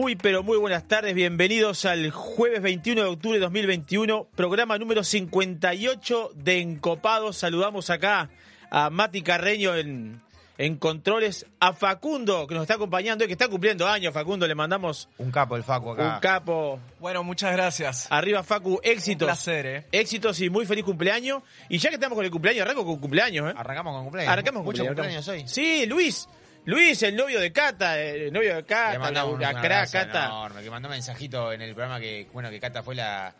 [0.00, 5.04] Muy pero muy buenas tardes, bienvenidos al jueves 21 de octubre de 2021, programa número
[5.04, 7.36] 58 de Encopados.
[7.36, 8.30] Saludamos acá
[8.70, 10.22] a Mati Carreño en,
[10.56, 14.14] en controles, a Facundo que nos está acompañando y que está cumpliendo años.
[14.14, 16.14] Facundo, le mandamos Un capo el Facu acá.
[16.14, 16.80] un capo.
[16.98, 18.06] Bueno, muchas gracias.
[18.08, 19.26] Arriba Facu, éxitos.
[19.26, 19.86] Un placer, ¿eh?
[19.92, 21.42] Éxitos y muy feliz cumpleaños.
[21.68, 23.54] Y ya que estamos con el cumpleaños, arranco con cumpleaños, ¿eh?
[23.54, 24.32] Arrancamos con cumpleaños.
[24.32, 25.26] Arrancamos con Muchos cumpleaños.
[25.26, 25.62] cumpleaños hoy.
[25.62, 26.26] Sí, Luis.
[26.64, 30.26] Luis, el novio de Cata, el novio de Cata, la, la crack Cata.
[30.26, 33.34] enorme, que mandó un mensajito en el programa que, bueno, que Cata fue la,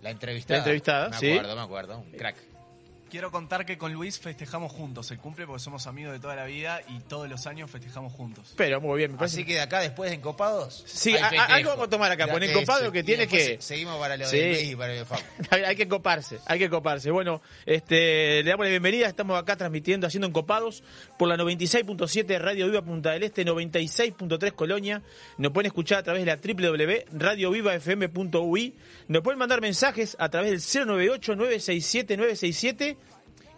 [0.00, 0.58] la entrevistada.
[0.58, 1.32] La entrevistada, me sí.
[1.32, 2.36] acuerdo, me acuerdo, un crack.
[3.12, 6.46] Quiero contar que con Luis festejamos juntos el cumple porque somos amigos de toda la
[6.46, 8.54] vida y todos los años festejamos juntos.
[8.56, 9.36] Pero muy bien, me parece.
[9.36, 10.82] Así que de acá después de Encopados.
[10.86, 13.58] Sí, hay a- algo vamos a tomar acá, con que Encopado eso, que tiene que-
[13.60, 14.38] Seguimos para lo Sí.
[14.38, 15.06] de Luis y para lo de
[15.66, 17.10] hay que coparse, hay que coparse.
[17.10, 20.82] Bueno, este, le damos la bienvenida, estamos acá transmitiendo, haciendo encopados
[21.18, 25.02] por la 96.7 Radio Viva Punta del Este, 96.3 Colonia.
[25.36, 28.74] Nos pueden escuchar a través de la www.radiovivafm.ui.
[29.08, 32.96] Nos pueden mandar mensajes a través del 098-967-967.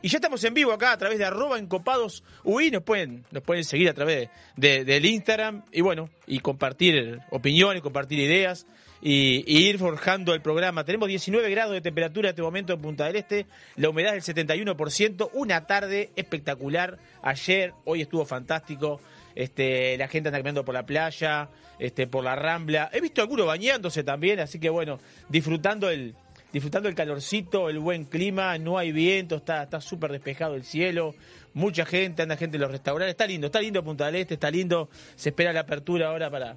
[0.04, 3.42] Y ya estamos en vivo acá a través de arroba encopados UI, nos pueden, nos
[3.42, 8.66] pueden seguir a través de, del Instagram y bueno, y compartir opiniones, compartir ideas
[9.00, 10.84] y, ir forjando el programa.
[10.84, 14.26] Tenemos 19 grados de temperatura en este momento en Punta del Este, la humedad es
[14.26, 19.00] del 71%, una tarde espectacular, ayer, hoy estuvo fantástico,
[19.34, 23.46] este, la gente anda caminando por la playa, este, por la rambla, he visto algunos
[23.46, 26.14] bañándose también, así que bueno, disfrutando el,
[26.54, 31.16] disfrutando el calorcito, el buen clima, no hay viento, está está súper despejado el cielo,
[31.52, 34.52] mucha gente, anda gente en los restaurantes, está lindo, está lindo Punta del Este, está
[34.52, 36.56] lindo, se espera la apertura ahora para,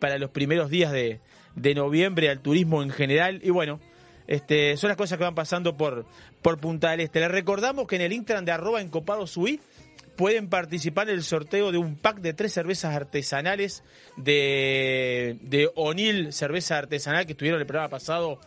[0.00, 1.20] para los primeros días de,
[1.54, 3.78] de noviembre al turismo en general y bueno,
[4.26, 6.04] este, son las cosas que van pasando por,
[6.42, 7.20] por Punta del Este.
[7.20, 9.60] Les recordamos que en el Instagram de arroba encopadosui
[10.18, 13.84] pueden participar en el sorteo de un pack de tres cervezas artesanales
[14.16, 18.40] de, de O'Neill, cerveza artesanal que estuvieron el programa pasado,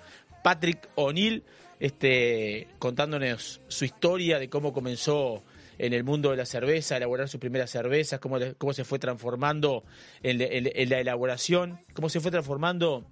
[0.43, 1.43] Patrick O'Neill,
[1.79, 5.43] este, contándonos su historia de cómo comenzó
[5.77, 9.83] en el mundo de la cerveza, elaborar sus primeras cervezas, cómo, cómo se fue transformando
[10.21, 13.05] en- en la elaboración, cómo se fue transformando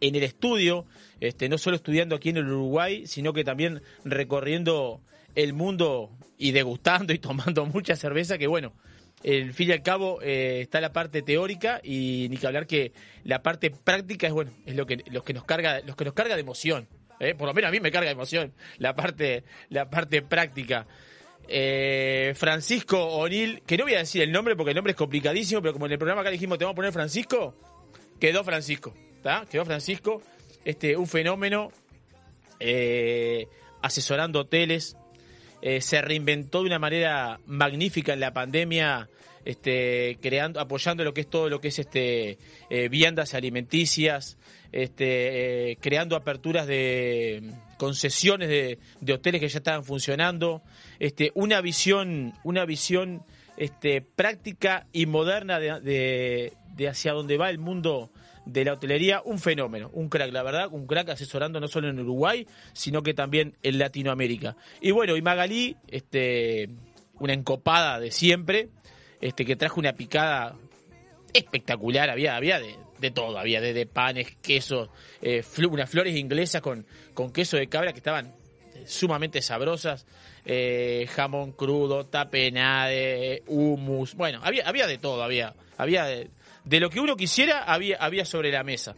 [0.00, 0.86] en el estudio,
[1.20, 5.00] este, no solo estudiando aquí en el Uruguay, sino que también recorriendo
[5.36, 8.72] el mundo y degustando y tomando mucha cerveza, que bueno,
[9.22, 12.92] el fin y al cabo eh, está la parte teórica y ni que hablar que
[13.24, 16.14] la parte práctica es bueno, es lo que, lo que nos carga, los que nos
[16.14, 16.88] carga de emoción.
[17.18, 17.34] ¿eh?
[17.34, 20.86] Por lo menos a mí me carga de emoción la parte, la parte práctica.
[21.48, 25.60] Eh, Francisco O'Neill, que no voy a decir el nombre porque el nombre es complicadísimo,
[25.60, 27.54] pero como en el programa acá dijimos te vamos a poner Francisco,
[28.20, 29.44] quedó Francisco, ¿está?
[29.50, 30.22] Quedó Francisco,
[30.64, 31.72] este, un fenómeno,
[33.82, 34.96] asesorando hoteles,
[35.62, 39.08] eh, se reinventó de una manera magnífica en la pandemia,
[39.44, 42.38] este, creando, apoyando lo que es todo lo que es este
[42.68, 44.36] eh, viandas alimenticias,
[44.72, 47.42] este, eh, creando aperturas de
[47.78, 50.62] concesiones de, de hoteles que ya estaban funcionando,
[50.98, 53.22] este, una visión, una visión
[53.56, 58.10] este, práctica y moderna de, de- de hacia dónde va el mundo
[58.46, 61.98] de la hotelería, un fenómeno, un crack, la verdad, un crack asesorando no solo en
[62.00, 64.56] Uruguay, sino que también en Latinoamérica.
[64.80, 66.68] Y bueno, y Magalí, este,
[67.18, 68.68] una encopada de siempre,
[69.20, 70.56] este, que trajo una picada
[71.32, 74.88] espectacular, había, había de, de todo, había de, panes, quesos,
[75.22, 76.84] eh, unas flores inglesas con,
[77.14, 78.26] con queso de cabra que estaban
[78.74, 80.06] eh, sumamente sabrosas,
[80.44, 86.30] eh, jamón crudo, tapenade, hummus, bueno, había, había de todo, había, había de,
[86.70, 88.94] de lo que uno quisiera, había, había sobre la mesa.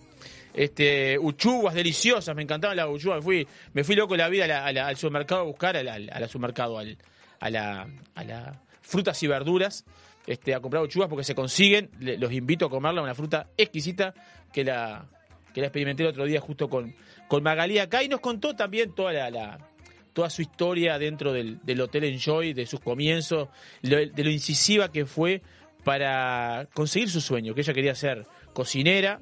[0.55, 4.49] Este, uchuvas deliciosas, me encantaban las uchuvas, me fui, me fui loco la vida a
[4.49, 6.99] la- a la- al supermercado a buscar, al, al supermercado, al,
[7.41, 9.85] a la, a la frutas y verduras,
[10.27, 14.13] este, a comprar uchuvas porque se consiguen, los invito a comerla, una fruta exquisita
[14.53, 15.07] que la,
[15.55, 16.95] que la experimenté el otro día justo con,
[17.29, 18.03] con Magalí acá.
[18.03, 19.59] Y nos contó también toda la, la-
[20.13, 23.49] toda su historia dentro del, del Hotel Enjoy, de sus comienzos,
[23.81, 25.41] de lo incisiva que fue
[25.85, 29.21] para conseguir su sueño, que ella quería ser cocinera,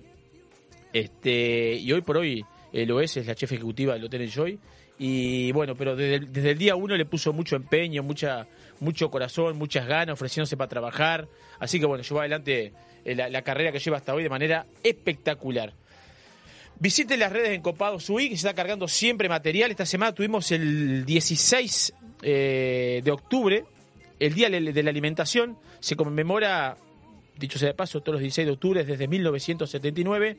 [0.93, 4.59] este, y hoy por hoy eh, lo es, es la chef ejecutiva del Hotel Enjoy.
[4.99, 8.47] Y bueno, pero desde, el- desde el día uno le puso mucho empeño, mucha,
[8.81, 11.27] mucho corazón, muchas ganas, ofreciéndose para trabajar.
[11.59, 12.73] Así que bueno, llevó adelante
[13.05, 15.73] eh, la, la carrera que lleva hasta hoy de manera espectacular.
[16.79, 19.71] Visiten las redes en Copados UI, que se está cargando siempre material.
[19.71, 21.93] Esta semana tuvimos el 16
[22.23, 23.65] eh, de octubre,
[24.19, 25.57] el Día de de la Alimentación.
[25.81, 26.77] Se conmemora
[27.41, 30.37] dicho sea de paso, todos los 16 de octubre desde 1979,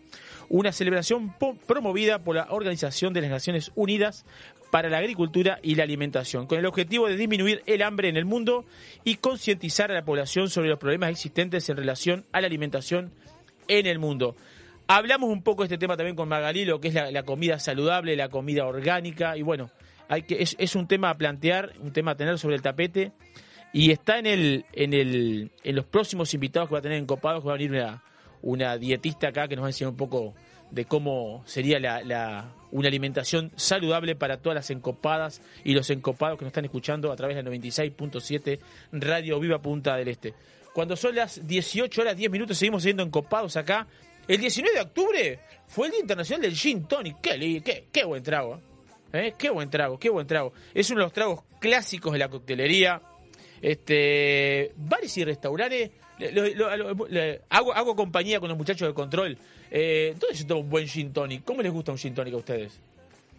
[0.49, 1.33] una celebración
[1.67, 4.23] promovida por la Organización de las Naciones Unidas
[4.69, 8.25] para la Agricultura y la Alimentación, con el objetivo de disminuir el hambre en el
[8.25, 8.65] mundo
[9.03, 13.11] y concientizar a la población sobre los problemas existentes en relación a la alimentación
[13.67, 14.35] en el mundo.
[14.87, 18.15] Hablamos un poco de este tema también con Magalí, lo que es la, comida saludable,
[18.15, 19.71] la comida orgánica, y bueno,
[20.07, 23.11] hay que, es un tema a plantear, un tema a tener sobre el tapete,
[23.73, 27.05] y está en el, en el, en los próximos invitados que va a tener en
[27.05, 28.03] Copados, que va a venir una,
[28.41, 30.33] una dietista acá que nos va a enseñar un poco
[30.71, 36.37] de cómo sería la, la- una alimentación saludable para todas las encopadas y los encopados
[36.39, 38.59] que nos están escuchando a través de la 96.7
[38.93, 40.33] Radio Viva Punta del Este.
[40.73, 43.87] Cuando son las 18 horas 10 minutos seguimos siendo encopados acá.
[44.27, 47.17] El 19 de octubre fue el Día Internacional del Gin Tonic.
[47.21, 48.61] Qué, qué, qué buen trago.
[49.11, 49.33] ¿Eh?
[49.37, 50.53] Qué buen trago, qué buen trago.
[50.73, 53.01] Es uno de los tragos clásicos de la coctelería.
[53.61, 55.91] Este, bares y restaurantes.
[56.19, 59.37] le- lo- lo- lo- le- hago, hago compañía con los muchachos de control.
[59.71, 61.43] Eh, ¿Dónde se toma un buen gin tonic?
[61.43, 62.73] ¿Cómo les gusta un gin tonic a ustedes?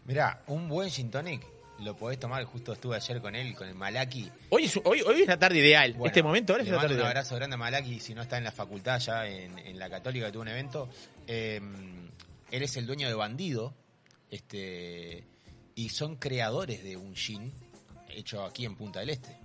[0.05, 1.47] Mirá, un buen gin tonic
[1.81, 4.29] lo podés tomar, justo estuve ayer con él, con el Malaki.
[4.51, 5.93] Hoy es, hoy, hoy es la tarde ideal.
[5.95, 7.09] Bueno, este momento ahora es la tarde un ideal.
[7.09, 10.27] abrazo grande a Malaki, si no está en la facultad ya en, en la Católica
[10.27, 10.89] que tuvo un evento.
[11.27, 11.61] Eh,
[12.51, 13.75] él es el dueño de Bandido,
[14.31, 15.25] este
[15.75, 17.53] y son creadores de un gin
[18.11, 19.37] hecho aquí en Punta del Este.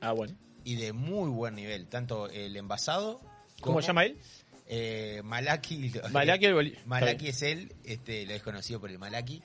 [0.00, 0.34] Ah, bueno.
[0.64, 3.20] Y de muy buen nivel, tanto el envasado
[3.60, 4.18] ¿Cómo como- se llama él?
[4.66, 5.92] Eh, Malaki.
[6.10, 9.42] Malaki el boli- Malaki es él, este, lo es conocido por el Malaki.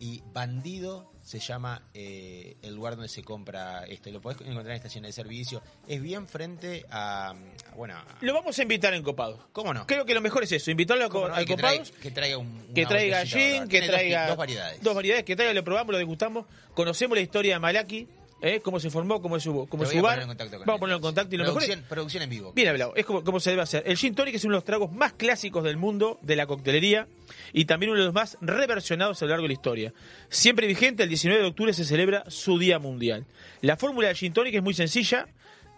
[0.00, 4.10] Y Bandido se llama eh, el lugar donde se compra esto.
[4.10, 5.62] Lo podés encontrar en estaciones de servicio.
[5.86, 7.34] Es bien frente a.
[7.76, 9.38] bueno, a- Lo vamos a invitar en Copados.
[9.52, 9.86] ¿cómo no?
[9.86, 11.34] Creo que lo mejor es eso, invitarlo a, ¿Cómo co- no?
[11.36, 12.72] a Y que, traiga, que traiga un.
[12.74, 14.82] que traiga gin, que Tiene dos traiga Dos, variedades.
[14.82, 18.08] dos variedades, que traiga, lo probamos, lo degustamos, conocemos la historia de Malaki,
[18.42, 18.60] ¿eh?
[18.62, 20.26] cómo se formó, cómo es su, cómo es su a bar.
[20.26, 20.36] Vamos
[20.76, 22.52] a ponerlo en contacto y lo mejor es- producción, producción en vivo.
[22.52, 23.82] Bien hablado, es como, como se debe hacer.
[23.86, 27.06] El gin tonic es uno de los tragos más clásicos del mundo de la coctelería
[27.52, 29.92] y también uno de los más reversionados a lo largo de la historia.
[30.28, 33.24] Siempre vigente, el 19 de octubre se celebra su Día Mundial.
[33.60, 35.28] La fórmula del gin tonic es muy sencilla,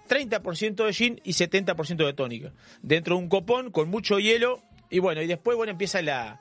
[0.09, 2.53] 30% de gin y 70% de tónica.
[2.83, 6.41] Dentro de un copón con mucho hielo y bueno, y después bueno empieza la...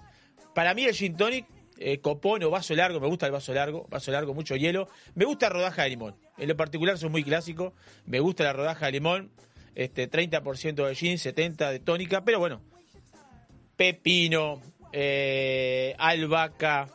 [0.54, 1.46] Para mí el gin tonic,
[1.86, 4.88] eh, copón o vaso largo, me gusta el vaso largo, vaso largo, mucho hielo.
[5.16, 6.16] Me gusta rodaja de limón.
[6.38, 7.74] En lo particular soy muy clásico,
[8.06, 9.32] me gusta la rodaja de limón
[9.76, 12.62] este 30% de gin, 70% de tónica, pero bueno,
[13.76, 16.88] pepino, eh, albahaca,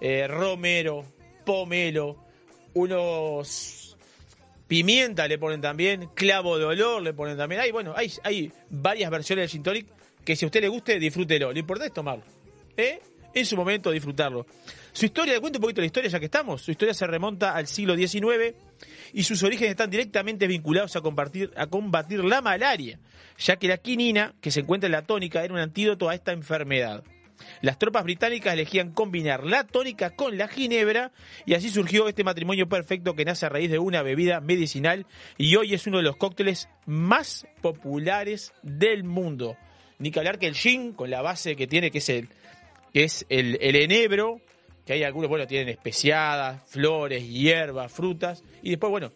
[0.00, 1.04] eh, romero,
[1.44, 2.22] pomelo,
[2.74, 3.96] unos
[4.68, 7.62] pimienta le ponen también, clavo de olor le ponen también.
[7.62, 9.86] Hay, bueno, hay, hay varias versiones del gin tonic
[10.24, 11.52] que si a usted le guste, disfrútelo.
[11.52, 12.24] Lo importante es tomarlo.
[12.76, 13.00] ¿eh?
[13.36, 14.46] En su momento disfrutarlo.
[14.94, 16.62] Su historia, cuento un poquito la historia ya que estamos.
[16.62, 18.54] Su historia se remonta al siglo XIX
[19.12, 22.98] y sus orígenes están directamente vinculados a, compartir, a combatir la malaria,
[23.36, 26.32] ya que la quinina, que se encuentra en la tónica, era un antídoto a esta
[26.32, 27.04] enfermedad.
[27.60, 31.12] Las tropas británicas elegían combinar la tónica con la ginebra
[31.44, 35.04] y así surgió este matrimonio perfecto que nace a raíz de una bebida medicinal
[35.36, 39.58] y hoy es uno de los cócteles más populares del mundo.
[39.98, 42.30] Ni que hablar que el gin, con la base que tiene, que es el,
[42.96, 44.40] que es el, enebro,
[44.86, 49.12] que hay algunos, bueno, tienen especiadas, flores, hierbas, frutas, y después, bueno,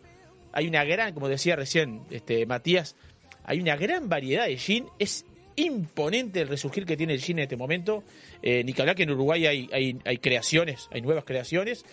[0.53, 2.95] hay una gran, como decía recién este Matías,
[3.43, 5.25] hay una gran variedad de gin, es
[5.57, 8.05] imponente el resurgir que tiene el gin en este momento,
[8.43, 11.87] eh, ni que hablar que en Uruguay hay, hay, hay creaciones, hay nuevas creaciones,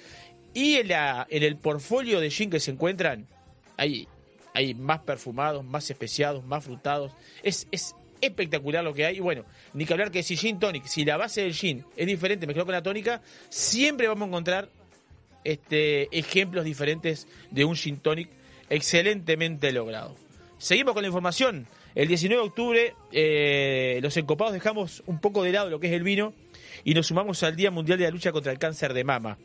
[0.53, 3.27] y en, la, en el portfolio de gin que se encuentran,
[3.77, 4.09] hay,
[4.53, 9.17] hay más perfumados, más especiados, más frutados, es, es espectacular lo que hay.
[9.17, 12.07] Y bueno, ni que hablar que si gin tonic, si la base del gin es
[12.07, 14.69] diferente mezclado con la tónica, siempre vamos a encontrar
[15.43, 18.29] este, ejemplos diferentes de un gin tonic
[18.69, 20.15] excelentemente logrado.
[20.57, 21.67] Seguimos con la información.
[21.95, 25.93] El 19 de octubre, eh, los encopados dejamos un poco de lado lo que es
[25.93, 26.33] el vino
[26.83, 29.37] y nos sumamos al Día Mundial de la Lucha contra el Cáncer de Mama.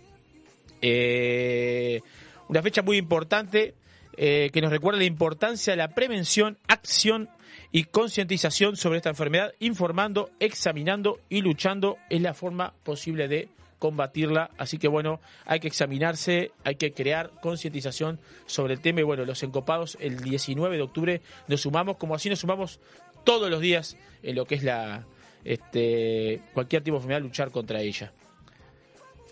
[0.83, 2.01] Eh,
[2.49, 3.75] una fecha muy importante
[4.17, 7.31] eh, que nos recuerda la importancia de la prevención, acción
[7.71, 14.51] y concientización sobre esta enfermedad, informando, examinando y luchando es la forma posible de combatirla.
[14.59, 19.01] Así que bueno, hay que examinarse, hay que crear concientización sobre el tema.
[19.01, 22.79] Y bueno, los encopados el 19 de octubre nos sumamos, como así nos sumamos
[23.25, 25.05] todos los días en lo que es la
[25.45, 28.13] este, cualquier tipo de enfermedad, luchar contra ella.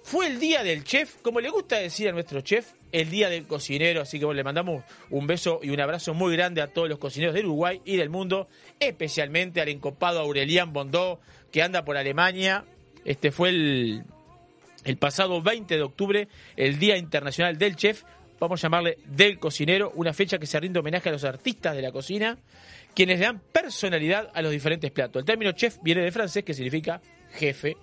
[0.02, 3.46] Fue el día del chef, como le gusta decir a nuestro chef, el día del
[3.46, 6.88] cocinero, así que bueno, le mandamos un beso y un abrazo muy grande a todos
[6.88, 8.48] los cocineros del Uruguay y del mundo,
[8.80, 11.20] especialmente al encopado Aurelian Bondó,
[11.52, 12.64] que anda por Alemania.
[13.04, 14.04] Este fue el,
[14.84, 18.02] el pasado 20 de octubre, el Día Internacional del Chef.
[18.38, 21.82] vamos a llamarle del cocinero, una fecha que se rinde homenaje a los artistas de
[21.82, 22.38] la cocina,
[22.94, 25.20] quienes le dan personalidad a los diferentes platos.
[25.20, 27.00] El término chef viene de francés, que significa
[27.32, 27.76] jefe,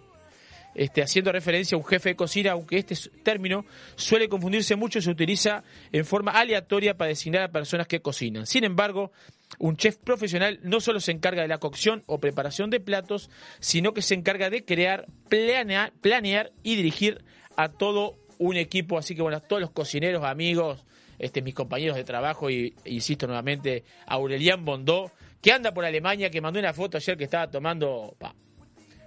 [0.77, 3.65] este, haciendo referencia a un jefe de cocina, aunque este término
[3.95, 8.45] suele confundirse mucho y se utiliza en forma aleatoria para designar a personas que cocinan.
[8.45, 9.11] Sin embargo,
[9.59, 13.29] un chef profesional no solo se encarga de la cocción o preparación de platos,
[13.59, 17.23] sino que se encarga de crear, planea- planear y dirigir
[17.55, 18.97] a todo un equipo.
[18.97, 20.85] Así que bueno, a todos los cocineros, amigos,
[21.17, 26.39] este, mis compañeros de trabajo y insisto nuevamente, Aurelian Bondó, que anda por Alemania, que
[26.41, 28.35] mandó una foto ayer que estaba tomando, pa,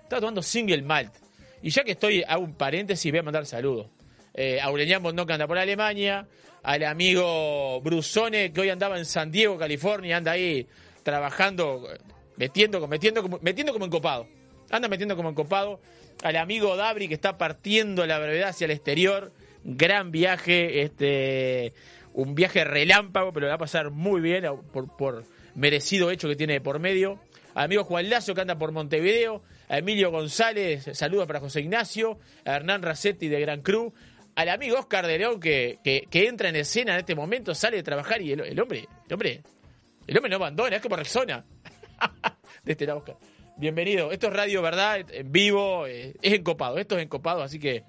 [0.02, 1.12] estaba tomando single malt.
[1.62, 3.88] Y ya que estoy, hago un paréntesis, voy a mandar saludos.
[4.34, 6.26] Eh, Aurelian Bondó que anda por Alemania,
[6.62, 10.66] al amigo Brusone que hoy andaba en San Diego, California, anda ahí
[11.02, 11.88] trabajando,
[12.36, 14.26] metiendo, metiendo, como- metiendo como encopado.
[14.70, 15.80] Anda metiendo como encopado.
[16.22, 19.32] Al amigo Dabri que está partiendo la brevedad hacia el exterior.
[19.64, 21.72] Gran viaje, este
[22.12, 25.24] un viaje relámpago, pero le va a pasar muy bien por, por
[25.54, 27.18] merecido hecho que tiene por medio.
[27.54, 29.42] Al amigo Juan Lazo que anda por Montevideo.
[29.70, 32.18] A Emilio González, saludos para José Ignacio.
[32.44, 33.92] A Hernán Racetti de Gran Cruz.
[34.34, 37.84] Al amigo Oscar de León que, que, entra en escena en este momento, sale de
[37.84, 39.42] trabajar y el, hombre, el hombre,
[40.08, 41.44] el hombre no abandona, es como Rexona.
[42.64, 43.16] de este lado, Oscar.
[43.56, 44.10] Bienvenido.
[44.10, 47.84] Esto es Radio Verdad, en vivo, eh, es encopado, esto es encopado, así que,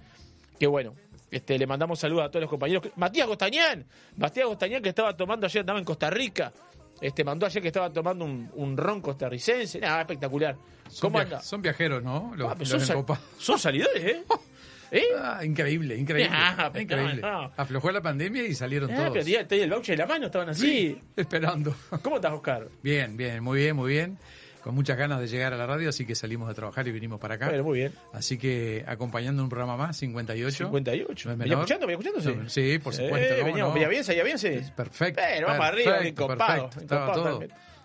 [0.60, 0.94] que bueno.
[1.32, 2.92] Este, le mandamos saludos a todos los compañeros.
[2.98, 6.54] Matías Gostañán, Matías Gostañán que estaba tomando ayer, andaba en Costa Rica.
[7.02, 9.80] Este, mandó ayer que estaba tomando un, un ron costarricense.
[9.80, 10.56] Nada, espectacular.
[10.88, 11.42] Son, ¿Cómo anda?
[11.42, 12.32] son viajeros, ¿no?
[12.36, 13.24] Los, Ah, los son, sal- encopados.
[13.40, 14.24] son salidores, ¿eh?
[14.94, 15.04] ¿Eh?
[15.18, 16.30] Ah, increíble, increíble.
[16.34, 17.22] Ah, increíble.
[17.22, 17.52] no, no.
[17.56, 19.12] Aflojó la pandemia y salieron Ah, todos.
[19.26, 21.00] pero tenía el voucher en la mano, estaban así.
[21.16, 21.74] Esperando.
[22.04, 22.68] ¿Cómo estás, Oscar?
[22.84, 24.18] Bien, bien, muy bien, muy bien.
[24.64, 27.20] Con muchas ganas de llegar a la radio, así que salimos de trabajar y vinimos
[27.20, 27.48] para acá.
[27.48, 27.94] Bueno, muy bien.
[28.14, 30.58] Así que acompañando un programa más, 58.
[30.66, 31.30] 58.
[31.30, 31.88] No es ¿Venía escuchando?
[31.88, 32.50] ¿Venía escuchando?
[32.50, 33.18] Sí, Sí, por supuesto.
[33.34, 33.74] Eh, ¿cómo veníamos, no?
[33.74, 34.04] ¿Venía bien?
[34.04, 34.38] ¿Salía bien?
[34.38, 34.60] Sí.
[34.76, 35.22] Perfecto.
[35.26, 36.80] Pero vamos perfecto, arriba, perfecto.
[36.82, 37.40] Estaba todo,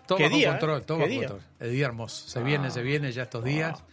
[0.05, 0.83] todo ¿Qué bajo día, control, eh?
[0.85, 1.27] todo ¿Qué bajo día?
[1.29, 1.41] control.
[1.59, 2.29] El día hermoso.
[2.29, 2.71] Se viene, Ah.
[2.71, 3.83] se viene ya estos días.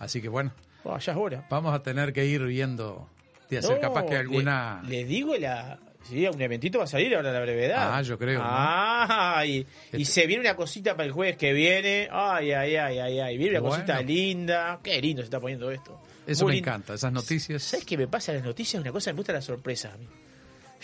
[0.00, 0.52] Así que bueno,
[0.84, 1.46] Ah, ya es hora.
[1.48, 3.08] vamos a tener que ir viendo
[3.48, 4.82] de hacer No, capaz que le- alguna...
[4.84, 5.78] Le, digo la.
[6.08, 7.94] Sí, un eventito va a salir ahora la brevedad.
[7.96, 8.44] Ah, yo creo, ¿no?
[8.46, 12.08] Ah, y, y Este- se viene una cosita para el jueves que viene.
[12.10, 13.38] Ay, ay, ay, ay, ay.
[13.38, 13.76] Viene una Bueno.
[13.84, 14.80] cosita linda.
[14.82, 16.00] Qué lindo se está poniendo esto.
[16.26, 16.70] Eso Muy me lindo.
[16.70, 17.62] encanta, esas noticias.
[17.62, 18.80] ¿Sabes qué me pasa las noticias?
[18.82, 20.06] Una cosa me gusta la sorpresa a mí.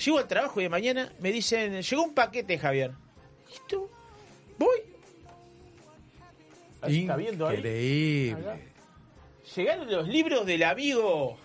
[0.04, 2.92] Llego al trabajo y de mañana me dicen, llegó un paquete, Javier.
[3.50, 3.90] ¿Listo?
[4.58, 4.78] Voy.
[6.80, 7.56] Ahí está viendo ahí.
[7.56, 8.68] Increíble.
[9.56, 11.36] Llegaron los libros del amigo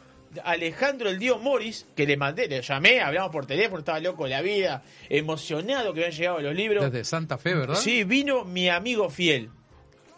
[0.44, 4.32] Alejandro El Dio Morris, que le mandé, le llamé, hablamos por teléfono, estaba loco de
[4.32, 6.84] la vida, emocionado que habían llegado los libros.
[6.92, 7.75] Desde Santa Fe, ¿verdad?
[7.75, 9.50] Sí, vino mi amigo fiel.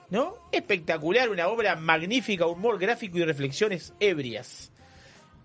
[0.10, 0.36] ¿No?
[0.52, 4.72] Espectacular, una obra magnífica, humor gráfico y reflexiones ebrias.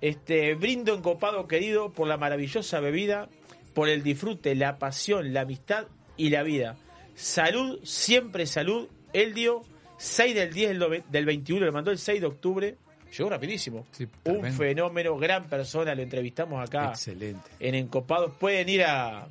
[0.02, 3.28] Este, brindo encopado querido por la maravillosa bebida,
[3.74, 5.86] por el disfrute, la pasión, la amistad
[6.16, 6.76] y la vida.
[7.14, 8.88] Salud, siempre salud.
[9.12, 9.62] Eldio,
[9.98, 12.76] 6 del 10 del, nove- del 21, le mandó el 6 de octubre.
[13.16, 13.86] Llegó rapidísimo.
[13.90, 17.50] Sí, Un fenómeno, gran persona, lo entrevistamos acá Excelente.
[17.58, 18.32] en Encopados.
[18.38, 19.26] Pueden ir a,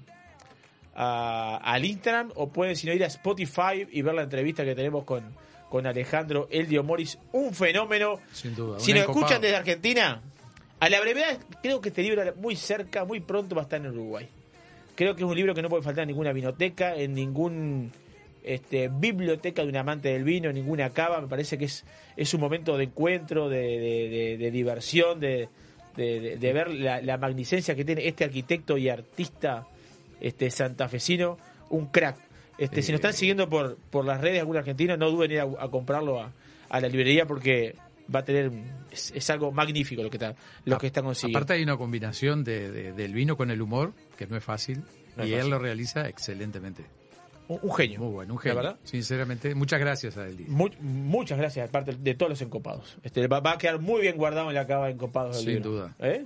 [0.96, 4.76] a- al Instagram o pueden si no ir a Spotify y ver la entrevista que
[4.76, 5.24] tenemos con,
[5.70, 7.18] con Alejandro Eldio Moris.
[7.32, 8.20] Un fenómeno.
[8.34, 8.80] Sin duda.
[8.80, 9.20] Si nos encopado.
[9.26, 10.22] escuchan desde Argentina,
[10.80, 13.88] a la brevedad creo que este libro muy cerca, muy pronto va a estar en
[13.92, 14.28] Uruguay.
[14.96, 17.92] Creo que es un libro que no puede faltar en ninguna vinoteca, en ningún
[18.54, 21.22] este, biblioteca de un amante del vino, ninguna cava.
[21.22, 21.86] Me parece que es,
[22.18, 25.50] es un momento de encuentro, de, de- de- de diversión, de,
[26.54, 29.68] ver la, la magnificencia que tiene este arquitecto y artista
[30.22, 31.38] este, santafesino,
[31.70, 32.18] un crack.
[32.58, 35.42] Este, Si nos están siguiendo por, por las redes algún argentino, no duden en ir
[35.42, 36.32] a, a comprarlo a,
[36.70, 37.76] a la librería porque
[38.14, 38.52] va a tener
[38.92, 41.38] es, es algo magnífico lo que está lo que está consiguiendo.
[41.38, 44.80] Aparte hay una combinación de, de- del vino con el humor, que no es fácil,
[45.16, 45.36] No es y fácil.
[45.36, 46.84] él lo realiza excelentemente.
[47.50, 48.00] Un, un genio.
[48.00, 48.56] Muy bueno, un genio.
[48.56, 48.78] verdad.
[48.86, 50.46] Sinceramente, muchas gracias a él.
[50.48, 52.98] Mu- muchas gracias, aparte de todos los encopados.
[53.04, 55.54] Este, va, va a quedar muy bien guardado en la cava de encopados del Sin
[55.56, 55.72] libro.
[55.72, 55.96] duda.
[56.00, 56.24] ¿Eh?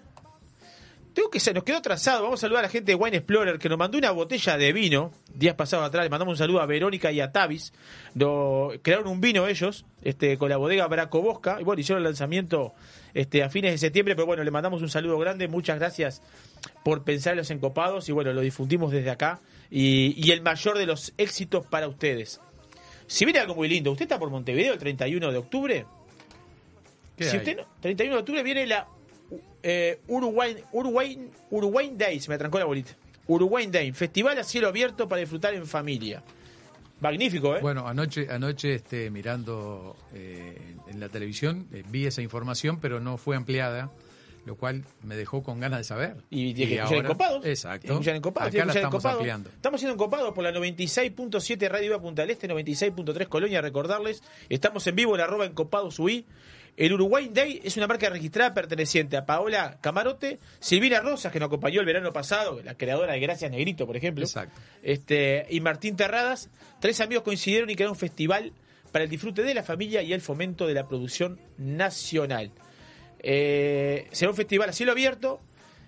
[1.13, 2.23] Tengo que se nos quedó trazado.
[2.23, 4.73] Vamos a saludar a la gente de Wine Explorer que nos mandó una botella de
[4.73, 6.03] vino días pasados atrás.
[6.03, 7.71] Le mandamos un saludo a Verónica y a Tavis.
[8.15, 11.57] Lo, crearon un vino ellos este, con la bodega Bracobosca.
[11.61, 12.73] Y bueno, hicieron el lanzamiento
[13.13, 14.15] este, a fines de septiembre.
[14.15, 15.47] Pero bueno, le mandamos un saludo grande.
[15.47, 16.23] Muchas gracias
[16.83, 18.09] por pensar en los encopados.
[18.09, 19.39] Y bueno, lo difundimos desde acá.
[19.75, 22.39] Y, y el mayor de los éxitos para ustedes.
[23.07, 25.85] Si viene algo muy lindo, ¿usted está por Montevideo el 31 de octubre?
[27.17, 27.37] ¿Qué Si hay?
[27.37, 28.87] usted no, 31 de octubre viene la
[29.63, 32.95] eh, Uruguay, Uruguay, Uruguay Days, me trancó la bolita.
[33.25, 36.21] Uruguay Day, festival a cielo abierto para disfrutar en familia.
[36.99, 37.59] Magnífico, ¿eh?
[37.61, 43.17] Bueno, anoche, anoche este, mirando eh, en la televisión, eh, vi esa información, pero no
[43.17, 43.91] fue ampliada.
[44.45, 46.17] Lo cual me dejó con ganas de saber.
[46.29, 47.45] Y tiene que escuchar ahora- copados.
[47.45, 47.91] Exacto.
[47.93, 49.17] Escuchar en copados, Acá la estamos copados.
[49.19, 49.49] ampliando.
[49.49, 54.21] Estamos haciendo en copados por la 96.7 Radio Viva Punta del Este, 96.3 Colonia, recordarles.
[54.49, 56.25] Estamos en vivo en arroba en copados UI.
[56.75, 61.45] El Uruguay Day es una marca registrada perteneciente a Paola Camarote, Silvina Rosas, que nos
[61.47, 64.23] acompañó el verano pasado, la creadora de Gracias Negrito, por ejemplo.
[64.25, 64.59] Exacto.
[64.81, 66.49] Este, y Martín Terradas.
[66.79, 68.53] Tres amigos coincidieron y crearon un festival
[68.91, 72.51] para el disfrute de la familia y el fomento de la producción nacional.
[73.23, 75.41] Eh, será un festival a cielo abierto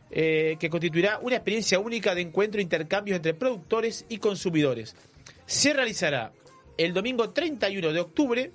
[0.10, 4.96] eh, que constituirá una experiencia única de encuentro e intercambios entre productores y consumidores.
[5.46, 6.32] Se realizará
[6.78, 8.52] el domingo 31 de octubre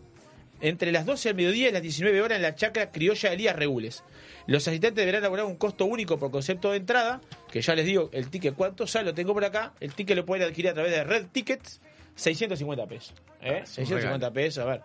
[0.62, 4.02] entre las 12 del mediodía y las 19 horas en la chacra criolla Elías Regules.
[4.46, 7.20] Los asistentes deberán abonar un costo único por concepto de entrada,
[7.50, 9.75] que ya les digo el ticket cuánto, ya lo tengo por acá.
[9.80, 11.80] El ticket lo pueden adquirir a través de Red Tickets,
[12.14, 13.14] 650 pesos.
[13.42, 13.58] ¿eh?
[13.60, 14.82] Ah, es un 650 pesos, a ver.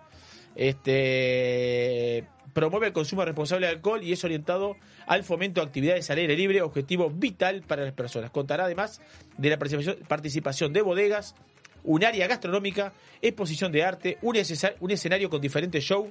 [0.55, 2.25] Este
[2.55, 6.37] promueve el consumo responsable de alcohol y es orientado al fomento de actividades al aire
[6.37, 8.31] libre, objetivo vital para las personas.
[8.31, 9.01] Contará además
[9.37, 11.35] de la participación, de bodegas,
[11.83, 16.07] un área gastronómica, exposición de arte, un, escenario con diferentes shows,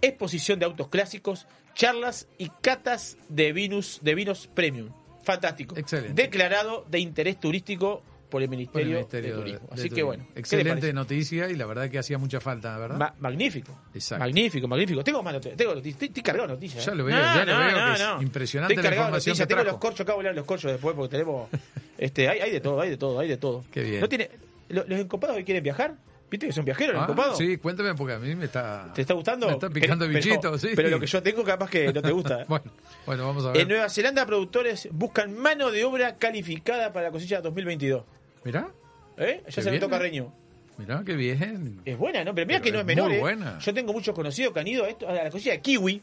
[0.00, 4.88] exposición de autos clásicos, charlas y catas de vinos, de vinos premium.
[5.22, 5.76] Fantástico.
[5.76, 6.20] Excelente.
[6.22, 9.68] Declarado de interés turístico por el Por el Ministerio, de Turismo.
[9.68, 10.24] de Así que bueno.
[10.24, 12.96] ¿qué le Excelente noticia y la verdad que hacía mucha falta, ¿verdad?
[12.96, 13.78] Ma- magnífico.
[13.94, 14.24] Exacto.
[14.24, 15.04] Magnífico, magnífico.
[15.04, 15.56] Tengo más noticias.
[15.58, 16.02] Tengo noticias.
[16.02, 16.84] Estoy, cargado de noticias.
[16.86, 16.94] Ya ¿eh?
[16.96, 20.00] lo veo, ya lo veo que es impresionante Estoy la información que Tengo los corchos,
[20.00, 21.50] acá voy a hablar de los corchos después porque tenemos.
[21.98, 23.64] este, hay, hay de todo, hay de todo, hay de todo.
[23.70, 24.00] Qué bien.
[24.00, 24.30] ¿No tiene,
[24.70, 25.94] lo- ¿Los encopados que quieren viajar?
[26.30, 27.36] ¿Viste que son viajeros los Ah, encopados?
[27.36, 28.90] sí, cuéntame porque a mí me está...
[28.94, 29.46] ¿Te está gustando?
[29.48, 30.68] Me está picando Pero- bichito, pero, sí.
[30.74, 32.44] Pero lo que yo tengo capaz que no te gusta.
[32.48, 32.72] Bueno,
[33.04, 33.60] bueno, vamos a ver.
[33.60, 38.04] en Nueva Zelanda, productores buscan mano de obra calificada para la cosecha 2022.
[38.44, 38.68] Mirá,
[39.16, 39.40] ¿Eh?
[39.40, 39.90] Ya Qué se bien, notó ¿eh?
[39.98, 40.32] Carreño.
[40.78, 41.80] mirá, qué bien.
[41.84, 42.34] Es buena, ¿no?
[42.34, 43.08] Pero mira que no es es menor.
[43.08, 43.20] muy ¿eh?
[43.20, 43.58] buena.
[43.58, 46.00] Yo tengo muchos conocidos que han ido a, esto, a la cosecha de kiwi.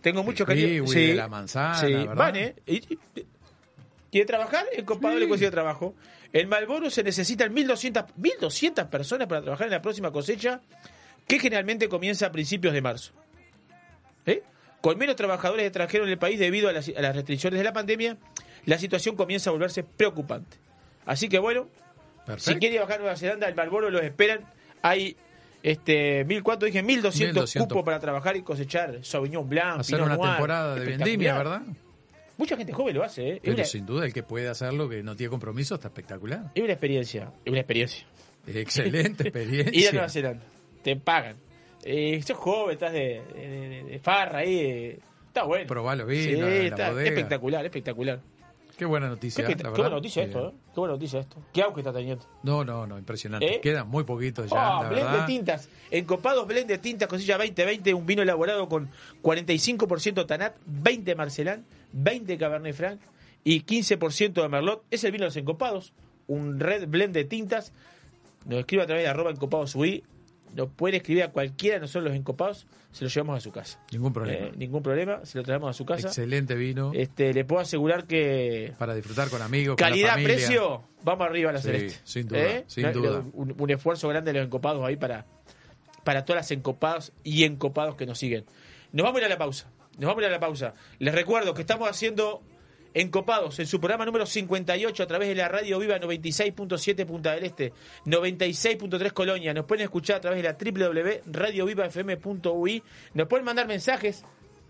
[0.00, 2.14] Tengo muchos kiwi, de la manzana, Sí, ¿verdad?
[2.14, 2.54] van, ¿eh?
[2.66, 2.98] Y, y-
[4.12, 4.64] ¿Quiere trabajar?
[4.74, 5.22] El compadre Sí.
[5.24, 5.94] le consigue trabajo.
[6.32, 10.60] En Malboro se necesitan 1.200, 1.200 personas para trabajar en la próxima cosecha,
[11.26, 13.12] que generalmente comienza a principios de marzo.
[14.24, 14.42] ¿Eh?
[14.80, 17.72] Con menos trabajadores extranjeros en el país debido a las, a las restricciones de la
[17.72, 18.16] pandemia,
[18.64, 20.56] la situación comienza a volverse preocupante.
[21.06, 21.68] Así que bueno,
[22.26, 22.52] Perfecto.
[22.52, 24.40] si quiere bajar a Nueva Zelanda, el Marlboro los esperan.
[24.82, 25.16] Hay
[25.62, 27.68] este mil cuánto dije 1200, 1200.
[27.68, 30.30] cupos para trabajar y cosechar Sauvignon Blanc, Hacer Pinot una Noir.
[30.32, 31.06] temporada de Espectacular.
[31.08, 31.62] vendimia, ¿verdad?
[32.36, 33.40] Mucha gente joven lo hace, ¿eh?
[33.42, 36.50] Pero una, sin duda el que puede hacerlo, que no tiene compromiso, está espectacular.
[36.54, 38.06] es una experiencia, es una experiencia.
[38.46, 40.08] Excelente Ir a Nueva experiencia.
[40.08, 40.44] Zelanda,
[40.82, 41.36] te pagan.
[41.84, 44.58] Eh, sos joven, estás de, de- de- de farra ahí.
[44.58, 45.66] eh, Está bueno.
[45.66, 46.30] Probá los Sí,
[46.64, 48.20] está espectacular, espectabular.
[48.76, 50.54] Qué buena Qué, noticia, la qué buena noticia Muy esto, bien.
[50.54, 50.58] ¿eh?
[50.74, 51.36] Qué buena noticia esto.
[51.52, 52.24] Qué auge está teniendo.
[52.42, 53.56] No, no, no, impresionante.
[53.56, 53.60] ¿Eh?
[53.60, 55.68] Quedan muy poquitos ya, Ah, la blend de tintas.
[55.90, 58.90] Encopados blend de tintas cosilla 2020, un vino elaborado con
[59.22, 63.00] 45% Tanat, 20 Marcelán, 20 Cabernet Franc
[63.44, 64.84] y 15% de Merlot.
[64.90, 65.92] Es el vino de los encopados,
[66.26, 67.72] un red blend de tintas.
[68.44, 70.04] Nos escribe a través de arroba encopados UI.
[70.54, 73.78] Nos pueden escribir a cualquiera de nosotros los encopados, se los llevamos a su casa.
[73.92, 74.46] Ningún problema.
[74.46, 76.08] Eh, ningún problema, se lo traemos a su casa.
[76.08, 80.34] Excelente vino Este, le puedo asegurar que para disfrutar con amigos, con la calidad, familia.
[80.34, 82.00] precio, vamos arriba a la Sí, celeste.
[82.04, 82.64] sin duda, ¿Eh?
[82.66, 83.22] sin duda.
[83.34, 85.26] Un, un esfuerzo grande de los encopados ahí para,
[86.04, 88.46] para todas las encopadas y encopados que nos siguen.
[88.92, 89.70] Nos vamos a ir a la pausa.
[89.98, 90.72] Nos vamos a ir a la pausa.
[90.98, 92.42] Les recuerdo que estamos haciendo
[92.96, 97.44] encopados en su programa número 58 a través de la radio viva 96.7 Punta del
[97.44, 97.74] Este,
[98.06, 99.52] 96.3 Colonia.
[99.52, 102.82] Nos pueden escuchar a través de la www.radiovivafm.ui.
[103.12, 104.24] Nos pueden mandar mensajes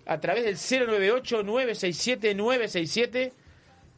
[0.07, 3.31] a través del 098-967-967.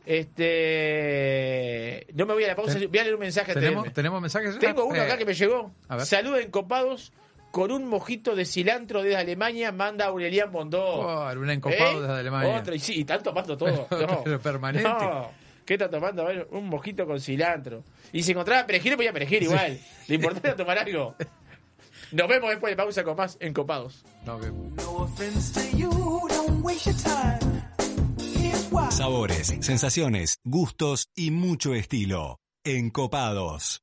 [0.05, 3.55] Este, no me voy a la pausa, voy a leer un mensaje.
[3.55, 3.91] ¿Tenemos.
[3.95, 4.59] ¿Tenemos mensajes?
[4.59, 5.73] Tengo uno Eh, acá que me llegó.
[6.05, 7.13] Saluden copados
[7.51, 10.83] con un mojito de cilantro desde Alemania, manda Aurelian Bondó.
[10.85, 12.01] Oh, un encopado ¿Eh?
[12.03, 12.57] desde Alemania.
[12.59, 13.87] Otro, y sí, y están tomando todo.
[13.91, 14.23] No.
[14.25, 14.89] Pero permanente.
[14.89, 15.31] No.
[15.65, 16.23] ¿Qué está tomando?
[16.23, 17.85] A ver, un mojito con cilantro.
[18.13, 19.79] Y si encontraba perejil, podía perejil igual.
[20.09, 21.15] Lo importante era tomar algo.
[22.13, 24.03] Nos vemos después de pausa con más encopados.
[24.25, 25.91] No, que- No offense to you,
[26.29, 27.63] don't waste your time.
[28.19, 28.91] Here's why.
[28.91, 32.39] Sabores, sensaciones, gustos y mucho estilo.
[32.65, 33.83] Encopados.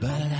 [0.00, 0.39] But I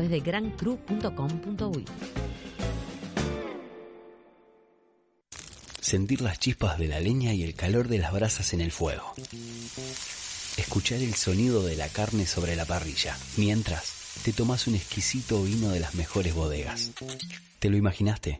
[0.07, 1.85] de grancru.com.uy.
[5.79, 9.13] Sentir las chispas de la leña y el calor de las brasas en el fuego.
[10.57, 15.69] Escuchar el sonido de la carne sobre la parrilla, mientras te tomas un exquisito vino
[15.69, 16.91] de las mejores bodegas.
[17.59, 18.39] ¿Te lo imaginaste?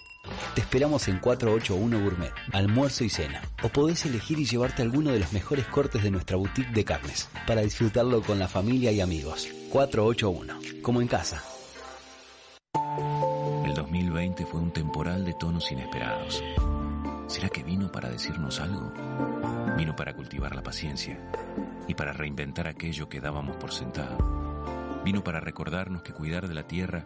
[0.55, 3.41] Te esperamos en 481 Gourmet, almuerzo y cena.
[3.63, 7.29] O podés elegir y llevarte alguno de los mejores cortes de nuestra boutique de carnes,
[7.47, 9.47] para disfrutarlo con la familia y amigos.
[9.71, 11.41] 481, como en casa.
[13.65, 16.43] El 2020 fue un temporal de tonos inesperados.
[17.27, 18.91] ¿Será que vino para decirnos algo?
[19.77, 21.17] Vino para cultivar la paciencia
[21.87, 24.17] y para reinventar aquello que dábamos por sentado.
[25.05, 27.05] Vino para recordarnos que cuidar de la tierra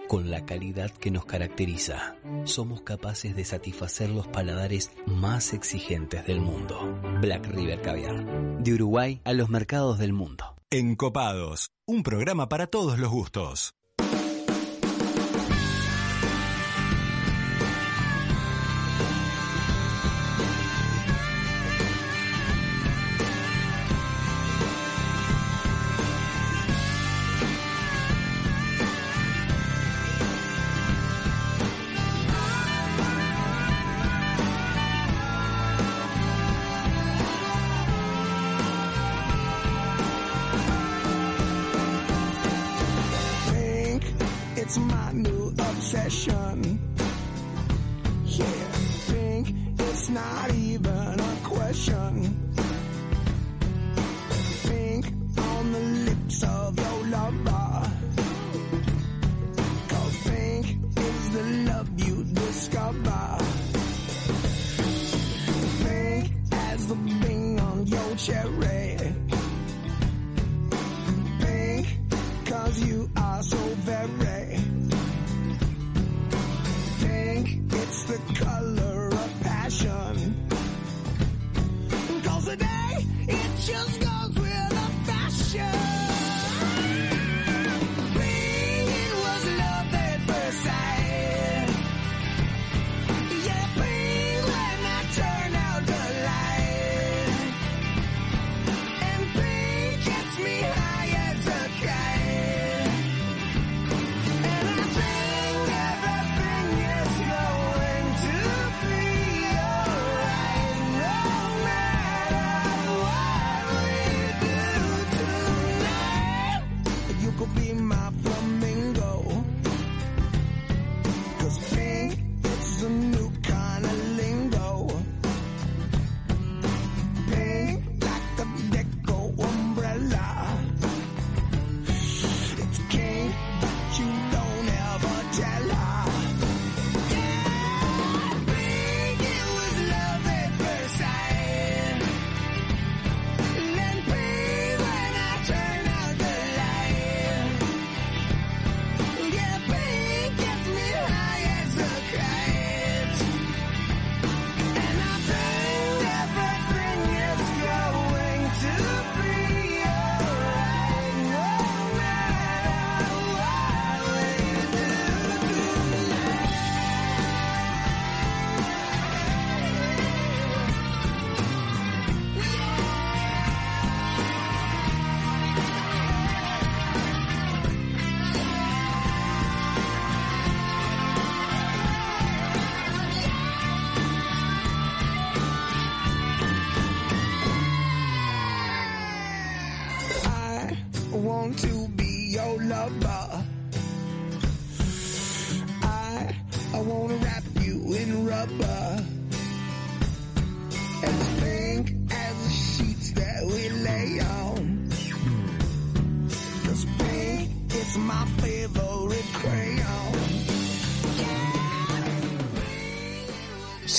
[0.11, 2.17] con la calidad que nos caracteriza.
[2.43, 6.99] Somos capaces de satisfacer los paladares más exigentes del mundo.
[7.21, 10.57] Black River Caviar, de Uruguay a los mercados del mundo.
[10.69, 13.73] Encopados, un programa para todos los gustos.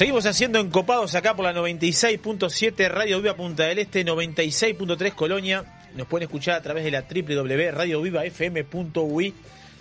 [0.02, 5.64] Seguimos haciendo encopados acá por la 96.7 Radio Viva Punta del Este, 96.3 Colonia.
[5.94, 9.32] Nos pueden escuchar a través de la www.radiovivafm.ui.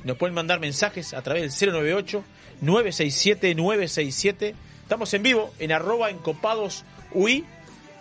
[0.03, 1.73] Nos pueden mandar mensajes a través del
[2.61, 4.53] 098-967-967.
[4.83, 7.43] Estamos en vivo en arroba encopados UI.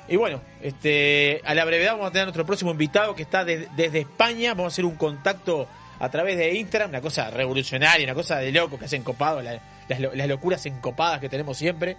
[0.06, 3.46] Y bueno, este, a la brevedad vamos a tener a nuestro próximo invitado que está
[3.46, 4.50] de- desde España.
[4.52, 5.66] Vamos a hacer un contacto
[5.98, 9.58] a través de Instagram, una cosa revolucionaria, una cosa de loco que hacen encopados, la-
[9.88, 11.96] las, las locuras encopadas que tenemos siempre.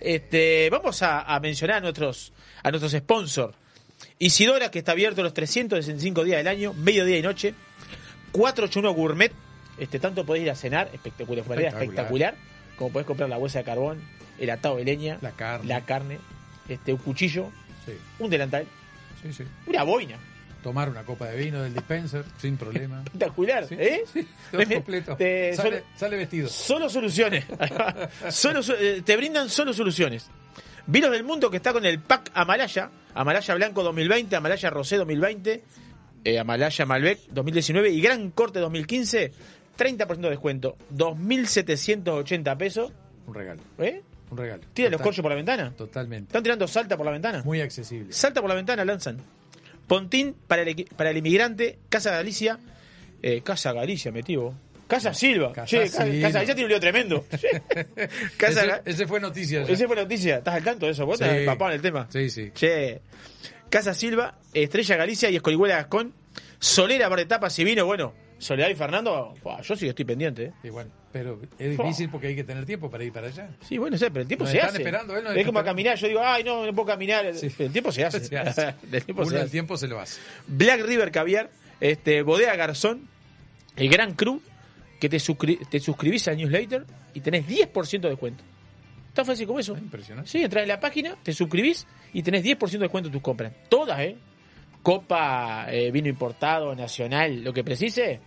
[0.00, 2.32] Este, vamos a, a mencionar a nuestros,
[2.62, 3.54] a nuestros sponsors.
[4.18, 7.54] Isidora, que está abierto los 365 días del año, mediodía y noche.
[8.32, 9.32] 481 Gourmet,
[9.78, 12.34] este, tanto podés ir a cenar, espectacular, espectacular, Espectacular.
[12.76, 14.00] como podés comprar la bolsa de carbón,
[14.38, 15.66] el atado de leña, La carne.
[15.66, 16.18] la carne,
[16.68, 17.50] este, un cuchillo,
[17.86, 18.66] Sí, un delantal,
[19.22, 19.44] sí, sí.
[19.66, 20.18] una boina.
[20.62, 23.02] Tomar una copa de vino del dispenser sin problema.
[23.06, 24.02] Espectacular, Sí, ¿eh?
[24.12, 25.16] sí, todo completo.
[25.16, 26.48] te- Sale, solo- sale vestido.
[26.48, 27.44] Solo soluciones.
[28.30, 30.28] solo, eh, te brindan solo soluciones.
[30.86, 32.90] Vinos del Mundo que está con el pack Amalaya.
[33.14, 35.62] Amalaya Blanco 2020, Amalaya Rosé 2020,
[36.24, 39.32] eh, Amalaya Malbec 2019 y Gran Corte 2015.
[39.76, 40.76] 30% de descuento.
[40.94, 42.92] 2.780 pesos.
[43.26, 43.62] Un regalo.
[43.78, 44.02] ¿Eh?
[44.30, 44.62] Un regalo.
[44.72, 45.72] ¿Tira los corchos por la ventana?
[45.76, 46.28] Totalmente.
[46.28, 47.42] ¿Están tirando salta por la ventana?
[47.44, 48.12] Muy accesible.
[48.12, 49.18] Salta por la ventana, lanzan.
[49.88, 52.58] Pontín para el, para el inmigrante, Casa Galicia.
[53.22, 54.54] eh, Casa Galicia, metido.
[54.86, 55.52] Casa Silva.
[55.52, 56.04] Casa Che, Silva.
[56.22, 57.26] Casa Galicia tiene un lío tremendo.
[58.36, 59.62] Casa ese, fue noticia.
[59.64, 59.72] ya.
[59.72, 60.36] Ese fue noticia.
[60.38, 61.04] ¿Estás al tanto de eso?
[61.06, 61.40] ¿Vos estás Sí.
[61.40, 62.06] empapado en el tema?
[62.10, 62.50] Sí, sí.
[62.54, 63.00] Che.
[63.68, 66.14] Casa Silva, Estrella Galicia y Escorihuela Gascón.
[66.58, 67.84] Solera, Bar de Tapas y Vino.
[67.86, 70.44] Bueno, Soledad y Fernando, yo sí estoy pendiente.
[70.44, 70.52] ¿eh?
[70.62, 73.50] Y bueno, pero es difícil porque hay que tener tiempo para ir para allá.
[73.62, 74.78] Sí, bueno, sé, pero el tiempo Nos se están hace.
[74.78, 75.96] esperando, él es está como a caminar.
[75.96, 77.34] Yo digo, ay, no, no puedo caminar.
[77.34, 77.50] Sí.
[77.58, 78.20] El tiempo se hace.
[78.24, 78.74] Se hace.
[78.92, 79.50] el tiempo Uno se hace.
[79.50, 80.20] tiempo se lo hace.
[80.46, 83.08] Black River Caviar, este, Bodega Garzón,
[83.76, 84.40] el Gran Cru,
[85.00, 88.44] que te, suscri- te suscribís al newsletter y tenés 10% de descuento.
[89.14, 89.76] Tan fácil como eso.
[89.76, 90.30] Impresionante.
[90.30, 93.52] Sí, entras en la página, te suscribís y tenés 10% de descuento en tus compras.
[93.68, 94.16] Todas, ¿eh?
[94.82, 98.20] Copa, eh, vino importado, nacional, lo que precise,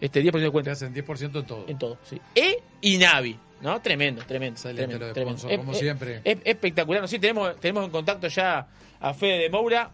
[0.00, 1.64] este 10% de Te descuento hacen 10% en todo.
[1.68, 1.98] en todo.
[2.04, 2.20] Sí.
[2.34, 3.80] E y Navi, ¿no?
[3.80, 4.56] Tremendo, tremendo.
[4.56, 5.38] Excelente tremendo, lo de tremendo.
[5.38, 6.20] sponsor, como siempre.
[6.24, 7.02] Es espectacular.
[7.02, 7.08] ¿no?
[7.08, 8.66] Sí, tenemos, tenemos en contacto ya
[9.00, 9.92] a Fede de Moura.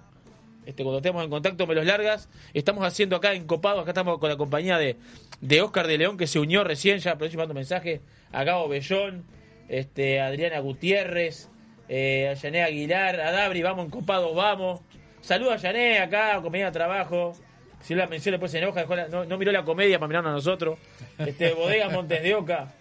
[0.65, 2.29] Este, cuando estemos en contacto me los largas.
[2.55, 4.97] Estamos haciendo acá en Copado, acá estamos con la compañía de,
[5.41, 8.01] de Oscar de León que se unió recién, ya aprovecho y mando mensaje.
[8.33, 9.25] A Gabo Bellón,
[9.69, 11.51] este, Adriana Gutiérrez,
[11.89, 14.81] eh, a Yané Aguilar, a Dabri, vamos encopados, vamos.
[15.21, 17.37] Saluda a Yané acá, compañera de trabajo.
[17.83, 20.35] Si la mención después se enoja, la- no, no miró la comedia para mirarnos a
[20.35, 20.79] nosotros.
[21.19, 22.73] Este, Bodega Montes de Oca,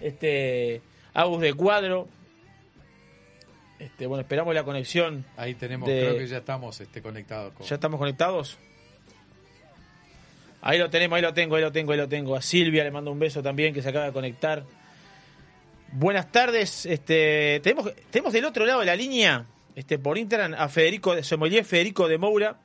[0.00, 0.80] este,
[1.14, 2.08] Agus de Cuadro.
[3.78, 5.24] Este, bueno, esperamos la conexión.
[5.36, 7.52] Ahí tenemos, de- creo que ya estamos este, conectados.
[7.54, 7.66] Con...
[7.66, 8.56] ¿Ya estamos conectados?
[10.62, 12.34] Ahí lo tenemos, ahí lo tengo, ahí lo tengo, ahí lo tengo.
[12.34, 14.64] A Silvia le mando un beso también que se acaba de conectar.
[15.92, 16.86] Buenas tardes.
[16.86, 19.44] Este, tenemos, tenemos del otro lado de la línea,
[19.76, 22.58] este, por Instagram, a Federico, sommelier Federico de Moura.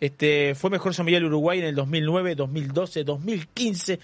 [0.00, 4.00] Este, fue mejor sommelier Uruguay en el 2009, 2012, 2015,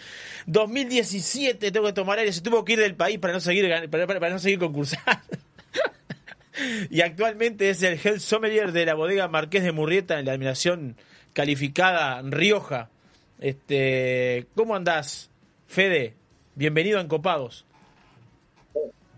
[0.47, 1.71] 2017.
[1.73, 2.33] Tengo que tomar aire.
[2.33, 5.21] Se tuvo que ir del país para no seguir, para no seguir concursando.
[6.91, 10.97] y actualmente es el head sommelier de la bodega Marqués de Murrieta en la admiración
[11.33, 12.89] calificada Rioja.
[13.41, 15.29] Este, ¿Cómo andás,
[15.67, 16.15] Fede?
[16.55, 17.67] Bienvenido a Encopados.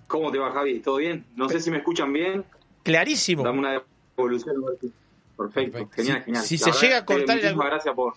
[0.06, 0.80] ¿Cómo te va, Javi?
[0.80, 1.26] ¿Todo bien?
[1.36, 2.44] No sé si me escuchan bien.
[2.86, 3.42] Clarísimo.
[3.42, 4.92] Dame una si-
[5.36, 6.44] Perfecto, genial, genial.
[6.44, 8.14] si se verdad, llega a cortar algún- gracias por...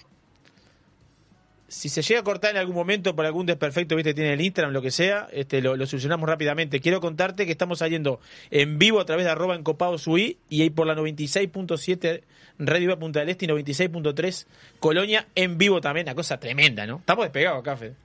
[1.67, 4.73] Si se llega a cortar en algún momento por algún desperfecto, viste, tiene el Instagram,
[4.73, 6.79] lo que sea, este, lo, lo solucionamos rápidamente.
[6.79, 10.69] Quiero contarte que estamos saliendo en vivo a través de arroba encopados UI y ahí
[10.71, 12.23] por la 96.7
[12.59, 14.45] Radio Viva Punta del Este y 96.3
[14.79, 16.97] Colonia en vivo también, una cosa tremenda, ¿no?
[16.97, 17.95] Estamos despegados acá, Fede.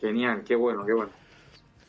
[0.00, 1.10] Genial, qué bueno, qué bueno.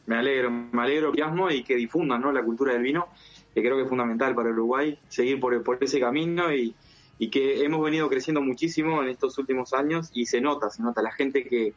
[0.05, 1.23] Me alegro, me alegro que
[1.55, 2.31] y que difundan ¿no?
[2.31, 3.07] la cultura del vino,
[3.53, 6.75] que creo que es fundamental para Uruguay, seguir por, por ese camino y,
[7.19, 11.01] y que hemos venido creciendo muchísimo en estos últimos años y se nota, se nota
[11.01, 11.73] la gente que,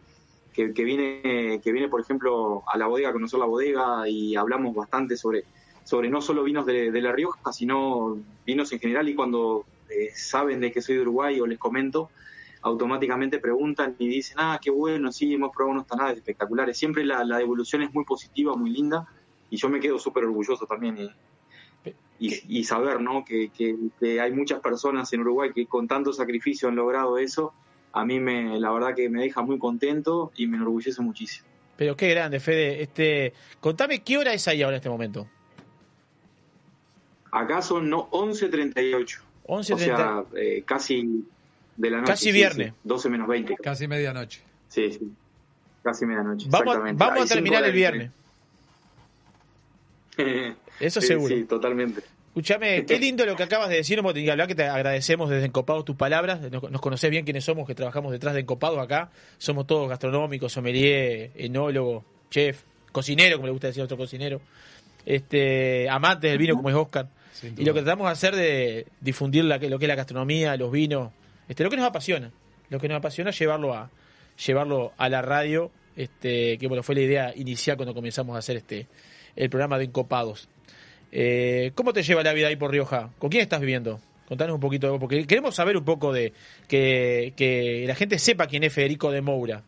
[0.53, 4.35] que, que viene, que viene, por ejemplo, a la bodega a conocer la bodega y
[4.35, 5.45] hablamos bastante sobre,
[5.85, 10.11] sobre no solo vinos de, de La Rioja, sino vinos en general y cuando eh,
[10.15, 12.11] saben de que soy de Uruguay o les comento,
[12.63, 16.77] automáticamente preguntan y dicen, ah, qué bueno, sí, hemos probado unos tanadas espectaculares.
[16.77, 19.07] Siempre la, la devolución es muy positiva, muy linda,
[19.51, 20.99] y yo me quedo súper orgulloso también.
[20.99, 21.11] Y,
[22.19, 23.25] y, y saber, ¿no?
[23.25, 27.53] Que, que- que hay muchas personas en Uruguay que con tanto sacrificio han logrado eso,
[27.93, 31.47] a mí me, la verdad que me deja muy contento y me enorgullece muchísimo.
[31.77, 32.83] Pero qué grande, Fede.
[32.83, 35.29] Este, contame qué hora es ahí ahora en este momento.
[37.31, 39.21] Acá son no 11.38.
[39.47, 39.75] 11:30.
[39.75, 41.25] O sea, eh, casi
[41.77, 42.13] de la noche.
[42.13, 42.69] Casi sí, viernes.
[42.69, 43.57] sí, 12 menos 20.
[43.57, 44.41] Casi medianoche.
[44.69, 45.13] Sí, sí.
[45.83, 46.47] Casi medianoche.
[46.51, 47.05] Vamos, exactamente.
[47.05, 48.11] vamos a terminar el viernes.
[50.81, 51.35] Eso Sí, seguro.
[51.35, 52.03] Sí, totalmente.
[52.29, 55.85] Escúchame, qué lindo lo que acabas de decir, que hablar, que te agradecemos desde Encopados
[55.85, 59.67] tus palabras, nos, nos conocés bien quiénes somos, que trabajamos detrás de Encopados acá, somos
[59.67, 62.63] todos gastronómicos, sommelier, enólogo, chef,
[62.93, 64.43] cocinero, como le gusta decir a otro cocinero,
[65.07, 67.09] este, amantes del vino como es Oscar,
[67.43, 70.71] y lo que tratamos de hacer de difundir la, lo que es la gastronomía, los
[70.71, 71.13] vinos,
[71.49, 72.31] este, lo que nos apasiona,
[72.71, 73.91] lo que nos apasiona es llevarlo a,
[74.45, 78.57] llevarlo a la radio, este, que bueno, fue la idea inicial cuando comenzamos a hacer
[78.57, 78.87] este,
[79.37, 80.49] el programa de Encopados.
[81.13, 83.11] Eh, ¿Cómo te lleva la vida ahí por Rioja?
[83.19, 84.01] ¿Con quién estás viviendo?
[84.29, 86.33] Contanos un poquito, de porque queremos saber un poco de
[86.67, 89.63] que, la gente sepa quién es Federico de Moura.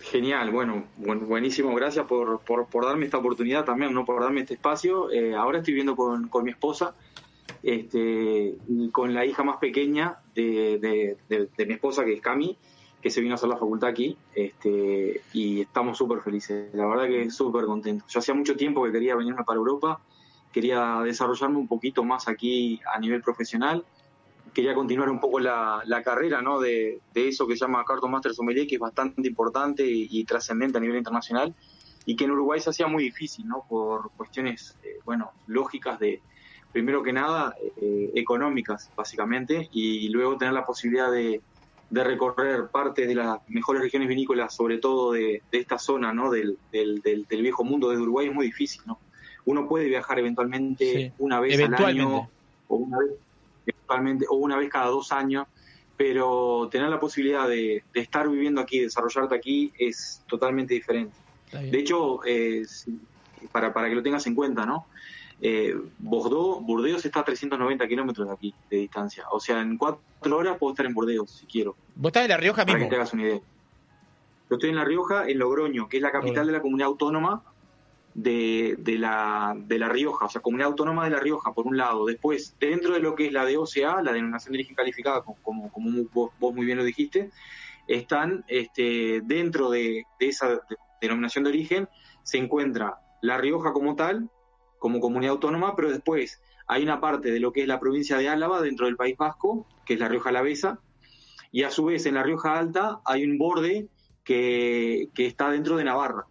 [0.00, 4.40] Genial, bueno, buen- buenísimo, gracias por, por, por darme esta oportunidad también, no por darme
[4.40, 5.10] este espacio.
[5.10, 6.94] Eh, ahora estoy viviendo con, con mi esposa
[7.62, 8.56] este,
[8.92, 12.56] con la hija más pequeña de, de- de- de mi esposa, que es Cami,
[13.02, 17.06] que se vino a hacer la facultad aquí, este, y estamos súper felices, la verdad
[17.06, 18.10] que súper contentos.
[18.12, 20.00] Yo hacía mucho tiempo que quería venirme para Europa,
[20.52, 23.84] quería desarrollarme un poquito más aquí a nivel profesional,
[24.54, 26.60] quería continuar un poco la, la carrera ¿no?
[26.60, 30.24] de, de eso que se llama Carton Master Sommelier, que es bastante importante y, y
[30.24, 31.54] trascendente a nivel internacional,
[32.06, 33.64] y que en Uruguay se hacía muy difícil, ¿no?
[33.68, 36.22] por cuestiones, eh, bueno, lógicas de,
[36.74, 41.40] primero que nada, eh, económicas, básicamente, y luego tener la posibilidad de,
[41.88, 46.32] de recorrer parte de las mejores regiones vinícolas, sobre todo de, de esta zona ¿no?
[46.32, 48.82] del, del, del, del viejo mundo de Uruguay, es muy difícil.
[48.86, 48.98] ¿no?
[49.44, 52.28] Uno puede viajar eventualmente Sí, una vez al año
[52.66, 53.10] o una vez,
[53.66, 55.46] eventualmente, o una vez cada dos años,
[55.96, 61.14] pero tener la posibilidad de, de estar viviendo aquí, desarrollarte aquí, es totalmente diferente.
[61.52, 62.64] De hecho, eh,
[63.52, 64.86] para, para que lo tengas en cuenta, ¿no?
[65.46, 69.24] Eh, Bordeaux, Burdeos está a 390 kilómetros de aquí, de distancia.
[69.30, 70.00] O sea, en cuatro
[70.38, 71.76] horas puedo estar en Burdeos, si quiero.
[71.96, 72.88] ¿Vos estás en La Rioja Para mismo?
[72.88, 73.40] que te hagas una idea.
[74.48, 77.42] Yo estoy en La Rioja, en Logroño, que es la capital de la comunidad autónoma
[78.14, 81.76] de, de, la, de La Rioja, o sea, comunidad autónoma de La Rioja, por un
[81.76, 82.06] lado.
[82.06, 85.70] Después, dentro de lo que es la DOCA, la denominación de origen calificada, como,
[86.14, 87.30] vos, vos muy bien lo dijiste,
[87.86, 90.60] están este, dentro de, de esa de-
[91.02, 91.88] denominación de origen,
[92.22, 94.30] se encuentra La Rioja como tal,
[94.84, 98.28] como comunidad autónoma, pero después hay una parte de lo que es la provincia de
[98.28, 100.78] Álava dentro del País Vasco, que es la Rioja Alavesa,
[101.50, 103.86] y a su vez en la Rioja Alta hay un borde
[104.24, 106.26] que, que está dentro de Navarra.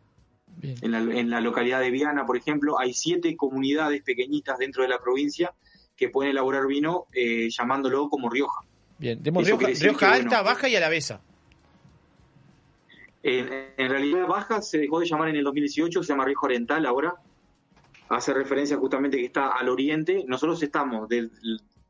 [0.62, 4.90] En la, en la localidad de Viana, por ejemplo, hay siete comunidades pequeñitas dentro de
[4.90, 5.52] la provincia
[5.96, 8.62] que pueden elaborar vino eh, llamándolo como Rioja.
[9.00, 11.22] Bien, tenemos Eso Rioja, alta, bueno, baja y alavesa.
[13.24, 16.86] En, en realidad Baja se dejó de llamar en el 2018, se llama Rioja Oriental
[16.86, 17.16] ahora.
[18.10, 20.26] Hace referencia justamente que está al oriente.
[20.28, 21.30] Nosotros estamos de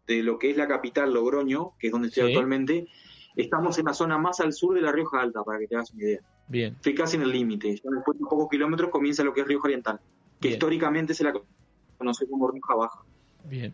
[0.08, 2.30] lo que es la capital, Logroño, que es donde estoy Sí.
[2.30, 2.88] actualmente.
[3.36, 5.92] Estamos en la zona más al sur de la Rioja Alta, para que te hagas
[5.92, 6.20] una idea.
[6.48, 6.74] Bien.
[6.76, 7.70] Estoy casi en el límite.
[7.70, 10.00] Después de pocos kilómetros comienza lo que es Rioja Oriental,
[10.40, 10.54] que Bien.
[10.54, 11.34] históricamente se la
[11.98, 13.00] conoce como Rioja Baja.
[13.46, 13.74] Bien.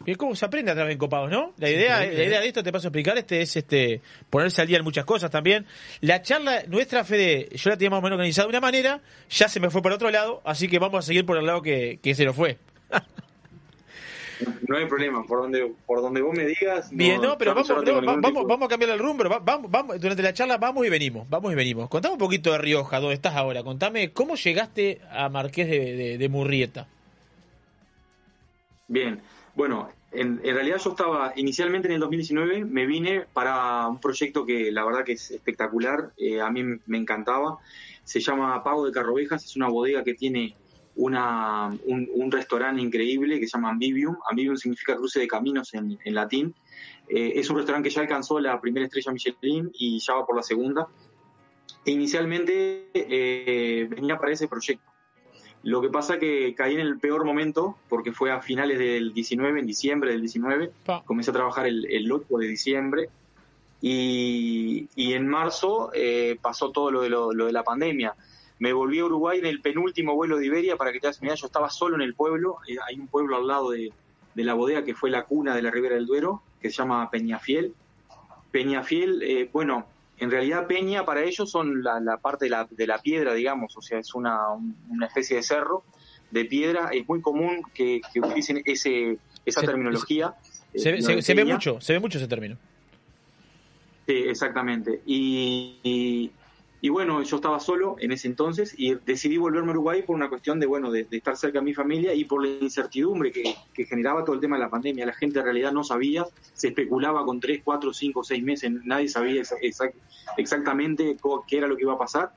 [0.00, 1.54] Bien, ¿Cómo se aprende a través de Encopados, no?
[1.56, 4.66] La idea, la idea de esto, te paso a explicar, este es este ponerse al
[4.68, 5.64] día en muchas cosas también.
[6.02, 9.48] La charla nuestra, Fede, yo la tenía más o menos organizada de una manera, ya
[9.48, 12.00] se me fue por otro lado, así que vamos a seguir por el lado que,
[12.02, 12.58] que se nos fue.
[14.68, 16.90] No hay problema, por donde, por donde vos me digas.
[16.90, 19.24] Bien, no, pero vamos, no vamos, vamos a cambiar el rumbo.
[19.28, 21.88] va- Vamos, vamos, durante la charla vamos y venimos, vamos y venimos.
[21.88, 23.62] Contame un poquito de Rioja, ¿dónde estás ahora?
[23.62, 26.88] Contame, ¿cómo llegaste a Marqués de, de- de Murrieta?
[28.88, 29.22] Bien,
[29.54, 34.44] bueno, en, en realidad yo estaba inicialmente en el 2019, me vine para un proyecto
[34.44, 37.58] que la verdad que es espectacular, eh, a mí me encantaba,
[38.04, 40.56] se llama Pago de Carrovejas, es una bodega que tiene
[40.96, 46.14] una, un, restaurante increíble que se llama Ambivium, Ambivium significa cruce de caminos en, en
[46.14, 46.54] latín,
[47.08, 50.36] Eh, es un restaurante que ya alcanzó la primera estrella Michelin y ya va por
[50.36, 50.88] la segunda.
[51.84, 54.93] E inicialmente eh, venía para ese proyecto.
[55.64, 59.60] Lo que pasa que caí en el peor momento, porque fue a finales del 19,
[59.60, 60.70] en diciembre del 19,
[61.06, 63.08] comencé a trabajar el, el 8 de diciembre,
[63.80, 68.14] y, y en marzo eh, pasó todo lo de, lo, lo de la pandemia.
[68.58, 71.28] Me volví a Uruguay en el penúltimo vuelo de Iberia, para que te hagas una
[71.28, 73.90] idea, yo estaba solo en el pueblo, eh, hay un pueblo al lado de,
[74.34, 77.10] de la bodega que fue la cuna de la Ribera del Duero, que se llama
[77.10, 77.74] Peñafiel.
[78.50, 79.86] Peñafiel, eh, bueno,
[80.18, 83.76] en realidad Peña para ellos son la, la parte de la, de la piedra, digamos,
[83.76, 85.84] o sea, es una, un- una especie de cerro
[86.30, 86.90] de piedra.
[86.92, 90.34] Es muy común que, que utilicen ese, esa Se- terminología.
[90.72, 92.56] eh, Se, lo se- se ve mucho, se ve mucho ese término.
[94.06, 95.00] Sí, exactamente.
[95.06, 96.30] Y, y,
[96.84, 100.28] y bueno, yo estaba solo en ese entonces y decidí volverme a Uruguay por una
[100.28, 104.22] cuestión de, bueno, de, estar cerca de mi familia y por la incertidumbre que, generaba
[104.22, 105.06] todo el tema de la pandemia.
[105.06, 109.08] La gente en realidad no sabía, se especulaba con tres, cuatro, cinco, seis meses, nadie
[109.08, 109.94] sabía exa- exact-
[110.36, 111.16] exactamente
[111.48, 112.34] qué era lo que iba a pasar.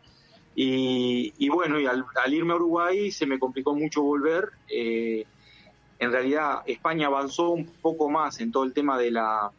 [0.56, 4.52] Y, bueno, y al, al irme a Uruguay se me complicó mucho volver.
[4.70, 5.26] Eh,
[6.00, 9.52] en realidad España avanzó un poco más en todo el tema de la,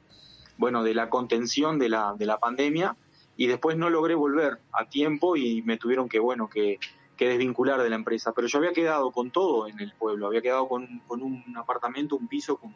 [0.57, 2.97] bueno, de la contención de la, de la pandemia
[3.41, 6.79] y después no logré volver a tiempo y me tuvieron que, bueno, que,
[7.17, 8.33] que desvincular de la empresa.
[8.35, 12.17] Pero yo había quedado con todo en el pueblo, había quedado con, con un apartamento,
[12.17, 12.75] un piso, como,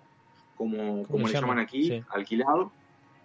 [0.55, 2.01] como, como le llaman aquí, Sí.
[2.11, 2.73] alquilado,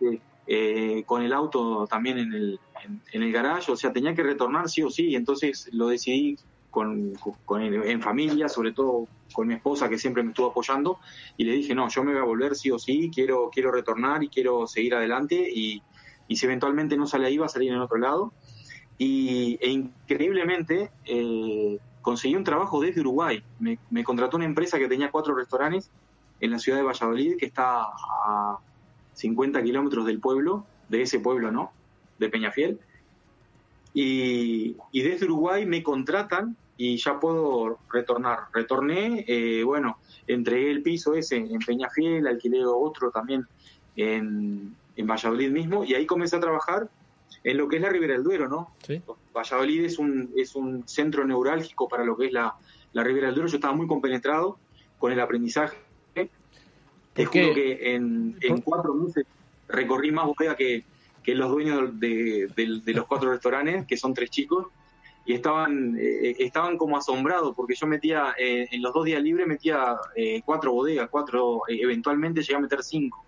[0.02, 4.16] eh, eh, con el auto también en el, en, en el garage, o sea, tenía
[4.16, 6.38] que retornar sí o sí, entonces lo decidí
[6.72, 7.14] con,
[7.46, 10.98] con- en familia, sobre todo con mi esposa que siempre me estuvo apoyando,
[11.36, 14.24] y le dije, no, yo me voy a volver sí o sí, quiero, quiero retornar
[14.24, 15.84] y quiero seguir adelante, y,
[16.28, 18.34] y si eventualmente no sale ahí, va a salir en otro lado.
[18.98, 23.44] Y, e increíblemente eh, conseguí un trabajo desde Uruguay.
[23.60, 25.90] Me, contrató una empresa que tenía cuatro restaurantes
[26.40, 28.60] en la ciudad de Valladolid, que está a
[29.14, 31.72] 50 kilómetros del pueblo, de ese pueblo, ¿no?
[32.20, 32.80] De Peñafiel.
[33.94, 38.46] Y, y desde Uruguay me contratan y ya puedo retornar.
[38.54, 39.98] Retorné, eh, bueno,
[40.28, 43.48] entregué el piso ese en Peñafiel, alquilé otro también
[43.96, 46.90] en, en Valladolid mismo, y ahí comencé a trabajar
[47.44, 48.72] en lo que es la Ribera del Duero, ¿no?
[48.86, 49.02] Sí.
[49.34, 52.56] Valladolid es un, es un centro neurálgico para lo que es la,
[52.94, 53.50] la Ribera del Duero.
[53.50, 54.58] Yo estaba muy compenetrado
[54.98, 55.78] con el aprendizaje.
[57.14, 59.26] Te juro que en, en cuatro meses
[59.68, 60.84] recorrí más bodega que,
[61.24, 64.68] que los dueños de, de- de los cuatro restaurantes, que son tres chicos,
[65.26, 69.46] y estaban eh, estaban como asombrados porque yo metía eh, en los dos días libres
[69.46, 73.26] metía eh, cuatro bodegas, cuatro eh, eventualmente llegué a meter cinco.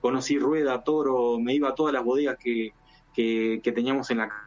[0.00, 2.72] Conocí Rueda, Toro, me iba a todas las bodegas que,
[3.14, 4.44] que, teníamos en la casa.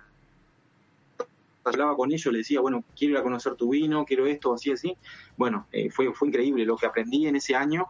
[1.63, 4.71] Hablaba con ellos, le decía, bueno, quiero ir a conocer tu vino, quiero esto, así,
[4.71, 4.95] así.
[5.37, 7.87] Bueno, eh, fue, fue increíble lo que aprendí en ese año.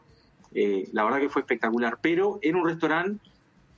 [0.54, 2.00] eh, la verdad que fue espectacular.
[2.02, 3.30] Pero era un restaurante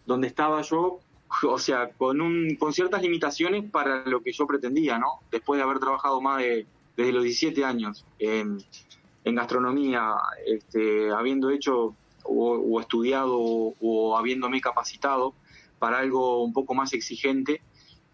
[0.06, 1.00] donde estaba yo,
[1.48, 5.20] o sea, con, un, con ciertas limitaciones para lo que yo pretendía, ¿no?
[5.32, 6.66] Después de haber trabajado más de,
[6.96, 8.58] desde los 17 años en,
[9.24, 10.16] en gastronomía,
[10.46, 15.34] este, habiendo hecho o, o estudiado o, o habiéndome capacitado
[15.80, 17.62] para algo un poco más exigente,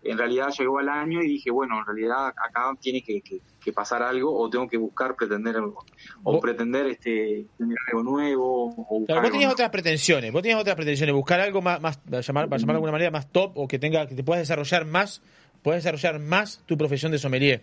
[0.01, 3.73] en realidad llegó al año y dije, bueno, en realidad acá tiene que, que- que
[3.73, 5.83] pasar algo o tengo que buscar pretender algo,
[6.23, 10.41] o Vos- pretender este tener algo nuevo o buscar Claro, vos tenías otras pretensiones, vos
[10.41, 13.29] tenías otras pretensiones, buscar algo más, más para llamar, para llamar de alguna manera, más
[13.29, 15.21] top o que tenga, que te puedas desarrollar más,
[15.61, 17.61] puedas desarrollar más tu profesión de sommelier.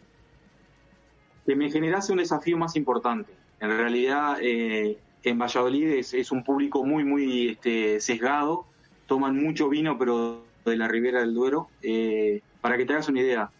[1.46, 3.32] que me generase un desafío más importante.
[3.60, 4.98] En realidad, eh,
[5.30, 8.66] en Valladolid es, es un público muy, muy este, sesgado,
[9.06, 11.68] toman mucho vino, pero de la Ribera del Duero.
[11.82, 13.50] Eh, para que te hagas una idea,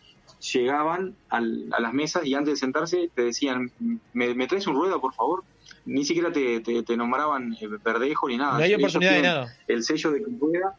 [0.53, 3.71] llegaban al- a las mesas y antes de sentarse te decían,
[4.13, 5.45] ¿me, me traes un rueda, por favor?
[5.85, 8.59] Ni siquiera te, te, te nombraban eh, verdejo ni nada.
[8.59, 9.57] No hay oportunidad de nada.
[9.69, 10.75] El sello de rueda.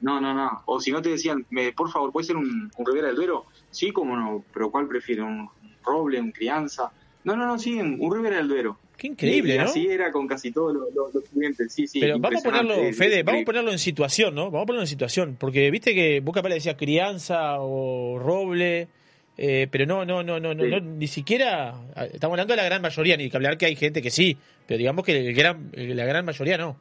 [0.00, 0.62] No, no, no.
[0.66, 3.46] O si no te decían, me, por favor, ¿puede ser un, un Ribera del Duero?
[3.70, 5.22] Sí, como no, pero ¿cuál prefiere?
[5.22, 5.48] ¿Un
[5.84, 6.92] roble, un crianza?
[7.24, 8.78] No, no, no, sí, un un Ribera del Duero.
[8.96, 9.64] Qué increíble, y, ¿no?
[9.64, 12.00] así era con casi todos los, los- los clientes, sí, sí.
[12.00, 14.44] Pero vamos a ponerlo, Fede, vamos a ponerlo en situación, ¿no?
[14.46, 18.88] Vamos a ponerlo en situación, porque viste que vos capaz le decías crianza o roble,
[19.36, 20.70] eh, pero no, no, no, no, Sí.
[20.70, 21.74] no, ni siquiera,
[22.12, 24.78] estamos hablando de la gran mayoría, ni que hablar que hay gente que sí, pero
[24.78, 26.78] digamos que el gran, la gran mayoría no.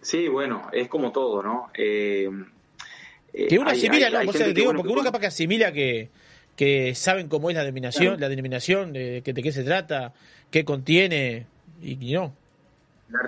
[0.00, 1.70] Sí, bueno, es como todo, ¿no?
[1.74, 2.28] Eh,
[3.32, 4.18] eh, Que uno hay- asimila, hay- ¿no?
[4.18, 6.08] hay digo, porque que uno capaz que asimila que,
[6.58, 10.12] que saben cómo es la denominación, la denominación, de, que- de qué se trata,
[10.50, 11.46] qué contiene,
[11.80, 12.34] y, y no.
[13.08, 13.20] La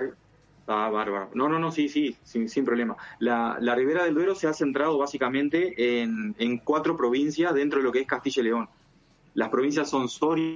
[0.67, 1.31] Ah, bárbaro.
[1.33, 2.95] No, no, no, sí, sí, sin, sin problema.
[3.19, 7.83] La, la Ribera del Duero se ha centrado básicamente en, en cuatro provincias dentro de
[7.83, 8.69] lo que es Castilla y León.
[9.33, 10.55] Las provincias son Soria,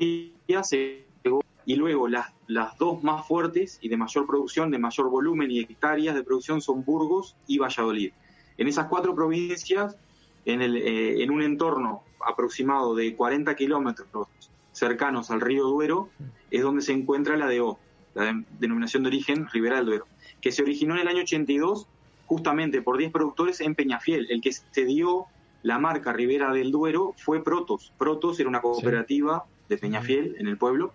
[1.67, 5.59] y luego las, las dos más fuertes y de mayor producción, de mayor volumen y
[5.61, 8.11] hectáreas de producción son Burgos y Valladolid.
[8.57, 9.97] En esas cuatro provincias,
[10.46, 14.28] en, el, eh, en un entorno aproximado de 40 kilómetros
[14.72, 16.10] cercanos al río Duero,
[16.52, 17.80] es donde se encuentra la DO,
[18.14, 20.08] la de- denominación de origen Ribera del Duero,
[20.41, 21.88] que se originó en el año 82
[22.26, 24.28] justamente por 10 productores en Peñafiel.
[24.30, 25.26] El que se dio
[25.64, 27.93] la marca Ribera del Duero fue Protos.
[27.98, 30.93] Protos era una cooperativa de Peñafiel en el pueblo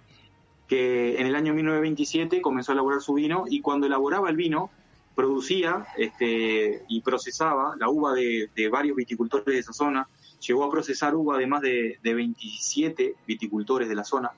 [0.69, 4.71] que en el año 1927 comenzó a elaborar su vino y cuando elaboraba el vino
[5.15, 10.09] producía este, y procesaba la uva de, varios viticultores de esa zona,
[10.47, 14.33] llegó a procesar uva de más de, de 27 viticultores de la zona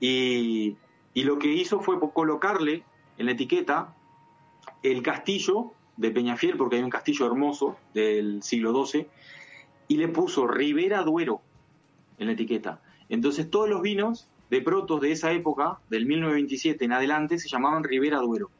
[0.00, 0.76] y,
[1.14, 2.84] y lo que hizo fue colocarle
[3.18, 3.94] en la etiqueta
[4.82, 9.06] el castillo de Peñafiel, porque hay un castillo hermoso del siglo XII,
[9.88, 11.42] y le puso Ribera Duero
[12.18, 12.80] en la etiqueta.
[13.08, 17.84] Entonces todos los vinos de protos de esa época, del 1927 en adelante, se llamaban
[17.84, 18.50] Ribera Duero.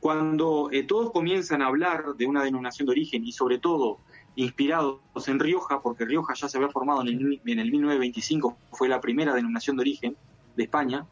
[0.00, 3.98] Cuando eh, todos comienzan a hablar de una denominación de origen y sobre todo
[4.36, 8.88] inspirados en Rioja, porque Rioja ya se había formado en el, en el 1925, fue
[8.88, 10.16] la primera denominación de origen
[10.56, 11.06] de España,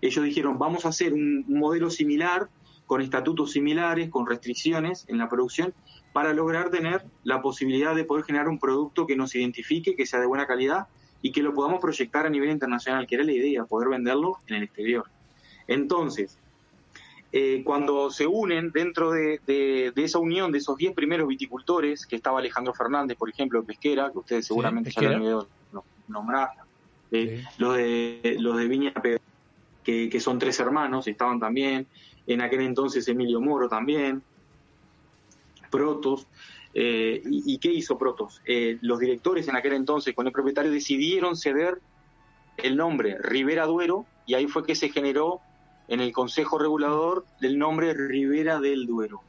[0.00, 2.48] ellos dijeron, vamos a hacer un modelo similar,
[2.86, 5.72] con estatutos similares, con restricciones en la producción,
[6.12, 10.20] para lograr tener la posibilidad de poder generar un producto que nos identifique, que sea
[10.20, 10.88] de buena calidad
[11.22, 14.56] y que lo podamos proyectar a nivel internacional, que era la idea, poder venderlo en
[14.56, 15.06] el exterior.
[15.66, 16.38] Entonces,
[17.36, 22.06] eh, cuando se unen dentro de, de- de esa unión de esos 10 primeros viticultores,
[22.06, 25.48] que estaba Alejandro Fernández, por ejemplo, de Pesquera, que ustedes seguramente ya lo han oído
[25.72, 26.50] no- nombrar,
[27.10, 29.20] eh, los, de, los de Viña Pedro,
[29.82, 31.88] que, que son tres hermanos, estaban también,
[32.26, 34.22] en aquel entonces Emilio Moro también,
[35.70, 36.26] Protos.
[36.72, 38.40] eh, y, y qué hizo Protos?
[38.46, 41.80] Eh, los directores en aquel entonces con el propietario decidieron ceder
[42.58, 45.40] el nombre Ribera Duero y ahí fue que se generó
[45.88, 49.22] en el Consejo Regulador del nombre Ribera del Duero.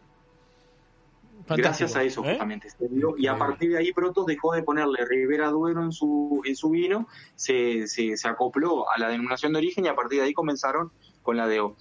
[1.48, 2.30] Gracias a eso ¿eh?
[2.30, 2.70] justamente.
[2.72, 6.42] se dio, y a partir de ahí Protos dejó de ponerle Ribera Duero en su,
[6.44, 10.20] en su vino, se, se, se acopló a la denominación de origen y a partir
[10.20, 10.92] de ahí comenzaron
[11.22, 11.76] con la DO.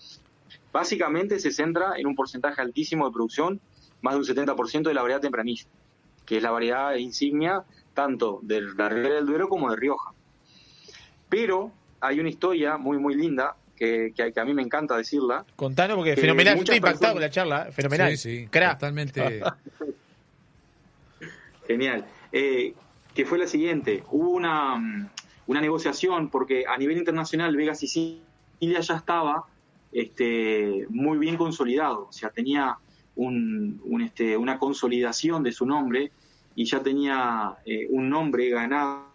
[0.72, 3.60] Básicamente se centra en un porcentaje altísimo de producción,
[4.02, 5.64] más de un 70% de la variedad tempranilla,
[6.26, 7.64] que es la variedad insignia
[7.94, 10.12] tanto de la Ribera del Duero como de Rioja.
[11.28, 15.44] Pero hay una historia muy, muy linda que, que, que a mí me encanta decirla.
[15.56, 17.72] Contanos porque fenomenal, estoy impactado personas- con la charla, ¿eh?
[17.72, 18.16] fenomenal.
[18.16, 18.74] Sí, sí, Crack.
[18.78, 19.40] totalmente.
[21.66, 22.04] Genial.
[22.32, 22.74] Eh,
[23.14, 24.02] que fue la siguiente.
[24.10, 25.08] Hubo una, mm,
[25.46, 28.20] una negociación porque a nivel internacional Vega Sicilia
[28.60, 29.44] ya estaba
[29.92, 32.06] este, muy bien consolidado.
[32.08, 32.76] O sea, tenía
[33.16, 36.10] un, un, este, una consolidación de su nombre
[36.56, 39.13] y ya tenía eh, un nombre ganado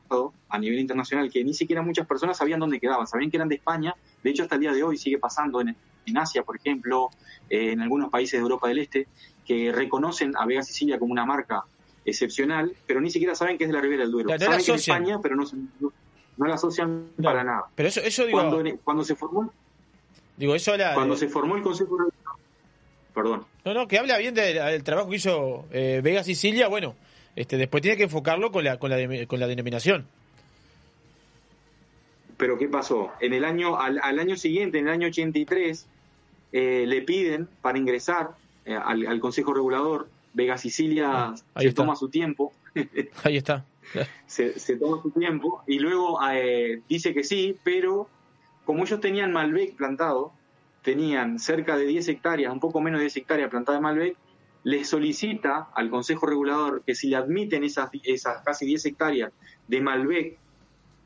[0.49, 3.05] a nivel internacional que ni siquiera muchas personas sabían dónde quedaban.
[3.07, 3.93] Sabían que eran de España.
[4.23, 7.09] De hecho, hasta el día de hoy sigue pasando en, en Asia, por ejemplo,
[7.49, 9.07] eh, en algunos países de Europa del Este,
[9.45, 11.63] que reconocen a Vega Sicilia como una marca
[12.05, 14.29] excepcional, pero ni siquiera saben que es de la Ribera del Duero.
[14.29, 14.97] No la saben que es asocian.
[15.03, 15.43] España, pero no,
[15.79, 15.93] no-
[16.37, 17.65] no la asocian para nada.
[17.75, 19.51] Pero eso, eso digo, Cuando, cuando se formó,
[20.37, 21.97] digo eso habla cuando de- se formó el Consejo
[23.13, 26.95] perdón, No, no, que habla bien del, del trabajo que hizo eh, Vega Sicilia, bueno,
[27.39, 30.05] este después tiene que enfocarlo con la, con la, con la denominación.
[32.37, 33.11] pero ¿qué pasó?
[33.19, 35.85] En el año, al, al año siguiente, en el año 83,
[36.53, 38.29] eh, le piden para ingresar
[38.65, 41.81] eh, al, al Consejo Regulador, Vega Sicilia ahí se está.
[41.83, 42.53] toma su tiempo,
[43.23, 43.65] Ahí está.
[44.25, 48.07] se, se toma su tiempo y luego eh, dice que sí, pero
[48.63, 50.31] como ellos tenían Malbec plantado,
[50.81, 54.15] tenían cerca de 10 hectáreas, un poco menos de 10 hectáreas plantadas de Malbec,
[54.63, 59.31] les solicita al Consejo Regulador que si le admiten esas, esas casi 10 hectáreas
[59.67, 60.37] de Malbec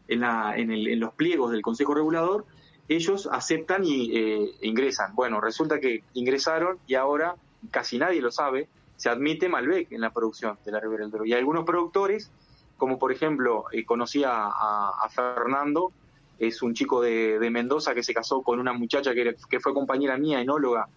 [0.08, 2.46] en, la, en, el- en los pliegos del Consejo Regulador,
[2.90, 5.16] ellos aceptan y eh, ingresan.
[5.16, 7.36] Bueno, resulta que ingresaron y ahora
[7.72, 11.26] casi nadie lo sabe, se admite Malbec en la producción de la Ribera del.
[11.26, 12.30] Y algunos productores,
[12.78, 15.92] como por ejemplo, eh, conocí a, a- Fernando,
[16.40, 19.74] es un chico de, de Mendoza que se casó con una muchacha que, que fue
[19.74, 20.88] compañera mía, enóloga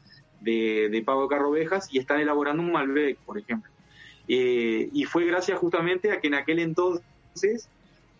[0.46, 3.70] de, de Pablo Carrovejas, y están elaborando un Malbec, por ejemplo.
[4.28, 7.68] Eh, y fue gracias justamente a que en aquel entonces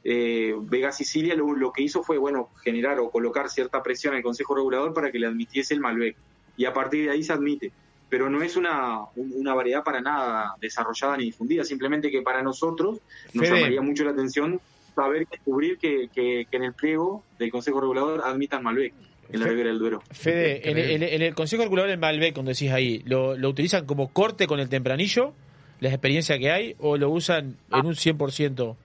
[0.05, 4.22] eh, Vega Sicilia lo, lo que hizo fue, bueno, generar o colocar cierta presión al
[4.22, 6.16] Consejo Regulador para que le admitiese el Malbec.
[6.57, 7.72] Y a partir de ahí se admite.
[8.09, 12.41] Pero no es una, un- una variedad para nada desarrollada ni difundida, simplemente que para
[12.43, 13.01] nosotros
[13.35, 13.57] nos Fede.
[13.57, 14.61] llamaría mucho la atención
[14.95, 18.95] saber descubrir que, que- que en el pliego del Consejo Regulador admitan Malbec
[19.33, 20.03] en la Fe- Ribera del Duero.
[20.11, 23.87] Fede, en, el- en el Consejo Calculador del Malbec, cuando decís ahí, ¿lo, ¿lo utilizan
[23.87, 25.33] como corte con el tempranillo?
[25.81, 26.74] ¿La experiencia que hay?
[26.79, 28.77] ¿O lo usan en un 100%?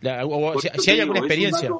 [0.00, 1.70] La- o- si, hay digo, alguna experiencia.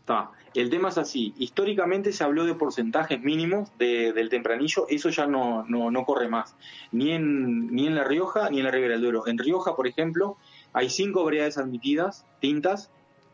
[0.00, 0.30] Está.
[0.54, 1.32] El tema es así.
[1.38, 4.86] Históricamente se habló de porcentajes mínimos de- del tempranillo.
[4.90, 6.54] Eso ya no, no, no corre más.
[6.90, 9.26] Ni en, ni en La Rioja ni en la Ribera del Duero.
[9.26, 10.36] En Rioja, por ejemplo,
[10.74, 12.90] hay cinco variedades admitidas, tintas,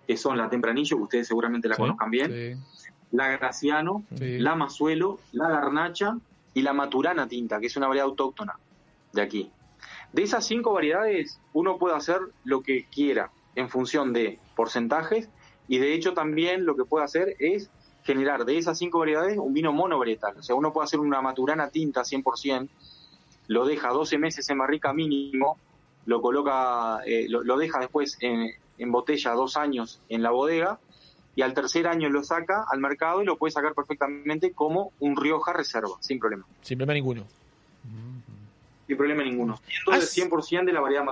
[0.08, 2.32] que son la tempranillo, que ustedes seguramente la Sí, conozcan bien,
[2.74, 2.88] sí.
[3.12, 4.38] la graciano, Sí.
[4.38, 6.16] la mazuelo, la garnacha
[6.54, 8.58] y la maturana tinta, que es una variedad autóctona
[9.12, 9.50] de aquí.
[10.14, 15.28] De esas cinco variedades, uno puede hacer lo que quiera en función de porcentajes
[15.68, 17.70] y de hecho también lo que puede hacer es
[18.04, 20.38] generar de esas cinco variedades un vino monovarietal.
[20.38, 22.70] O sea, uno puede hacer una maturana tinta 100%,
[23.48, 25.58] lo deja 12 meses en barrica mínimo,
[26.06, 30.78] lo coloca, eh, lo, lo deja después en, en botella dos años en la bodega
[31.34, 35.16] y al tercer año lo saca al mercado y lo puede sacar perfectamente como un
[35.16, 36.44] Rioja reserva, sin problema.
[36.62, 37.26] Sin problema ninguno.
[38.86, 39.60] Sin problema ninguno.
[39.66, 41.04] Siendo del 100% de la variedad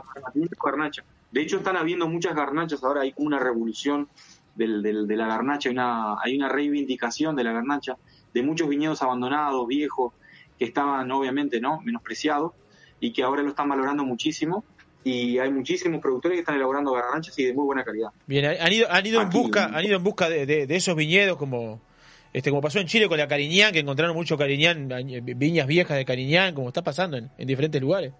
[0.64, 1.05] garnacha.
[1.31, 4.09] De hecho, están habiendo muchas garnachas ahora, hay como una revolución
[4.55, 7.97] del, del- de la garnacha, hay una, hay una reivindicación de la garnacha,
[8.33, 10.12] de muchos viñedos abandonados, viejos,
[10.59, 12.53] que estaban obviamente no menospreciados
[13.01, 14.64] y que ahora lo están valorando muchísimo.
[15.09, 18.09] Y hay muchísimos productores que están elaborando garnachas y de muy buena calidad.
[18.27, 20.97] Bien, han ido, han ido en busca, han ido en busca de, de- de esos
[20.97, 21.81] viñedos como
[22.33, 24.89] este como pasó en Chile con la Cariñán, que encontraron mucho Cariñán,
[25.23, 28.13] viñas viejas de Cariñán, como está pasando en, en diferentes lugares.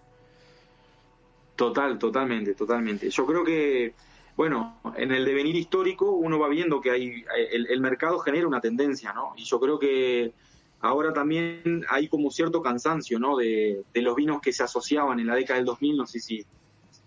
[1.57, 3.11] Total, totalmente, totalmente.
[3.11, 3.93] Yo creo que,
[4.37, 8.61] bueno, en el devenir histórico uno va viendo que hay el, el mercado genera una
[8.61, 9.33] tendencia, ¿no?
[9.37, 10.33] Y yo creo que
[10.81, 13.37] ahora también hay como cierto cansancio, ¿no?
[13.37, 16.45] De, de los vinos que se asociaban en la década del 2000, no sé si,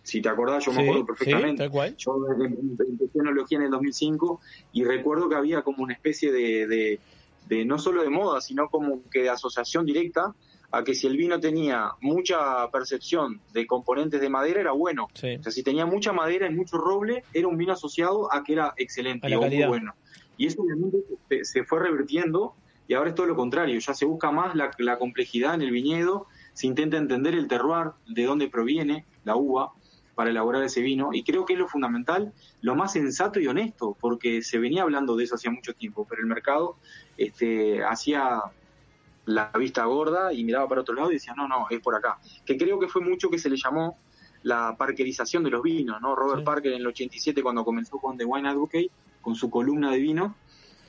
[0.09, 1.63] si te acordás, yo me Sí, acuerdo sí, perfectamente.
[1.63, 1.95] tal cual.
[1.97, 4.41] Yo em- em- empecé enología en el 2005
[4.73, 6.99] y recuerdo que había como una especie de, de,
[7.47, 10.33] de no solo de moda, sino como que de asociación directa
[10.71, 15.05] a que si el vino tenía mucha percepción de componentes de madera era bueno.
[15.39, 18.53] O sea, si tenía mucha madera y mucho roble, era un vino asociado a que
[18.53, 19.93] era excelente o muy bueno.
[20.37, 20.97] Y eso obviamente
[21.27, 22.53] se, se fue revirtiendo
[22.87, 23.79] y ahora es todo lo contrario.
[23.79, 27.91] Ya se busca más la, la complejidad en el viñedo, se intenta entender el terroir,
[28.07, 29.71] de dónde proviene la uva
[30.19, 33.95] para elaborar ese vino y creo que es lo fundamental, lo más sensato y honesto,
[34.01, 36.75] porque se venía hablando de eso hacía mucho tiempo, pero el mercado
[37.17, 38.41] este, hacía
[39.23, 42.17] la vista gorda y miraba para otro lado y decía, no, no, es por acá.
[42.45, 43.97] Que creo que fue mucho que se le llamó
[44.43, 46.15] la parkerización de los vinos, ¿no?
[46.17, 48.89] Robert Parker en el 87 cuando comenzó con The Wine Advocate,
[49.21, 50.35] con su columna de vino.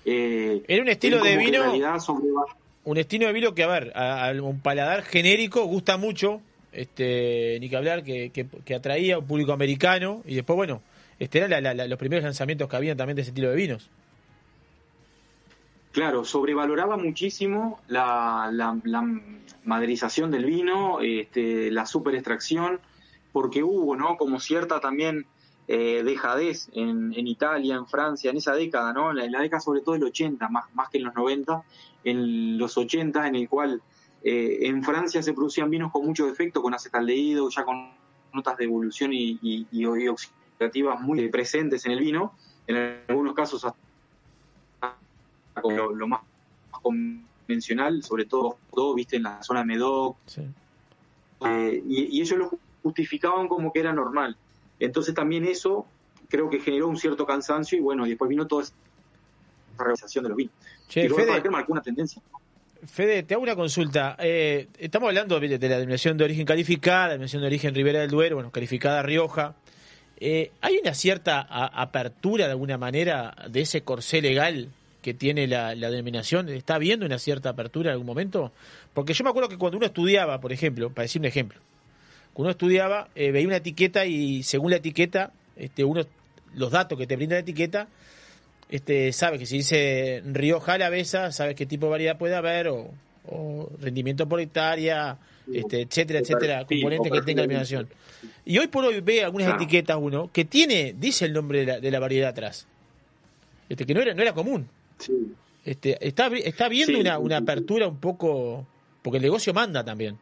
[0.04, 2.46] eh, Era un estilo de vino- realidad sobreva-
[2.82, 6.40] Un estilo de vino que, a ver, a, a un paladar genérico gusta mucho,
[6.72, 10.82] este, ni que hablar, que, atraía un público americano y después, bueno,
[11.18, 13.90] este eran los primeros lanzamientos que habían también de ese estilo de vinos.
[15.92, 18.50] Claro, sobrevaloraba muchísimo la,
[19.64, 22.80] maderización del vino, este, la super extracción,
[23.32, 24.16] porque hubo, ¿no?
[24.16, 25.26] Como cierta también
[25.66, 29.10] eh, dejadez en, Italia, en Francia, en esa década, ¿no?
[29.10, 31.62] En la, en la década sobre todo del 80, más, más que en los 90,
[32.04, 33.82] en los 80, en el cual
[34.22, 37.90] eh, en Francia se producían vinos con mucho defecto, con acetaldehído, ya con
[38.32, 42.34] notas de evolución y, y, y- oxidativas muy presentes en el vino,
[42.66, 43.78] en algunos casos hasta
[45.64, 46.20] lo, lo más
[46.70, 50.16] convencional, sobre todo, todo, viste, en la zona de Medoc,
[51.46, 52.50] eh, y, y ellos lo
[52.82, 54.36] justificaban como que era normal.
[54.78, 55.86] Entonces también eso
[56.28, 58.74] creo que generó un cierto cansancio y bueno, y después vino toda esa
[59.78, 60.54] realización de los vinos.
[60.88, 61.50] Che, y Fede.
[61.50, 62.22] Marcó una tendencia.
[62.86, 64.16] Fede, te hago una consulta.
[64.18, 68.10] Eh, estamos hablando de, la denominación de origen calificada, la denominación de origen Ribera del
[68.10, 69.54] Duero, bueno, calificada Rioja.
[70.18, 74.68] Eh, ¿Hay una cierta apertura de alguna manera de ese corsé legal
[75.02, 76.48] que tiene la, la denominación?
[76.48, 78.52] ¿Está habiendo una cierta apertura en algún momento?
[78.94, 81.60] Porque yo me acuerdo que cuando uno estudiaba, por ejemplo, para decir un ejemplo,
[82.32, 86.02] cuando uno estudiaba, eh, veía una etiqueta y según la etiqueta, este, uno,
[86.54, 87.88] los datos que te brinda la etiqueta,
[88.70, 92.90] este, sabes que si dice Rioja Alavesa, sabes qué tipo de variedad puede haber, o,
[93.26, 95.18] o rendimiento por hectárea,
[95.52, 97.48] este, etcétera, etcétera, componentes que tenga la perfil.
[97.48, 97.88] denominación.
[98.44, 99.62] Y hoy por hoy ve algunas Claro.
[99.62, 102.66] etiquetas uno que tiene, dice el nombre de la, de la variedad atrás.
[103.68, 104.68] Este, que no era, no era común.
[105.64, 107.42] Este, está, está viendo Sí, una, sí, una sí.
[107.42, 108.66] apertura un poco,
[109.02, 110.18] porque el negocio manda también.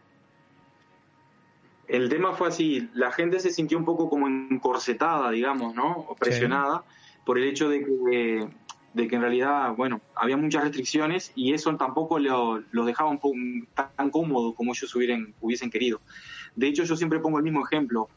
[1.86, 6.04] El tema fue así, la gente se sintió un poco como encorsetada, digamos, ¿no?
[6.08, 6.84] O presionada
[7.28, 8.48] por el hecho de que,
[8.94, 13.18] de que en realidad, bueno, había muchas restricciones y eso tampoco lo, los dejaba un
[13.18, 13.36] poco
[13.74, 16.00] tan cómodo como ellos hubieran, hubiesen querido.
[16.56, 18.08] De hecho, yo siempre pongo el mismo ejemplo.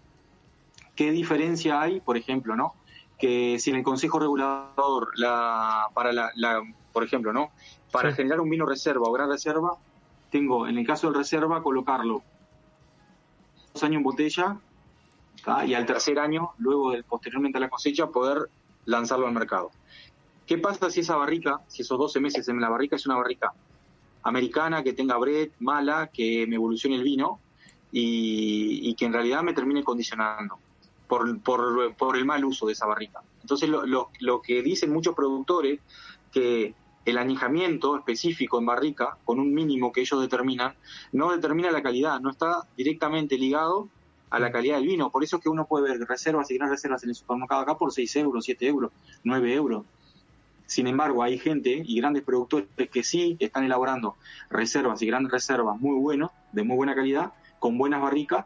[0.95, 2.74] ¿Qué diferencia hay, por ejemplo, no?
[3.20, 6.62] Que si en el Consejo Regulador, la, para la, la-
[6.93, 7.51] por ejemplo, ¿no?
[7.91, 8.16] Para Sí.
[8.16, 9.76] generar un vino reserva o gran reserva,
[10.30, 12.24] tengo, en el caso del reserva, colocarlo
[13.74, 14.57] dos años en botella
[15.43, 15.66] ¿tá?
[15.66, 18.49] y al tercer año, luego del, posteriormente a la cosecha, poder
[18.86, 19.71] lanzarlo al mercado.
[20.45, 23.53] ¿Qué pasa si esa barrica, si esos 12 meses en la barrica es una barrica
[24.23, 27.39] americana, que tenga bread, mala, que me evolucione el vino
[27.91, 30.57] y, y que en realidad me termine condicionando
[31.07, 33.21] por, por, el mal uso de esa barrica?
[33.41, 35.79] Entonces lo, lo, lo que dicen muchos productores,
[36.32, 36.73] que
[37.05, 40.75] el añejamiento específico en barrica, con un mínimo que ellos determinan,
[41.11, 43.89] no determina la calidad, no está directamente ligado
[44.32, 45.11] a la calidad del vino.
[45.11, 47.77] Por eso es que uno puede ver reservas y grandes reservas en el supermercado acá
[47.77, 48.91] por 6 euros, 7 euros,
[49.23, 49.86] 9 euros.
[50.65, 54.15] Sin embargo, hay gente y grandes productores que sí están elaborando
[54.49, 58.45] reservas y grandes reservas muy buenos, de muy buena calidad, con buenas barricas,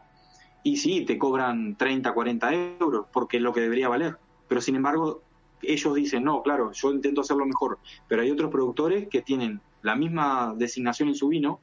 [0.64, 4.16] y sí, te cobran 30, 40 euros, porque es lo que debería valer.
[4.48, 5.22] Pero sin embargo,
[5.62, 7.78] ellos dicen, no, claro, yo intento hacerlo mejor,
[8.08, 11.60] pero hay otros productores que tienen la misma designación en su vino,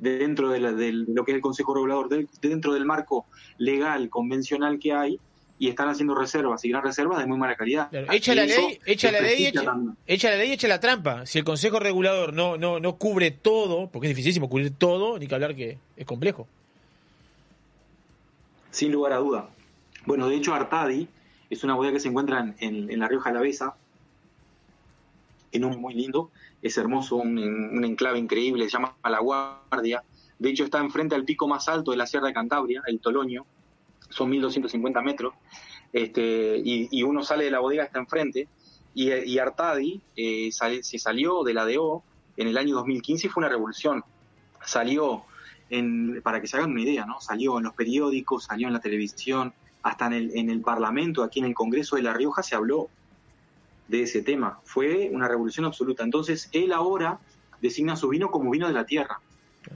[0.00, 3.26] dentro de, la- de lo que es el Consejo Regulador, de- dentro del marco
[3.58, 5.18] legal, convencional que hay,
[5.58, 7.88] y están haciendo reservas y gran reservas de muy mala calidad.
[8.12, 9.96] Echa la ley, echa la ley, echa, también.
[10.06, 11.26] echa la ley, echa la trampa.
[11.26, 15.26] Si el Consejo Regulador no, no, no cubre todo, porque es dificilísimo cubrir todo, ni
[15.26, 16.48] que hablar que es complejo.
[18.70, 19.48] Sin lugar a duda.
[20.06, 21.08] Bueno, de hecho, Artadi
[21.50, 23.74] es una bodega que se encuentra en, en- en la Rioja Alavesa,
[25.52, 26.30] en un muy lindo,
[26.62, 30.02] es hermoso, un, enclave increíble, se llama La Guardia.
[30.38, 33.46] De hecho, está enfrente al pico más alto de la Sierra de Cantabria, el Toloño,
[34.08, 35.34] son 1250 metros,
[35.92, 38.48] este, y, uno sale de la bodega, está enfrente,
[38.94, 42.02] y, y Artadi eh, se salió de la DO
[42.36, 44.02] en el año 2015 y fue una revolución.
[44.64, 45.22] Salió,
[45.68, 47.20] en, para que se hagan una idea, ¿no?
[47.20, 49.52] Salió en los periódicos, salió en la televisión,
[49.82, 52.88] hasta en el, en el Parlamento, aquí en el Congreso de La Rioja se habló
[53.90, 54.60] de ese tema.
[54.64, 56.04] Fue una revolución absoluta.
[56.04, 57.18] Entonces, él ahora
[57.60, 59.20] designa su vino como vino de la tierra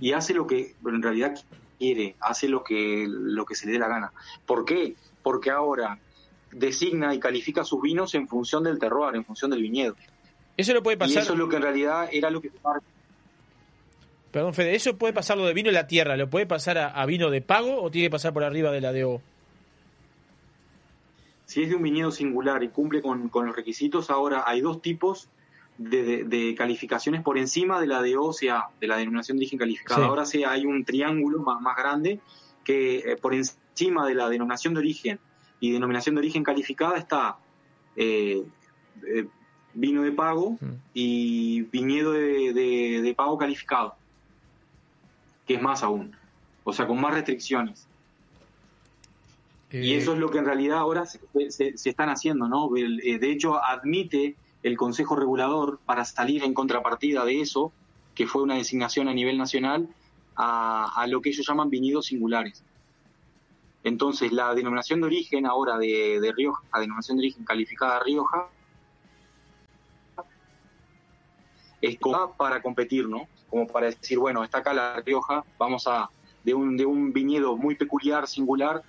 [0.01, 1.35] y hace lo que en realidad
[1.79, 4.13] quiere, hace lo que, lo que se le dé la gana.
[4.47, 4.95] ¿Por qué?
[5.23, 5.99] Porque ahora
[6.53, 9.97] designa y califica sus vinos en función del terroir, en función del viñedo.
[10.57, 11.23] Eso lo puede Y pasar.
[11.25, 12.53] eso es lo que en realidad era lo que
[14.31, 16.17] Perdón, Fede, ¿eso puede pasar lo de vino de la tierra?
[16.17, 18.81] ¿Lo puede pasar a, a vino de pago o tiene que pasar por arriba de
[18.81, 19.21] la DO?
[21.47, 24.81] Si es de un viñedo singular y cumple con, con los requisitos, ahora hay dos
[24.83, 25.29] tipos
[25.79, 29.59] de, de- de calificaciones por encima de la de OCA, de la denominación de origen
[29.59, 30.01] calificada.
[30.01, 30.07] Sí.
[30.09, 32.21] Ahora sí hay un triángulo más, más grande
[32.65, 35.19] que eh, por encima de la denominación de origen
[35.61, 37.37] y denominación de origen calificada está
[37.97, 38.43] eh,
[39.07, 39.27] eh,
[39.75, 40.57] vino de pago
[40.95, 43.97] y viñedo de, de- de pago calificado,
[45.47, 46.17] que es más aún,
[46.63, 47.87] o sea, con más restricciones.
[49.83, 51.21] Y eso es lo que en realidad ahora se,
[51.51, 52.71] se- están haciendo, ¿no?
[52.77, 57.73] Eh, de hecho, admite el Consejo Regulador para salir en contrapartida de eso,
[58.15, 59.89] que fue una designación a nivel nacional,
[60.37, 62.63] a, a lo que ellos llaman viñedos singulares.
[63.83, 68.49] Entonces, la denominación de origen ahora de, de Rioja, la denominación de origen calificada Rioja,
[71.83, 71.99] es
[72.39, 73.29] para competir, ¿no?
[73.51, 76.09] Como para decir, bueno, está acá la Rioja, vamos a,
[76.43, 78.83] de un, de un viñedo muy peculiar, singular,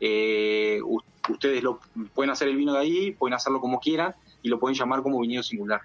[0.00, 0.80] eh,
[1.28, 1.80] ustedes lo
[2.14, 5.20] pueden hacer el vino de ahí, pueden hacerlo como quieran y lo pueden llamar como
[5.20, 5.80] viñedo singular.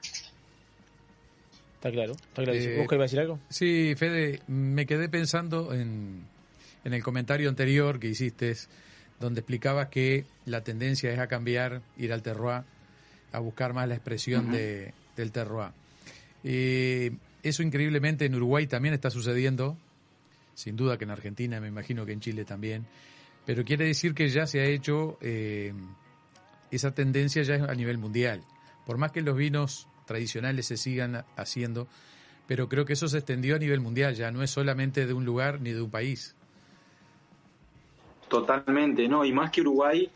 [1.75, 2.53] Está claro, está claro.
[2.53, 3.39] Eh, ¿Vos decir algo?
[3.49, 6.25] Sí, Fede, me quedé pensando en,
[6.83, 8.53] en el comentario anterior que hiciste,
[9.19, 12.63] donde explicabas que la tendencia es a cambiar, ir al terroir,
[13.31, 15.69] a buscar más la expresión de, del terroir.
[16.43, 17.11] Eh,
[17.43, 19.77] eso increíblemente en Uruguay también está sucediendo,
[20.55, 22.85] sin duda que en Argentina, me imagino que en Chile también,
[23.49, 25.73] pero quiere decir que ya se ha hecho, eh,
[26.69, 28.43] esa tendencia ya es a nivel mundial.
[28.85, 31.87] Por más que los vinos tradicionales se sigan haciendo,
[32.45, 35.25] pero creo que eso se extendió a nivel mundial, ya no es solamente de un
[35.25, 36.35] lugar ni de un país.
[38.27, 39.25] Totalmente, ¿no?
[39.25, 40.07] Y más que Uruguay,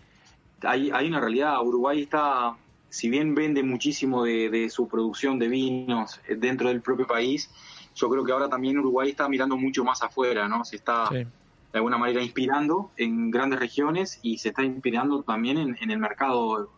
[0.62, 1.60] hay, hay una realidad.
[1.60, 2.56] Uruguay está,
[2.88, 7.50] si bien vende muchísimo de, de su producción de vinos eh, dentro del propio país,
[7.96, 10.64] yo creo que ahora también Uruguay está mirando mucho más afuera, ¿no?
[10.64, 11.26] Se está Sí.
[11.74, 15.98] De alguna manera inspirando en grandes regiones y se está inspirando también en, en el
[15.98, 16.70] mercado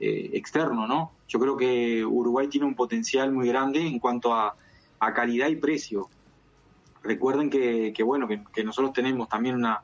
[0.00, 1.12] eh, externo, ¿no?
[1.28, 4.56] Yo creo que Uruguay tiene un potencial muy grande en cuanto a,
[4.98, 6.08] a calidad y precio.
[7.04, 9.82] Recuerden que, que bueno, que, que nosotros tenemos también una,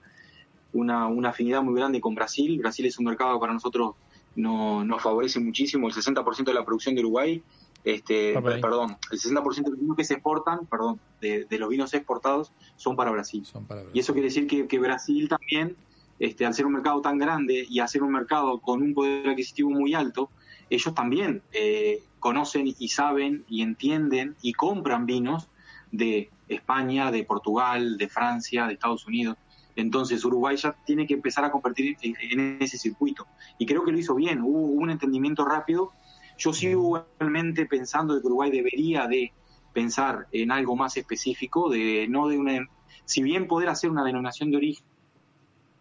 [0.73, 2.59] una, una afinidad muy grande con Brasil.
[2.59, 3.95] Brasil es un mercado que para nosotros
[4.35, 5.87] no, nos favorece muchísimo.
[5.87, 7.43] El 60% de la producción de Uruguay,
[7.87, 11.95] este, perdón, el 60% de los vinos que se exportan, perdón, de, de los vinos
[11.95, 13.47] exportados son para Brasil.
[13.93, 15.77] Y eso quiere decir que, que Brasil también,
[16.19, 19.29] este, al ser un mercado tan grande y al ser un mercado con un poder
[19.29, 20.31] adquisitivo muy alto,
[20.69, 25.49] ellos también eh, conocen y saben y entienden y compran vinos
[25.93, 29.37] de España, de Portugal, de Francia, de Estados Unidos.
[29.77, 33.29] Entonces Uruguay ya tiene que empezar a convertir en, en ese circuito.
[33.59, 35.93] Y creo que lo hizo bien, hubo un entendimiento rápido.
[36.39, 39.33] Yo sigo igualmente pensando de que Uruguay debería de
[39.73, 42.69] pensar en algo más específico, de no de una,
[43.05, 44.85] si bien poder hacer una denominación de origen,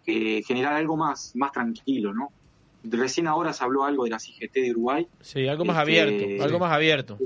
[0.05, 2.29] eh, generar algo más, más tranquilo, ¿no?
[2.83, 5.07] Recién ahora se habló algo de las IGT de Uruguay.
[5.21, 7.17] Sí, algo más Este, abierto, algo más abierto.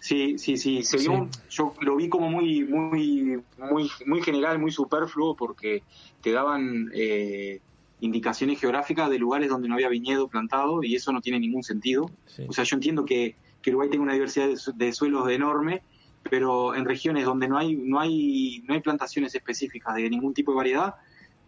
[0.00, 0.82] Sí, sí, sí.
[0.82, 5.82] Se vio, Yo lo vi como muy, muy, muy, muy general, muy superfluo, porque
[6.22, 7.60] te daban eh,
[8.00, 12.10] indicaciones geográficas de lugares donde no había viñedo plantado y eso no tiene ningún sentido.
[12.48, 15.82] O sea, yo entiendo que, que Uruguay tiene una diversidad de, su- de suelos enorme,
[16.30, 20.52] pero en regiones donde no hay, no hay, no hay plantaciones específicas de ningún tipo
[20.52, 20.94] de variedad,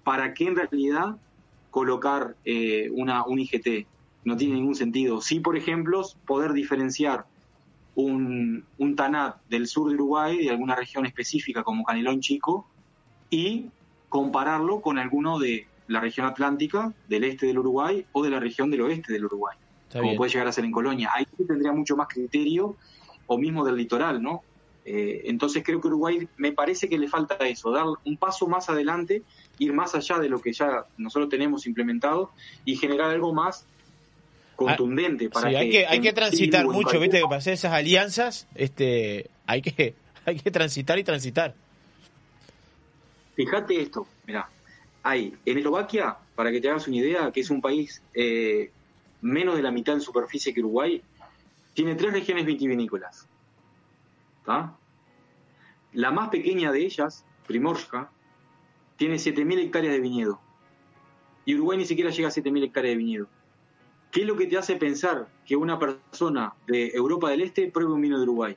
[0.04, 1.16] ¿para qué en realidad
[1.70, 3.86] colocar eh, una, un IGT?
[4.24, 5.20] No tiene ningún sentido.
[5.20, 7.26] Sí, por ejemplo, poder diferenciar
[7.94, 12.66] un, un Tanat del sur de Uruguay, de alguna región específica como Canelón Chico,
[13.30, 13.66] y
[14.08, 18.70] compararlo con alguno de la región atlántica, del este del Uruguay o de la región
[18.70, 20.16] del oeste del Uruguay, Está como bien.
[20.16, 21.10] puede llegar a ser en Colonia.
[21.14, 22.76] Ahí sí tendría mucho más criterio,
[23.26, 24.42] o mismo del litoral, ¿no?
[24.84, 28.68] Eh, entonces creo que Uruguay me parece que le falta eso, dar un paso más
[28.68, 29.22] adelante,
[29.58, 32.32] ir más allá de lo que ya nosotros tenemos implementado
[32.64, 33.64] y generar algo más
[34.56, 38.48] contundente para Sí, que hay que, hay que transitar mucho, viste, que hacer esas alianzas,
[38.56, 39.94] este, hay que,
[40.26, 41.54] hay que transitar y transitar.
[43.36, 44.48] Fíjate esto, mira,
[45.02, 48.70] hay en Eslovaquia, para que te hagas una idea, que es un país eh,
[49.20, 51.02] menos de la mitad en superficie que Uruguay,
[51.74, 53.26] tiene tres regiones vitivinícolas.
[54.44, 54.76] ¿tá?
[55.92, 58.10] La más pequeña de ellas, Primorska,
[58.96, 60.40] tiene 7.000 hectáreas de viñedo.
[61.44, 63.28] Y Uruguay ni siquiera llega a 7.000 hectáreas de viñedo.
[64.10, 67.92] ¿Qué es lo que te hace pensar que una persona de Europa del Este pruebe
[67.92, 68.56] un vino de Uruguay?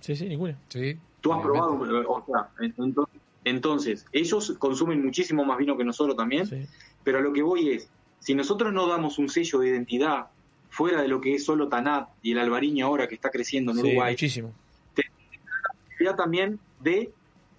[0.00, 0.58] Sí, sí, ninguna.
[0.68, 0.98] Sí.
[1.20, 6.68] Tú has probado, o sea, entonces, entonces, ellos consumen muchísimo más vino que nosotros también,
[7.04, 7.88] pero a lo que voy es,
[8.20, 10.26] si nosotros no damos un sello de identidad
[10.70, 13.78] fuera de lo que es solo Tanat y el albariño ahora que está creciendo en
[13.78, 14.52] Sí, Uruguay, muchísimo.
[14.96, 17.12] la posibilidad también de,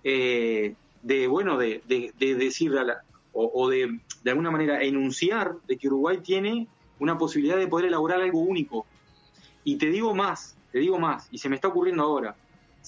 [0.03, 3.01] eh, de bueno, de, de, de decir a la-
[3.33, 6.67] o, o de, de alguna manera enunciar de que Uruguay tiene
[6.99, 8.85] una posibilidad de poder elaborar algo único.
[9.63, 12.35] Y te digo más, te digo más, y se me está ocurriendo ahora.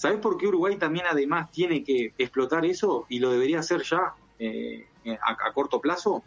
[0.02, 4.14] ¿Sabes por qué Uruguay también además tiene que explotar eso y lo debería hacer ya
[4.40, 4.84] eh,
[5.22, 6.24] a, a corto plazo?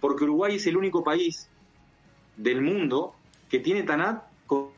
[0.00, 1.48] Porque Uruguay es el único país
[2.36, 3.14] del mundo
[3.48, 4.70] que tiene Tanat con,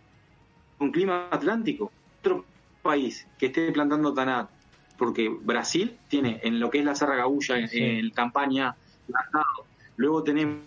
[0.93, 1.91] clima atlántico.
[2.21, 2.45] Otro
[2.83, 4.51] país que esté plantando Tanat,
[4.99, 7.79] porque Brasil tiene en lo que es la Serra Gaúcha, en, Sí.
[7.83, 8.77] en Campaña,
[9.07, 9.65] plantado.
[9.97, 10.61] Luego tenemos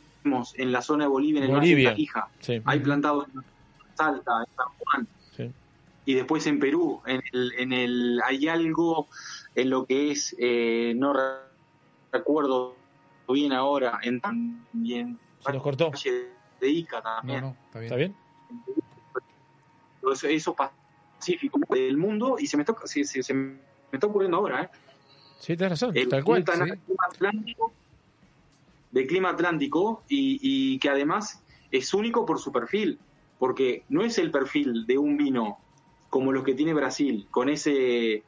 [0.55, 1.75] en la zona de Bolivia, en el Bolivia.
[1.75, 2.59] Valle de Taquija, Sí.
[2.65, 3.43] hay plantados en
[3.95, 5.07] Salta, en San Juan.
[6.05, 9.07] Y después en Perú, en el, en el hay algo
[9.55, 11.21] en lo que es, eh, no re-
[12.11, 12.75] recuerdo
[13.29, 15.91] bien ahora, en también Se nos cortó.
[16.59, 17.41] de Ica también.
[17.41, 17.83] No, no, está bien.
[17.85, 18.15] ¿Está bien?
[20.11, 23.57] Eso, eso pacífico del mundo y se me está, se, se- se me
[23.91, 24.69] está ocurriendo ahora, ¿eh?
[25.39, 26.43] Sí, tienes razón, El tal cual.
[26.43, 26.59] Punta sí.
[26.59, 27.73] Cana, clima atlántico,
[28.91, 31.41] de clima atlántico y, y que además
[31.71, 32.99] es único por su perfil,
[33.39, 35.57] porque no es el perfil de un vino
[36.11, 38.21] como los que tiene Brasil, con ese,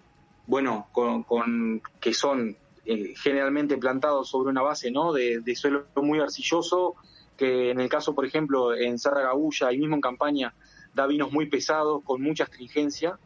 [0.47, 5.13] bueno, con, con- que son eh, generalmente plantados sobre una base, ¿no?
[5.13, 6.95] De, de suelo muy arcilloso,
[7.37, 10.53] que en el caso, por ejemplo, en Serra Gaúcha y mismo en Campaña
[10.93, 13.17] da vinos muy pesados, con mucha astringencia,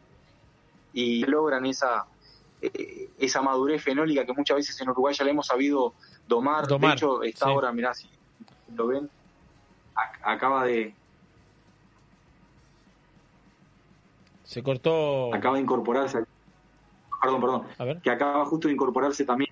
[0.93, 2.05] y logran esa,
[2.61, 5.93] eh, esa madurez fenólica que muchas veces en Uruguay ya le hemos sabido
[6.27, 6.67] domar.
[6.67, 7.51] Domar, de hecho, está sí.
[7.51, 8.09] ahora, mirá, si
[8.73, 9.05] lo ven,
[9.95, 10.95] ac- acaba de,
[14.47, 15.33] Se cortó.
[15.33, 16.19] acaba de incorporarse.
[17.21, 17.41] Perdón,
[17.77, 18.01] perdón.
[18.01, 19.49] Que acaba justo de incorporarse también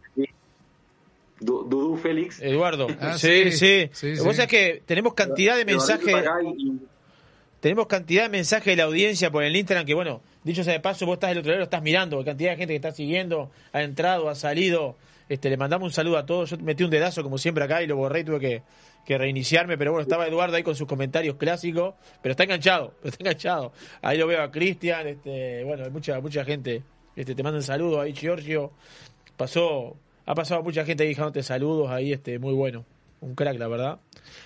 [1.39, 2.41] Du- Dudú Félix.
[2.41, 2.88] Eduardo.
[3.02, 3.89] Ah, sí, sí, sí.
[3.91, 4.36] sí, Vos sí.
[4.36, 6.16] sabés que tenemos cantidad de mensajes.
[6.58, 6.80] y-
[7.60, 10.80] Tenemos cantidad de mensajes de la audiencia por el Instagram que, bueno, dicho sea de
[10.80, 12.91] paso, vos estás del otro lado, lo estás mirando, hay cantidad de gente que está
[12.91, 14.96] siguiendo, ha entrado, ha salido.
[15.28, 16.52] Este, le mandamos un saludo a todos.
[16.52, 18.62] Yo metí un dedazo como siempre acá y lo borré y tuve que,
[19.06, 23.10] que reiniciarme, pero bueno, estaba Eduardo ahí con sus comentarios clásicos, pero está enganchado, pero
[23.10, 23.72] está enganchado.
[24.01, 26.84] Ahí lo veo a Cristian, este, bueno, hay mucha, mucha gente.
[27.16, 28.72] Este, te mandan saludos ahí, Giorgio.
[29.38, 29.95] Pasó,
[30.26, 32.84] ha pasado mucha gente ahí dejándote saludos ahí, este, muy bueno.
[33.22, 33.99] Un crack, la verdad.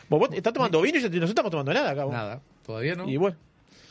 [0.10, 2.04] Vos, vos estás tomando vino y nosotros no estamos tomando nada acá.
[2.04, 2.14] vos.
[2.14, 3.10] Nada, todavía no.
[3.10, 3.38] Y bueno.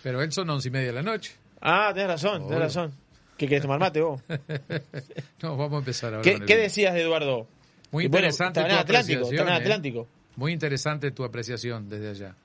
[0.02, 1.32] Pero él son once y media de la noche.
[1.60, 2.92] Ah, tenés razón, tenés razón.
[3.36, 4.20] ¿Qué querés tomar mate vos?
[5.42, 6.22] no, vamos a empezar ahora.
[6.22, 7.46] ¿Qué, decías de Eduardo?
[7.90, 9.62] Muy bueno, interesante estaba en.
[9.62, 10.08] Atlántico.
[10.38, 12.36] Muy interesante tu apreciación desde allá.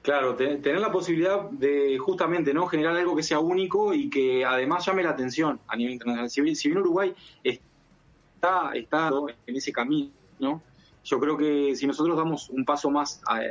[0.00, 4.46] Claro, te- tener la posibilidad de justamente no generar algo que sea único y que
[4.46, 6.30] además llame la atención a nivel internacional.
[6.56, 7.14] Si bien, Uruguay
[7.44, 9.10] está, está
[9.46, 10.62] en ese camino,
[11.04, 13.42] yo creo que si nosotros damos un paso más a-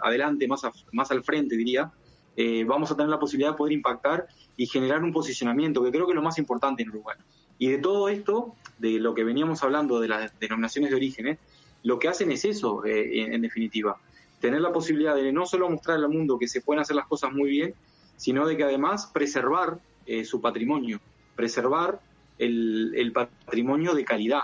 [0.00, 1.90] adelante, más, a- más al frente, diría,
[2.36, 6.06] eh, vamos a tener la posibilidad de poder impactar y generar un posicionamiento, que creo
[6.06, 7.16] que es lo más importante en Uruguay.
[7.58, 11.38] Y de todo esto, de lo que veníamos hablando de las denominaciones de orígenes,
[11.84, 13.96] lo que hacen es eso, eh, en- definitiva
[14.40, 17.32] tener la posibilidad de no solo mostrar al mundo que se pueden hacer las cosas
[17.32, 17.74] muy bien,
[18.16, 21.00] sino de que además preservar eh, su patrimonio,
[21.34, 21.98] preservar
[22.38, 24.42] el, patrimonio de calidad.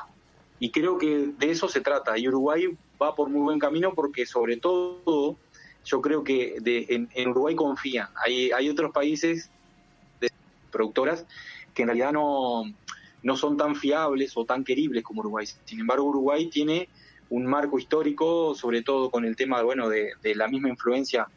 [0.59, 2.17] Y creo que de eso se trata.
[2.17, 2.67] Y Uruguay
[3.01, 5.37] va por muy buen camino porque sobre todo
[5.85, 8.09] yo creo que de- en, en Uruguay confían.
[8.25, 9.51] Hay, hay otros países
[10.21, 10.31] de
[10.71, 11.27] productoras
[11.75, 12.63] que en realidad no,
[13.23, 15.47] no son tan fiables o tan queribles como Uruguay.
[15.67, 16.89] Sin embargo, Uruguay tiene
[17.31, 21.29] un marco histórico, sobre todo con el tema bueno, de, de la misma influencia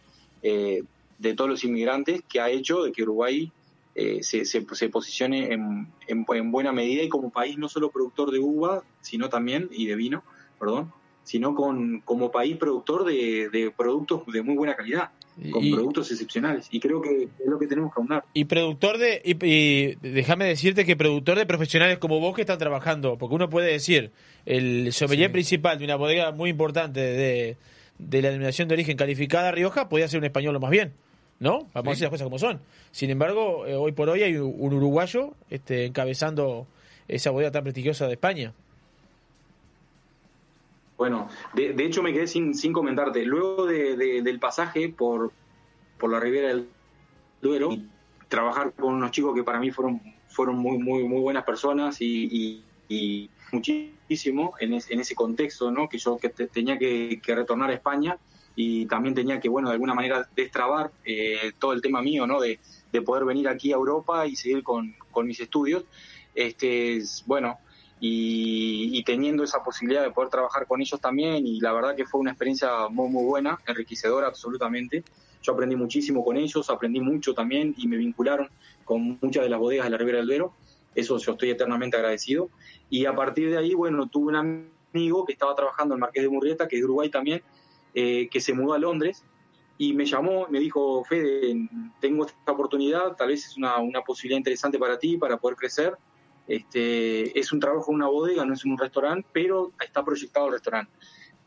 [0.41, 0.83] eh,
[1.17, 3.51] de todos los inmigrantes, que ha hecho de que Uruguay
[3.95, 8.31] eh, se, se, posicione en, en, en buena medida y como país no solo productor
[8.31, 10.23] de uva, sino también, y de vino,
[10.59, 10.91] perdón,
[11.23, 15.11] sino con, como país productor de, de productos de muy buena calidad,
[15.51, 16.67] con Y- productos excepcionales.
[16.71, 18.23] Y creo que es lo que tenemos que aunar.
[18.33, 19.21] Y productor de.
[19.23, 23.49] Y, y déjame decirte que productor de profesionales como vos que están trabajando, porque uno
[23.49, 24.11] puede decir,
[24.45, 27.57] el sommelier principal de una bodega muy importante de,
[27.99, 30.93] de la denominación de origen calificada Rioja, podía ser un español más bien,
[31.39, 31.67] ¿no?
[31.73, 32.59] Vamos a decir las cosas como son.
[32.91, 36.67] Sin embargo, eh, hoy por hoy hay un, un uruguayo este, encabezando
[37.07, 38.53] esa bodega tan prestigiosa de España.
[40.97, 43.25] Bueno, de, de hecho me quedé sin, sin comentarte.
[43.25, 45.31] Luego de- de- del pasaje por,
[45.97, 46.67] por la Ribera del
[47.41, 47.69] Duero,
[48.27, 52.63] trabajar con unos chicos que para mí fueron, fueron muy, muy, muy buenas personas y,
[52.89, 55.87] y- muchísimo en, es- en ese contexto, ¿no?
[55.89, 58.17] Que yo que te- tenía que, que retornar a España
[58.55, 62.39] y también tenía que, bueno, de alguna manera destrabar eh, todo el tema mío, ¿no?
[62.39, 62.59] De,
[62.91, 65.85] de poder venir aquí a Europa y seguir con, con mis estudios.
[66.35, 67.57] Este, es- bueno,
[68.05, 72.19] y, teniendo esa posibilidad de poder trabajar con ellos también y la verdad que fue
[72.19, 75.05] una experiencia muy muy buena, enriquecedora absolutamente.
[75.41, 78.49] Yo aprendí muchísimo con ellos, aprendí mucho también y me vincularon
[78.83, 80.53] con muchas de las bodegas de la Ribera del Duero.
[80.93, 82.49] Eso yo estoy eternamente agradecido.
[82.89, 86.29] Y a partir de ahí, bueno, tuve un amigo que estaba trabajando en Marqués de
[86.29, 87.41] Murrieta, que es de Uruguay también,
[87.93, 89.23] eh, que se mudó a Londres
[89.77, 91.69] y me llamó, me dijo, Fede,
[92.01, 95.97] tengo esta oportunidad, tal vez es una, una posibilidad interesante para ti, para poder crecer.
[96.47, 100.47] Este, es un trabajo en una bodega, no es en un restaurante, pero está proyectado
[100.47, 100.91] el restaurante.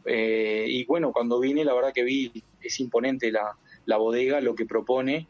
[0.04, 2.32] Eh, y bueno, cuando vine, la verdad que vi,
[2.62, 5.26] es imponente la, la bodega, lo que propone,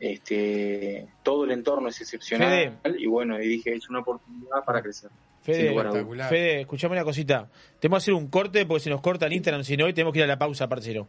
[0.00, 5.10] este, todo el entorno es excepcional, y bueno, y dije, es una oportunidad para crecer.
[5.42, 5.74] Fede.
[6.28, 7.50] Fede, escuchame una cosita.
[7.78, 10.12] Tenemos que hacer un corte porque se nos corta el Instagram, si no, hoy tenemos
[10.12, 11.06] que ir a la pausa, parcero.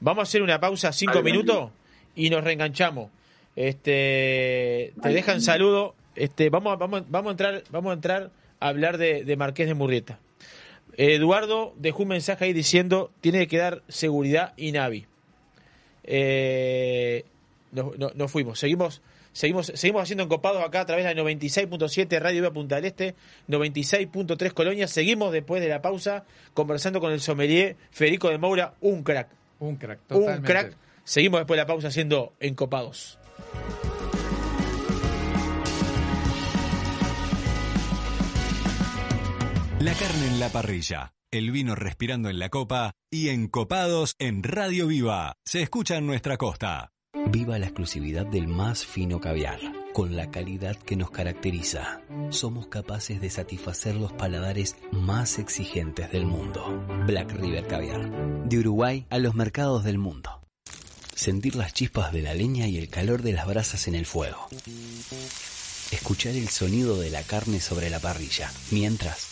[0.00, 1.70] Vamos a hacer una pausa cinco minutos
[2.14, 3.10] y nos reenganchamos.
[3.56, 5.94] Este, te dejan saludo.
[6.16, 9.66] Este, vamos, a- vamos, vamos a entrar, vamos a entrar a hablar de, de Marqués
[9.66, 10.18] de Murrieta.
[10.96, 15.06] Eduardo dejó un mensaje ahí diciendo tiene que quedar seguridad y Navi.
[16.04, 17.24] Eh,
[17.70, 19.00] nos, no- nos fuimos, seguimos,
[19.32, 23.14] seguimos, seguimos haciendo encopados acá a través de la 96.7 Radio Viva Punta del Este,
[23.48, 24.86] 96.3 Colonia.
[24.88, 29.28] Seguimos después de la pausa conversando con el sommelier Federico de Moura, un crack.
[29.60, 30.46] Un crack, Un totalmente.
[30.52, 30.76] crack.
[31.04, 33.18] Seguimos después de la pausa haciendo encopados.
[39.82, 41.12] La carne en la parrilla.
[41.32, 45.34] el vino respirando en la copa y encopados en Radio Viva.
[45.44, 46.92] Se escucha en nuestra costa.
[47.32, 49.58] Viva la exclusividad del más fino caviar,
[49.92, 52.00] con la calidad que nos caracteriza.
[52.30, 56.86] Somos capaces de satisfacer los paladares más exigentes del mundo.
[57.08, 58.08] Black River Caviar,
[58.48, 60.42] de Uruguay a los mercados del mundo.
[61.12, 64.46] Sentir las chispas de la leña y el calor de las brasas en el fuego.
[65.90, 69.31] Escuchar el sonido de la carne sobre la parrilla, mientras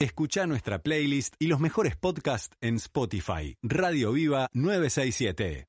[0.00, 3.58] Escucha nuestra playlist y los mejores podcasts en Spotify.
[3.62, 5.68] Radio Viva 967.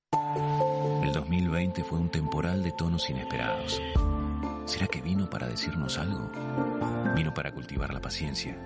[1.03, 3.82] El 2020 fue un temporal de tonos inesperados.
[4.63, 6.32] ¿Será que vino para decirnos algo?
[7.13, 8.58] Vino para cultivar la paciencia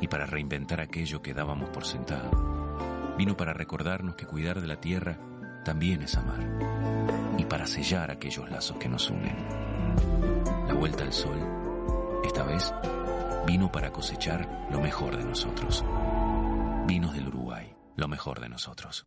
[0.00, 3.14] y para reinventar aquello que dábamos por sentado.
[3.16, 5.20] Vino para recordarnos que cuidar de la tierra
[5.64, 6.40] también es amar
[7.38, 9.36] y para sellar aquellos lazos que nos unen.
[10.66, 11.38] La vuelta al sol,
[12.24, 12.74] esta vez,
[13.46, 15.84] vino para cosechar lo mejor de nosotros.
[16.86, 19.06] Vinos del Uruguay, lo mejor de nosotros.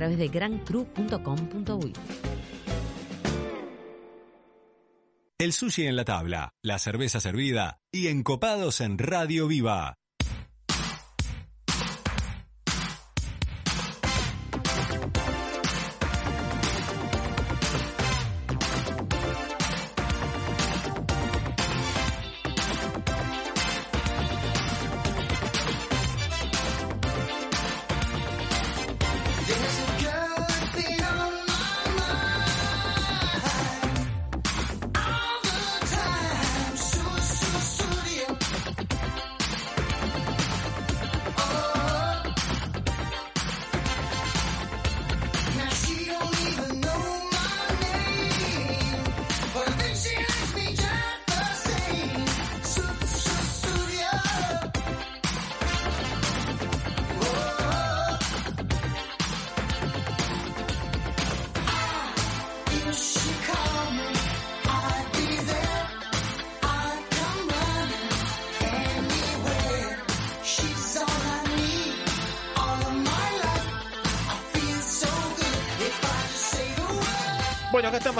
[0.09, 1.93] de grancru.com.uy.
[5.37, 10.00] El sushi en la tabla, la cerveza servida y encopados en Radio Viva.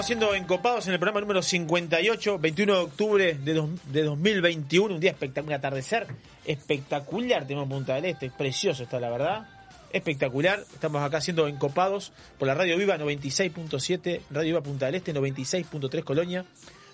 [0.01, 4.95] Estamos haciendo encopados en el programa número 58, 21 de octubre de, dos- de 2021,
[4.95, 6.07] un día espectacular, un atardecer
[6.45, 9.47] espectacular, tenemos Punta del Este, precioso está la verdad,
[9.93, 15.13] espectacular, estamos acá haciendo encopados por la Radio Viva 96.7, Radio Viva Punta del Este
[15.13, 16.45] 96.3 Colonia,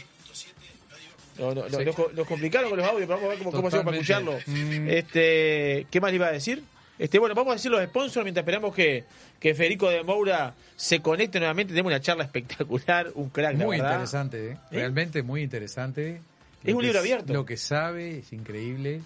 [1.41, 1.85] No, no, Sí.
[1.85, 3.97] nos, co- nos complicaron con los audios, pero vamos a ver cómo, cómo hacemos para
[3.97, 4.39] escucharlo.
[4.47, 4.89] Mm.
[4.89, 6.63] Este, ¿Qué más le iba a decir?
[6.99, 9.05] Este, bueno, vamos a decir los sponsors mientras esperamos que,
[9.39, 11.73] que Federico de Moura se conecte nuevamente.
[11.73, 13.93] Tenemos una charla espectacular, un crack, la Muy verdad.
[13.95, 14.57] interesante, ¿eh?
[14.71, 16.21] realmente muy interesante.
[16.63, 17.33] Es Lo un libro abierto.
[17.33, 19.01] Lo que sabe es increíble.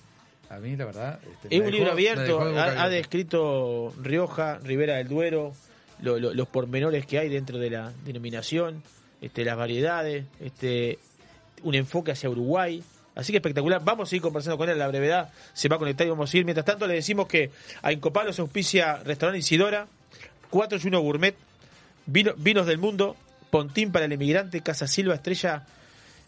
[0.50, 1.20] A mí, la verdad.
[1.22, 5.52] este, Es un dejó- libro abierto, ha, descrito Rioja, Ribera del Duero,
[6.00, 8.82] lo- lo- los pormenores que hay dentro de la denominación,
[9.20, 10.98] este, las variedades, este,
[11.64, 12.82] un enfoque hacia Uruguay.
[13.16, 13.82] Así que espectacular.
[13.84, 15.32] Vamos a seguir conversando con él a la brevedad.
[15.52, 16.44] Se va a conectar y vamos a seguir.
[16.44, 17.50] Mientras tanto, le decimos que
[17.82, 19.86] a Incopalo se auspicia Restaurante Isidora,
[20.50, 21.34] 4 y 1 Gourmet,
[22.06, 23.16] vino- Vinos del Mundo,
[23.50, 25.64] Pontín para el Emigrante, Casa Silva, Estrella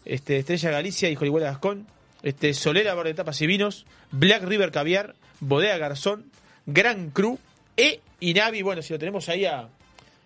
[0.05, 1.85] este, Estrella Galicia y Jorihuela Gascón,
[2.23, 6.25] este, Solera Bar de Tapas y Vinos, Black River Caviar, Bodega Garzón,
[6.65, 7.37] Gran Cru,
[7.75, 8.61] E y Navi.
[8.61, 9.67] Bueno, si lo tenemos ahí a,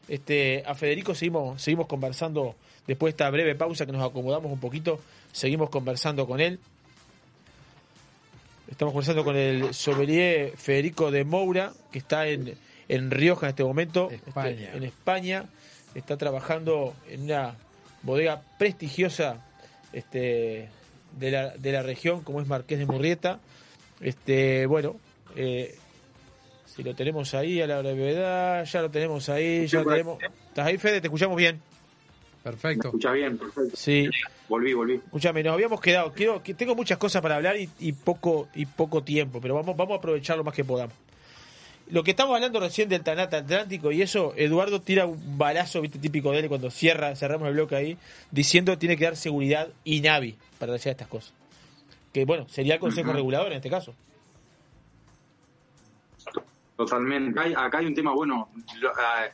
[0.07, 2.55] este, a Federico, seguimos, seguimos conversando
[2.87, 4.99] después de esta breve pausa que nos acomodamos un poquito,
[5.31, 6.59] seguimos conversando con él.
[8.69, 12.55] Estamos conversando con el sommelier Federico de Moura, que está en,
[12.87, 14.49] en Rioja en este momento, España.
[14.49, 15.45] este, en España.
[15.93, 17.55] Está trabajando en una
[18.01, 19.45] bodega prestigiosa
[19.91, 20.69] este,
[21.19, 23.39] de, la, de la región, como es Marqués de Murrieta.
[23.99, 24.95] Este, bueno,
[25.35, 25.75] eh,
[26.65, 30.17] si lo tenemos ahí a la brevedad, ya lo tenemos ahí, ya lo tenemos.
[30.47, 31.01] ¿Estás ahí, Fede?
[31.01, 31.61] Te escuchamos bien.
[32.43, 32.87] Perfecto.
[32.87, 33.75] escucha bien, perfecto.
[33.75, 34.09] Sí.
[34.49, 34.95] Volví, volví.
[34.95, 36.11] Escúchame, nos habíamos quedado.
[36.13, 39.77] Quiero, que tengo muchas cosas para hablar y, y poco y poco tiempo, pero vamos,
[39.77, 40.95] vamos a aprovechar lo más que podamos.
[41.89, 45.99] Lo que estamos hablando recién del Tanata Atlántico y eso, Eduardo tira un balazo, viste,
[45.99, 47.97] típico de él cuando cierra, cerramos el bloque ahí,
[48.31, 51.33] diciendo tiene que dar seguridad y Navi para hacer estas cosas.
[52.13, 53.11] Que bueno, sería el Consejo.
[53.13, 53.93] Regulador en este caso.
[56.77, 57.31] Totalmente.
[57.39, 58.49] Acá hay, acá hay un tema, bueno,
[58.79, 59.29] lo- a,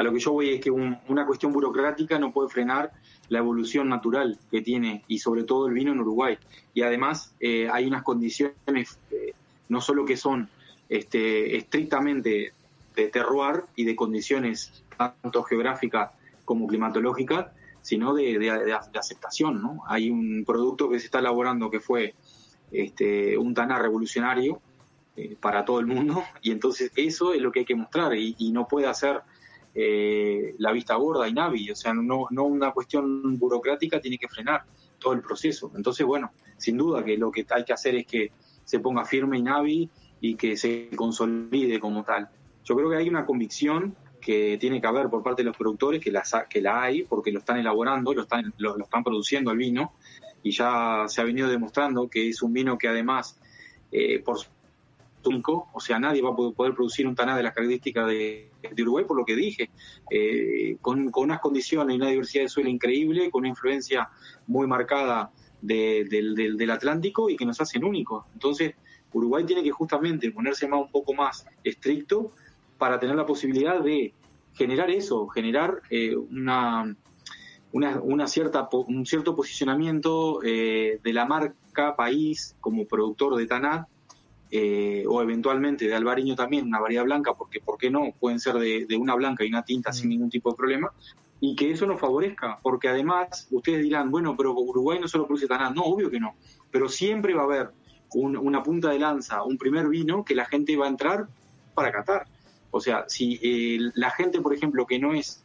[0.00, 2.90] a lo que yo voy es que un- una cuestión burocrática no puede frenar
[3.28, 6.38] la evolución natural que tiene y sobre todo el vino en Uruguay.
[6.72, 9.34] Y además eh, hay unas condiciones, eh,
[9.68, 10.48] no solo que son
[10.88, 12.52] este, estrictamente
[12.96, 16.10] de terroir y de condiciones tanto geográficas
[16.46, 17.46] como climatológicas,
[17.82, 19.60] sino de, de- aceptación.
[19.62, 19.82] ¿no?
[19.86, 22.14] Hay un producto que se está elaborando que fue
[22.72, 24.60] este, un taná revolucionario
[25.16, 28.34] eh, para todo el mundo y entonces eso es lo que hay que mostrar y,
[28.38, 29.20] y no puede hacer
[29.74, 34.28] eh, la vista gorda y Navi, o sea, no, no una cuestión burocrática tiene que
[34.28, 34.64] frenar
[34.98, 35.70] todo el proceso.
[35.74, 38.32] Entonces, bueno, sin duda que lo que hay que hacer es que
[38.64, 39.90] se ponga firme y Navi
[40.20, 42.28] y que se consolide como tal.
[42.64, 46.00] Yo creo que hay una convicción que tiene que haber por parte de los productores,
[46.00, 49.50] que la, que la hay, porque lo están elaborando, lo están, lo, lo están produciendo
[49.50, 49.94] el vino,
[50.42, 53.38] y ya se ha venido demostrando que es un vino que además,
[53.90, 54.38] eh, por
[55.24, 59.16] o sea, nadie va a poder producir un taná de las características de, Uruguay, por
[59.16, 59.70] lo que dije,
[60.10, 64.08] eh, con, con unas condiciones y una diversidad de suelo increíble, con una influencia
[64.46, 65.30] muy marcada
[65.60, 66.04] de-
[66.56, 68.24] del, Atlántico y que nos hacen únicos.
[68.32, 68.74] Entonces,
[69.12, 72.32] Uruguay tiene que justamente ponerse más un poco más estricto
[72.78, 74.14] para tener la posibilidad de
[74.54, 76.96] generar eso, generar eh, una,
[77.72, 83.88] una, una cierta un cierto posicionamiento eh, de la marca país como productor de Tanat
[84.50, 88.12] eh, o eventualmente de albariño también, una variedad blanca, porque ¿por qué no?
[88.18, 90.90] Pueden ser de, de una blanca y una tinta sin ningún tipo de problema,
[91.40, 95.46] y que eso nos favorezca, porque además ustedes dirán, bueno, pero Uruguay no solo produce
[95.46, 96.34] Tanat, no, obvio que no,
[96.70, 97.70] pero siempre va a haber
[98.12, 101.28] un- una punta de lanza, un primer vino que la gente va a entrar
[101.74, 102.26] para catar.
[102.72, 105.42] O sea, si eh, la gente, por ejemplo, que no es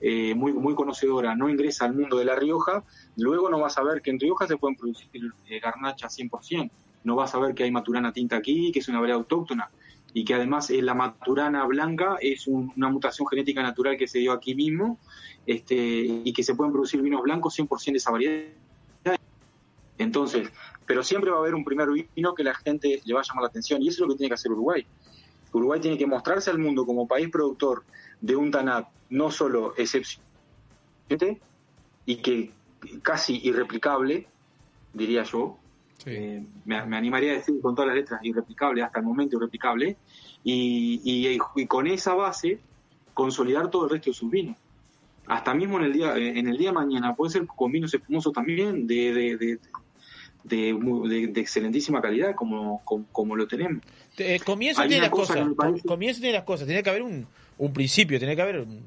[0.00, 2.82] eh, muy, muy conocedora, no ingresa al mundo de La Rioja,
[3.16, 5.08] luego no va a saber que en Rioja se pueden producir
[5.48, 6.70] eh, garnacha 100%.
[7.04, 9.70] No va a saber que hay maturana tinta aquí, que es una variedad autóctona
[10.14, 14.18] y que además eh, la maturana blanca es un- una mutación genética natural que se
[14.18, 14.98] dio aquí mismo
[15.46, 18.48] este, y que se pueden producir vinos blancos 100% de esa variedad.
[19.98, 20.50] Entonces,
[20.86, 23.42] pero siempre va a haber un primer vino que la gente le va a llamar
[23.42, 24.84] la atención y eso es lo que tiene que hacer Uruguay.
[25.52, 27.84] Uruguay tiene que mostrarse al mundo como país productor
[28.20, 30.26] de un TANAP no solo excepcional
[32.06, 32.50] y que
[33.02, 34.26] casi irreplicable,
[34.94, 35.58] diría yo,
[36.06, 39.96] eh, me, me animaría a decir con todas las letras irreplicable, hasta el momento irreplicable,
[40.44, 42.58] y, y- y con esa base
[43.14, 44.56] consolidar todo el resto de sus vinos.
[45.26, 48.32] Hasta mismo en el día en el día de mañana puede ser con vinos espumosos
[48.32, 49.58] también de, de,
[50.44, 53.82] de, de excelentísima calidad como, como, como lo tenemos.
[54.18, 55.48] Eh, comienzo tiene las cosa cosas.
[55.56, 56.66] parece- Comienzo tiene las cosas.
[56.66, 57.24] Tiene que haber un,
[57.58, 58.84] un principio, tiene que haber, un-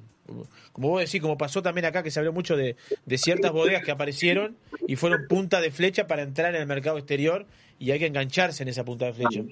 [0.71, 2.75] como vos decís, como pasó también acá, que se habló mucho de,
[3.05, 4.57] de ciertas bodegas que aparecieron
[4.87, 7.45] y fueron punta de flecha para entrar en el mercado exterior
[7.79, 9.43] y hay que engancharse en esa punta de flecha.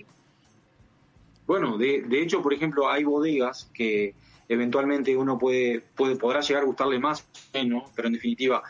[1.46, 4.16] Bueno, de, de hecho, por ejemplo, hay bodegas que
[4.48, 8.64] eventualmente uno puede, puede podrá llegar a gustarle más o menos, pero en definitiva,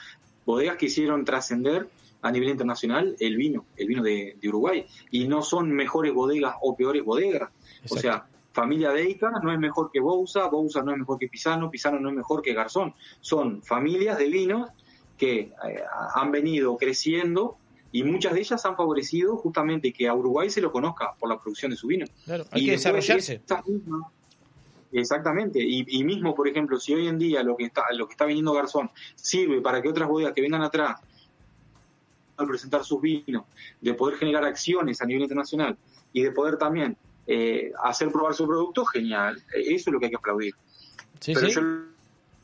[0.45, 1.88] bodegas que hicieron trascender
[2.21, 6.55] a nivel internacional el vino, el vino de, de Uruguay, y no son mejores bodegas
[6.61, 7.49] o peores bodegas.
[7.89, 11.69] O sea, familia Deica no es mejor que Bousa, Bousa no es mejor que Pisano,
[11.69, 12.93] Pisano no es mejor que Garzón.
[13.19, 14.69] Son familias de vinos
[15.17, 15.53] que eh,
[16.15, 17.57] han venido creciendo
[17.91, 21.39] y muchas de ellas han favorecido justamente que a Uruguay se lo conozca por la
[21.39, 22.05] producción de su vino.
[22.25, 23.41] Claro, hay Y que desarrollarse.
[24.95, 28.13] Exactamente, y, y mismo, por ejemplo, si hoy en día lo que está lo que
[28.13, 31.01] está viniendo Garzón sirve para que otras bodegas que vengan atrás
[32.38, 33.45] al presentar sus vinos,
[33.81, 35.75] de poder generar acciones a nivel internacional
[36.11, 36.95] y de poder también
[37.27, 39.41] eh, hacer probar su producto, genial.
[39.53, 40.53] Eso es lo que hay que aplaudir.
[41.19, 41.53] Sí, Pero sí.
[41.55, 41.61] yo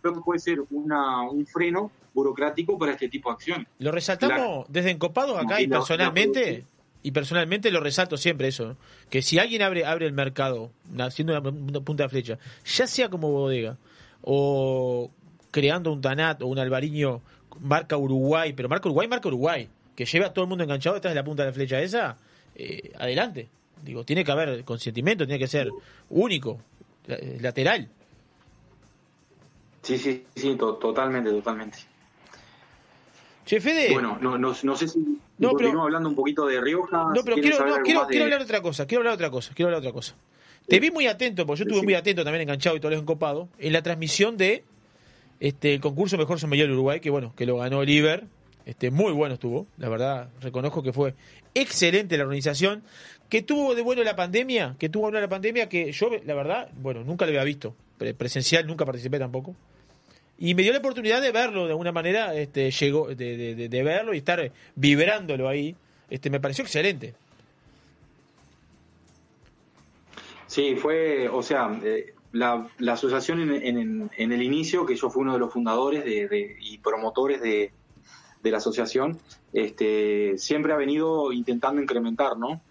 [0.02, 3.68] creo que puede ser una, un freno burocrático para este tipo de acciones.
[3.80, 6.66] Lo resaltamos desde Encopados acá y y la- personalmente,
[7.04, 8.78] y personalmente lo resalto siempre eso,
[9.10, 13.10] que si alguien abre abre el mercado haciendo una, una punta de flecha, ya sea
[13.10, 13.78] como bodega
[14.22, 15.10] o
[15.52, 17.22] creando un Tanat o un Albariño
[17.60, 21.12] marca Uruguay, pero marca Uruguay, marca Uruguay, que lleve a todo el mundo enganchado detrás
[21.14, 22.18] de la punta de la flecha esa,
[22.56, 23.50] eh, adelante.
[23.84, 25.70] Digo, tiene que haber consentimiento, tiene que ser
[26.10, 26.60] único,
[27.08, 27.90] eh, lateral.
[29.82, 31.78] Sí, sí, sí, to- totalmente, totalmente.
[33.46, 33.92] Che, Fede.
[33.94, 35.00] Bueno, no, no, no sé si
[35.40, 37.06] No, pero- hablando un poquito de Rioja.
[37.16, 39.32] No, pero quiero, no, quiero, de- quiero hablar de otra cosa, quiero hablar de otra
[39.32, 40.16] cosa, quiero hablar de otra cosa.
[40.68, 43.50] Te vi muy atento, porque yo estuve muy atento también enganchado y todo lo encopado,
[43.58, 44.64] en la transmisión de
[45.40, 48.26] este el concurso Mejor Sommelier del Uruguay, que bueno, que lo ganó Oliver,
[48.66, 51.16] este muy bueno estuvo, la verdad, reconozco que fue
[51.56, 52.84] excelente la organización,
[53.30, 56.70] que tuvo de bueno la pandemia, que tuvo bueno la pandemia, que yo, la verdad,
[56.82, 59.56] bueno, nunca lo había visto, pre- presencial, nunca participé tampoco.
[60.40, 63.84] Y me dio la oportunidad de verlo de alguna manera, este, llegó, de, de- de-
[63.84, 65.76] verlo y estar vibrándolo ahí.
[66.10, 67.14] Este, me pareció excelente.
[70.48, 75.22] Sí, fue, o sea, eh, la, la asociación en, en- el inicio, que yo fui
[75.22, 77.72] uno de los fundadores de- y promotores de,
[78.42, 79.20] de la asociación,
[79.54, 82.62] este, siempre ha venido intentando incrementar, ¿no?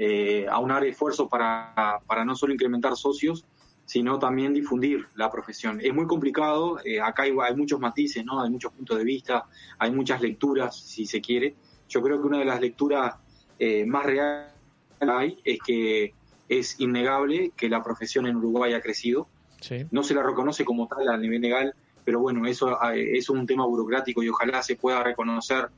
[0.00, 3.44] Eh, aunar esfuerzos para, para no solo incrementar socios,
[3.88, 5.80] sino también difundir la profesión.
[5.82, 8.40] Es muy complicado, eh, acá hay, hay muchos matices, ¿no?
[8.40, 9.46] Hay muchos puntos de vista,
[9.78, 11.56] hay muchas lecturas, si se quiere.
[11.88, 13.16] Yo creo que una de las lecturas
[13.58, 14.52] eh, más reales
[15.00, 16.14] que hay es que
[16.50, 19.26] es innegable que la profesión en Uruguay ha crecido.
[19.62, 19.86] Sí.
[19.90, 23.46] No se la reconoce como tal a nivel legal, pero bueno, eso eh, es un
[23.46, 25.70] tema burocrático y ojalá se pueda reconocer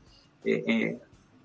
[0.43, 1.01] en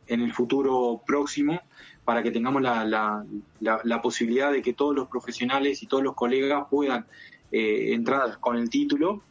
[0.08, 1.60] el futuro próximo
[2.06, 3.26] para que tengamos la, la-
[3.60, 7.06] la- la posibilidad de que todos los profesionales y todos los colegas puedan
[7.52, 9.24] eh, entrar con el título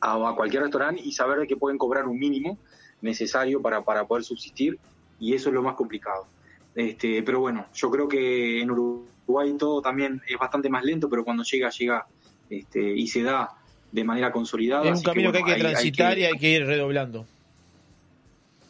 [0.00, 2.58] a, a cualquier restaurante y saber de que pueden cobrar un mínimo
[3.00, 4.78] necesario para, para poder subsistir
[5.18, 6.26] y eso es lo más complicado.
[6.74, 11.24] Este, pero bueno, yo creo que en Uruguay todo también es bastante más lento, pero
[11.24, 12.06] cuando llega, llega
[12.50, 13.50] este, y se da
[13.92, 14.82] de manera consolidada.
[14.90, 17.26] Es un camino que, bueno, hay que transitar y hay que ir redoblando.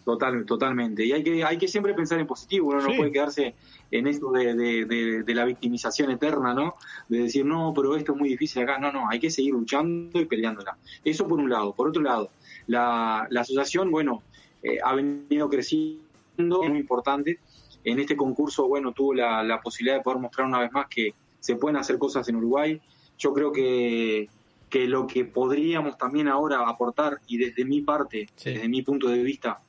[0.05, 1.05] Total, totalmente.
[1.06, 2.90] Y hay que, hay que siempre pensar en positivo, uno Sí.
[2.90, 3.55] no puede quedarse
[3.90, 6.74] en esto de, de- de- de la victimización eterna, ¿no?
[7.09, 8.78] De decir, no, pero esto es muy difícil acá.
[8.78, 10.76] No, no, hay que seguir luchando y peleándola.
[11.05, 11.72] Eso por un lado.
[11.72, 12.28] Por otro lado,
[12.66, 14.22] la, la asociación, bueno,
[14.62, 17.39] eh, ha venido creciendo, es muy importante.
[17.82, 21.14] En este concurso, bueno, tuvo la, la posibilidad de poder mostrar una vez más que
[21.40, 22.81] se pueden hacer cosas en Uruguay.
[23.18, 24.28] Yo creo que,
[24.68, 29.22] que lo que podríamos también ahora aportar, y desde mi parte, desde mi punto de
[29.22, 29.60] vista,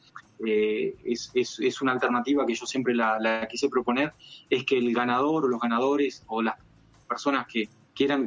[0.46, 4.14] eh, es, es, una alternativa que yo siempre la, quise proponer,
[4.50, 6.56] es que el ganador o los ganadores o las
[7.08, 8.26] personas que quieran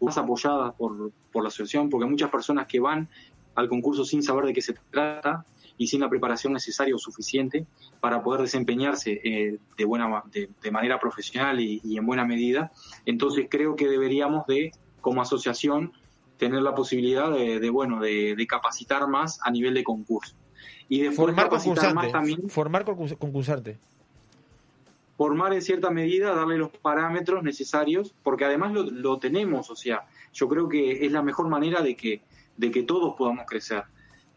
[0.00, 3.08] más apoyadas por, por la asociación, porque muchas personas que van
[3.54, 5.44] al concurso sin saber de qué se trata
[5.78, 7.66] y sin la preparación necesaria o suficiente
[8.00, 12.72] para poder desempeñarse eh, de buena de, manera profesional y, en buena medida.
[13.04, 15.92] Entonces creo que deberíamos de, como asociación,
[16.38, 20.34] tener la posibilidad de, de, bueno, de, de capacitar más a nivel de concurso.
[20.88, 22.12] Y después Formar capacitar más concursante.
[22.12, 23.76] también Formar concurs- concursante.
[25.16, 30.04] formar en cierta medida, darle los parámetros necesarios, porque además lo, lo tenemos, o sea,
[30.34, 32.20] yo creo que es la mejor manera de que,
[32.56, 33.82] de que todos podamos crecer.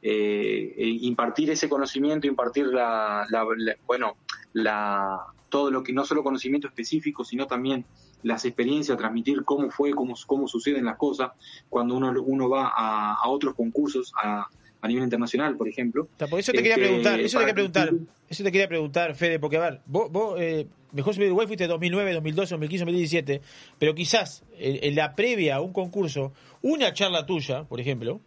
[0.01, 4.13] Eh, eh, impartir ese conocimiento, impartir la, la- la- bueno,
[4.53, 5.19] la,
[5.49, 7.84] todo lo que no solo conocimiento específico, sino también
[8.23, 11.31] las experiencias, transmitir cómo fue, cómo, cómo suceden las cosas
[11.69, 14.47] cuando uno, uno va a, a otros concursos a,
[14.81, 16.07] a nivel internacional, por ejemplo.
[16.30, 17.93] Por eso te quería Este, preguntar, eso te quería preguntar,
[18.30, 21.68] eso te quería preguntar, Fede, porque a ver, vos, vos eh, mejor de Uruguay fuiste
[21.68, 23.41] 2009, 2012, 2015, 2017,
[23.77, 26.31] pero quizás en, en la previa a un concurso,
[26.61, 28.22] una charla tuya, por ejemplo,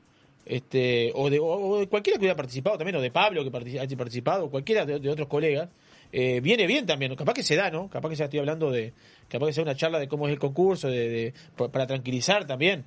[0.45, 3.97] este, o de, o- de cualquiera que hubiera participado también, o de Pablo que haya
[3.97, 5.69] participado, o cualquiera de, de otros colegas,
[6.13, 7.89] eh, viene bien también, capaz que se da, ¿no?
[7.89, 8.93] Capaz que ya estoy hablando de,
[9.29, 12.45] capaz que sea una charla de cómo es el concurso, de, de- pa- para tranquilizar
[12.47, 12.85] también.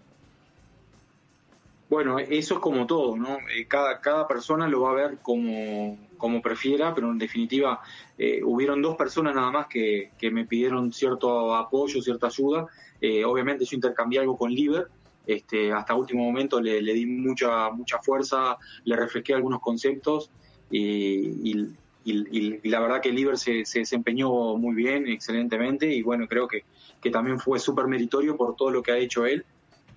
[1.88, 3.38] Bueno, eso es como todo, ¿no?
[3.56, 7.80] Eh, Cada, cada persona lo va a ver como, como prefiera, pero en definitiva
[8.18, 12.66] eh, hubieron dos personas nada más que, que me pidieron cierto apoyo, cierta ayuda.
[13.00, 14.88] Eh, obviamente yo intercambié algo con Liber,
[15.28, 20.32] este, hasta último momento le, le di mucha, mucha fuerza, le refresqué algunos conceptos
[20.72, 26.28] y, y- y- la verdad que Liber se, se desempeñó muy bien, excelentemente y bueno,
[26.28, 26.62] creo que,
[27.02, 29.46] que también fue súper meritorio por todo lo que ha hecho él.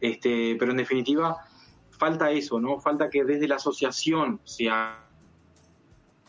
[0.00, 1.36] Este, pero en definitiva,
[1.98, 2.80] falta eso, ¿no?
[2.80, 5.04] Falta que desde la asociación sea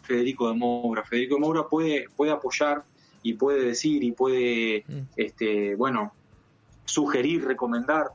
[0.02, 1.04] Federico de Moura.
[1.04, 2.84] Federico de Moura puede, puede apoyar
[3.22, 4.86] y puede decir y puede,
[5.16, 6.14] este, bueno,
[6.86, 8.08] sugerir, recomendar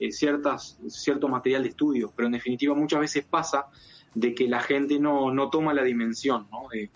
[0.00, 3.66] eh, ciertas, cierto material de estudio, pero en definitiva muchas veces pasa
[4.14, 6.68] de que la gente no, no toma la dimensión ¿no?
[6.72, 6.90] de,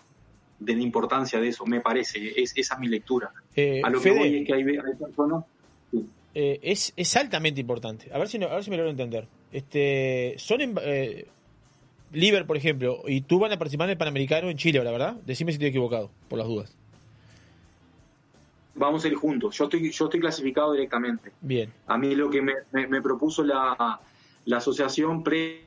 [0.59, 3.31] de la importancia de eso, me parece, es, esa es mi lectura.
[3.55, 5.45] Eh, A lo que voy es que hay, hay personas...
[6.39, 8.11] eh, es, es altamente importante.
[8.13, 9.27] A ver si, no- a ver si me logro entender.
[9.51, 11.25] Este, son en, eh,
[12.13, 15.13] Liber, por ejemplo, y tú van a participar en el Panamericano en Chile, ahora, ¿verdad?
[15.25, 16.75] Decime si estoy equivocado, por las dudas.
[18.75, 21.31] Vamos a ir juntos, yo estoy, yo estoy clasificado directamente.
[21.41, 21.73] Bien.
[21.87, 23.99] A mí lo que me, me- me propuso la,
[24.45, 25.63] la asociación pre,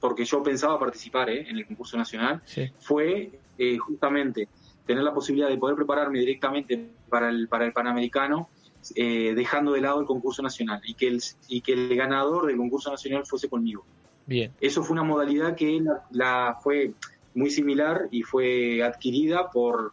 [0.00, 1.46] porque yo pensaba participar ¿eh?
[1.50, 2.70] en el concurso nacional, Sí.
[2.78, 4.48] fue eh, justamente
[4.86, 8.48] tener la posibilidad de poder prepararme directamente para el, para el Panamericano,
[8.94, 12.56] eh, dejando de lado el concurso nacional y que, el, y que el ganador del
[12.56, 13.84] concurso nacional fuese conmigo.
[14.26, 14.52] Bien.
[14.60, 16.92] Eso fue una modalidad que la, la- fue
[17.34, 19.92] muy similar y fue adquirida por,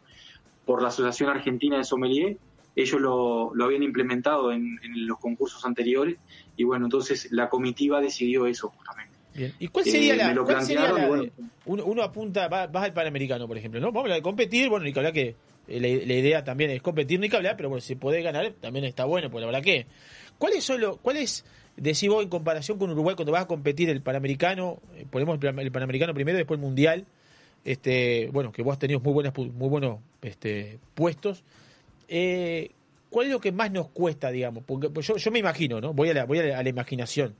[0.65, 2.37] por la Asociación Argentina de Sommelier.
[2.75, 6.17] Ellos lo, lo habían implementado en, en los concursos anteriores
[6.55, 9.11] y bueno, entonces la comitiva decidió eso justamente.
[9.33, 9.53] Bien.
[9.59, 11.23] ¿Y cuál Eh, sería la, me lo cuál sería plantearon la y bueno.
[11.23, 13.91] de- uno, uno apunta, va- vas al Panamericano, por ejemplo, ¿no?
[13.91, 15.35] Vamos a competir, bueno, ni que eh,
[15.67, 18.85] la, la idea también es competir, ni que hablar, pero bueno, si podés ganar también
[18.85, 19.85] está bueno, porque la verdad que...
[20.37, 21.45] ¿Cuáles son los, cuáles,
[21.77, 25.39] decís vos, en comparación con Uruguay, cuando vas a competir el Panamericano, eh, ponemos el,
[25.39, 27.05] Pan- el Panamericano primero, después el Mundial,
[27.63, 31.43] este, bueno, que vos has tenido muy, buenas, muy buenos este, puestos,
[32.07, 32.71] eh,
[33.11, 34.63] ¿cuál es lo que más nos cuesta, digamos?
[34.65, 35.93] Porque pues yo, yo me imagino, ¿no?
[35.93, 37.35] Voy a la, voy a la imaginación.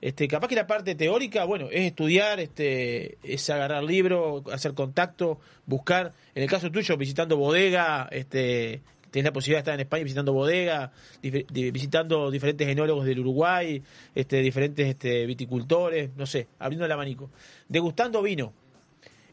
[0.00, 5.38] Este, capaz que la parte teórica, bueno, es estudiar, este, es agarrar libro, hacer contacto,
[5.64, 10.04] buscar, en el caso tuyo, visitando bodega, este, tenés la posibilidad de estar en España
[10.04, 10.92] visitando bodega,
[11.22, 13.82] visitando diferentes enólogos del Uruguay,
[14.14, 17.30] este, diferentes este, viticultores, no sé, abriendo el abanico,
[17.68, 18.52] degustando vino.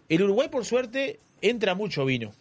[0.08, 2.32] El Uruguay, por suerte, entra mucho vino.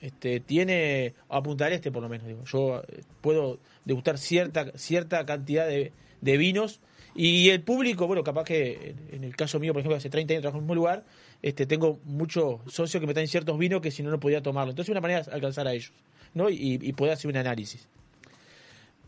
[0.00, 4.72] Este, tiene, a Punta del Este por lo menos, digo, yo eh, puedo degustar cierta,
[4.76, 6.80] cierta cantidad de, de vinos
[7.14, 10.42] y el público, bueno, capaz que en- el caso mío, por ejemplo, hace 30 años
[10.42, 11.04] trabajo en mismo lugar,
[11.42, 14.70] este, tengo muchos socios que me traen ciertos vinos que si no, no podía tomarlo.
[14.70, 15.92] Entonces, una manera de alcanzar a ellos,
[16.34, 16.48] ¿no?
[16.50, 17.86] Y, y poder hacer un análisis.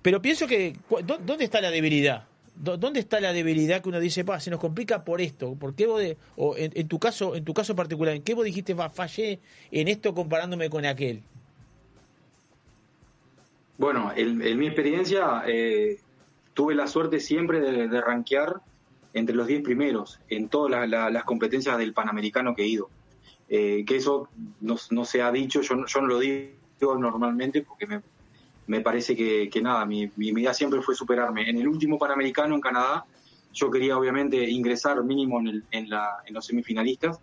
[0.03, 2.25] Pero pienso que, cu- ¿dó- ¿dónde está la debilidad?
[2.57, 5.55] ¿Dó- ¿Dónde está la debilidad que uno dice, se nos complica por esto?
[5.55, 8.35] ¿Por qué vos de- o en, en tu caso, en tu caso particular, ¿en qué
[8.35, 9.41] vos dijiste, va, fallé
[9.71, 11.23] en esto comparándome con aquel?
[13.79, 15.99] Bueno, en, en mi experiencia eh,
[16.55, 18.61] tuve la suerte siempre de, de rankear
[19.13, 22.89] entre los 10 primeros en todas la- la- las competencias del Panamericano que he ido.
[23.49, 24.29] Eh, que eso
[24.61, 26.55] no, no se ha dicho, yo, yo no lo digo
[26.99, 28.01] normalmente porque me,
[28.67, 31.49] me parece que, que nada, mi, mi idea siempre fue superarme.
[31.49, 33.05] En el último Panamericano en Canadá,
[33.53, 37.19] yo quería obviamente ingresar mínimo en, el- en la- en los semifinalistas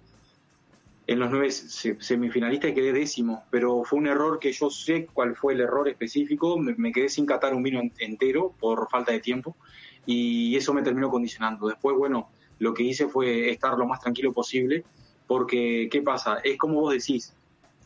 [1.12, 5.08] en los nueve se- semifinalistas y quedé décimo, pero fue un error que yo sé
[5.14, 9.12] cuál fue el error específico, me, quedé sin catar un vino en- entero por falta
[9.12, 9.58] de tiempo
[10.06, 11.68] y eso me terminó condicionando.
[11.68, 12.30] Después, bueno,
[12.60, 14.86] lo que hice fue estar lo más tranquilo posible,
[15.28, 16.38] porque, ¿qué pasa?
[16.44, 17.36] Es como vos decís,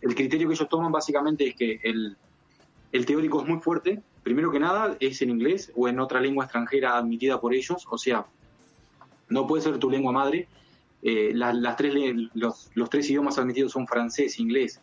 [0.01, 2.15] el criterio que ellos toman básicamente es que el,
[2.91, 6.45] el teórico es muy fuerte, primero que nada es en inglés o en otra lengua
[6.45, 8.27] extranjera admitida por ellos, o sea,
[9.29, 10.47] no puede ser tu lengua madre,
[11.07, 11.93] eh, la- las tres,
[12.33, 14.81] los, los tres idiomas admitidos son francés, inglés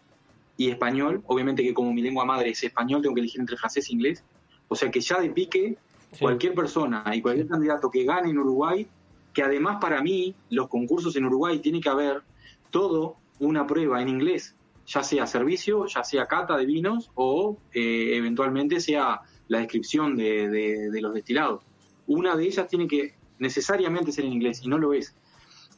[0.57, 1.23] y español.
[1.27, 4.23] Obviamente que como mi lengua madre es español, tengo que elegir entre francés e inglés.
[4.69, 5.77] O sea que ya de pique,
[6.21, 8.87] cualquier persona y cualquier candidato que gane en Uruguay,
[9.35, 12.23] que además para mí los concursos en Uruguay tiene que haber
[12.71, 14.55] todo una prueba en inglés,
[14.87, 20.49] ya sea servicio, ya sea cata de vinos o eh, eventualmente sea la descripción de,
[20.49, 21.63] de- de los destilados.
[22.07, 25.15] Una de ellas tiene que necesariamente ser en inglés y no lo es.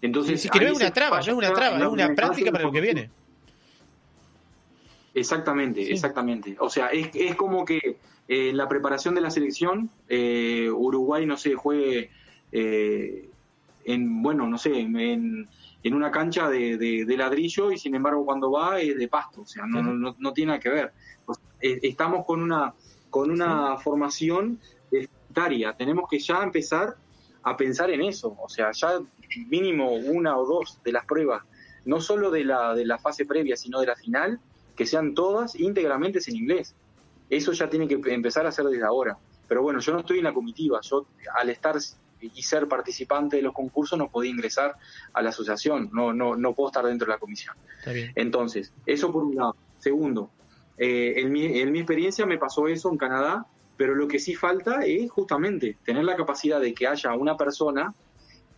[0.04, 2.64] Entonces, Sí, que no es una traba, no es una traba, es una práctica para
[2.64, 3.10] lo que viene.
[5.14, 6.56] Exactamente, exactamente.
[6.58, 7.78] O sea, es, es como que
[8.28, 12.10] eh, en la preparación de la selección, eh, Uruguay, no sé, juegue
[12.52, 13.28] eh,
[13.84, 15.48] en, bueno, no sé, en,
[15.82, 19.42] en una cancha de, de- de ladrillo y sin embargo cuando va es de pasto.
[19.42, 20.92] O sea, no, no, no, no tiene nada que ver.
[21.26, 22.74] O sea, estamos con una,
[23.08, 24.58] con una formación
[24.90, 25.72] etaria.
[25.74, 26.96] Tenemos que ya empezar
[27.44, 28.36] a pensar en eso.
[28.40, 29.00] O sea, ya
[29.48, 31.42] mínimo una o dos de las pruebas
[31.84, 34.40] no solo de la, de la fase previa, sino de la final,
[34.76, 36.74] que sean todas íntegramente en inglés.
[37.30, 39.18] Eso ya tiene que empezar a hacer desde ahora.
[39.46, 40.80] Pero bueno, yo no estoy en la comitiva.
[40.82, 41.06] Yo,
[41.38, 41.76] al estar
[42.20, 44.76] y ser participante de los concursos, no podía ingresar
[45.12, 45.90] a la asociación.
[45.92, 47.54] No, no, no puedo estar dentro de la comisión.
[47.78, 48.12] Está bien.
[48.14, 49.56] Entonces, eso por un lado.
[49.78, 50.30] Segundo,
[50.78, 53.46] eh, en, mi, en mi experiencia me pasó eso en Canadá,
[53.76, 57.94] pero lo que sí falta es justamente tener la capacidad de que haya una persona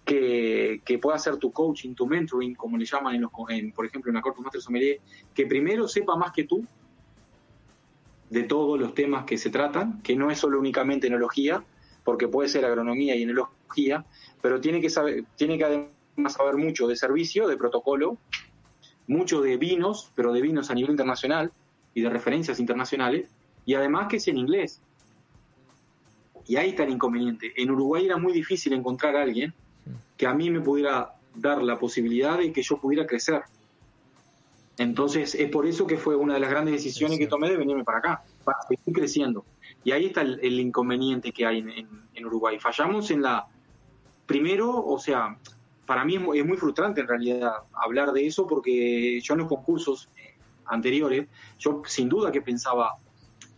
[0.05, 3.86] que, que pueda hacer tu coaching, tu mentoring, como le llaman, en los, en, por
[3.86, 5.01] ejemplo, en la Corte Master Sommelier,
[5.34, 6.64] que primero sepa más que tú
[8.30, 11.64] de todos los temas que se tratan, que no es solo únicamente enología,
[12.05, 14.05] porque puede ser agronomía y enología,
[14.40, 18.18] pero tiene que saber, tiene que además saber mucho de servicio, de protocolo,
[19.06, 21.52] mucho de vinos, pero de vinos a nivel internacional
[21.94, 23.30] y de referencias internacionales,
[23.64, 24.82] y además que es en inglés.
[26.48, 27.52] Y ahí está el inconveniente.
[27.56, 29.52] En Uruguay era muy difícil encontrar a alguien
[30.16, 33.43] que a mí me pudiera dar la posibilidad de que yo pudiera crecer.
[34.78, 37.82] Entonces, es por eso que fue una de las grandes decisiones que tomé de venirme
[37.85, 39.44] para acá, para seguir creciendo.
[39.85, 42.59] Y ahí está el, el inconveniente que hay en, en- en Uruguay.
[42.59, 43.47] Fallamos en la...
[44.27, 45.36] Primero, o sea,
[45.86, 50.09] para mí es muy frustrante en realidad hablar de eso porque yo en los concursos
[50.16, 50.35] eh,
[50.66, 51.28] anteriores,
[51.59, 52.97] yo sin duda que pensaba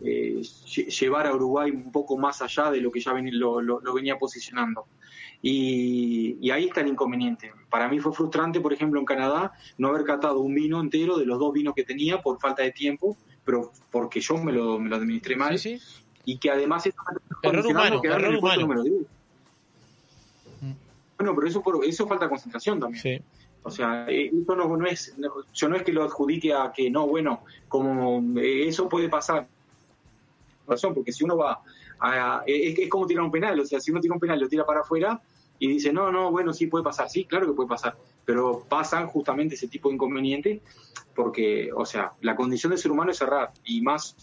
[0.00, 3.60] eh, lle- llevar a Uruguay un poco más allá de lo que ya ven- lo,
[3.60, 4.86] lo- lo venía posicionando.
[5.42, 7.52] Y, y ahí está el inconveniente.
[7.70, 11.26] Para mí fue frustrante, por ejemplo, en Canadá, no haber catado un vino entero de
[11.26, 14.88] los dos vinos que tenía por falta de tiempo, pero porque yo me lo, me
[14.88, 15.54] lo administré mal.
[16.24, 16.86] Y que además
[17.42, 18.60] Error humano, en error humano.
[18.62, 18.94] número 10.
[21.16, 23.02] Bueno, pero eso, por, eso falta concentración también.
[23.02, 23.20] Sí.
[23.62, 26.72] O sea, eh, eso no, no es, no- yo no es que lo adjudique a
[26.72, 29.48] que no, bueno, como eh, eso puede pasar.
[30.68, 31.58] Razón, porque si uno va
[32.00, 34.42] a, es, es como tirar un penal, o sea, si uno tira un penal y
[34.42, 35.20] lo tira para afuera
[35.58, 39.06] y dice, no, no, bueno, sí puede pasar, sí, claro que puede pasar, pero pasan
[39.08, 40.62] justamente ese tipo de inconvenientes
[41.14, 44.14] porque, o sea, la condición del ser humano es cerrar y más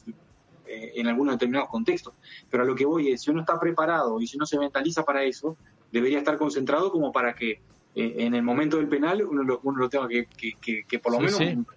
[0.65, 2.13] eh, en algunos determinados contextos.
[2.49, 5.03] Pero a lo que voy es, si uno está preparado y si uno se mentaliza
[5.03, 5.57] para eso,
[5.91, 7.51] debería estar concentrado como para que
[7.95, 10.99] eh, en el momento del penal uno lo, uno lo tenga que, que, que- que
[10.99, 11.74] por lo Sí, menos sí.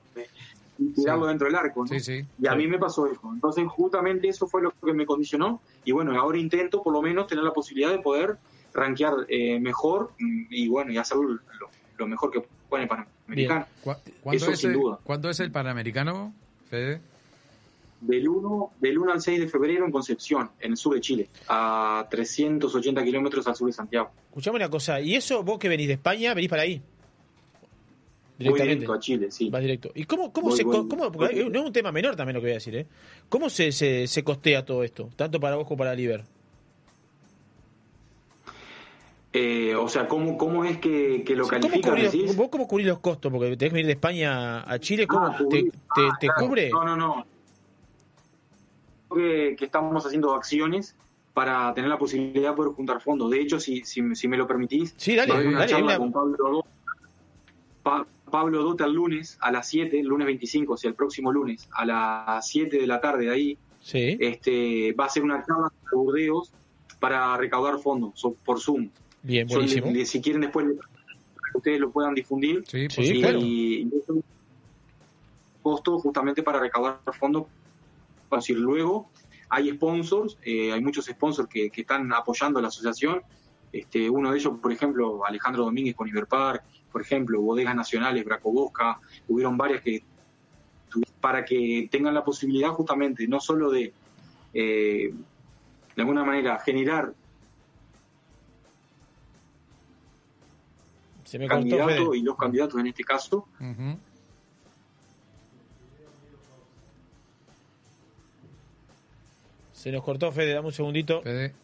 [0.81, 1.85] Eh, tirarlo dentro del arco.
[1.85, 1.91] ¿no?
[2.41, 3.21] Y a mí me pasó eso.
[3.33, 5.61] Entonces, justamente eso fue lo que me condicionó.
[5.85, 8.37] Y bueno, ahora intento por lo menos tener la posibilidad de poder
[8.75, 11.41] rankear eh, mejor y bueno, y hacerlo lo,
[11.97, 12.97] lo mejor que pueda en el
[13.27, 13.67] Panamericano.
[13.83, 13.93] ¿Cu-
[14.23, 14.99] ¿Cuándo, Eso es sin el, duda.
[15.03, 16.33] ¿Cuándo es el Panamericano,
[16.69, 17.01] Fede?
[18.01, 21.29] Del 1, del 1 al 6 de febrero en Concepción, en el sur de Chile,
[21.49, 24.11] a 380 kilómetros al sur de Santiago.
[24.29, 26.81] Escuchame una cosa, ¿y eso vos que venís de España, venís para ahí?
[28.39, 29.51] Voy directo a Chile, sí.
[29.51, 29.91] Vas directo.
[29.95, 30.65] ¿Y cómo, cómo Voy- se...
[30.65, 32.87] voy- cómo- porque no es un tema menor también lo que voy a decir, ¿eh?
[33.29, 35.11] ¿Cómo se, se, se costea todo esto?
[35.17, 36.25] Tanto para vos como para Liber.
[39.33, 41.95] Eh, o sea, ¿cómo, cómo es que, que lo ¿Cómo califican?
[41.95, 42.37] cubrís, decís?
[42.37, 43.31] ¿Vos cómo cubrís los costos?
[43.31, 46.47] Porque tenés que venir de España a Chile, ¿cómo Ah, te, te, Ah, te claro.
[46.47, 46.71] cubre?
[46.71, 47.27] No, no, no.
[49.15, 50.95] Que, que estamos haciendo acciones
[51.35, 53.31] para tener la posibilidad de poder juntar fondos.
[53.31, 56.13] De hecho, si, si, si me lo permitís, Sí, dale, una dale, charla una- con
[56.13, 56.69] Pablo Dota.
[57.83, 61.33] Pa- Pablo Dota el lunes a las 7, el lunes 25, o sea, el próximo
[61.33, 64.17] lunes, a las 7 de la tarde de ahí, Sí.
[64.21, 66.53] este, va a ser una charla de Burdeos
[67.01, 68.91] para recaudar fondos so- por Zoom.
[69.23, 69.91] Bien, Yo le- buenísimo.
[69.93, 70.89] le- si quieren después le- para
[71.53, 72.65] que ustedes lo puedan difundir.
[72.67, 73.39] Sí, por y, supuesto.
[73.41, 74.25] y eso es un
[75.63, 77.45] costo justamente para recaudar fondos.
[78.31, 79.09] Decir, luego
[79.49, 83.23] hay sponsors, eh, hay muchos sponsors que, que están apoyando a la asociación.
[83.73, 88.99] Este, uno de ellos, por ejemplo, Alejandro Domínguez con Iberpark, por ejemplo, Bodegas Nacionales, Bracobosca,
[89.29, 90.03] hubieron varias que
[91.21, 93.93] para que tengan la posibilidad justamente no solo de
[94.55, 95.13] eh,
[95.95, 97.13] de alguna manera generar
[101.25, 103.47] Se me candidato y los candidatos en este caso.
[109.73, 111.21] Se nos cortó, Fede, dame un segundito.
[111.21, 111.55] Fede.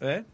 [0.00, 0.24] ¿Eh?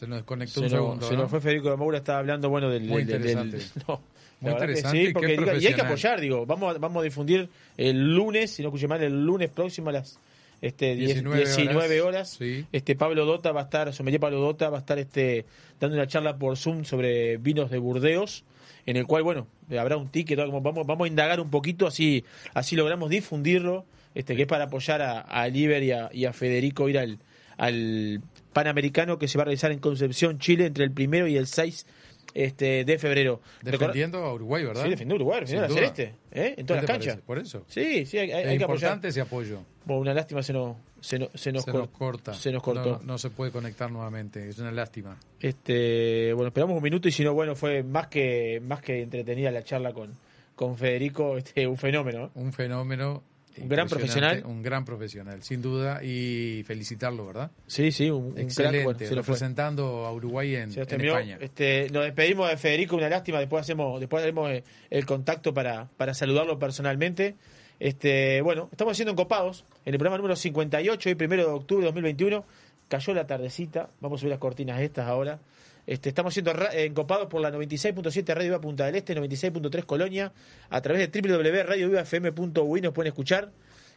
[0.00, 1.06] Se nos desconectó Se, un segundo.
[1.06, 1.20] se ¿no?
[1.22, 2.84] nos fue Federico de Moura, estaba hablando, bueno, del...
[2.84, 3.80] Muy del- del- interesante.
[3.88, 4.00] no,
[4.40, 7.04] Muy interesante y sí, porque digo, y hay que apoyar, digo, vamos a, vamos a
[7.04, 10.18] difundir el lunes, si no escuché mal, el lunes próximo a las
[10.62, 12.38] este, 10 19 19, horas.
[12.40, 12.64] horas.
[12.72, 15.44] Este Pablo Dota va a estar, sommelier Pablo Dota va a estar este
[15.78, 18.44] dando una charla por Zoom sobre vinos de Burdeos,
[18.86, 19.46] en el cual, bueno,
[19.78, 22.24] habrá un ticket, vamos, vamos a indagar un poquito, así,
[22.54, 26.32] así logramos difundirlo, este, que es para apoyar a, a Liber y a, y a
[26.32, 27.18] Federico ir al,
[27.58, 28.20] al
[28.52, 31.86] Panamericano que se va a realizar en Concepción, Chile, entre el primero y el 6
[32.34, 33.40] este, de febrero.
[33.62, 34.84] Defendiendo a Uruguay, ¿verdad?
[34.84, 35.76] Sí, defendiendo a Uruguay, defendiendo a.
[35.76, 36.54] Celeste, ¿eh?
[36.58, 37.20] en todas ¿Qué las canchas.
[37.22, 37.64] Por eso.
[37.68, 38.76] Sí, sí, hay, es hay que apoyar.
[38.90, 39.60] importante ese apoyo.
[39.84, 42.34] Bueno, una lástima se nos, se nos, se nos, se cor- nos corta.
[42.34, 42.98] Se nos cortó.
[42.98, 44.48] No, no se puede conectar nuevamente.
[44.48, 45.16] Es una lástima.
[45.40, 49.50] Este, bueno, esperamos un minuto y si no, bueno, fue más que más que entretenida
[49.50, 50.12] la charla con,
[50.54, 52.30] con Federico, este, un fenómeno.
[52.34, 53.24] Un fenómeno.
[53.58, 54.42] Un gran profesional.
[54.46, 56.02] Un gran profesional, sin duda.
[56.02, 57.50] Y felicitarlo, ¿verdad?
[57.66, 58.84] Sí, sí, un, un crack, Excelente.
[58.84, 59.34] bueno, se lo fue.
[59.34, 61.00] representando a Uruguay en, en.
[61.00, 61.38] España.
[61.40, 65.88] Este, nos despedimos de Federico, una lástima, después hacemos, después haremos eh, el contacto para,
[65.96, 67.36] para saludarlo personalmente.
[67.80, 71.86] Este, bueno, estamos haciendo encopados en el programa número 58, hoy primero de octubre de
[71.86, 72.44] 2021.
[72.88, 75.38] Cayó la tardecita, vamos a subir las cortinas estas ahora.
[75.86, 80.32] Este, estamos siendo eh, encopados por la 96.7 Radio Viva Punta del Este, 96.3 Colonia,
[80.68, 83.52] a través de www.radiovivafm.ui nos pueden escuchar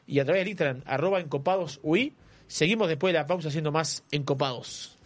[0.05, 2.13] y a través del Instagram, arroba encopadosui.
[2.47, 4.97] Seguimos después de la pausa haciendo más encopados.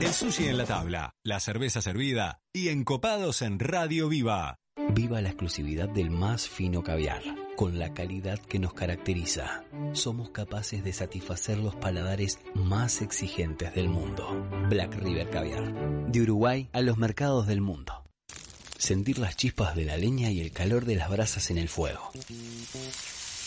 [0.00, 4.58] El sushi en la tabla, la cerveza servida y encopados en Radio Viva.
[4.92, 7.22] Viva la exclusividad del más fino caviar,
[7.56, 9.64] con la calidad que nos caracteriza.
[9.92, 14.46] Somos capaces de satisfacer los paladares más exigentes del mundo.
[14.68, 15.72] Black River Caviar.
[16.06, 18.04] De Uruguay a los mercados del mundo.
[18.78, 22.10] Sentir las chispas de la leña y el calor de las brasas en el fuego.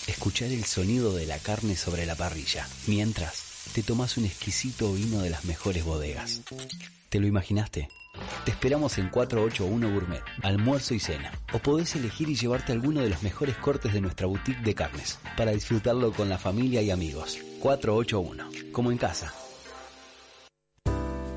[0.07, 5.21] Escuchar el sonido de la carne sobre la parrilla, mientras te tomas un exquisito vino
[5.21, 6.41] de las mejores bodegas.
[7.09, 7.89] ¿Te lo imaginaste?
[8.45, 11.31] Te esperamos en 481 Gourmet, almuerzo y cena.
[11.53, 15.19] O podés elegir y llevarte alguno de los mejores cortes de nuestra boutique de carnes,
[15.35, 17.39] para disfrutarlo con la familia y amigos.
[17.61, 19.33] 481, como en casa.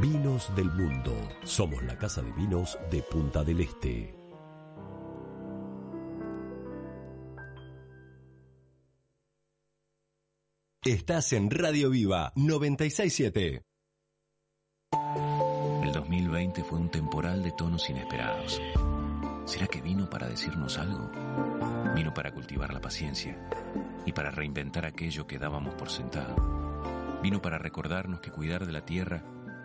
[0.00, 1.16] Vinos del Mundo.
[1.42, 4.14] Somos la casa de vinos de Punta del Este.
[10.84, 13.62] Estás en Radio Viva 967.
[15.82, 18.60] El 2020 fue un temporal de tonos inesperados.
[19.46, 21.10] ¿Será que vino para decirnos algo?
[21.94, 23.38] Vino para cultivar la paciencia
[24.04, 26.36] y para reinventar aquello que dábamos por sentado.
[27.22, 29.24] Vino para recordarnos que cuidar de la tierra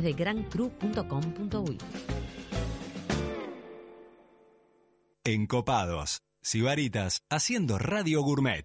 [0.00, 1.78] de grancru.com.uy.
[5.24, 6.22] Encopados.
[6.40, 8.64] Sibaritas haciendo Radio Gourmet.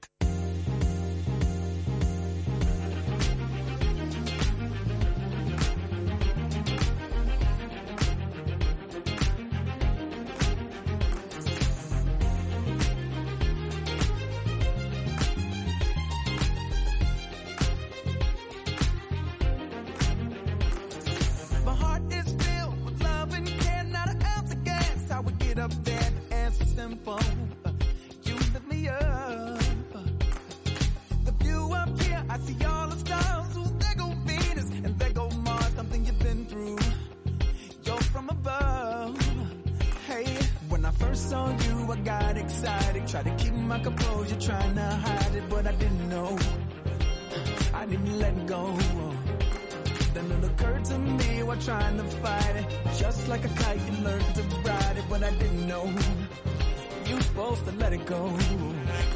[41.18, 43.08] Saw you, I got excited.
[43.08, 46.38] Tried to keep my composure, trying to hide it, but I didn't know.
[47.74, 48.64] I didn't let go.
[50.14, 52.66] Then it occurred to me while trying to fight it.
[52.98, 55.86] Just like a kite, you learned to ride it, but I didn't know.
[57.08, 58.24] You supposed to let it go.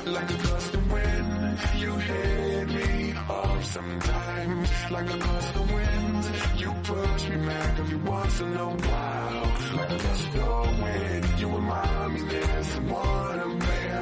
[0.05, 4.69] Like a gust of wind, you hit me off sometimes.
[4.89, 6.25] Like a gust of wind,
[6.57, 9.77] you push me back every once in a while.
[9.77, 14.01] Like a gust of wind, you remind me there's someone up there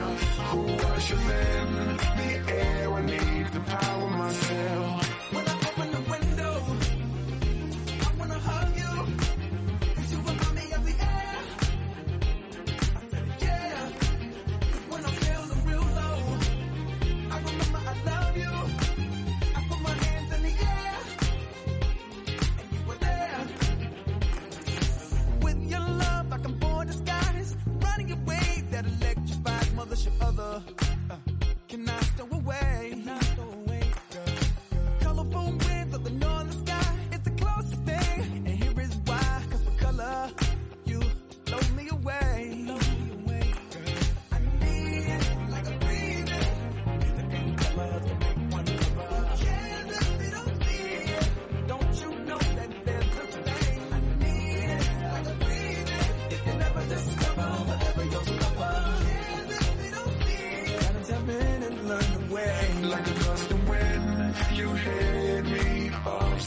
[0.49, 0.61] who
[0.93, 2.93] ushers in the air.
[2.93, 4.98] I need the power myself.
[30.21, 30.61] Other.
[31.09, 31.15] Uh,
[31.67, 32.68] can I stow away?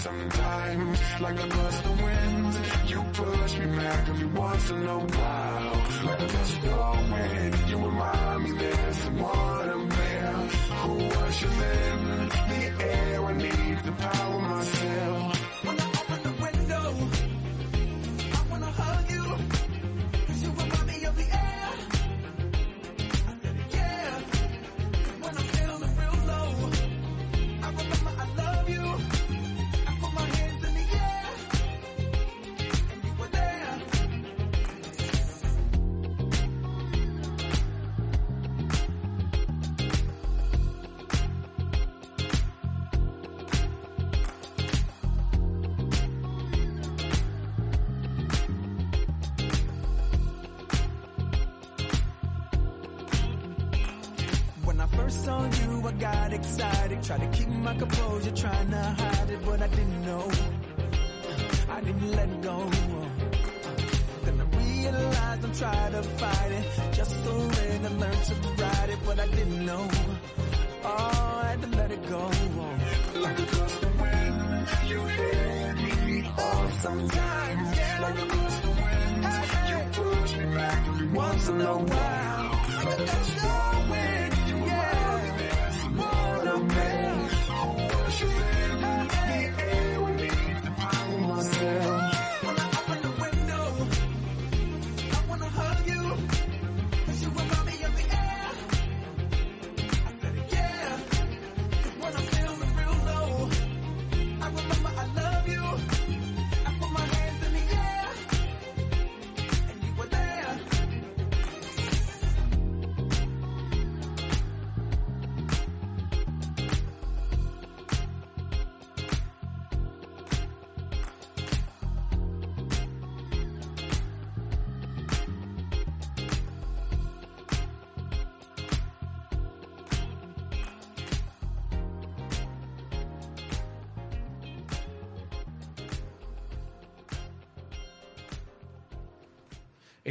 [0.02, 0.98] Sometimes.
[1.20, 2.54] Like a gust of wind,
[2.86, 5.76] you push me back every once in a while.
[6.06, 10.32] Like a gust of wind, you remind me there's someone up there
[10.80, 12.21] who ushers in the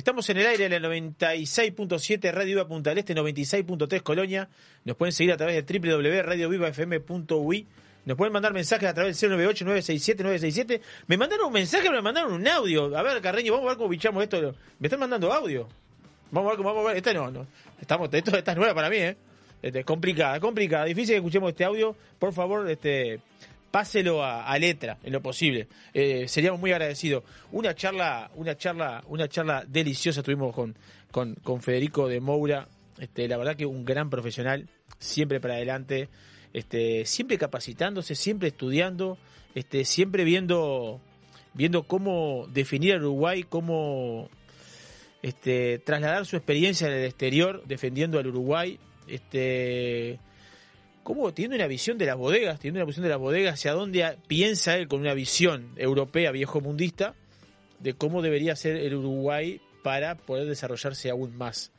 [0.02, 4.50] Estamos en el aire en el 96.7 Radio Viva Punta Este, 96.3 Colonia.
[4.84, 7.68] Nos pueden seguir a través de www.radiovivafm.ui.
[8.06, 10.82] Nos pueden mandar mensajes a través del 098-967-967.
[11.06, 12.98] Me mandaron un mensaje, me mandaron un audio.
[12.98, 14.56] A ver, Carreño, vamos a ver cómo bichamos esto.
[14.80, 15.68] Me están mandando audio.
[16.32, 16.98] Vamos a ver, cómo- vamos a ver.
[16.98, 17.46] Esta no, no.
[17.80, 19.16] Estamos, esto, esta es nueva para mí, ¿eh?
[19.62, 20.86] Este, es complicada, complicada.
[20.86, 21.96] Difícil que escuchemos este audio.
[22.18, 23.20] Por favor, este,
[23.72, 25.68] páselo a, a letra en lo posible.
[25.94, 27.24] Eh, seríamos muy agradecidos.
[27.52, 30.76] Una charla, una charla, una charla deliciosa tuvimos con,
[31.12, 32.68] con, Federico de Moura.
[33.00, 34.70] Este, la verdad que un gran profesional,
[35.00, 36.10] siempre para adelante,
[36.54, 39.18] este, siempre capacitándose, siempre estudiando,
[39.56, 41.00] este, siempre viendo,
[41.54, 44.30] viendo cómo definir al Uruguay, cómo
[45.84, 48.80] trasladar su experiencia en el exterior, defendiendo al Uruguay,
[51.04, 54.18] como teniendo una visión de las bodegas, teniendo una visión de las bodegas, hacia dónde
[54.28, 57.16] piensa él con una visión europea, viejo mundista,
[57.80, 61.72] de cómo debería ser el Uruguay para poder desarrollarse aún más.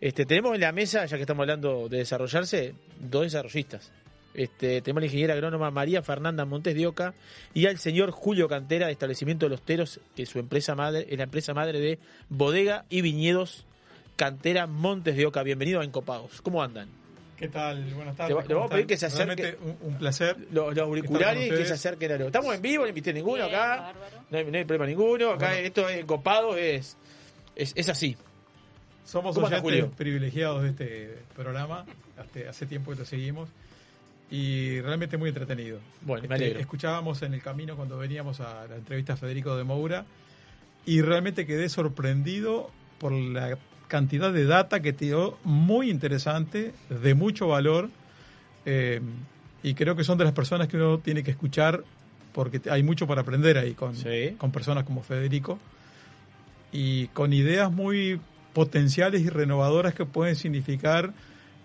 [0.00, 3.90] Este, tenemos en la mesa, ya que estamos hablando de desarrollarse, dos desarrollistas.
[4.34, 7.14] Este, tenemos a la ingeniera agrónoma María Fernanda Montes de Oca
[7.54, 11.06] y al señor Julio Cantera de Establecimiento de los Teros, que es su empresa madre,
[11.08, 13.66] es la empresa madre de Bodega y Viñedos
[14.14, 15.42] Cantera Montes de Oca.
[15.42, 16.42] Bienvenido a Encopados.
[16.42, 16.97] ¿Cómo andan?
[17.38, 17.84] ¿Qué tal?
[17.94, 18.36] Buenas tardes.
[18.36, 19.42] le ¿cómo vamos a pedir que se acerque.
[19.42, 20.36] Realmente un, un placer.
[20.50, 22.26] Los, los auriculares y que se acerquen a lo.
[22.26, 23.92] Estamos en vivo, no invité a ninguno Bien, acá.
[24.30, 25.30] No hay, no hay problema ninguno.
[25.30, 25.66] Acá Bueno.
[25.66, 26.96] esto es Encopados, es,
[27.54, 28.16] es, es así.
[29.04, 29.96] Somos ¿Cómo anda, oyentes Julio?
[29.96, 31.86] privilegiados de este programa.
[32.18, 33.48] Hace, hace tiempo que lo seguimos.
[34.30, 35.78] Y realmente muy entretenido.
[36.02, 36.60] Bueno, me Este, alegro.
[36.60, 40.04] escuchábamos en el camino cuando veníamos a la entrevista a Federico de Moura.
[40.84, 43.56] Y realmente quedé sorprendido por la
[43.88, 47.90] cantidad de data que te dio muy interesante, de mucho valor.
[48.66, 49.00] eh,
[49.62, 51.82] y creo que son de las personas que uno tiene que escuchar
[52.32, 53.92] porque hay mucho para aprender ahí con,
[54.38, 55.58] con personas como Federico
[56.70, 58.20] y con ideas muy
[58.52, 61.12] potenciales y renovadoras que pueden significar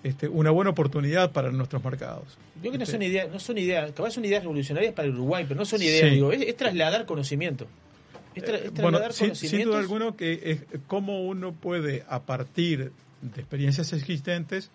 [0.04, 2.24] este, una buena oportunidad para nuestros mercados.
[2.56, 5.08] Yo creo que no Este, son ideas, no son ideas, capaz son ideas revolucionarias para
[5.08, 6.16] el Uruguay, pero no son ideas, Sí.
[6.16, 7.68] digo, es, es trasladar conocimiento.
[8.36, 12.92] Es, tra- es Eh, bueno, sin, duda alguno que es cómo uno puede, a partir
[13.22, 14.72] de experiencias existentes,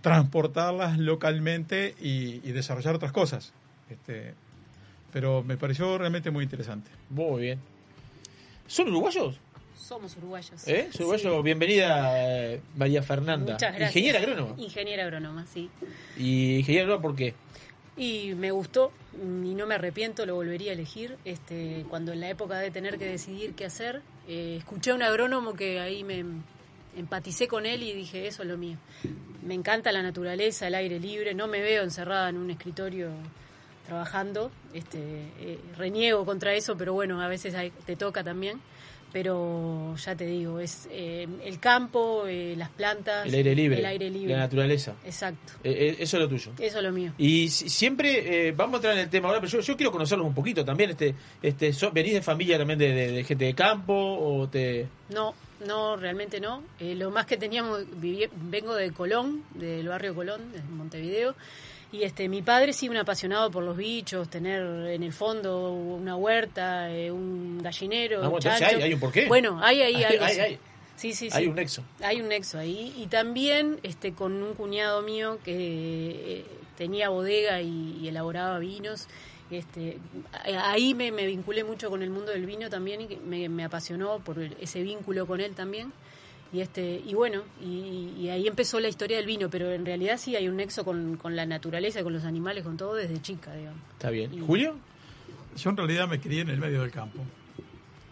[0.00, 3.52] transportarlas localmente y, y desarrollar otras cosas.
[3.90, 4.34] Este,
[5.12, 6.90] pero me pareció realmente muy interesante.
[7.10, 7.58] Muy bien.
[8.66, 9.38] ¿Son uruguayos?
[9.76, 10.66] Somos uruguayos.
[10.68, 10.88] ¿Eh?
[10.92, 11.42] ¿Son uruguayos?
[11.42, 12.12] Bienvenida,
[12.52, 13.54] eh, María Fernanda.
[13.54, 13.90] Muchas gracias.
[13.96, 14.54] Ingeniera agrónoma.
[14.58, 15.68] Ingeniera agrónoma, sí.
[16.16, 17.34] Y ingeniera agrónoma, ¿por qué?
[18.00, 21.18] Y me gustó y no me arrepiento, lo volvería a elegir.
[21.26, 25.02] Este, cuando en la época de tener que decidir qué hacer, eh, escuché a un
[25.02, 26.24] agrónomo que ahí me
[26.96, 28.78] empaticé con él y dije, eso es lo mío.
[29.42, 33.10] Me encanta la naturaleza, el aire libre, no me veo encerrada en un escritorio
[33.86, 34.50] trabajando.
[34.72, 34.98] Este,
[35.38, 37.54] eh, reniego contra eso, pero bueno, a veces
[37.84, 38.62] te toca también.
[39.12, 43.78] Pero ya te digo, es eh, el campo, eh, las plantas, El aire libre.
[43.80, 44.32] el aire libre.
[44.34, 44.94] La naturaleza.
[45.04, 45.54] Exacto.
[45.64, 46.52] Eh, eh, eso es lo tuyo.
[46.58, 47.12] Eso es lo mío.
[47.18, 49.90] Y si- siempre, eh, vamos a entrar en el tema ahora, pero yo, yo quiero
[49.90, 50.90] conocerlos un poquito también.
[50.90, 54.86] Este, este, so- ¿Venís de familia también de, de- de gente de campo o te...?
[55.08, 55.34] No,
[55.66, 56.62] no, realmente no.
[56.78, 61.34] Eh, lo más que teníamos, viví- vengo de Colón, del barrio Colón, de Montevideo.
[61.92, 66.14] Y este, mi padre sí, un apasionado por los bichos, tener en el fondo una
[66.16, 68.22] huerta, eh, un gallinero.
[68.24, 69.26] Ah, bueno, hay- hay un porqué.
[69.26, 70.24] Bueno, hay ahí Hay- algo.
[70.24, 70.40] hay- sí.
[70.40, 70.58] hay.
[70.96, 71.82] Sí, sí, Hay un nexo.
[72.02, 72.92] Hay un nexo ahí.
[72.98, 75.54] Y también este, con un cuñado mío que
[76.40, 76.44] eh,
[76.76, 79.06] tenía bodega y, y elaboraba vinos.
[79.50, 79.98] Este,
[80.44, 84.18] ahí me, me vinculé mucho con el mundo del vino también y me, me apasionó
[84.18, 85.90] por ese vínculo con él también.
[86.52, 90.18] Y este y bueno, y, y ahí empezó la historia del vino, pero en realidad
[90.18, 93.54] sí hay un nexo con, con la naturaleza, con los animales, con todo desde chica,
[93.54, 93.80] digamos.
[93.92, 94.34] Está bien.
[94.34, 94.76] Y- ¿Julio?
[95.56, 97.22] Yo en realidad me crié en el medio del campo.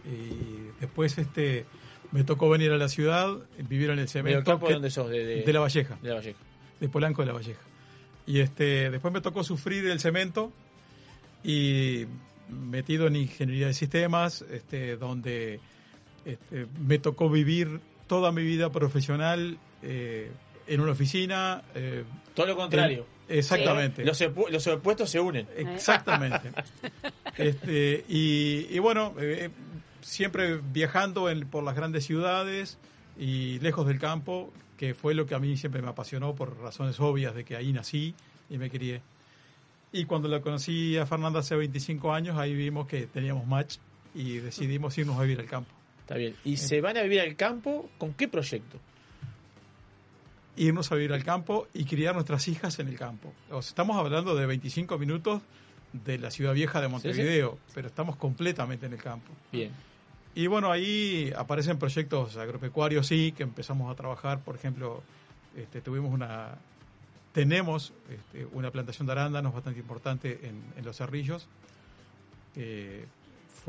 [0.05, 1.65] Y después este
[2.11, 3.37] me tocó venir a la ciudad,
[3.67, 4.37] vivir en el ¿Medio cemento.
[4.37, 5.09] del campo que- de dónde sos?
[5.09, 5.97] De, de- La Valleja.
[6.01, 6.39] De la Valleja.
[6.79, 7.59] De Polanco de la Valleja.
[8.25, 10.51] Y este después me tocó sufrir el cemento
[11.43, 12.05] y
[12.49, 15.59] metido en ingeniería de sistemas, este, donde
[16.25, 17.79] este, me tocó vivir
[18.09, 20.29] toda mi vida profesional eh,
[20.67, 21.61] en una oficina.
[21.75, 22.03] eh,
[22.33, 23.05] Todo lo contrario.
[23.29, 24.03] en- exactamente.
[24.03, 24.19] Los,
[24.51, 25.47] los opuestos se unen.
[25.55, 26.51] Exactamente.
[27.37, 29.49] Este, y, y bueno, eh,
[30.01, 32.77] siempre viajando en- por las grandes ciudades
[33.17, 36.99] y lejos del campo, que fue lo que a mí siempre me apasionó por razones
[36.99, 38.13] obvias de que ahí nací
[38.49, 39.01] y me crié.
[39.93, 43.77] Y cuando la conocí a Fernanda hace 25 años, ahí vimos que teníamos match
[44.13, 45.71] y decidimos irnos a vivir al campo.
[46.09, 46.35] Está bien.
[46.43, 48.79] ¿Y se van a vivir al campo con qué proyecto?
[50.57, 53.31] irnos a vivir al campo y criar nuestras hijas en el campo.
[53.49, 55.41] O sea, estamos hablando de 25 minutos
[55.93, 59.31] de la ciudad vieja de Montevideo, pero estamos completamente en el campo.
[59.53, 59.71] Bien.
[60.35, 64.41] Y bueno, ahí aparecen proyectos agropecuarios, sí, que empezamos a trabajar.
[64.43, 65.01] Por ejemplo,
[65.55, 66.57] este, tuvimos una,
[67.31, 71.47] tenemos este, una plantación de arándanos bastante importante en, en Los Cerrillos.
[72.53, 73.05] que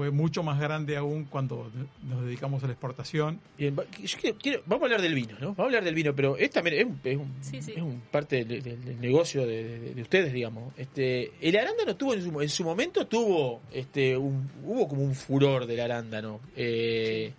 [0.01, 1.71] fue mucho más grande aún cuando
[2.09, 3.39] nos dedicamos a la exportación.
[3.59, 5.49] Bien, va- yo quiero- quiero- vamos a hablar del vino, ¿no?
[5.49, 7.73] Vamos a hablar del vino, pero es también es un, es un- Sí, sí.
[7.77, 10.73] es un parte del, del- del negocio de, de- de ustedes, digamos.
[10.79, 15.15] Este, el arándano tuvo en su, en su momento tuvo este un, hubo como un
[15.15, 16.41] furor del arándano.
[16.57, 17.35] Eh,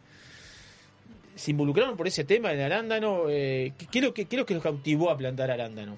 [1.34, 3.24] se involucraron por ese tema del arándano.
[3.28, 5.98] Eh, ¿qué, qué es lo que, qué es lo que los cautivó a plantar arándano?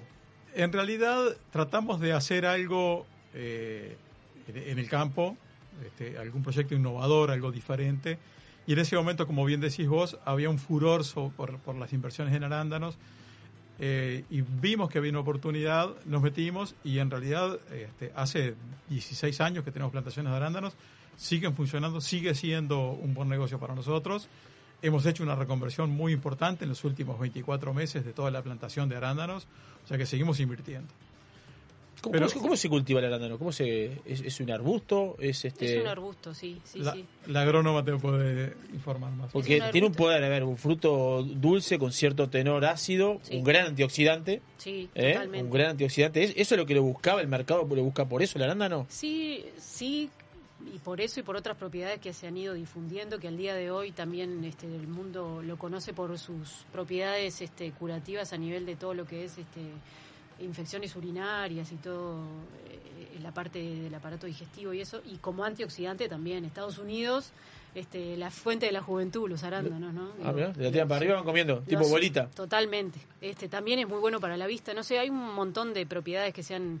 [0.54, 3.04] En realidad tratamos de hacer algo
[3.34, 3.96] eh,
[4.48, 5.36] en el campo,
[5.84, 8.18] este, algún proyecto innovador, algo diferente.
[8.66, 11.02] Y en ese momento, como bien decís vos, había un furor
[11.36, 12.96] por las inversiones en arándanos.
[13.80, 18.54] eh, y vimos que había una oportunidad, nos metimos y en realidad este, hace
[18.88, 20.74] 16 años que tenemos plantaciones de arándanos,
[21.16, 24.28] siguen funcionando, sigue siendo un buen negocio para nosotros.
[24.82, 28.88] Hemos hecho una reconversión muy importante en los últimos 24 meses de toda la plantación
[28.88, 29.46] de arándanos,
[29.84, 30.92] o sea que seguimos invirtiendo.
[32.04, 33.38] ¿Cómo, Pero- cómo- cómo se cultiva el arándano?
[33.38, 35.16] ¿Cómo se, es, es un arbusto?
[35.18, 37.04] ¿Es, este, Es un arbusto, sí, sí, la, sí.
[37.26, 39.32] la agrónoma te puede informar más.
[39.32, 43.36] Porque un tiene un poder, a ver, un fruto dulce con cierto tenor ácido, Sí.
[43.38, 44.42] un gran antioxidante.
[44.58, 45.14] Sí, ¿eh?
[45.14, 45.44] totalmente.
[45.46, 46.22] Un gran antioxidante.
[46.22, 47.66] ¿Es- ¿Eso es lo que lo buscaba el mercado?
[47.74, 48.86] ¿Lo busca por eso el arándano?
[48.88, 50.10] Sí, sí,
[50.74, 53.54] y por eso y por otras propiedades que se han ido difundiendo, que al día
[53.54, 58.64] de hoy también este, el mundo lo conoce por sus propiedades este, curativas a nivel
[58.66, 59.60] de todo lo que es este,
[60.40, 62.18] infecciones urinarias y todo,
[62.68, 66.44] eh, la parte del aparato digestivo y eso, y como antioxidante también.
[66.44, 67.30] Estados Unidos,
[67.74, 70.10] este, la fuente de la juventud, los arándanos, ¿no?
[70.24, 72.28] Ah, mirá, de la tiran para arriba van comiendo, tipo los- bolita.
[72.30, 72.98] Totalmente.
[73.20, 74.74] Este también es muy bueno para la vista.
[74.74, 76.80] No sé, hay un montón de propiedades que se han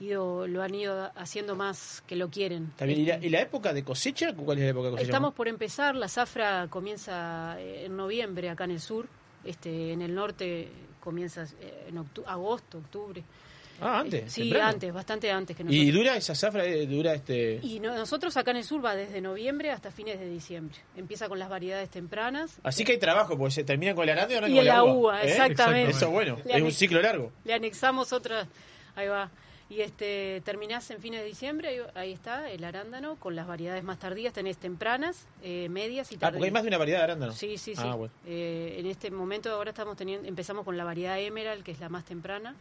[0.00, 2.72] ido, lo han ido haciendo más que lo quieren.
[2.80, 2.90] Bien.
[3.00, 4.34] ¿Y, la, y la época de cosecha?
[4.34, 5.06] ¿Cuál es la época de cosecha?
[5.10, 9.06] Estamos por empezar, la zafra comienza eh, en noviembre acá en el sur,
[9.46, 10.68] este, en el norte
[11.00, 13.22] comienza eh, en octu- agosto, octubre.
[13.80, 14.22] Ah, antes.
[14.22, 14.68] Eh, sí, temprano.
[14.70, 15.84] antes, bastante antes que nosotros.
[15.86, 16.64] ¿Y dura esa zafra?
[16.64, 17.60] eh, ¿Dura este...?
[17.62, 20.78] Y no- nosotros acá en el sur va desde noviembre hasta fines de diciembre.
[20.96, 22.58] Empieza con las variedades tempranas.
[22.62, 24.84] Así que hay trabajo, porque se termina con el arándano no Y con la la
[24.84, 24.92] uva.
[24.94, 25.28] uva, ¿eh?
[25.30, 25.90] exactamente.
[25.90, 27.32] Eso es bueno, es un ciclo largo.
[27.44, 28.46] Le anexamos otra,
[28.94, 29.30] ahí va.
[29.68, 33.98] Y este terminás en fines de diciembre, ahí, está, el arándano, con las variedades más
[33.98, 36.38] tardías, tenés tempranas, eh, medias y Ah, tardías.
[36.38, 37.32] porque hay más de una variedad de arándano.
[37.32, 37.82] Sí, sí, sí.
[37.84, 38.14] Ah, bueno.
[38.26, 41.88] Eh, en este momento ahora estamos teniendo, empezamos con la variedad Emerald, que es la
[41.88, 42.54] más temprana.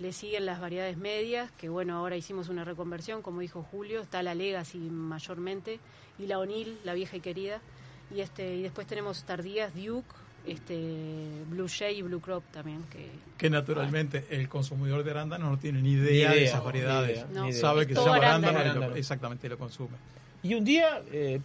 [0.00, 4.22] Le siguen las variedades medias, que bueno, ahora hicimos una reconversión, como dijo Julio, está
[4.22, 5.78] la Legacy mayormente,
[6.18, 7.60] y la O'Neill, la vieja y querida.
[8.12, 10.08] Y este y después tenemos tardías Duke,
[10.46, 13.08] este Blue Jay y Blue Crop también, que
[13.38, 17.18] Que naturalmente el consumidor de arándano no tiene ni idea, Ni de esas variedades.
[17.18, 17.52] idea, No.
[17.52, 18.58] Sabe que se llama arándano.
[18.58, 19.96] arándano y lo- exactamente lo consume.
[20.42, 21.40] Y un día eh,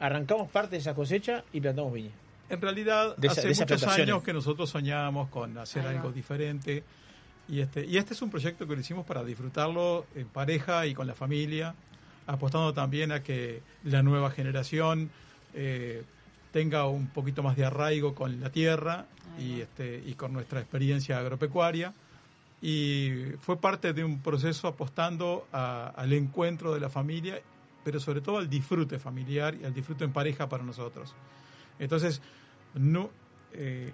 [0.00, 2.10] arrancamos parte de esa cosecha y plantamos viña.
[2.48, 6.00] En realidad, De esa- hace de muchos años que nosotros soñábamos con hacer Ahí va.
[6.00, 6.82] algo diferente.
[7.48, 10.94] Y este, y este es un proyecto que lo hicimos para disfrutarlo en pareja y
[10.94, 11.74] con la familia,
[12.26, 15.10] apostando también a que la nueva generación
[15.54, 16.02] eh,
[16.52, 19.06] tenga un poquito más de arraigo con la tierra
[19.38, 21.92] y, este, y con nuestra experiencia agropecuaria.
[22.60, 27.40] Y fue parte de un proceso apostando a- al encuentro de la familia,
[27.84, 31.14] pero sobre todo al disfrute familiar y al disfrute en pareja para nosotros.
[31.78, 32.20] Entonces,
[32.74, 33.10] no,
[33.52, 33.92] eh,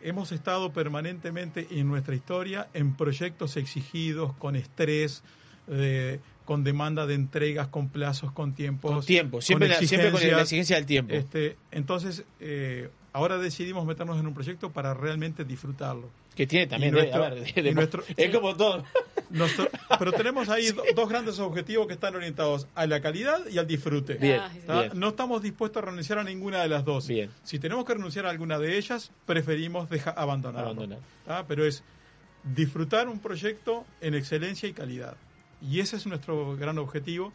[0.00, 5.24] hemos estado permanentemente en nuestra historia en proyectos exigidos, con estrés,
[5.66, 8.92] eh, con demanda de entregas, con plazos, con tiempos.
[8.92, 11.14] Con tiempo, siempre la- siempre con la exigencia del tiempo.
[11.14, 16.10] Este, entonces, eh, ahora decidimos meternos en un proyecto para realmente disfrutarlo.
[16.34, 18.84] Que tiene también, nuestro- a ver, y de- nuestro- es como todo.
[19.30, 19.68] Nuestro-
[19.98, 23.66] pero tenemos ahí do- dos grandes objetivos que están orientados a la calidad y al
[23.66, 24.14] disfrute.
[24.14, 24.80] Bien, ¿Tá?
[24.82, 24.92] bien.
[24.98, 27.06] No estamos dispuestos a renunciar a ninguna de las dos.
[27.08, 27.30] Bien.
[27.44, 30.70] Si tenemos que renunciar a alguna de ellas, preferimos deja, abandonarlo.
[30.72, 30.98] Abandonar.
[31.48, 31.82] Pero es
[32.42, 35.16] disfrutar un proyecto en excelencia y calidad.
[35.68, 37.32] Y ese es nuestro gran objetivo.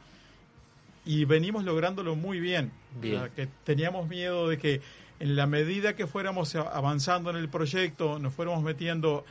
[1.06, 2.72] Y venimos lográndolo muy bien.
[3.02, 3.30] Bien.
[3.36, 4.82] Que teníamos miedo de que
[5.20, 9.26] en la medida que fuéramos avanzando en el proyecto, nos fuéramos metiendo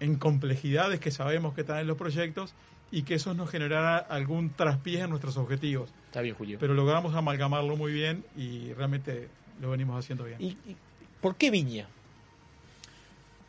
[0.00, 2.54] en complejidades que sabemos que traen los proyectos
[2.90, 5.90] y que eso nos generara algún traspiés en nuestros objetivos.
[6.06, 6.58] Está bien, Julio.
[6.60, 9.28] Pero logramos amalgamarlo muy bien y realmente
[9.60, 10.40] lo venimos haciendo bien.
[10.40, 10.76] ¿Y, y
[11.20, 11.86] por qué viña?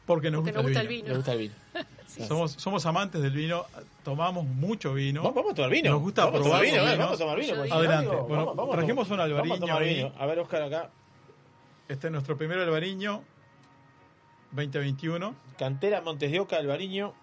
[0.05, 1.03] Porque nos Porque gusta, nos gusta el el vino.
[1.03, 1.09] vino.
[1.09, 1.53] Me gusta el vino.
[2.27, 3.65] Somos, somos amantes del vino,
[4.03, 5.21] tomamos mucho vino.
[5.21, 5.91] Vamos, vamos a tomar vino.
[5.91, 7.05] Nos gusta vamos a probar tomar vino, los eh, vinos.
[7.05, 7.55] vamos a tomar vino.
[7.55, 8.07] por Adelante.
[8.09, 8.27] favor.
[8.27, 10.09] Bueno, Vamos, vamos a trajimos tomar- un Vamos a tomar albariño.
[10.09, 10.21] vino.
[10.21, 10.89] A ver, Oscar, acá.
[11.87, 13.21] Este es nuestro primer albariño
[14.51, 15.35] 2021.
[15.57, 17.13] Cantera Montes de Oca, Albariño,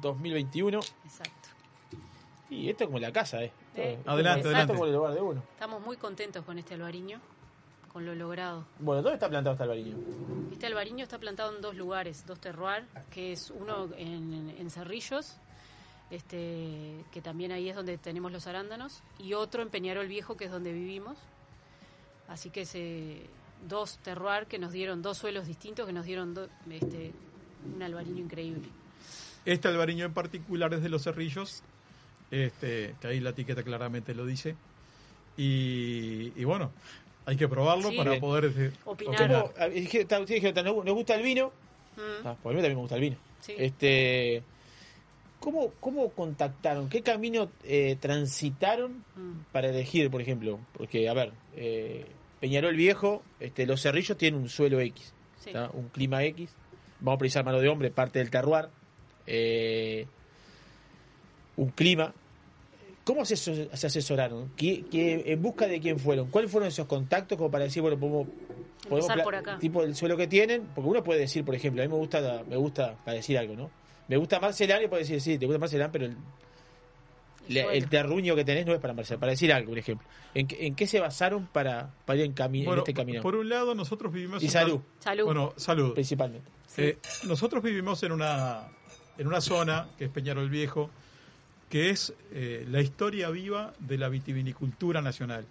[0.00, 0.78] 2021.
[1.04, 1.48] Exacto.
[2.48, 3.52] Y esto es como la casa, ¿eh?
[3.76, 4.72] Eh, Esto- Adelante, esto adelante.
[4.74, 5.42] como el lugar de uno.
[5.52, 7.20] Estamos muy contentos con este albariño,
[7.92, 8.66] con lo logrado.
[8.78, 9.96] Bueno, ¿dónde está plantado este albariño?
[10.52, 15.36] Este albariño está plantado en dos lugares, dos terroir, que es uno en, en Cerrillos,
[16.10, 20.44] este, que también ahí es donde tenemos los arándanos, y otro en Peñarol Viejo, que
[20.46, 21.18] es donde vivimos.
[22.28, 23.26] Así que se,
[23.68, 27.12] dos terroir que nos dieron, dos suelos distintos que nos dieron do- este,
[27.74, 28.68] un albariño increíble.
[29.44, 31.62] Este albariño en particular es de los cerrillos,
[32.30, 34.54] este, que ahí la etiqueta claramente lo dice.
[35.36, 36.70] Y, y bueno,
[37.30, 37.96] hay que probarlo Sí.
[37.96, 39.52] para poder decir- Opinar.
[39.58, 41.52] Ah, nos gusta el vino.
[41.96, 43.16] Mm, Ah, por mí también me gusta el vino.
[43.40, 43.54] sí.
[43.56, 44.42] Este,
[45.38, 46.88] ¿cómo, ¿Cómo contactaron?
[46.88, 49.32] ¿Qué camino eh, transitaron Mm.
[49.52, 50.58] para elegir, por ejemplo?
[50.76, 52.06] Porque, a ver, eh,
[52.40, 55.12] Peñarol Viejo, este, los cerrillos tienen un suelo X,
[55.74, 56.50] un clima X.
[57.00, 58.68] Vamos a precisar mano de hombre, parte del terroir.
[59.26, 60.06] eh,
[61.56, 62.12] un clima.
[63.04, 63.34] ¿Cómo se,
[63.72, 64.52] asesoraron?
[64.56, 66.28] ¿Qué, qué- ¿En busca de quién fueron?
[66.30, 68.28] ¿Cuáles fueron esos contactos como para decir, bueno, podemos,
[68.88, 69.58] podemos por acá.
[69.58, 70.68] tipo del suelo que tienen?
[70.74, 73.36] Porque uno puede decir, por ejemplo, a mí me gusta, la- me gusta, para decir
[73.38, 73.70] algo, ¿no?
[74.08, 76.16] Me gusta Marcelán y puedes decir, sí, te gusta Marcelán, pero el,
[77.48, 77.70] bueno.
[77.70, 79.20] el terruño que tenés no es para Marcelán.
[79.20, 80.06] Para decir algo, un ejemplo.
[80.34, 83.22] ¿En, qué- en qué se basaron para, para ir en, cami- Bueno, en este camino?
[83.22, 84.42] por un lado, nosotros vivimos...
[84.42, 84.74] Y en salud.
[84.74, 85.24] una- Salud.
[85.24, 85.94] Bueno, salud.
[85.94, 86.48] Principalmente.
[86.76, 88.68] Eh, nosotros vivimos en una,
[89.18, 90.90] en una zona, que es Peñarol Viejo,
[91.70, 95.46] que es eh, la historia viva de la vitivinicultura nacional.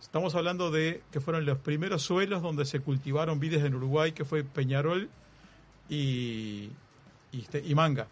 [0.00, 4.24] Estamos hablando de que fueron los primeros suelos donde se cultivaron vides en Uruguay, que
[4.24, 5.10] fue Peñarol
[5.88, 6.70] y,
[7.30, 8.08] y, este, y Manga.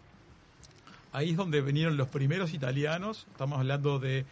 [1.11, 4.23] Ahí es donde vinieron los primeros italianos, estamos hablando de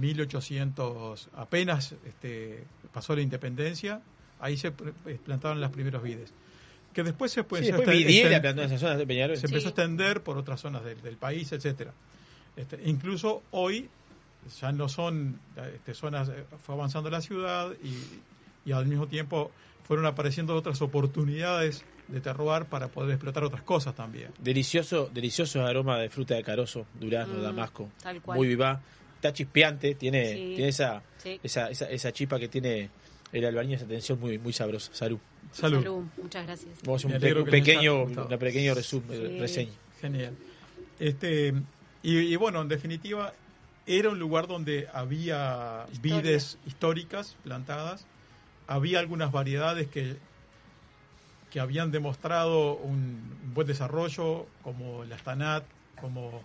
[0.00, 4.02] 1800, apenas este, pasó la independencia,
[4.40, 4.68] ahí se
[5.06, 6.32] eh, plantaron las primeros vides.
[6.92, 9.36] Que después se, Sí, después plantó en esa zona de Peñarol.
[9.36, 11.94] se empezó a extender por otras zonas del, del país, etcétera.
[12.58, 13.88] Este, incluso hoy
[14.60, 15.38] ya no son
[15.74, 19.50] este, zonas, eh, fue avanzando la ciudad y, y al mismo tiempo
[19.86, 24.30] fueron apareciendo otras oportunidades de terroir para poder explotar otras cosas también.
[24.38, 27.88] Delicioso, delicioso aroma de fruta de carozo, durazno, Mm, damasco.
[28.02, 28.38] tal cual.
[28.38, 28.80] Muy viva.
[29.16, 30.34] Está chispeante, tiene, Sí.
[30.56, 31.40] tiene esa, Sí.
[31.42, 32.88] esa, esa, esa chispa que tiene
[33.32, 34.90] el albañil, esa tensión muy, muy sabrosa.
[34.94, 35.18] Salud.
[35.52, 36.04] Salud.
[36.22, 36.70] Muchas gracias.
[36.84, 39.38] Vamos a un, pequeño, una pequeño resumen, Sí.
[39.38, 39.72] reseña.
[40.00, 40.34] Genial.
[40.98, 41.52] Este,
[42.02, 43.32] y, y bueno, en definitiva,
[43.86, 46.16] era un lugar donde había Historia.
[46.20, 48.06] vides históricas plantadas,
[48.66, 50.16] había algunas variedades que,
[51.50, 55.64] que habían demostrado un buen desarrollo, como la Stanat,
[56.00, 56.42] como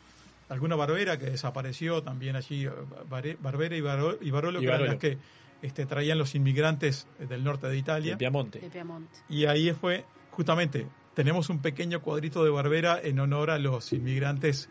[0.50, 2.68] alguna barbera que desapareció también allí,
[3.10, 4.92] Barbera y, Baro- y Barolo, Y que eran Barolo.
[4.94, 5.18] las que
[5.62, 8.14] este, traían los inmigrantes del norte de Italia.
[8.14, 8.60] El Piamonte.
[8.60, 9.18] De Piamonte.
[9.30, 14.70] Y ahí fue, justamente, tenemos un pequeño cuadrito de Barbera en honor a los inmigrantes.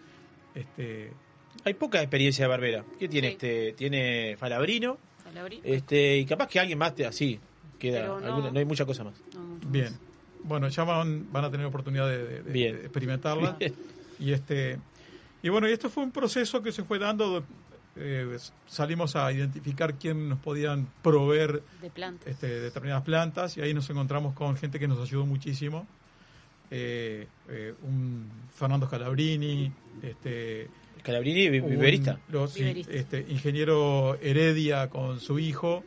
[0.55, 1.13] Este,
[1.65, 2.85] Hay poca experiencia de Barbera.
[2.99, 3.33] ¿Qué tiene Sí.
[3.35, 3.73] este?
[3.75, 4.89] Tiene Falabrini,
[5.23, 5.61] Falabrí.
[5.63, 7.39] este, y capaz que alguien más te así.
[7.79, 9.15] Queda, no- alguna- no hay mucha cosa más.
[9.35, 9.85] No, bien.
[9.85, 10.01] más.
[10.45, 12.77] Bueno, ya van, van a tener oportunidad de, de- de- Bien.
[12.77, 13.57] de experimentarla.
[13.61, 13.75] Bien.
[14.19, 14.79] Y este
[15.43, 17.45] y bueno, y esto fue un proceso que se fue dando.
[17.95, 22.27] eh, salimos a identificar quién nos podían proveer De plantas.
[22.27, 25.87] este, determinadas plantas y ahí nos encontramos con gente que nos ayudó muchísimo.
[26.75, 29.71] Eh, eh, un Fernando Calabrini,
[30.03, 30.69] este,
[31.03, 32.19] Calabrini, un- viverista.
[32.31, 32.93] los- sí, Viverista.
[32.95, 35.85] este, ingeniero Heredia con su hijo.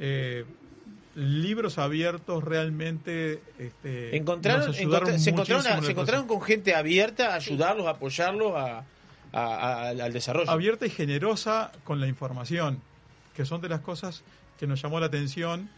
[0.00, 0.44] Eh,
[1.14, 7.36] libros abiertos realmente este, Encontraron, nos ayudaron encontra- se, encontraron, se con gente abierta a
[7.36, 8.84] ayudarlos, a apoyarlos a, a-
[9.32, 10.50] a- al desarrollo.
[10.50, 12.80] abierta y generosa con la información,
[13.34, 14.24] que son de las cosas
[14.58, 15.70] que nos llamó la atención,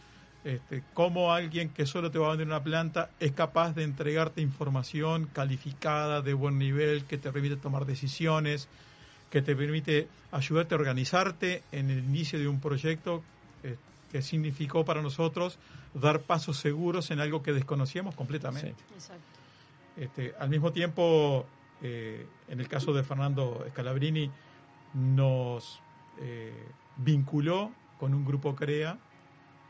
[0.43, 4.41] este, cómo alguien que solo te va a vender una planta es capaz de entregarte
[4.41, 8.69] información calificada, de buen nivel, que te permite tomar decisiones,
[9.29, 13.21] que te permite ayudarte a organizarte en el inicio de un proyecto
[13.63, 13.75] eh,
[14.11, 15.59] que significó para nosotros
[15.93, 18.75] dar pasos seguros en algo que desconocíamos completamente.
[18.93, 19.23] Exacto.
[19.97, 21.45] Este, al mismo tiempo,
[21.81, 24.31] eh, en el caso de Fernando Scalabrini,
[24.93, 25.81] nos
[26.21, 26.53] eh,
[26.97, 28.97] vinculó con un grupo CREA,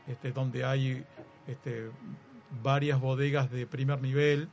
[0.08, 1.04] este, donde hay
[1.46, 1.86] este,
[2.62, 4.48] varias bodegas de primer nivel,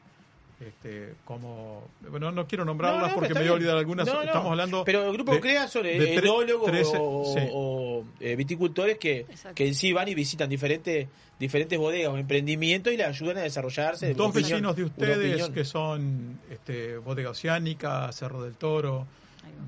[0.60, 4.16] este, como, bueno, no quiero nombrarlas No, no, porque me voy a olvidar algunas, No,
[4.16, 4.22] no.
[4.24, 4.84] estamos hablando...
[4.86, 7.48] Pero el grupo de- CREA son tre- enólogos trece- o, sí.
[7.54, 11.08] o, eh, viticultores que, que en sí van y visitan diferentes
[11.40, 14.16] diferentes bodegas o emprendimientos y les ayudan a desarrollarse.
[14.16, 19.06] Dos vecinos de ustedes que son este, Bodega Oceánica, Cerro del Toro,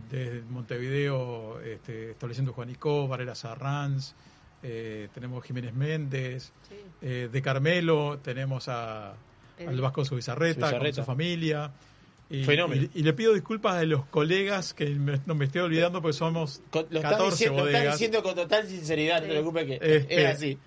[0.10, 4.16] desde Montevideo, este, estableciendo Juanicó, Varela Sarranz,
[4.64, 6.76] eh, tenemos Jiménez Méndez, Sí.
[7.02, 9.14] eh, de Carmelo tenemos a,
[9.66, 11.72] al Vasco Subizarreta, con su familia.
[12.32, 12.84] Y, Fenómeno.
[12.94, 16.14] y- y le pido disculpas a los colegas que me- no me estoy olvidando porque
[16.16, 17.96] somos Con- lo, estás 14 diciendo, lo estás bodegas.
[17.96, 20.58] diciendo con total sinceridad, no te preocupes que Este, es así.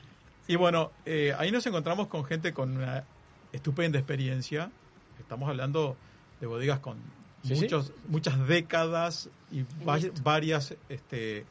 [0.48, 3.04] Y bueno, eh, ahí nos encontramos con gente con una
[3.52, 4.72] estupenda experiencia.
[5.20, 5.96] Estamos hablando
[6.40, 6.96] de bodegas con
[7.44, 7.62] Sí, sí.
[7.62, 11.44] muchos, muchas décadas y va- varias este,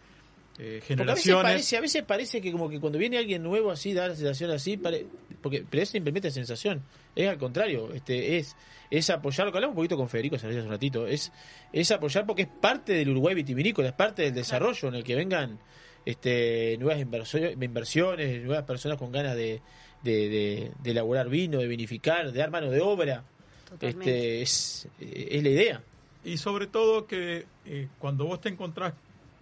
[0.60, 1.44] eh, Porque a veces, generaciones.
[1.44, 4.52] parece, a veces parece que como que cuando viene alguien nuevo así, da la sensación
[4.52, 5.06] así, pare-
[5.41, 6.84] porque, pero es simplemente sensación.
[7.15, 8.56] Es al contrario, este es
[8.90, 11.32] es apoyar, lo que hablamos un poquito con Federico hace un ratito, es,
[11.72, 15.15] es apoyar porque es parte del Uruguay vitivinícola, es parte del desarrollo en el que
[15.15, 15.60] vengan
[16.06, 19.61] este nuevas inversio- inversiones, nuevas personas con ganas de,
[20.03, 23.23] de, de- de elaborar vino, de vinificar, de dar mano de obra.
[23.69, 24.41] Totalmente.
[24.41, 25.84] Este es, es la idea.
[26.26, 28.94] Y sobre todo que eh, cuando vos te encontrás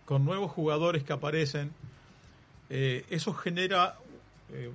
[0.10, 1.72] con nuevos jugadores que aparecen,
[2.72, 4.00] eh, eso genera
[4.52, 4.72] eh,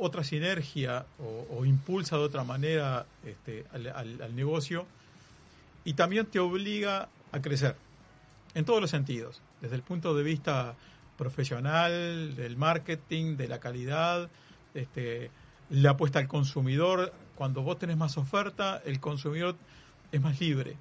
[0.00, 4.86] otra sinergia o, impulsa de otra manera este, al negocio
[5.84, 7.76] y también te obliga a crecer
[8.56, 10.74] en todos los sentidos, desde el punto de vista
[11.16, 14.28] profesional, del marketing, de la calidad,
[14.74, 15.30] este,
[15.68, 17.12] la apuesta al consumidor.
[17.36, 19.54] Cuando vos tenés más oferta, el consumidor
[20.10, 20.76] es más libre.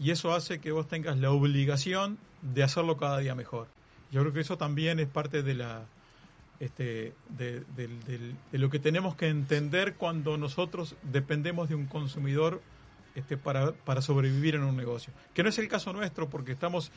[0.00, 3.66] Y eso hace que vos tengas la obligación de hacerlo cada día mejor.
[4.12, 5.82] Yo creo que eso también es parte de la
[6.60, 11.86] este, de, del- del- de lo que tenemos que entender cuando nosotros dependemos de un
[11.86, 12.60] consumidor
[13.14, 15.12] este, para, para sobrevivir en un negocio.
[15.34, 16.90] Que no es el caso nuestro porque estamos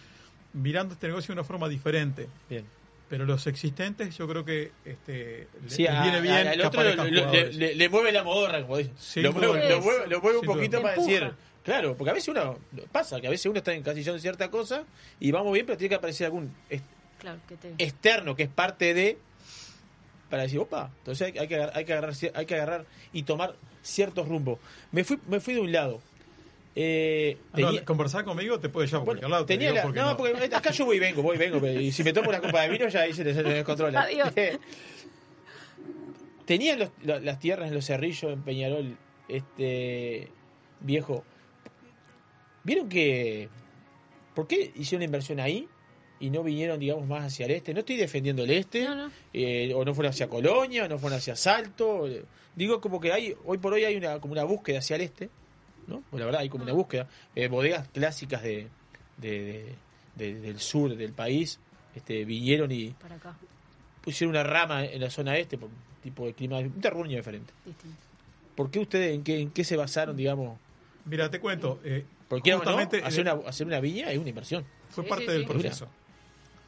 [0.53, 2.27] mirando este negocio de una forma diferente.
[2.49, 2.65] Bien.
[3.07, 6.57] Pero los existentes yo creo que este, le- Sí, les a- viene bien a- al
[6.59, 9.23] que otro le, mueve la modorra, como dicen.
[9.23, 9.81] Lo, mueve, lo Eso.
[9.81, 11.11] mueve- lo mueve un poquito para Empuja.
[11.11, 11.33] decir.
[11.63, 12.57] Claro, porque a veces uno.
[12.91, 14.83] Pasa que a veces uno está encasillado en cierta cosa
[15.19, 16.83] y vamos bien, pero tiene que aparecer algún est-
[17.19, 17.73] Claro, que te...
[17.77, 19.17] externo que es parte de.
[20.29, 23.23] Para decir, opa, entonces hay, hay que, agar- hay, que agarrar, hay que agarrar y
[23.23, 24.59] tomar ciertos rumbos.
[24.91, 26.01] Me fui, me fui de un lado.
[26.73, 29.45] Eh, Ah, no, tenía- conversar conmigo te puede llevar por cualquier lado.
[29.45, 30.17] te tenía digo la- porque no, no.
[30.17, 31.67] porque acá yo voy y vengo, voy y vengo.
[31.67, 34.01] Y si me tomo una copa de vino, ya ahí se les descontrola.
[34.03, 34.31] Adiós.
[36.45, 38.97] Tenían los- la- las tierras en los cerrillos, en Peñarol,
[39.27, 40.29] este
[40.79, 41.23] viejo.
[42.63, 43.49] ¿Vieron que.
[44.35, 45.67] ¿Por qué hicieron una inversión ahí?
[46.19, 47.73] Y no vinieron, digamos, más hacia el este.
[47.73, 48.83] No estoy defendiendo el este.
[48.85, 49.11] No, no.
[49.33, 52.07] eh, o no fueron hacia Colonia, o no fueron hacia Salto.
[52.55, 55.29] Digo, como que hay, hoy por hoy hay una, como una búsqueda hacia el este.
[55.87, 56.03] ¿no?
[56.09, 57.07] Pues la verdad, hay como una búsqueda.
[57.35, 58.67] Eh, bodegas clásicas de,
[59.17, 59.75] de-
[60.15, 61.59] de- de- del sur del país
[61.95, 63.35] este, vinieron y Para acá,
[64.01, 67.51] pusieron una rama en la zona este por un tipo de clima, un terruño diferente.
[67.65, 67.97] distinto.
[68.55, 70.59] ¿Por qué ustedes, en qué, en qué se basaron, digamos?
[71.05, 71.79] Mira, te cuento.
[71.83, 74.65] Eh, Porque justamente no, hacer, una, hacer una viña es una inversión.
[74.89, 75.47] fue Sí, parte sí, del sí.
[75.47, 75.87] proceso.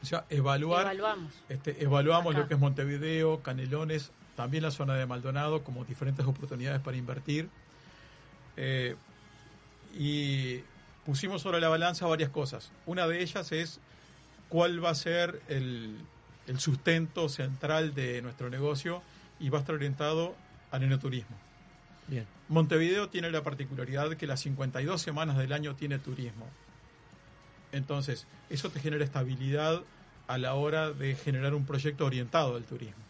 [0.02, 1.34] O sea, evaluar, Evaluamos.
[1.48, 2.42] este, evaluamos Acá.
[2.42, 7.48] lo que es Montevideo, Canelones, también la zona de Maldonado como diferentes oportunidades para invertir.
[8.58, 8.96] Eh,
[9.98, 10.58] y
[11.06, 12.72] pusimos sobre la balanza varias cosas.
[12.86, 13.80] Una de ellas es
[14.50, 15.98] cuál va a ser el,
[16.48, 19.02] el sustento central de nuestro negocio
[19.40, 20.36] y va a estar orientado
[20.72, 21.38] al enoturismo.
[22.08, 22.26] Bien.
[22.50, 26.48] Montevideo tiene la particularidad que las 52 semanas del año tiene turismo.
[27.72, 29.82] Entonces, eso te genera estabilidad
[30.28, 33.02] a la hora de generar un proyecto orientado al turismo.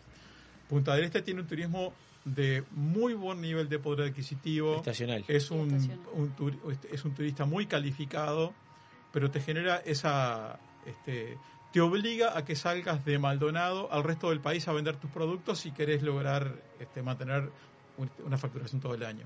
[0.70, 1.94] Punta del Este tiene un turismo
[2.26, 4.78] de muy buen nivel de poder adquisitivo.
[4.78, 5.26] Estacional.
[5.28, 5.99] Es un, Estacional.
[6.14, 8.53] un turi- este, es un turista muy calificado,
[9.11, 10.60] pero te genera esa...
[10.86, 11.38] Este,
[11.74, 15.60] te obliga a que salgas de Maldonado al resto del país a vender tus productos
[15.60, 17.49] si querés lograr este, mantener
[18.26, 19.26] una facturación todo el año.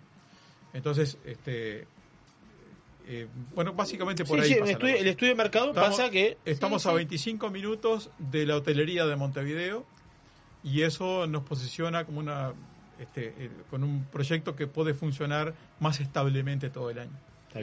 [0.73, 1.87] Entonces, este,
[3.07, 5.01] eh, bueno, básicamente por Sí, ahí sí, pasa el, estudio, cosa.
[5.03, 6.95] el estudio de mercado Estamos- pasa que Estamos Sí, a sí.
[6.97, 9.85] 25 minutos de la hotelería de Montevideo
[10.63, 12.53] y eso nos posiciona como una
[12.99, 17.11] este, eh, con un proyecto que puede funcionar más establemente todo el año.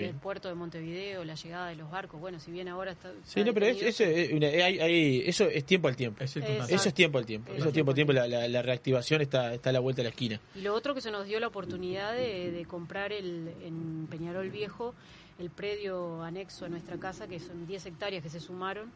[0.02, 3.10] Está el puerto de Montevideo, la llegada de los barcos, bueno, si bien ahora está...
[3.24, 6.22] Sí, está no, pero es- eso, es una- hay- hay- eso es tiempo al tiempo.
[6.22, 6.36] Es.
[6.36, 7.52] Eso es tiempo al tiempo.
[7.52, 8.12] Eso es tiempo al tiempo.
[8.12, 10.40] La, la- la reactivación está, está a la vuelta de la esquina.
[10.54, 14.50] Y lo otro que se nos dio la oportunidad de, de comprar el, en Peñarol
[14.50, 14.94] Viejo
[15.38, 18.92] el predio anexo a nuestra casa, que son 10 hectáreas que se sumaron.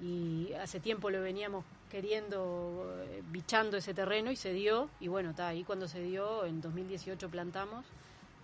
[0.00, 4.88] Y hace tiempo lo veníamos queriendo, eh, bichando ese terreno y se dio.
[5.00, 7.84] Y bueno, está ahí cuando se dio, en 2018 plantamos,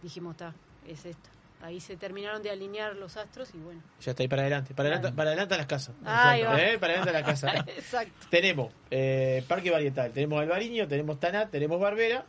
[0.02, 0.54] dijimos, está,
[0.86, 1.30] es esto.
[1.64, 3.80] Ahí se terminaron de alinear los astros y bueno.
[4.02, 4.74] Ya está ahí para adelante.
[4.74, 5.94] Para adelante, para adelante a las casas.
[6.04, 6.60] Ahí va.
[6.62, 6.78] ¿Eh?
[6.78, 7.54] Para adelante a las casas.
[7.68, 8.12] Exacto.
[8.28, 12.24] tenemos eh, Parque Varietal, tenemos Albariño, tenemos Tanat, tenemos Barbera,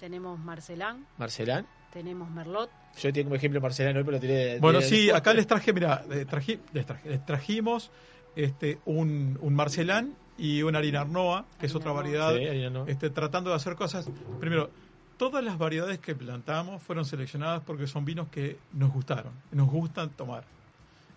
[0.00, 1.66] Tenemos Marcelán, Marcelán.
[1.92, 2.70] tenemos Merlot.
[3.00, 5.34] Yo tengo como ejemplo Marcelán hoy, pero lo tiré de- Bueno, de- sí, de- acá
[5.34, 7.90] les traje, mira, les, traji- les traje- les trajimos
[8.36, 12.44] este, un, un Marcelán y un Harina Arnoa, que es otra variedad, Sí,
[12.86, 14.08] este, tratando de hacer cosas.
[14.38, 14.70] Primero,
[15.18, 20.10] todas las variedades que plantamos fueron seleccionadas porque son vinos que nos gustaron, nos gustan
[20.10, 20.44] tomar.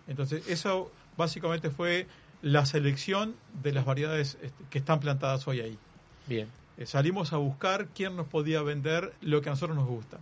[0.06, 2.06] Entonces, eso básicamente fue
[2.42, 5.78] la selección de las variedades este, que están plantadas hoy ahí.
[6.26, 6.48] Bien.
[6.76, 10.18] Eh, salimos a buscar quién nos podía vender lo que a nosotros nos gusta.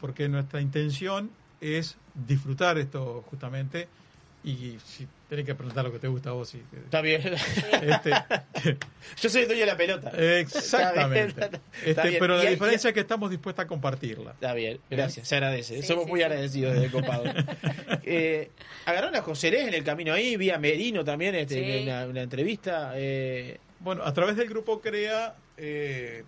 [0.00, 3.88] Porque nuestra intención es disfrutar esto justamente
[4.46, 6.48] y si tenés que preguntar lo que te gusta a vos.
[6.48, 6.62] sí.
[6.84, 7.20] Está bien.
[7.82, 8.10] Este,
[9.20, 10.10] Yo soy el dueño de la pelota.
[10.38, 11.20] exactamente.
[11.30, 13.66] Está bien, está- Este, está pero Y la hay- diferencia es que estamos dispuestos a
[13.68, 14.30] compartirla.
[14.32, 15.80] Está bien, gracias, se agradece.
[15.82, 16.24] Sí, Somos sí, muy sí.
[16.24, 17.24] agradecidos desde Copado.
[18.04, 18.50] eh,
[18.84, 21.70] agarraron a José Lés en el camino ahí, vía Merino también, este, Sí.
[21.70, 22.92] en una, una entrevista.
[22.94, 26.22] eh, Bueno, a través del grupo CREA, eh,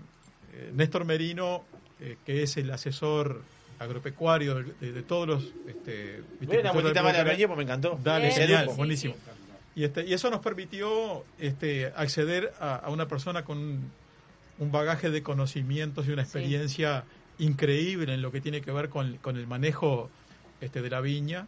[0.55, 1.65] eh, Néstor Merino,
[2.01, 3.43] eh, que es el asesor
[3.79, 5.45] agropecuario de, todos los...
[5.67, 7.99] Este, vueltita la pues me encantó.
[8.03, 8.31] Dale,
[8.77, 9.15] buenísimo.
[9.15, 9.21] sí.
[9.77, 13.91] Y, este, y eso nos permitió este, acceder a, a una persona con un,
[14.59, 16.39] un bagaje de conocimientos y una Sí.
[16.39, 17.05] experiencia
[17.39, 20.11] increíble en lo que tiene que ver con, con el manejo
[20.61, 21.47] este, de la viña.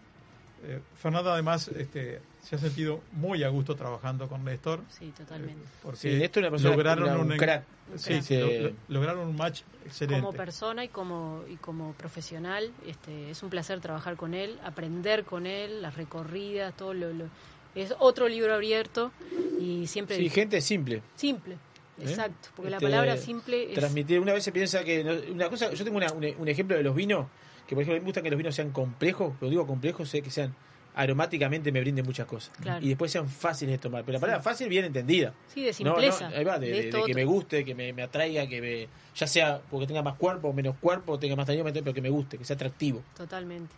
[0.63, 4.81] Eh, Fernanda además este, se ha sentido muy a gusto trabajando con Néstor.
[4.91, 5.65] Sí, totalmente.
[5.83, 7.65] Porque Sí, Néstor es una persona- lograron una- un un, crack.
[7.97, 10.21] Sí, sí, lo- lo- lograron un match excelente.
[10.25, 15.25] Como persona y como, y como profesional, este, es un placer trabajar con él, aprender
[15.25, 17.29] con él, las recorridas, todo lo, lo-
[17.75, 19.13] es otro libro abierto
[19.59, 21.03] y siempre Sí, gente simple.
[21.17, 22.03] simple, ¿Eh?
[22.03, 25.03] exacto, porque la Este, palabra simple es Transmitir, una vez se piensa que.
[25.05, 27.27] no- Una cosa, yo tengo una- un, un ejemplo de los vinos,
[27.71, 30.09] que por ejemplo a mí me gusta que los vinos sean complejos, pero digo complejos,
[30.09, 30.53] sé que sean
[30.93, 32.53] aromáticamente me brinden muchas cosas.
[32.61, 32.85] Claro.
[32.85, 34.03] Y después sean fáciles de tomar.
[34.03, 34.21] Pero la Sí.
[34.23, 35.33] palabra fácil bien entendida.
[35.55, 36.29] Sí, de No, no, simpleza.
[36.37, 37.15] ahí va, de, De de- esto de que otro.
[37.15, 38.89] me guste, que me, me atraiga, que me.
[39.15, 42.37] Ya sea porque tenga más cuerpo, menos cuerpo, tenga más tamaño, pero que me guste,
[42.39, 43.03] que sea atractivo.
[43.17, 43.73] totalmente.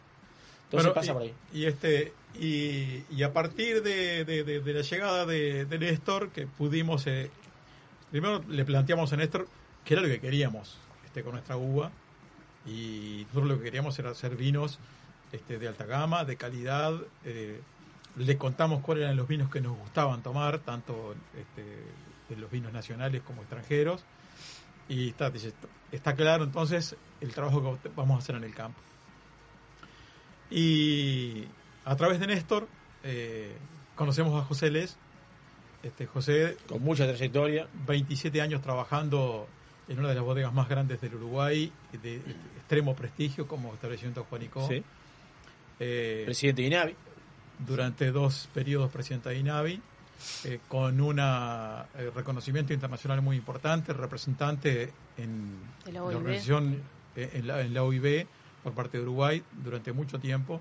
[0.64, 1.34] Entonces Bueno, pasa y, por ahí.
[1.52, 6.30] Y, este, y, y a partir de, de- de- de la llegada de, de Néstor,
[6.30, 7.30] que pudimos, eh,
[8.10, 9.46] primero le planteamos a Néstor
[9.84, 11.92] qué era lo que queríamos este, con nuestra uva.
[12.66, 14.78] Y nosotros lo que queríamos era hacer vinos
[15.32, 16.94] este, de alta gama, de calidad.
[17.24, 17.60] eh,
[18.16, 21.64] le contamos cuáles eran los vinos que nos gustaban tomar, tanto este,
[22.28, 24.04] de los vinos nacionales como extranjeros.
[24.88, 25.54] Y está, dice,
[25.90, 28.78] está claro entonces el trabajo que vamos a hacer en el campo.
[30.50, 31.46] Y
[31.84, 32.68] a través de Néstor
[33.02, 33.56] eh,
[33.96, 34.98] conocemos a José Les.
[35.82, 39.48] Este, José, con mucha trayectoria, 27 años trabajando
[39.92, 41.70] en una de las bodegas más grandes del Uruguay,
[42.02, 42.16] de
[42.56, 44.66] extremo prestigio como establecimiento Juanico.
[44.66, 44.82] Sí.
[45.78, 46.96] Eh, Presidente de INAVI.
[47.58, 49.80] Durante dos periodos presidente de INAVI,
[50.44, 51.20] eh, con un
[52.14, 55.58] reconocimiento internacional muy importante, representante en
[55.92, 56.80] la organización
[57.14, 58.26] eh, en la, en la OIB
[58.62, 60.60] por parte de Uruguay durante mucho tiempo.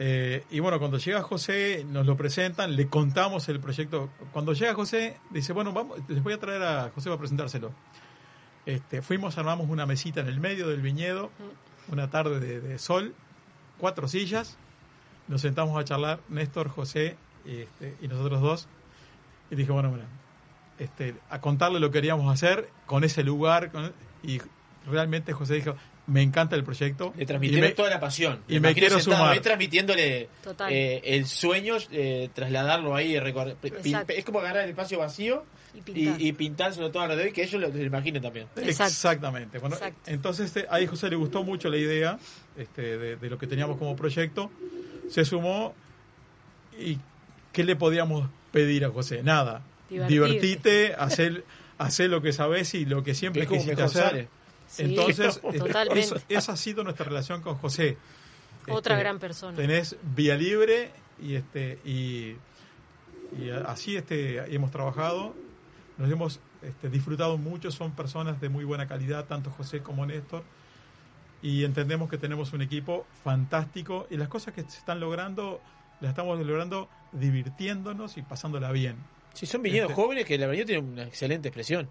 [0.00, 4.10] Eh, y bueno, cuando llega José, nos lo presentan, le contamos el proyecto.
[4.32, 7.72] Cuando llega José, dice, bueno, vamos, les voy a traer a José para presentárselo.
[8.68, 11.30] Este, fuimos, armamos una mesita en el medio del viñedo,
[11.90, 13.14] una tarde de, de sol,
[13.78, 14.58] cuatro sillas,
[15.26, 17.16] nos sentamos a charlar, Néstor, José
[17.46, 18.68] este, y nosotros dos,
[19.50, 20.04] y dije, bueno, bueno,
[20.78, 24.38] este, a contarle lo que queríamos hacer con ese lugar, con- y
[24.86, 25.74] realmente José dijo,
[26.08, 27.12] me encanta el proyecto.
[27.16, 28.40] Le transmitieron toda la pasión.
[28.48, 29.32] Y Me me quiero sentado sumar.
[29.34, 30.28] ahí transmitiéndole
[30.70, 35.44] eh, el sueño, eh, trasladarlo ahí, es como agarrar el espacio vacío
[35.74, 36.20] Y pintar.
[36.20, 38.46] y pintárselo todo alrededor y que ellos lo, lo imaginen también.
[38.56, 39.58] Exactamente.
[39.58, 40.10] Bueno, Exacto.
[40.10, 42.18] entonces este, ahí José le gustó mucho la idea
[42.56, 44.50] este, de, de lo que teníamos como proyecto.
[45.10, 45.74] Se sumó
[46.78, 46.98] y
[47.52, 49.22] ¿qué le podíamos pedir a José?
[49.22, 49.62] Nada.
[49.90, 50.14] Divertirte.
[50.14, 51.44] Divertite, hacer,
[51.78, 54.02] hacer lo que sabes y lo que siempre Que quisiste hacer.
[54.02, 54.28] sale.
[54.68, 55.40] Sí, Entonces,
[55.94, 57.96] eso- esa ha sido nuestra relación con José.
[58.68, 59.56] Otra Este, gran persona.
[59.56, 60.90] Tenés vía libre
[61.22, 62.36] y este y,
[63.38, 65.34] y así este hemos trabajado.
[65.96, 70.44] Nos hemos este, disfrutado mucho, son personas de muy buena calidad, tanto José como Néstor.
[71.40, 75.60] Y entendemos que tenemos un equipo fantástico y las cosas que se están logrando,
[76.00, 78.96] las estamos logrando divirtiéndonos y pasándola bien.
[79.34, 81.88] Si son viñedos Este, jóvenes que la verdad tiene una excelente expresión.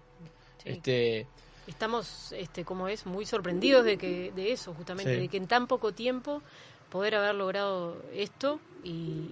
[0.62, 0.68] Sí.
[0.70, 1.26] Este,
[1.68, 5.20] Estamos, este, como es, muy sorprendidos de que de eso, justamente, Sí.
[5.20, 6.42] de que en tan poco tiempo
[6.90, 9.30] poder haber logrado esto y,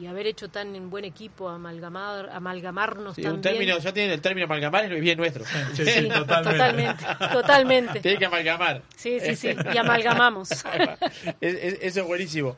[0.00, 3.78] y haber hecho tan en buen equipo, amalgamar, amalgamarnos sí, tan un término, bien.
[3.80, 5.44] ya tienen el término amalgamar, es bien nuestro.
[5.74, 8.00] Sí, Sí, totalmente, totalmente.
[8.00, 8.82] Tienen que amalgamar.
[8.96, 10.50] Sí, sí, sí, y amalgamamos.
[11.40, 12.56] Es- es- eso es buenísimo.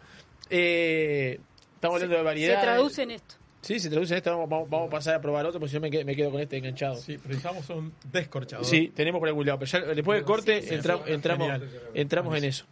[0.51, 1.41] Eh,
[1.75, 2.61] estamos hablando de Se variedad.
[2.63, 3.35] traduce en esto.
[3.67, 4.31] Sí, se traduce en esto.
[4.31, 6.31] Vamos, vamos- vamos a pasar a probar otro, porque si no me quedo, me quedo
[6.31, 6.95] con este enganchado.
[6.97, 8.65] Sí, precisamos un descorchador.
[8.65, 9.59] Sí, tenemos por algún lado.
[9.59, 11.13] Pero ya después del corte Sí, sí, entra- sí.
[11.13, 11.71] entramos, Genial.
[11.95, 12.65] entramos en eso.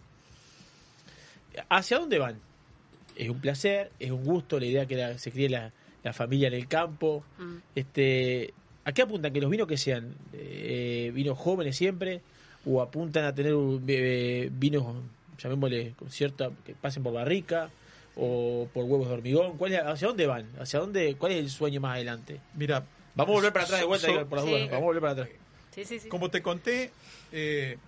[1.69, 2.39] ¿Hacia dónde van?
[3.17, 5.73] Es un placer, es un gusto la idea que la- se críe la,
[6.03, 7.25] la familia en el campo.
[7.39, 7.57] Mm.
[7.75, 8.53] Este,
[8.85, 9.33] ¿A qué apuntan?
[9.33, 12.21] ¿Que los vinos que sean eh, vinos jóvenes siempre?
[12.67, 14.85] ¿O apuntan a tener un, eh, vinos,
[15.39, 17.71] llamémosle, con cierta, que pasen por barrica?
[18.17, 19.57] ¿O por huevos de hormigón?
[19.59, 20.49] ¿Cuál es- ¿Hacia dónde van?
[20.61, 21.17] ¿Hacia dónde?
[21.17, 22.41] ¿Cuál es el sueño más adelante?
[22.55, 22.85] Mira,
[23.17, 24.51] Vamos a volver para atrás de vuelta, so- por las Sí.
[24.53, 24.67] dudas.
[24.71, 25.29] Vamos a volver para atrás.
[25.73, 26.09] Sí, sí, sí.
[26.09, 26.91] Como te conté,
[27.33, 27.79] eh,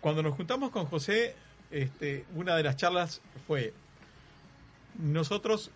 [0.00, 1.34] cuando nos juntamos con José,
[1.70, 3.72] este, una de las charlas fue,
[4.98, 5.70] nosotros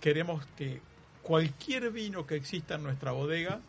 [0.00, 0.80] queremos que
[1.22, 3.60] cualquier vino que exista en nuestra bodega,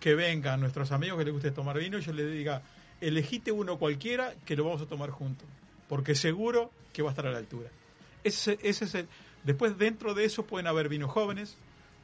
[0.00, 2.62] que vengan nuestros amigos que les guste tomar vino, yo les diga,
[3.00, 5.48] elegite uno cualquiera que lo vamos a tomar juntos,
[5.88, 7.68] porque seguro que va a estar a la altura.
[8.24, 9.08] Ese, ese es el,
[9.44, 11.56] después dentro de eso pueden haber vinos jóvenes,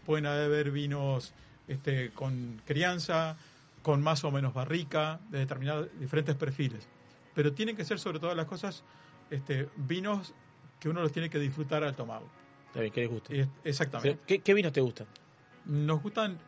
[0.07, 1.33] pueden haber vinos
[1.69, 3.37] este, con crianza,
[3.83, 6.89] con más o menos barrica, de determinados diferentes perfiles.
[7.35, 8.83] Pero tienen que ser sobre todas las cosas
[9.31, 10.35] este, vinos
[10.81, 12.29] que uno los tiene que disfrutar al tomarlo.
[12.69, 13.49] Está bien, que les guste.
[13.65, 14.19] Exactamente.
[14.27, 15.07] ¿Qué, qué vinos te gustan?
[15.67, 16.39] Nos gustan,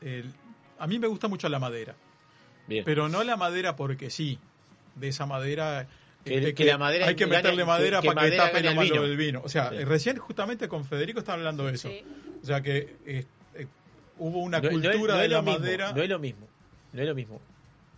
[0.00, 0.32] el-
[0.78, 1.94] a mí me gusta mucho la madera,
[2.66, 2.84] Bien.
[2.84, 4.38] pero no la madera porque sí,
[4.94, 5.88] de esa madera
[6.26, 8.74] Que- eh, que la madera hay que meterle madera que para que madera tape el
[8.74, 9.02] malo vino.
[9.02, 9.42] del vino.
[9.44, 9.76] O sea, Sí.
[9.76, 11.88] eh, recién justamente con Federico estaba hablando de eso.
[12.42, 13.24] O sea, que eh,
[13.54, 13.66] eh,
[14.18, 15.92] hubo una No- no es- cultura no de la mismo, madera.
[15.92, 16.48] No es lo mismo.
[16.92, 17.40] No es lo mismo.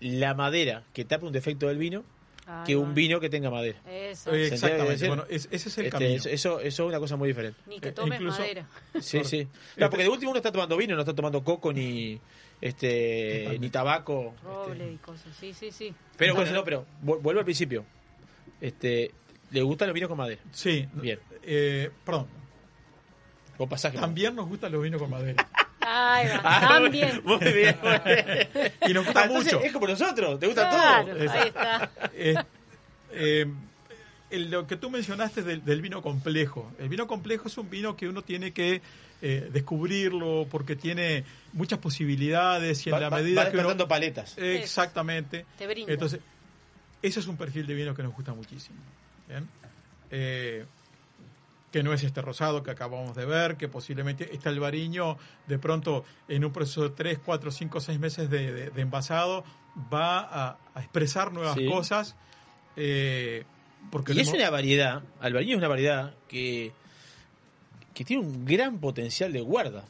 [0.00, 2.05] La madera que tapa un defecto del vino
[2.46, 3.78] Ahí que un vino que tenga madera.
[3.86, 4.30] Eso.
[4.32, 5.09] Eh, ¿Se entiende lo que exactamente.
[5.09, 6.14] Bueno, es- ese es el Este, camino.
[6.16, 7.60] Eso, eso, eso es una cosa muy diferente.
[7.66, 8.66] Ni que Eh, tomes incluso- madera.
[9.00, 9.48] Sí, sí.
[9.76, 12.18] Claro, porque de último uno está tomando vino, no está tomando coco ni
[12.60, 14.34] este ni tabaco.
[14.44, 15.34] Roble y cosas.
[15.38, 15.94] Sí, sí, sí.
[16.16, 17.84] Pero bueno, no, pero vu- vuelvo al principio.
[18.61, 19.12] Este,
[19.51, 20.41] ¿le gustan los vinos con madera?
[20.53, 20.87] Sí.
[20.95, 21.19] Bien.
[21.43, 22.27] Eh, perdón.
[23.59, 23.99] O pasaje.
[23.99, 25.47] También nos gustan los vinos con madera.
[25.81, 26.41] Ahí va.
[26.45, 27.20] Ah, También.
[27.25, 28.73] Muy bien, muy bien.
[28.89, 29.61] Y nos gusta Ah, mucho.
[29.61, 31.31] Es como nosotros, te gusta Claro, todo.
[31.33, 31.91] ahí está.
[32.15, 32.35] Eh,
[33.12, 33.47] eh,
[34.31, 36.70] el- lo que tú mencionaste del, del vino complejo.
[36.79, 38.83] El vino complejo es un vino que uno tiene que
[39.23, 43.89] eh, descubrirlo porque tiene muchas posibilidades y en Va- la va- medida va que uno...
[43.89, 44.37] paletas.
[44.39, 45.47] Exactamente.
[45.57, 45.93] Te brinda.
[45.93, 46.20] Entonces,
[47.03, 48.79] ese es un perfil de vino que nos gusta muchísimo.
[49.29, 49.49] ¿bien?
[50.11, 50.65] Eh,
[51.70, 56.05] que no es este rosado que acabamos de ver, que posiblemente este albariño de pronto
[56.27, 59.45] en un proceso de 3, 4, 5, 6 meses de, de- de envasado
[59.93, 61.66] va a, a expresar nuevas Sí.
[61.66, 62.16] cosas.
[62.77, 63.45] eh,
[63.91, 66.73] porque Y es hemos- una variedad, albariño es una variedad que,
[67.95, 69.85] que tiene un gran potencial de guarda.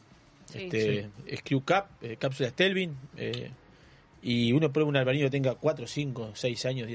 [0.47, 0.69] Sí.
[0.73, 3.51] este, Screw Cap, eh, cápsula Stelvin, eh,
[4.23, 6.89] y uno prueba un albariño que tenga 4, 5, 6 años,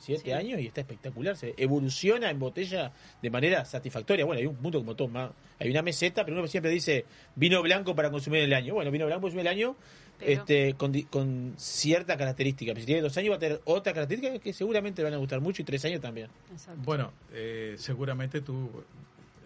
[0.00, 0.32] 7 Sí.
[0.32, 1.36] años y está espectacular.
[1.36, 2.92] Se evoluciona en botella
[3.22, 4.24] de manera satisfactoria.
[4.26, 5.30] Bueno, hay un punto como todo más.
[5.58, 8.74] Hay una meseta, pero uno siempre dice vino blanco para consumir en el año.
[8.74, 9.76] Bueno, vino blanco para consumir en el año.
[10.18, 12.70] Pero- Este, con, di- con cierta característica.
[12.72, 15.18] Pero si tiene dos años va a tener otra característica que seguramente le van a
[15.18, 16.28] gustar mucho y tres años también.
[16.52, 16.80] Exacto.
[16.84, 18.70] Bueno, eh, seguramente tú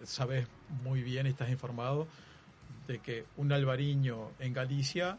[0.03, 0.47] sabes
[0.83, 2.07] muy bien y estás informado
[2.87, 5.17] de que un albariño en Galicia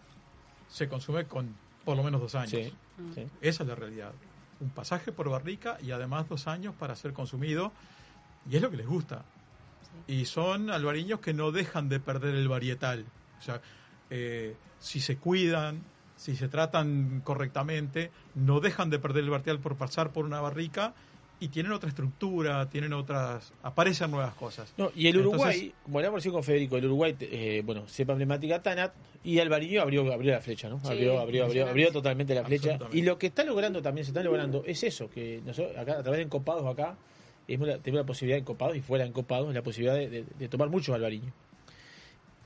[0.68, 2.50] se consume con por lo menos dos años.
[2.50, 2.72] Sí,
[3.14, 3.26] sí.
[3.40, 4.12] Esa es la realidad.
[4.60, 7.72] Un pasaje por barrica y además dos años para ser consumido.
[8.48, 9.24] Y es lo que les gusta.
[10.06, 13.04] Y son albariños que no dejan de perder el varietal.
[13.38, 13.60] O sea,
[14.10, 15.82] eh, si se cuidan,
[16.16, 20.94] si se tratan correctamente, no dejan de perder el varietal por pasar por una barrica
[21.44, 24.72] y tienen otra estructura, tienen otras, aparecen nuevas cosas.
[24.76, 28.12] No, y el Entonces, Uruguay, como hablamos recién con Federico, el Uruguay, eh, bueno, cepa
[28.12, 28.92] emblemática Tanat,
[29.24, 30.78] y Albariño abrió, abrió la flecha, ¿no?
[30.80, 32.78] Sí, abrió, abrió, abrió, abrió totalmente la flecha.
[32.92, 36.02] Y lo que está logrando también, se está logrando, es eso, que nosotros acá, a
[36.02, 36.96] través de encopados acá,
[37.46, 40.24] tenemos la, tenemos la posibilidad de encopados y fuera de encopados, la posibilidad de, de-
[40.38, 41.32] de tomar muchos albariños.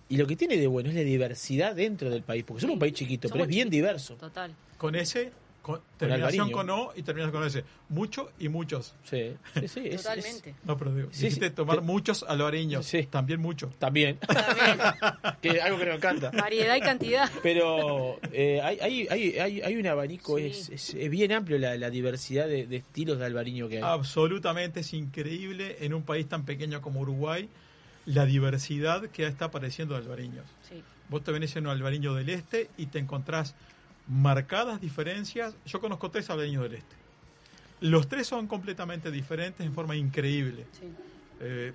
[0.09, 2.81] Y lo que tiene de bueno es la diversidad dentro del país, porque somos un
[2.81, 3.73] país chiquito, pero es bien chiquitos.
[3.77, 4.15] diverso.
[4.15, 4.55] Total.
[4.79, 5.33] con ese,
[5.67, 7.65] con, terminación con O y terminación con S.
[7.89, 8.95] Mucho y muchos.
[9.03, 10.55] Sí, sí, sí, es- es- Totalmente.
[10.63, 11.55] No, pero digo, Sí, dijiste sí.
[11.55, 12.87] tomar Te- muchos albariños.
[12.87, 13.03] Sí.
[13.11, 13.73] También mucho.
[13.81, 14.77] también, También.
[15.43, 16.31] que es algo que nos encanta.
[16.31, 17.29] Variedad y cantidad.
[17.43, 20.45] Pero eh, hay, hay, hay, hay, hay un abanico, Sí.
[20.47, 23.83] es, es, es bien amplio la, la diversidad de, de estilos de albariño que hay.
[23.83, 27.49] Absolutamente es increíble en un país tan pequeño como Uruguay
[28.05, 30.45] la diversidad que está apareciendo de albariños.
[30.69, 30.81] Sí.
[31.09, 33.55] Vos te venís en un albariño del este y te encontrás
[34.09, 35.55] marcadas diferencias.
[35.67, 36.97] Yo conozco tres albariños del este.
[37.81, 40.65] Los tres son completamente diferentes en forma increíble.
[40.73, 40.87] Sí.
[41.41, 41.73] Eh,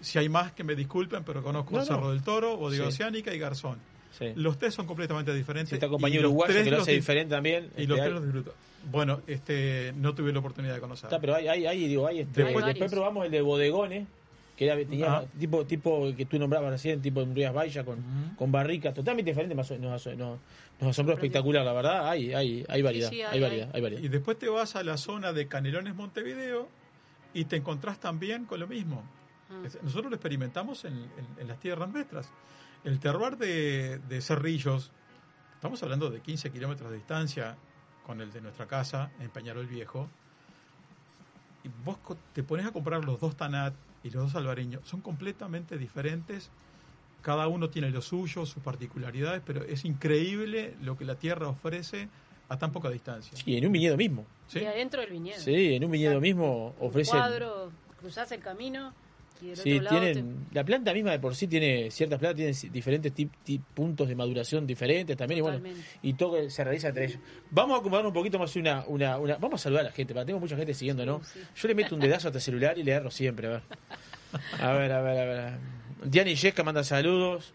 [0.00, 2.10] si hay más que me disculpen, pero conozco No, Cerro no.
[2.10, 2.88] del Toro, Bodega Sí.
[2.88, 3.78] Oceánica y Garzón.
[4.18, 4.32] Sí.
[4.34, 5.68] Los tres son completamente diferentes.
[5.68, 7.64] Si está compañero uruguayo que lo los hace di- diferente también.
[7.76, 8.54] Y este, los hay- tres los disfruto.
[8.90, 11.04] Bueno, este, no tuve la oportunidad de conocer.
[11.06, 14.08] Está, pero hay, hay, hay, digo, hay, este, Hay después probamos el de bodegones,
[14.60, 15.24] que era, tenía Ah.
[15.38, 18.36] tipo, tipo que tú nombrabas recién, tipo en Rías Valla, con, Ujú.
[18.36, 20.38] con barricas totalmente diferentes, nos, nos, nos,
[20.78, 23.76] nos asombró espectacular, la verdad, hay, hay, hay variedad, sí, hay, hay, variedad, hay.
[23.76, 24.02] hay variedad.
[24.04, 26.68] Y después te vas a la zona de Canelones Montevideo
[27.32, 29.02] y te encontrás también con lo mismo.
[29.64, 31.08] Es- Nosotros lo experimentamos en, en-
[31.40, 32.30] en las tierras nuestras.
[32.84, 34.92] El terroir de, de Cerrillos,
[35.54, 37.56] estamos hablando de 15 kilómetros de distancia
[38.06, 40.06] con el de nuestra casa en Peñarol Viejo,
[41.64, 41.96] y vos
[42.34, 46.50] te pones a comprar los dos Tanat y los dos Alvareños, son completamente diferentes,
[47.22, 52.08] cada uno tiene lo suyo, sus particularidades, pero es increíble lo que la tierra ofrece
[52.48, 53.36] a tan poca distancia.
[53.36, 54.24] Sí, en un viñedo mismo.
[54.48, 54.60] ¿Sí?
[54.60, 55.38] Y adentro del viñedo.
[55.38, 57.18] Sí, en un viñedo mismo Un ofrecen...
[57.18, 57.70] cuadro,
[58.00, 58.92] cruzás el camino
[59.42, 62.36] y del Sí, otro lado tienen, la planta misma de por sí tiene ciertas plantas,
[62.36, 65.60] tienen diferentes tip- tip- puntos de maduración diferentes también, y bueno,
[66.02, 67.18] y todo se realiza entre ellos.
[67.50, 70.14] Vamos a acomodar un poquito más una, una, una- vamos a saludar a la gente,
[70.24, 71.22] tengo mucha gente siguiendo, ¿no?
[71.24, 71.46] Sí, sí.
[71.62, 73.62] Yo le meto un dedazo a este celular y le agarro siempre, a ver.
[74.60, 75.52] A ver, a ver, a ver.
[76.04, 77.52] Diana Yesca manda saludos.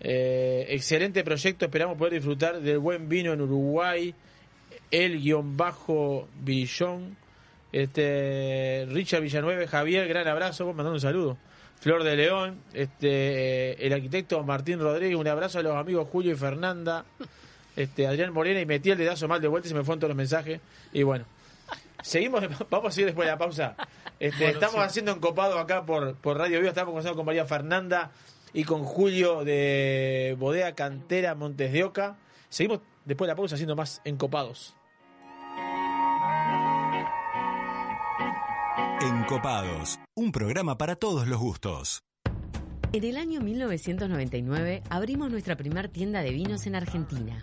[0.00, 4.14] Eh, excelente proyecto, esperamos poder disfrutar del buen vino en Uruguay.
[4.90, 7.16] El guion bajo Billón.
[7.74, 11.36] Este, Richard Villanueve, Javier, gran abrazo, vos mandando un saludo.
[11.80, 16.30] Flor de León, este, eh, el arquitecto Martín Rodríguez, un abrazo a los amigos Julio
[16.30, 17.04] y Fernanda,
[17.74, 20.10] este, Adrián Morena, y metí el dedazo mal de vuelta y se me fueron todos
[20.10, 20.60] los mensajes.
[20.92, 21.24] Y bueno,
[22.00, 23.74] Seguimos, vamos a seguir después de la pausa.
[24.20, 24.80] Este, Bueno, estamos sí.
[24.82, 26.68] haciendo encopado acá por, por Radio Viva.
[26.68, 28.12] Estamos conversando con María Fernanda
[28.52, 32.18] y con Julio de Bodega Cantera Montes de Oca.
[32.50, 34.76] Seguimos después de la pausa haciendo más encopados.
[39.00, 42.04] Encopados, un programa para todos los gustos.
[42.92, 47.42] En el año 1999 abrimos nuestra primera tienda de vinos en Argentina.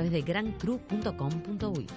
[0.09, 1.87] de grancru.com.uy.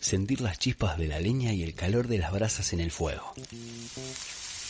[0.00, 3.32] Sentir las chispas de la leña y el calor de las brasas en el fuego.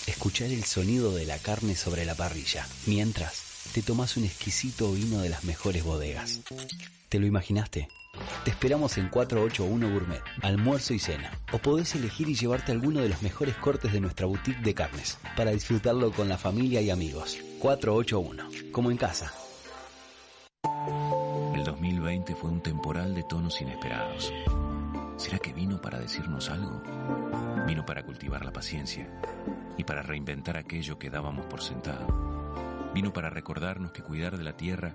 [0.07, 5.21] Escuchar el sonido de la carne sobre la parrilla, mientras te tomas un exquisito vino
[5.21, 6.41] de las mejores bodegas.
[7.09, 7.89] ¿Te lo imaginaste?
[8.45, 11.31] Te esperamos en 481 Gourmet, almuerzo y cena.
[11.53, 15.19] O podés elegir y llevarte alguno de los mejores cortes de nuestra boutique de carnes,
[15.37, 17.39] para disfrutarlo con la familia y amigos.
[17.61, 19.31] 481, como en casa.
[21.55, 24.33] El 2020 fue un temporal de tonos inesperados.
[25.19, 26.83] ¿Será que vino para decirnos algo?
[27.67, 29.07] Vino para cultivar la paciencia
[29.77, 32.07] y para reinventar aquello que dábamos por sentado.
[32.95, 34.95] Vino para recordarnos que cuidar de la tierra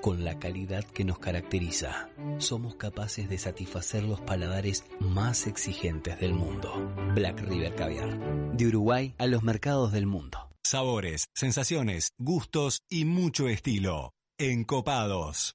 [0.00, 2.08] con la calidad que nos caracteriza.
[2.38, 6.72] Somos capaces de satisfacer los paladares más exigentes del mundo.
[7.14, 10.48] Black River Caviar, de Uruguay a los mercados del mundo.
[10.64, 14.12] Sabores, sensaciones, gustos y mucho estilo.
[14.38, 15.54] Encopados.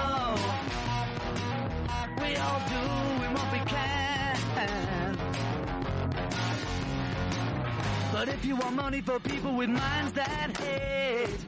[2.21, 2.75] we all do
[3.35, 4.37] what we can.
[8.13, 11.45] But if you want money for people with minds that hate,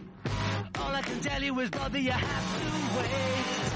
[0.79, 2.65] all I can tell you is, brother, you have to
[2.97, 3.73] wait.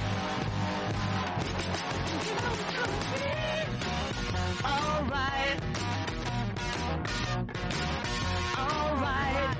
[4.66, 5.60] Alright.
[8.58, 9.58] Alright.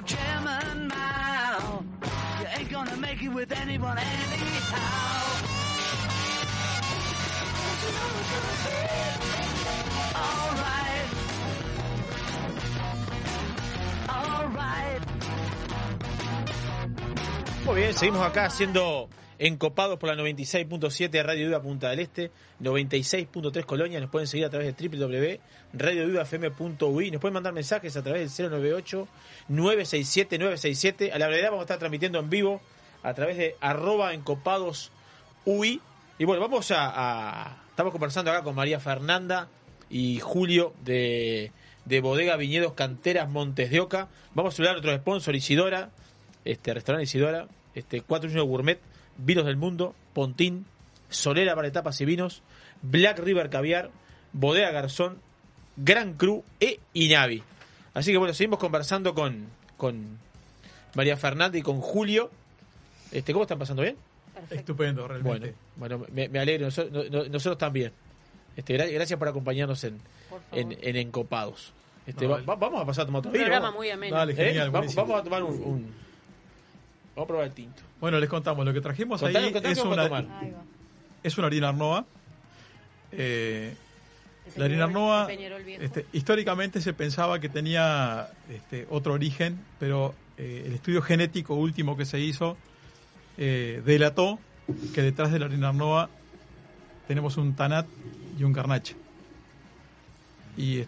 [0.00, 1.84] Of Chairman Mao,
[2.40, 5.10] you ain't gonna make it with anyone anyhow.
[10.16, 11.08] Alright.
[14.08, 15.02] Alright.
[17.66, 22.30] Muy bien, seguimos acá siendo encopados por la 96.7 Radio Viva Punta del Este,
[22.62, 23.98] 96.3 Colonia.
[23.98, 27.10] Nos pueden seguir a través de www.radiovivafm.ui.
[27.10, 28.50] Nos pueden mandar mensajes a través del
[29.48, 31.12] 098-967-967.
[31.12, 32.60] A la verdad vamos a estar transmitiendo en vivo
[33.02, 34.92] a través de arroba encopados
[35.46, 35.80] UI.
[36.18, 39.48] Y bueno, vamos a, Estamos conversando acá con María Fernanda
[39.88, 41.50] y Julio de,
[41.86, 44.08] de Bodega Viñedos Canteras Montes de Oca.
[44.34, 45.88] Vamos a saludar a otro sponsor, Isidora,
[46.44, 48.78] este restaurante Isidora, este 41 Gourmet,
[49.18, 50.66] Vinos del Mundo, Pontín,
[51.08, 52.42] Solera para etapas y vinos,
[52.82, 53.90] Black River Caviar,
[54.32, 55.18] Bodega Garzón,
[55.76, 57.42] Gran Cru e Inavi.
[57.94, 60.18] Así que bueno, seguimos conversando con, con
[60.94, 62.30] María Fernanda y con Julio.
[63.12, 63.96] Este, ¿Cómo están pasando bien?
[64.50, 65.54] Estupendo, realmente.
[65.76, 67.92] Bueno, bueno me, me alegro, nosotros, no- nosotros también.
[68.56, 70.00] Este, gra- gracias por acompañarnos en,
[70.52, 71.72] en, en Encopados.
[72.06, 74.16] Este, No, va- va- vamos a pasar a tomar otro Un programa muy ameno.
[74.16, 74.36] Dale, ¿Eh?
[74.36, 75.02] genial, vamos, buenísimo.
[75.02, 75.94] vamos a tomar un, un-
[77.14, 77.82] Vamos a probar el tinto.
[78.00, 80.02] Bueno, les contamos, lo que trajimos Contanos, ahí es una.
[80.02, 80.54] Ahí
[81.22, 82.06] es una harina Arnoa.
[83.12, 83.74] Eh,
[84.56, 90.72] la harina Arnoa, este, históricamente se pensaba que tenía este, otro origen, pero eh, el
[90.72, 92.56] estudio genético último que se hizo
[93.36, 94.38] eh, delató
[94.94, 96.08] que detrás de la harina Arnoa
[97.06, 97.86] tenemos un Tanat
[98.38, 98.94] y un Garnacha.
[100.56, 100.84] Y,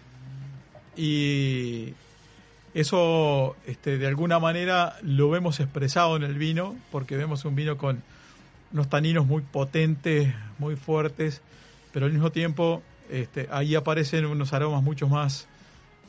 [0.97, 1.95] y
[2.75, 7.77] eso este, de alguna manera lo vemos expresado en el vino, porque vemos un vino
[7.77, 8.03] con
[8.73, 11.43] unos taninos muy potentes, muy fuertes,
[11.93, 15.47] pero al mismo tiempo este, ahí aparecen unos aromas mucho más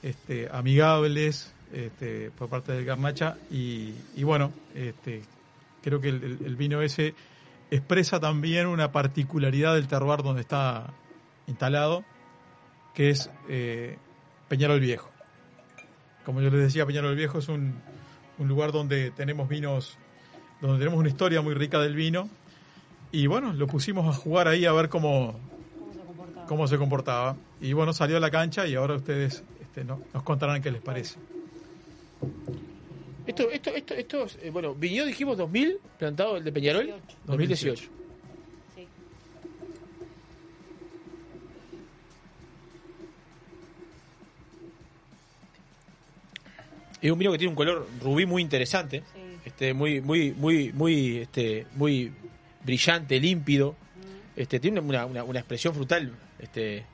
[0.01, 1.53] este, amigables
[2.37, 4.53] por parte del garnacha y, y bueno,
[5.81, 7.15] creo que el vino ese
[7.75, 10.93] expresa también una particularidad del terroir donde está
[11.47, 12.03] instalado,
[12.93, 13.97] que es eh,
[14.47, 15.09] Peñarol Viejo.
[16.25, 17.73] Como yo les decía, Peñarol Viejo es un,
[18.39, 19.97] un lugar donde tenemos vinos,
[20.61, 22.29] donde tenemos una historia muy rica del vino.
[23.11, 25.39] Y bueno, lo pusimos a jugar ahí a ver cómo,
[26.47, 27.35] cómo se comportaba.
[27.61, 30.81] Y bueno, salió a la cancha y ahora ustedes este, no- nos contarán qué les
[30.81, 31.17] parece.
[33.25, 36.93] Esto, esto, esto, esto, es, eh, bueno, viñedo dijimos 2000, plantado el de Peñarol,
[37.25, 37.83] 2018.
[37.83, 37.89] Sí.
[47.03, 49.03] Es un vino que tiene un color rubí muy interesante,
[49.45, 52.11] este, muy, muy, muy, muy, este, muy
[52.63, 53.75] brillante, límpido.
[54.35, 56.85] Este, tiene una, una, una expresión frutal, este,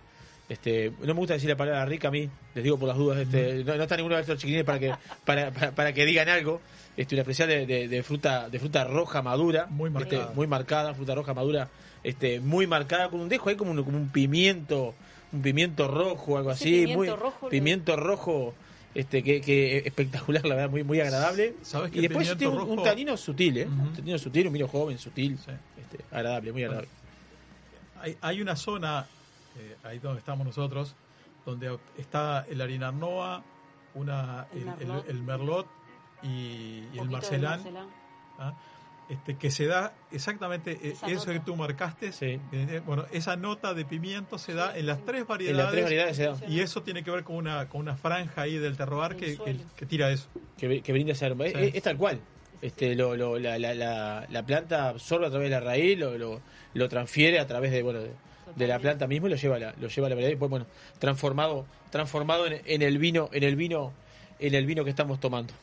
[0.50, 3.20] este, no me gusta decir la palabra rica a mí, les digo por las dudas,
[3.20, 4.92] este, no, no está ninguno de estos chiquilines para que,
[5.26, 6.60] para, para, para que digan algo.
[6.98, 10.34] Este, una expresión de, de- de fruta, de fruta roja madura, muy marcada.
[10.36, 11.70] muy marcada, fruta roja madura,
[12.04, 14.96] este, muy marcada, con un dejo ahí como un, como un pimiento,
[15.32, 18.54] un pimiento rojo, algo así, pimiento muy rojo lo- pimiento rojo,
[18.96, 21.56] este, que, que espectacular, la verdad, muy, muy agradable.
[21.62, 23.66] ¿Sabes y después tiene un, un tanino sutil, ¿eh?
[23.68, 25.34] Un tanino sutil, un vino joven, sutil,
[25.78, 26.90] este, agradable, muy agradable.
[28.02, 29.06] Hay, hay una zona,
[29.58, 30.96] eh, ahí donde estamos nosotros,
[31.46, 33.44] donde está el harina Arnoa,
[33.96, 35.10] una, El el, el- Merlot.
[35.10, 35.68] el Merlot
[36.24, 36.28] y,
[36.94, 37.10] y el.
[37.10, 37.62] Marcelán.
[38.38, 38.54] ¿ah?
[39.10, 41.34] Este, que se da exactamente eh, Esa eso nota.
[41.34, 42.12] que tú marcaste.
[42.22, 45.58] eh, bueno, esa nota de pimiento se da en las tres variedades.
[45.60, 46.38] En las tres variedades se da.
[46.48, 49.58] Y eso tiene que ver con una, con una franja ahí del terroir que, que,
[49.76, 50.28] que tira eso.
[50.58, 51.48] que, que brinda ese aroma.
[51.48, 51.60] Es, Sí.
[51.60, 52.20] es- es tal cual.
[52.62, 56.16] Este, lo, lo- la, la, la, la planta absorbe a través de la raíz, lo,
[56.18, 56.40] lo,
[56.76, 58.12] lo transfiere a través de, bueno, de,
[58.56, 60.34] de la planta mismo y lo lleva a la, lo lleva a la variedad y
[60.34, 60.66] después, bueno,
[61.00, 63.92] transformado, transformado en, en el vino, en el vino
[64.40, 65.54] en el vino que estamos tomando.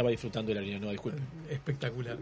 [0.00, 1.20] Estaba disfrutando el vino, no, disculpe.
[1.50, 2.16] Espectacular.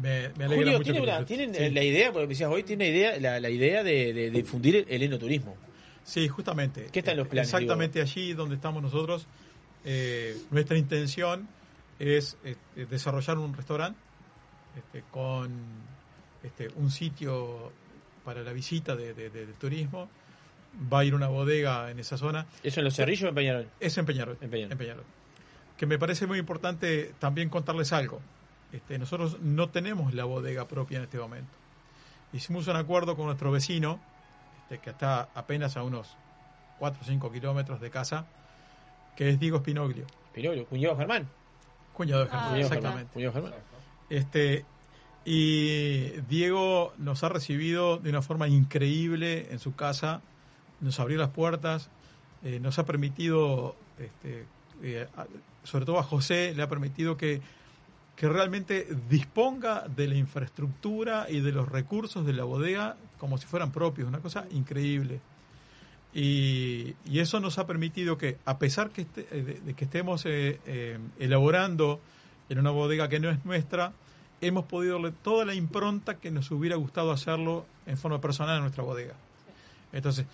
[0.00, 1.70] Me, me alegra Julio, mucho tiene una- tienen sí.
[1.70, 5.02] la idea, porque me decías hoy, tiene idea, la, la idea de, de difundir el,
[5.02, 5.56] enoturismo.
[6.04, 6.86] Sí, justamente.
[6.92, 9.26] ¿Qué está en los planes, Exactamente allí donde estamos nosotros.
[9.84, 11.48] eh, nuestra intención
[11.98, 13.98] es este, desarrollar un restaurante
[14.76, 15.50] este, con
[16.44, 17.72] este, un sitio
[18.24, 20.08] para la visita de, de- de- de turismo.
[20.92, 22.46] Va a ir una bodega en esa zona.
[22.62, 23.68] ¿Eso en Los Cerrillos o en Peñarol?
[23.80, 24.36] Es en Peñarol.
[24.42, 24.72] En Peñarol.
[24.72, 25.04] en Peñarol.
[25.76, 28.20] Que me parece muy importante también contarles algo.
[28.72, 31.52] Este, nosotros no tenemos la bodega propia en este momento.
[32.32, 34.00] Hicimos un acuerdo con nuestro vecino,
[34.62, 36.16] este, que está apenas a unos
[36.78, 38.26] 4 o 5 kilómetros de casa,
[39.16, 40.06] que es Diego Spinoglio.
[40.30, 41.28] Spinoglio, cuñado Germán.
[41.92, 43.12] Cuñado de Germán, de exactamente.
[43.12, 43.52] Cuñado Germán.
[44.10, 44.64] Este,
[45.24, 50.20] y Diego nos ha recibido de una forma increíble en su casa,
[50.80, 51.90] nos abrió las puertas,
[52.44, 54.46] eh, nos ha permitido, este,
[54.82, 55.08] eh,
[55.66, 57.40] sobre todo a José, le ha permitido que,
[58.16, 63.46] que realmente disponga de la infraestructura y de los recursos de la bodega como si
[63.46, 65.20] fueran propios, una cosa increíble.
[66.14, 70.24] Y, y eso nos ha permitido que, a pesar que, este- eh, de, que estemos
[70.24, 72.00] eh, eh, elaborando
[72.48, 73.92] en una bodega que no es nuestra,
[74.40, 78.62] hemos podido darle toda la impronta que nos hubiera gustado hacerlo en forma personal en
[78.62, 79.14] nuestra bodega.
[79.92, 80.26] Entonces,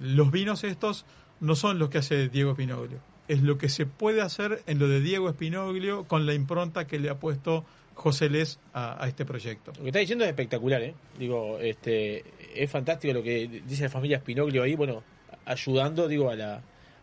[0.00, 1.04] los vinos estos
[1.40, 2.98] no son los que hace Diego Espinoglio,
[3.28, 6.98] es lo que se puede hacer en lo de Diego Espinoglio con la impronta que
[6.98, 9.72] le ha puesto José Les a, a este proyecto.
[9.76, 10.94] Lo que está diciendo es espectacular, ¿eh?
[11.18, 12.24] Digo, este,
[12.54, 15.02] es fantástico lo que dice la familia Spinoglio ahí, bueno,
[15.44, 16.54] ayudando, digo, a la...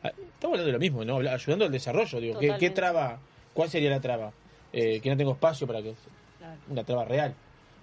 [0.03, 1.17] a- estamos hablando de lo mismo, ¿no?
[1.17, 3.19] Ayudando al desarrollo, digo, ¿qué, traba,
[3.53, 4.31] cuál sería la traba?
[4.71, 5.93] Eh, que no tengo espacio para que...
[6.37, 6.59] Claro.
[6.69, 7.33] Una traba real.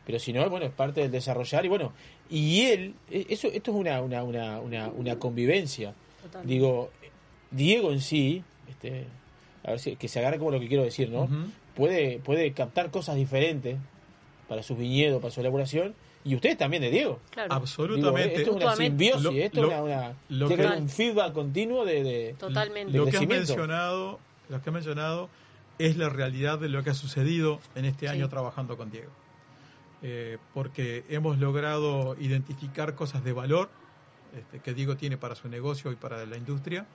[0.04, 1.92] Pero si no, bueno, es parte del desarrollar y bueno,
[2.28, 5.94] y él, eh, eso, esto es una, una, una, una, una convivencia.
[6.22, 6.54] Totalmente.
[6.54, 6.90] Digo,
[7.52, 9.06] Diego en sí, este,
[9.64, 11.28] a ver si que se agarre como lo que quiero decir, ¿no?
[11.76, 13.78] Puede, puede captar cosas diferentes
[14.48, 17.18] para sus viñedos, para su elaboración, y ustedes también de Diego.
[17.30, 17.52] Claro.
[17.54, 18.38] Absolutamente.
[18.38, 22.02] Digo, esto es una simbiosis, Lo- esto lo- es una, que un feedback continuo de,
[22.04, 22.92] de- Totalmente.
[22.92, 25.28] de lo que has mencionado, lo que has mencionado
[25.78, 28.12] es la realidad de lo que ha sucedido en este Sí.
[28.12, 29.10] año trabajando con Diego.
[30.02, 33.70] Eh, porque hemos logrado identificar cosas de valor
[34.36, 36.86] este, que Diego tiene para su negocio y para la industria.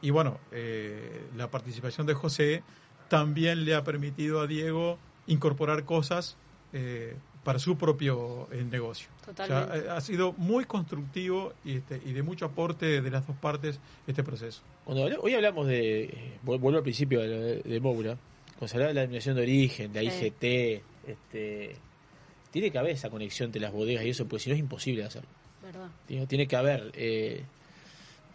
[0.00, 2.62] Y bueno, eh, la participación de José
[3.08, 6.36] también le ha permitido a Diego incorporar cosas
[6.72, 9.08] eh, para su propio eh, negocio.
[9.22, 9.90] O sea, Totalmente.
[9.90, 14.22] ha sido muy constructivo y, este, y de mucho aporte de las dos partes este
[14.22, 14.62] proceso.
[14.84, 18.16] Cuando hoy hablamos de, eh, vuelvo al principio de, de Moura,
[18.58, 20.26] cuando se habla de la denominación de origen, de la Sí.
[20.26, 21.76] IGT, este,
[22.50, 25.02] tiene que haber esa conexión entre las bodegas y eso, porque si no es imposible
[25.02, 25.28] de hacerlo.
[25.62, 25.88] ¿Verdad?
[26.06, 27.44] Tiene, tiene que haber, eh,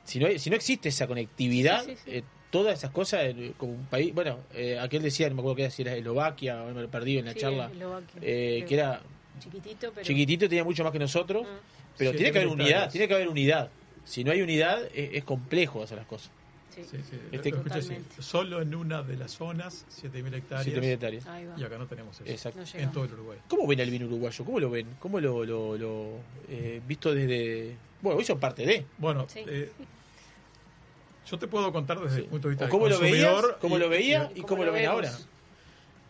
[0.04, 2.12] si, no si no existe esa conectividad, Sí, sí, sí.
[2.18, 5.56] eh, todas esas cosas, eh, como un país, bueno, eh, aquel decía, no me acuerdo
[5.56, 8.74] qué era, si era Eslovaquia, me lo perdí en la Sí, charla, Eslovaquia, eh, que
[8.76, 9.02] era
[9.40, 10.06] Chiquitito, pero.
[10.06, 11.96] chiquitito, tenía mucho más que nosotros, Mm.
[11.98, 13.70] pero tiene que haber unidad, tiene que haber unidad.
[14.06, 16.30] Si no hay unidad, es, es complejo hacer las cosas.
[16.76, 16.82] Sí.
[16.90, 17.54] Sí, sí, Este-.
[18.20, 20.68] Solo en una de las zonas, 7.000 hectáreas.
[20.78, 21.26] 7.000 hectáreas.
[21.28, 21.56] Ahí va.
[21.60, 22.30] Y acá no tenemos eso.
[22.30, 22.60] Exacto.
[22.74, 23.38] No en todo el Uruguay.
[23.48, 24.44] ¿Cómo ven el vino uruguayo?
[24.44, 24.88] ¿Cómo lo ven?
[25.00, 26.10] ¿Cómo lo, lo, lo,
[26.50, 27.76] eh, visto desde...
[28.04, 28.86] Bueno, hoy son parte de...
[29.00, 29.44] Bueno, Sí.
[29.48, 29.72] eh,
[31.26, 33.78] yo te puedo contar desde el punto de vista O del cómo lo veías, cómo
[33.78, 34.96] y- lo veía y- y ¿Cómo cómo lo lo ven vemos?
[34.96, 35.12] ahora.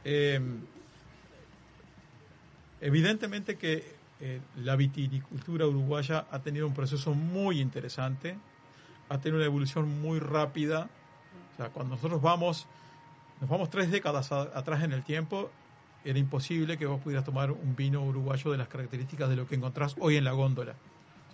[0.03, 0.41] Eh,
[2.81, 8.37] evidentemente que eh, la vitinicultura uruguaya ha tenido un proceso muy interesante,
[9.09, 10.89] ha tenido una evolución muy rápida.
[11.53, 12.67] O sea, cuando nosotros vamos,
[13.41, 15.51] nos vamos tres décadas a- atrás en el tiempo,
[16.05, 19.55] era imposible que vos pudieras tomar un vino uruguayo de las características de lo que
[19.55, 20.75] encontrás hoy en la góndola.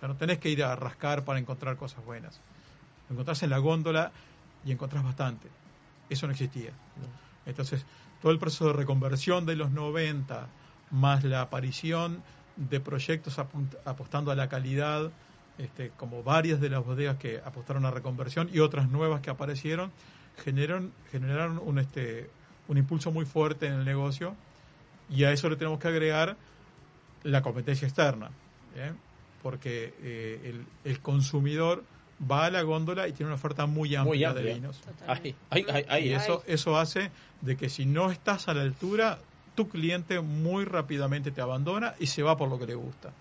[0.00, 2.40] sea, no tenés que ir a rascar para encontrar cosas buenas.
[3.08, 4.12] Lo encontrás en la góndola
[4.64, 5.48] y encontrás bastante.
[6.08, 6.70] Eso no existía.
[7.44, 7.84] Entonces,
[8.22, 10.46] todo el proceso de reconversión de los 90,
[10.90, 12.22] más la aparición
[12.56, 15.10] de proyectos apostando a la calidad,
[15.58, 19.92] este, como varias de las bodegas que apostaron a reconversión y otras nuevas que aparecieron,
[20.42, 22.30] generaron, generaron un, este,
[22.68, 24.34] un impulso muy fuerte en el negocio
[25.10, 26.36] y a eso le tenemos que agregar
[27.24, 28.30] la competencia externa.
[29.42, 31.84] Porque eh, el, el consumidor
[32.30, 34.80] va a la góndola y tiene una oferta muy amplia, Muy de vinos.
[35.22, 36.42] Y eso.
[36.42, 37.10] eso, eso hace
[37.40, 39.18] de que si no estás a la altura,
[39.54, 43.12] tu cliente muy rápidamente te abandona y se va por lo que le gusta.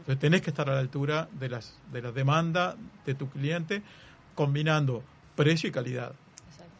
[0.00, 3.82] Entonces tenés que estar a la altura de las de la demanda de tu cliente,
[4.34, 5.02] combinando
[5.36, 6.12] precio y calidad.
[6.48, 6.72] Exacto.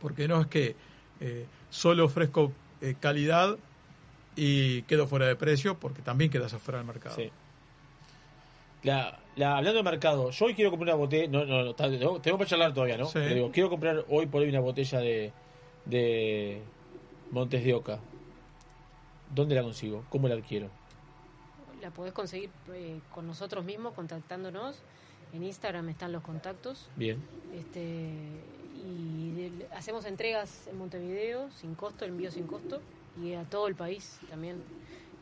[0.00, 0.76] Porque no es que
[1.20, 3.56] eh, solo ofrezco eh, calidad
[4.36, 7.16] y quedo fuera de precio, porque también quedas afuera del mercado.
[7.16, 7.30] Sí.
[8.86, 11.28] La, la- hablando de mercado, yo hoy quiero comprar una botella.
[11.28, 13.06] No, no, no, tengo, tengo para charlar todavía, ¿no?
[13.06, 13.14] Sí.
[13.14, 15.32] Pero digo, quiero comprar hoy por hoy una botella de,
[15.84, 16.62] de
[17.32, 17.98] Montes de Oca.
[19.34, 20.04] ¿Dónde la consigo?
[20.08, 20.68] ¿Cómo la adquiero?
[21.82, 24.76] La podés conseguir eh, con nosotros mismos, contactándonos.
[25.32, 26.88] En Instagram están los contactos.
[26.94, 27.20] Bien.
[27.54, 28.08] Este,
[28.86, 32.80] y de- hacemos entregas en Montevideo sin costo, el envío sin costo.
[33.20, 34.62] Y a todo el país también.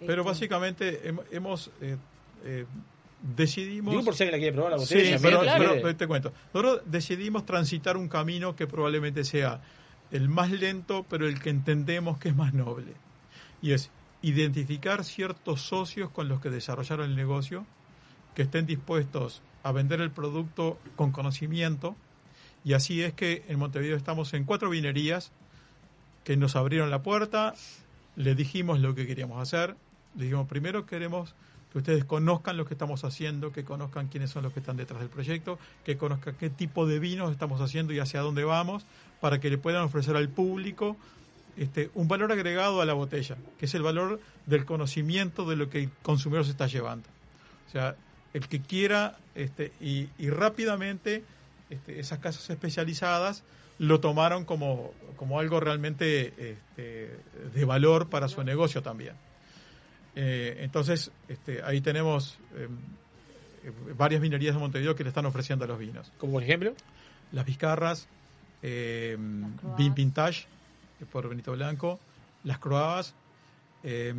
[0.01, 1.97] Pero Este, básicamente hem- hemos eh,
[2.45, 2.67] eh,
[3.25, 3.93] decidimos.
[3.93, 5.19] Digo por si la quiere probar la botella.
[5.19, 6.33] Sí, pero, te cuento.
[6.53, 9.63] Nosotros decidimos transitar un camino que probablemente sea
[10.11, 12.93] el más lento, pero el que entendemos que es más noble.
[13.63, 13.91] Y es
[14.23, 17.67] identificar ciertos socios con los que desarrollaron el negocio,
[18.35, 21.97] que estén dispuestos a vender el producto con conocimiento.
[22.65, 25.33] Y así es que en Montevideo estamos en cuatro vinerías
[26.25, 27.55] que nos abrieron la puerta,
[28.17, 29.77] le dijimos lo que queríamos hacer,
[30.17, 31.35] le dijimos primero queremos
[31.75, 35.01] que ustedes conozcan lo que estamos haciendo, que conozcan quiénes son los que están detrás
[35.01, 38.87] del proyecto, que conozcan qué tipo de vinos estamos haciendo y hacia dónde vamos,
[39.21, 40.97] para que le puedan ofrecer al público
[41.57, 45.69] este, un valor agregado a la botella, que es el valor del conocimiento de lo
[45.69, 47.09] que el consumidor se está llevando.
[47.67, 47.97] O sea,
[48.35, 51.25] el que quiera este, y, rápidamente
[51.71, 53.43] este, esas casas especializadas
[53.81, 57.19] lo tomaron como, como algo realmente este,
[57.53, 59.15] de valor para su negocio también.
[60.17, 62.69] Eh, entonces, este, ahí tenemos eh,
[63.65, 66.13] eh, varias minerías de Montevideo que le están ofreciendo los vinos.
[66.19, 66.75] ¿Como por ejemplo?
[67.33, 68.07] Las Vizcarras,
[68.63, 69.17] eh,
[69.77, 70.47] Vin Vintage,
[71.11, 71.99] por Benito Blanco,
[72.45, 73.15] las Croabas.
[73.83, 74.15] eh,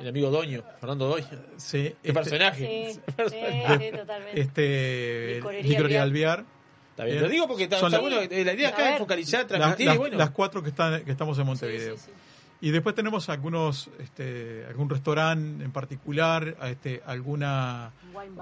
[0.00, 1.26] El amigo Doño, Fernando Doño.
[1.56, 1.94] Sí.
[2.02, 2.92] Qué personaje.
[2.94, 4.40] Sí, sí, totalmente.
[4.40, 6.38] Este, Licorería Alvear.
[6.40, 6.56] Alvear.
[6.90, 8.30] Está bien, Eh, lo digo porque está, son está la- bueno.
[8.32, 10.16] eh, La idea A acá es focalizar, las, transmitir las- y bueno.
[10.16, 11.96] las cuatro que están que estamos en Montevideo.
[11.98, 12.12] Sí, sí, sí.
[12.60, 17.90] Y después tenemos algunos, este, algún restaurante en particular, este, alguna,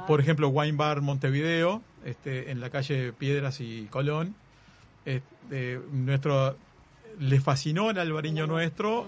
[0.06, 4.34] por ejemplo, Wine Bar Montevideo, este, en la calle Piedras y Colón.
[5.04, 6.56] Este, nuestro,
[7.18, 9.06] le fascinó el albariño nuestro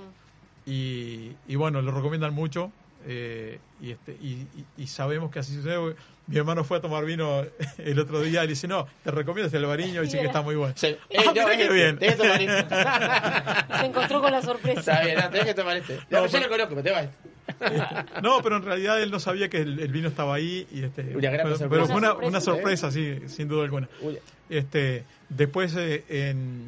[0.66, 2.70] y, y bueno, lo recomiendan mucho.
[3.08, 5.94] eh, y, este, y, y- y sabemos que así sucede.
[6.28, 7.44] Mi hermano fue a tomar vino
[7.78, 10.56] el otro día y le dice, no, te recomiendo este albariño, dice que está muy
[10.56, 10.74] bueno.
[10.76, 11.98] Se- eh, Ah, no, eh, bien.
[11.98, 13.78] tenés que tomar este.
[13.80, 14.80] Se encontró con la sorpresa.
[14.80, 15.94] Está bien, no, tenés que tomar este.
[16.10, 18.20] No, No, yo pero- lo conozco, pero te va este.
[18.22, 20.66] No, pero en realidad él no sabía que el, el vino estaba ahí.
[20.72, 21.68] Y este, Una gran pero, sorpresa.
[21.68, 23.88] pero fue una, sorpresa, sí, sin duda alguna.
[24.00, 24.18] Uy.
[24.50, 26.64] Este, después eh, en,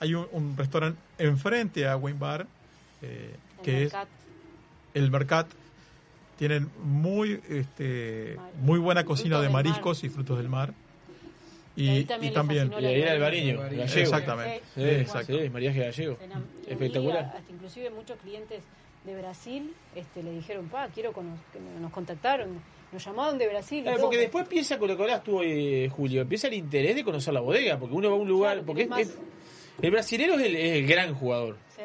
[0.00, 2.46] hay un, un restaurante enfrente a Wine Bar,
[3.00, 4.08] eh, El que Mercat.
[4.92, 5.46] es el Mercat.
[6.38, 10.72] Tienen muy, este, muy buena cocina de mariscos y frutos del mar.
[11.76, 12.72] Y, Y ahí y también también.
[12.80, 13.82] Y ahí era el Bariño, gallego.
[13.82, 14.62] Exactamente.
[14.74, 15.38] Sí, Exacto.
[15.42, 16.18] sí, mariaje gallego.
[16.68, 17.24] Espectacular.
[17.36, 18.62] hasta inclusive muchos clientes
[19.04, 21.20] de Brasil este, le dijeron, pa, quiero que
[21.80, 22.60] nos contactaron,
[22.92, 23.80] nos llamaron de Brasil.
[23.80, 24.06] y Claro, todo.
[24.06, 27.34] porque después piensa con lo que hablas tú, eh, Julio, empieza el interés de conocer
[27.34, 29.18] la bodega, porque uno va a un lugar, Claro, porque es- es-
[29.82, 31.56] el brasilero es el, es el gran jugador.
[31.76, 31.82] Sí.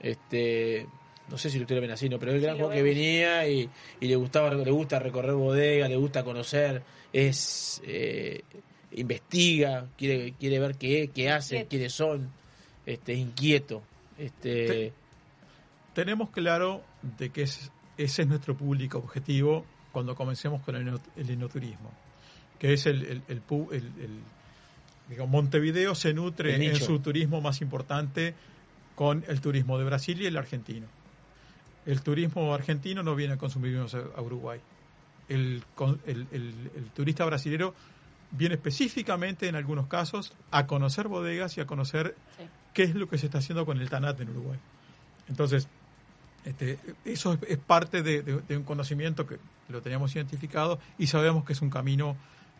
[0.00, 0.86] Este,
[1.30, 3.48] no sé si lo ven así, no, pero es el gran Sí, jugador que venía
[3.48, 3.68] y,
[4.00, 8.42] y le gustaba, le gusta recorrer bodega, le gusta conocer, es eh,
[8.92, 11.70] investiga, quiere, quiere ver qué, qué hacen, Inquieto.
[11.70, 12.30] quiénes son,
[12.86, 13.82] este, es inquieto,
[14.18, 14.92] este, Te-
[15.94, 16.82] tenemos claro
[17.18, 21.90] de que es- ese es nuestro público objetivo cuando comencemos con el, el enoturismo,
[22.58, 24.20] que es el, el, el pu- el- el-
[25.08, 28.34] digamos, Montevideo se nutre en su turismo más importante
[28.94, 30.86] con el turismo de Brasil y el argentino.
[31.86, 34.60] El turismo argentino no viene a consumir vinos a, Uruguay.
[35.28, 37.74] El, con- el- el- el turista brasilero
[38.30, 42.44] viene específicamente en algunos casos a conocer bodegas y a conocer Sí.
[42.72, 44.58] qué es lo que se está haciendo con el TANAT en Uruguay.
[45.28, 45.68] Entonces,
[46.44, 49.38] este, eso es, es parte de, de- de un conocimiento que
[49.68, 52.16] lo teníamos identificado y sabemos que es un camino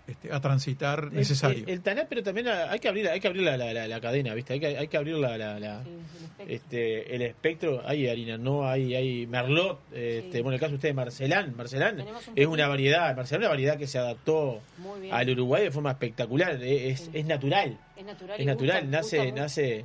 [0.07, 1.65] este, a transitar El- necesario.
[1.65, 4.00] El, el TANAP, pero también hay que abrir, hay que abrir la, la, la- la
[4.00, 4.52] cadena, ¿viste?
[4.55, 6.55] Hay que, hay que abrir la, la, la- Sí, el espectro.
[6.55, 7.83] este, el espectro.
[7.86, 9.81] Hay harina, no hay, hay Merlot.
[9.92, 10.42] Este, Sí.
[10.42, 11.55] Bueno, el caso de ustedes, Marcelán.
[11.57, 12.50] Marcelán un es poquito.
[12.50, 13.16] una variedad.
[13.16, 15.15] Marcelán es una variedad que se adaptó Muy bien.
[15.15, 16.62] al Uruguay de forma espectacular.
[16.62, 17.10] Es, Sí.
[17.15, 17.78] es natural.
[17.97, 18.41] Es natural.
[18.41, 19.41] Es natural, gusta- nace, gusta mucho.
[19.42, 19.84] nace,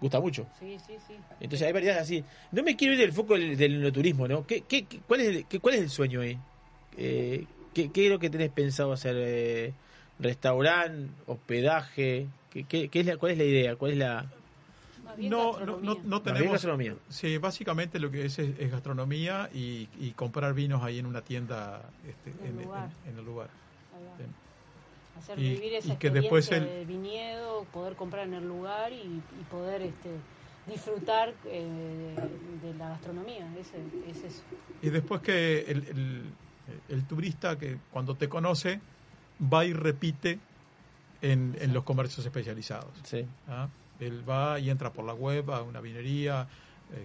[0.00, 0.46] gusta mucho.
[0.58, 1.14] Sí, sí, sí.
[1.40, 2.24] Entonces hay variedades así.
[2.50, 4.44] No me quiero ir del foco del, del enoturismo, ¿no?
[4.46, 6.36] ¿Qué, qué, qué- cuál, es el, qué- ¿Cuál es el sueño ahí?
[6.96, 9.16] Eh, ¿qué, ¿Qué es lo que tenés pensado hacer?
[9.18, 9.72] Eh,
[10.18, 11.10] ¿Restaurante?
[11.26, 12.26] ¿Hospedaje?
[12.50, 13.76] ¿Qué, qué, qué es la, ¿Cuál es la idea?
[13.76, 14.26] ¿Cuál es la...?
[15.18, 16.52] No, no, no, no tenemos.
[16.52, 16.94] gastronomía.
[17.08, 21.20] Sí, básicamente lo que es es, es gastronomía y, y comprar vinos ahí en una
[21.22, 22.90] tienda este, En en, el lugar.
[23.06, 23.48] en- en el lugar.
[23.96, 24.16] Ahí va.
[24.16, 24.22] Sí.
[25.18, 28.92] Hacer Y- vivir esa y que después el- de viñedo, poder comprar en el lugar
[28.92, 30.10] y, y poder este,
[30.68, 31.66] disfrutar eh,
[32.62, 33.48] de, de la gastronomía.
[33.58, 34.42] Ese, es eso.
[34.80, 36.22] Y después que el, el-
[36.88, 38.80] El turista que cuando te conoce
[39.52, 40.38] va y repite
[41.22, 42.90] en, en los comercios especializados.
[43.04, 43.24] Sí.
[43.48, 43.68] ¿ah?
[43.98, 46.46] Él va y entra por la web a una vinería,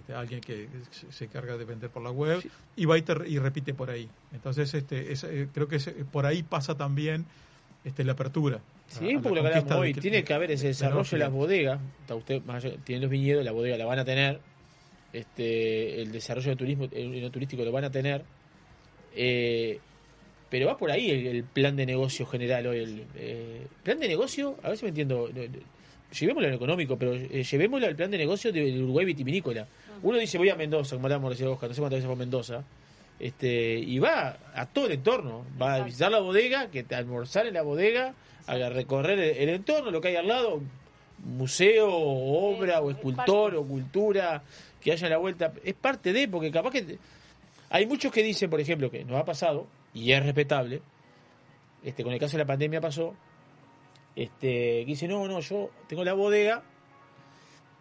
[0.09, 0.67] eh, alguien que
[1.11, 2.41] se- encarga de vender por la web,
[2.75, 4.09] y va y, te- y repite por ahí.
[4.33, 7.25] Entonces, este, es, eh, creo que es- por ahí pasa también
[7.83, 8.59] este, la apertura.
[8.87, 9.93] Sí, a- a lo que conquista hablamos hoy.
[9.93, 11.79] de- Tiene que haber ese de desarrollo de las bodegas.
[12.09, 12.41] Usted,
[12.83, 14.39] tienen los viñedos, la bodega la van a tener.
[15.13, 18.23] Este, el desarrollo de turismo, el, el turístico lo van a tener.
[19.15, 19.79] Eh,
[20.49, 22.79] pero va por ahí el, el plan de negocio general hoy.
[22.79, 25.29] El eh, plan de negocio, a ver si me entiendo.
[26.17, 29.67] Llevémoslo a lo económico, pero eh, llevémoslo al plan de negocio del Uruguay vitivinícola.
[30.03, 32.17] Uno dice, voy a Mendoza, como hablábamos recién Oscar, no sé cuántas veces fue a
[32.17, 32.63] Mendoza.
[33.19, 35.45] Este, y va a todo el entorno.
[35.61, 38.13] Va a visitar la bodega, que te almorzar en la bodega,
[38.45, 40.61] a recorrer el, el entorno, lo que hay al lado,
[41.23, 44.43] museo, o obra, o escultor, o cultura,
[44.81, 45.53] que haya a la vuelta.
[45.63, 46.97] Es parte de, porque capaz que.
[47.75, 50.81] Hay muchos que dicen, por ejemplo, que nos ha pasado, y es respetable,
[51.83, 53.13] este, con el caso de la pandemia pasó,
[54.15, 54.47] este,
[54.81, 56.63] que dice, no, no, yo tengo la bodega,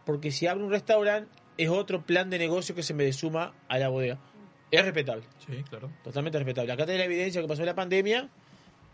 [0.04, 3.78] porque si abro un restaurante es otro plan de negocio que se me suma a
[3.78, 4.18] la bodega.
[4.72, 5.22] Es respetable.
[5.46, 5.88] Sí, claro.
[6.02, 6.72] Totalmente respetable.
[6.72, 8.28] Acá tenés la evidencia que pasó en la pandemia,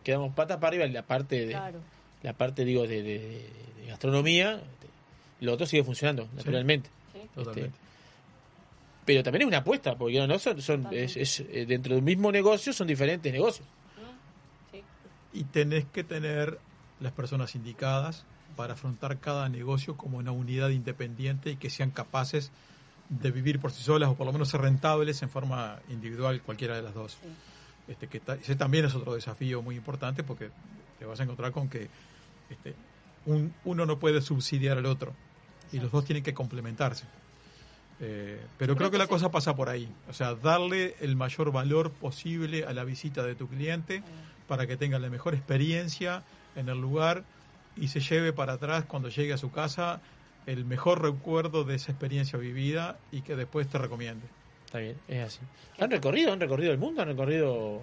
[0.05, 1.81] quedamos patas para arriba en la parte de, Claro.
[2.23, 3.49] la parte digo de, de-
[3.81, 4.87] de gastronomía, este,
[5.41, 6.91] lo otro sigue funcionando, naturalmente.
[7.15, 7.21] Sí.
[7.35, 7.69] Totalmente.
[7.77, 7.90] Este,
[9.15, 12.03] pero también es una apuesta, porque no, no son, son es, es, eh, dentro del
[12.05, 13.67] mismo negocio son diferentes negocios.
[15.33, 16.59] y tenés que tener
[17.01, 18.25] las personas indicadas
[18.57, 22.51] para afrontar cada negocio como una unidad independiente y que sean capaces
[23.09, 26.77] de vivir por sí solas o por lo menos ser rentables en forma individual cualquiera
[26.77, 27.19] de las dos.
[27.89, 30.51] Este, que ta- ese también es otro desafío muy importante porque
[30.99, 31.89] te vas a encontrar con que
[32.49, 32.75] este,
[33.27, 35.13] un- uno no puede subsidiar al otro
[35.73, 37.05] y los dos tienen que complementarse.
[38.01, 41.91] Eh, pero creo que la cosa pasa por ahí, o sea, darle el mayor valor
[41.91, 44.03] posible a la visita de tu cliente
[44.49, 46.23] para que tenga la mejor experiencia
[46.57, 47.25] en el lugar
[47.77, 50.01] y se lleve para atrás cuando llegue a su casa
[50.47, 54.27] el mejor recuerdo de esa experiencia vivida y que después te recomiende.
[54.65, 55.41] Está bien, es así.
[55.79, 56.33] ¿Han recorrido?
[56.33, 57.03] ¿Han recorrido el mundo?
[57.03, 57.83] ¿Han recorrido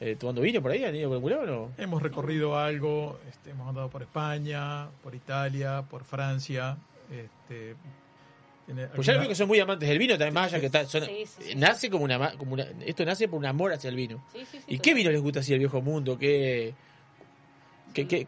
[0.00, 0.84] eh, tomando vino por ahí?
[0.84, 1.70] ¿Han ido por o no?
[1.78, 6.76] Hemos recorrido algo, este, hemos andado por España, por Italia, por Francia.
[7.10, 7.76] Este,
[8.94, 11.04] Pues ya veo que son muy amantes del vino, también más allá que está, son-
[11.04, 11.54] Sí, sí, sí.
[11.56, 14.24] nace como una, como una, esto nace por un amor hacia el vino.
[14.32, 16.16] Sí, sí, sí, ¿Y qué vino les gusta así del viejo mundo?
[16.18, 16.72] ¿Qué,
[17.92, 18.26] qué, qué-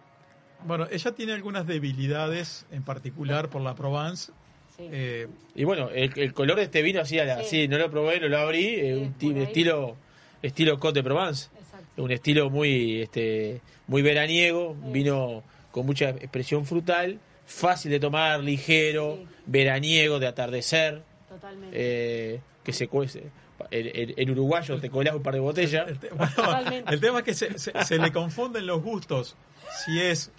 [0.64, 4.32] Bueno, ella tiene algunas debilidades, en particular por la Provence.
[4.78, 7.90] Eh, Y bueno, el, el color de este vino así, a la- así, no lo
[7.90, 9.96] probé, no lo abrí, eh, un ti- estilo
[10.42, 11.48] estilo Côte de Provence.
[11.96, 18.40] Un estilo muy este muy veraniego, un vino con mucha expresión frutal, fácil de tomar,
[18.40, 21.02] ligero, veraniego, de atardecer.
[21.28, 21.76] Totalmente.
[21.78, 23.24] eh, que se cuece.
[23.70, 25.86] En uruguayo te colás un par de botellas.
[26.88, 29.36] El tema es que se, se- se le confunden los gustos.
[29.84, 30.30] Si es,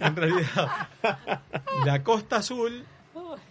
[0.00, 0.68] en realidad,
[1.84, 2.84] la Costa Azul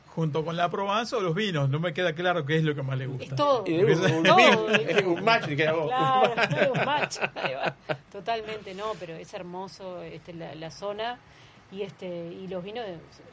[0.08, 1.70] junto con la Provence o los vinos.
[1.70, 3.24] No me queda claro qué es lo que más le gusta.
[3.26, 3.64] Es todo.
[3.66, 4.68] Y de un- un Todo.
[5.14, 5.88] un match, que era vos.
[5.88, 7.18] Claro, es un match.
[7.36, 7.76] Ahí va.
[8.12, 11.18] Totalmente, no, pero es hermoso este, la, la zona
[11.72, 12.84] y este y los vinos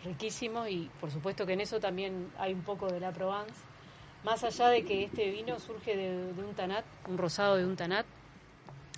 [0.04, 3.52] riquísimos y por supuesto que en eso también hay un poco de la Provence.
[4.24, 7.76] Más allá de que este vino surge de, de un tanat, un rosado de un
[7.76, 8.04] tanat.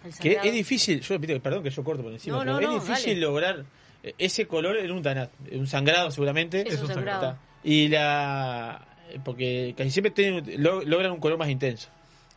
[0.05, 2.77] el Que es difícil, yo perdón que yo corto por encima, No, no, pero no,
[2.79, 3.21] es difícil dale.
[3.27, 3.65] lograr
[4.03, 6.67] eh, ese color en un tanat, un sangrado seguramente.
[6.67, 7.31] Es un sangrado.
[7.31, 7.39] Está.
[7.65, 8.87] Y la
[9.25, 11.89] porque casi siempre tienen, lo- logran un color más intenso.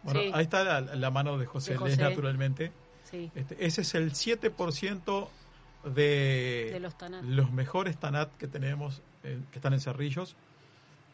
[0.04, 0.32] Bueno, Sí.
[0.34, 1.98] ahí está la, la mano de José, De José.
[1.98, 2.72] naturalmente.
[3.10, 3.32] Sí.
[3.36, 5.28] Este, ese es el 7%
[5.84, 7.24] de, De los tanat.
[7.24, 10.36] los mejores tanat que tenemos, eh, que están en Cerrillos.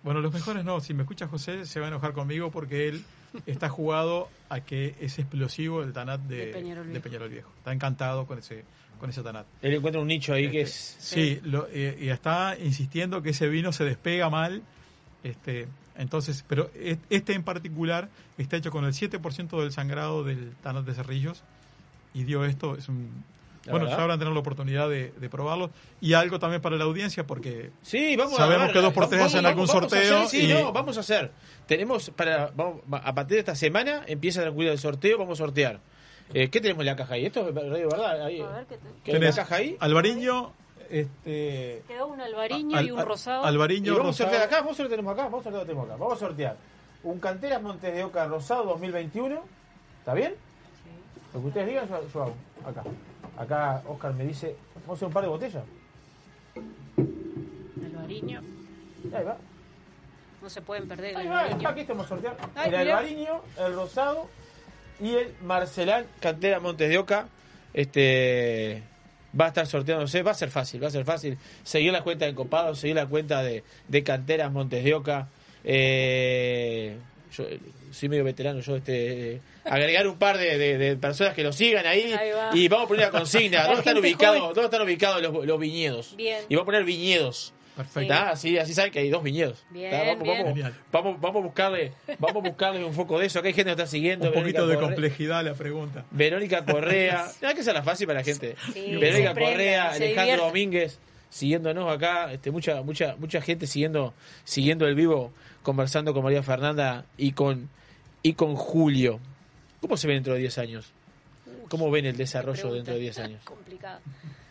[0.04, 0.80] Bueno, los mejores no.
[0.80, 3.04] Si me escucha José, se va a enojar conmigo porque él
[3.46, 7.04] está jugado a que es explosivo el tanat de, De Peñarol de Viejo.
[7.04, 7.52] Peñarol Viejo.
[7.58, 8.64] Está encantado con ese,
[9.00, 9.46] con ese tanat.
[9.62, 13.50] Él encuentra un nicho ahí que es Sí, lo- eh, y está insistiendo que ese
[13.50, 14.64] vino se despega mal.
[15.24, 15.68] Este,
[15.98, 18.08] entonces, pero e- este en particular
[18.38, 21.44] está hecho con el 7% del sangrado del Tanat de Cerrillos
[22.14, 23.10] y dio esto, es un...
[23.70, 23.98] La bueno, verdad.
[23.98, 25.70] ya habrán tenido la oportunidad de, de probarlo
[26.02, 29.04] y algo también para la audiencia porque Sí, vamos sabemos a ver, que dos por
[29.04, 31.32] vamos- tres hacen vamos- algún vamos a sorteo hacer, sí, y no, vamos a hacer.
[31.68, 35.44] Tenemos para vamos- a partir de esta semana empieza la cuida del sorteo, vamos a
[35.44, 35.80] sortear.
[36.34, 37.26] Eh, ¿Qué tenemos en la caja ahí?
[37.26, 38.26] Esto es radio verdad.
[38.26, 39.78] Ahí, A ver qué ¿Qué en la tenés caja ahí?
[39.80, 40.52] Albariño,
[40.90, 43.44] este, Quedó un albariño Al- y un rosado.
[43.46, 45.86] Albariño Y vamos a sortear acá, vamos a sortear tenemos acá, vamos a sortear tenemos
[45.88, 45.96] acá.
[45.98, 46.58] Vamos a sortear
[47.04, 49.42] un Canteras Montes de Oca Rosado 2021.
[50.00, 50.34] ¿Está bien?
[51.34, 52.34] Lo que ustedes digan, yo, yo hago.
[52.66, 52.84] Acá.
[53.40, 55.64] Acá Oscar me dice, vamos a hacer un par de botellas.
[57.86, 58.42] Albariño.
[59.14, 59.38] Ahí va.
[60.42, 62.38] No se pueden perder el Ahí va, aquí estamos sorteando.
[62.54, 64.28] Ay, el albariño, el rosado
[65.00, 67.28] y el Marcelán Cantera Montes de Oca.
[67.74, 68.84] Este
[69.40, 71.38] va a estar sorteándose, va a ser fácil, va a ser fácil.
[71.64, 75.30] Seguir la cuenta de Copados, seguir la cuenta de, de Canteras Montes de Oca.
[75.64, 76.98] Eh,
[77.36, 77.60] yo eh,
[77.92, 81.52] soy medio veterano, yo este eh, agregar un par de, de- de personas que lo
[81.54, 82.50] sigan ahí, Ahí va.
[82.54, 83.58] y vamos a poner la consigna.
[83.64, 84.54] La ¿Dónde están ubicados, joven.
[84.56, 86.16] dónde están ubicados los, los viñedos?
[86.16, 86.44] Bien.
[86.50, 87.54] Y vamos a poner viñedos.
[87.76, 88.14] Perfecto.
[88.14, 89.64] Así, así saben que hay dos viñedos.
[89.70, 89.90] Bien.
[89.92, 90.44] Vamos, bien.
[90.44, 93.40] vamos, vamos, vamos a buscarle, vamos a buscarle un foco de eso.
[93.40, 94.28] Acá hay gente que está siguiendo.
[94.28, 96.06] Un poquito Verónica de Correa- complejidad la pregunta.
[96.12, 97.28] Verónica Correa.
[97.42, 98.56] Hay que hacerla fácil para la gente.
[98.74, 100.46] Sí, Verónica Correa, Alejandro divierte.
[100.46, 101.00] Domínguez,
[101.30, 102.34] siguiéndonos acá.
[102.34, 105.32] Este, mucha, mucha, mucha gente siguiendo, siguiendo el vivo,
[105.64, 107.70] conversando con María Fernanda y con,
[108.24, 109.20] y con Julio.
[109.82, 110.92] ¿Cómo se ve dentro de 10 años?
[111.70, 113.44] ¿Cómo ven el desarrollo dentro de 10 años?
[113.44, 114.00] Complicado.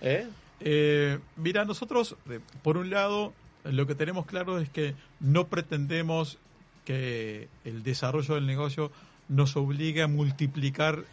[0.01, 0.27] ¿Eh?
[0.61, 3.33] Eh, mira, nosotros, eh, por un lado,
[3.65, 6.39] lo que tenemos claro es que no pretendemos
[6.85, 8.91] que el desarrollo del negocio
[9.29, 11.05] nos obligue a multiplicar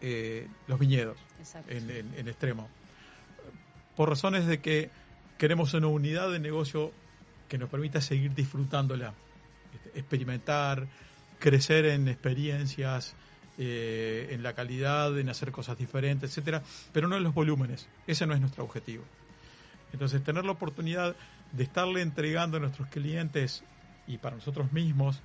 [0.00, 1.16] eh, los viñedos
[1.68, 2.68] en, en- en extremo.
[3.96, 4.90] Por razones de que
[5.38, 6.92] queremos una unidad de negocio
[7.48, 9.12] que nos permita seguir disfrutándola,
[9.94, 10.86] experimentar,
[11.38, 13.14] crecer en experiencias,
[13.58, 17.88] eh, en la calidad, en hacer cosas diferentes, etcétera, pero no en los volúmenes.
[18.06, 19.04] Ese no es nuestro objetivo.
[19.92, 21.16] Entonces, tener la oportunidad
[21.52, 23.64] de estarle entregando a nuestros clientes
[24.06, 25.20] y para nosotros mismos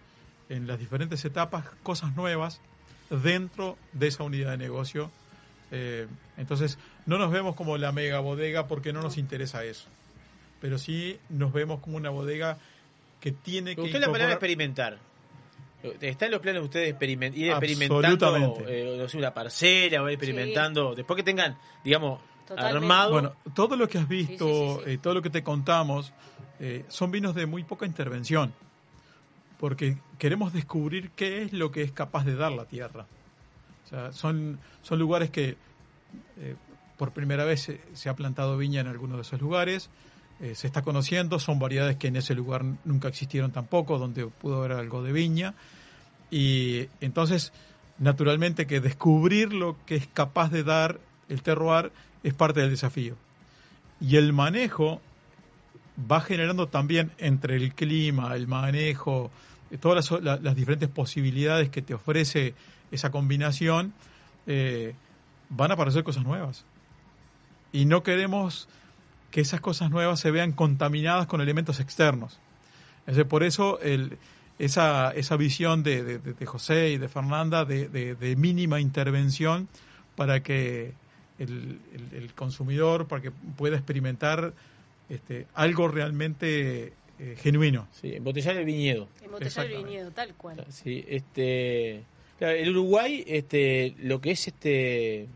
[0.50, 2.60] en las diferentes etapas cosas nuevas
[3.10, 5.12] dentro de esa unidad de negocio.
[5.72, 9.88] Eh, entonces, no nos vemos como la mega bodega porque no nos interesa eso.
[10.62, 12.58] Pero sí nos vemos como una bodega
[13.24, 14.98] que tiene que gustó la palabra experimentar.
[16.02, 18.96] ¿Está en los planes de ustedes experiment- ir experimentando Absolutamente.
[18.96, 20.94] eh, no sé, una parcela o ir experimentando?
[20.94, 22.78] Después que tengan, digamos, Totalmente.
[22.80, 23.12] armado.
[23.12, 24.92] Bueno, todo lo que has visto, Sí, sí, sí, sí.
[24.92, 26.12] eh, todo lo que te contamos,
[26.60, 28.54] eh, son vinos de muy poca intervención,
[29.58, 33.06] porque queremos descubrir qué es lo que es capaz de dar la tierra.
[33.86, 35.56] O sea, son, son lugares que
[36.40, 36.56] eh,
[36.98, 39.90] por primera vez se, se ha plantado viña en algunos de esos lugares,
[40.44, 44.58] eh, se está conociendo, son variedades que en ese lugar nunca existieron tampoco, donde pudo
[44.58, 45.54] haber algo de viña.
[46.30, 47.54] Y entonces,
[47.98, 51.00] naturalmente que descubrir lo que es capaz de dar
[51.30, 51.92] el terroir
[52.24, 53.16] es parte del desafío.
[54.02, 55.00] Y el manejo
[56.12, 59.32] va generando también entre el clima, el manejo,
[59.72, 62.54] eh, todas las, la- las diferentes posibilidades que te ofrece
[62.92, 63.94] esa combinación,
[64.46, 64.94] eh,
[65.50, 66.66] van a aparecer cosas nuevas.
[67.72, 68.68] Y no queremos
[69.34, 72.38] que esas cosas nuevas se vean contaminadas con elementos externos.
[73.00, 74.20] Entonces, por eso el,
[74.60, 79.68] esa, esa visión de, de- de José y de Fernanda de, de- de mínima intervención
[80.16, 80.94] para que
[81.40, 84.54] el, el- el consumidor, para que pueda experimentar
[85.10, 87.88] este, algo realmente eh, genuino.
[88.00, 89.08] Sí, embotellar el viñedo.
[89.26, 90.64] Embotellar el viñedo, tal cual.
[90.70, 92.04] Sí, este.
[92.38, 95.28] claro, el Uruguay, este, lo que es este.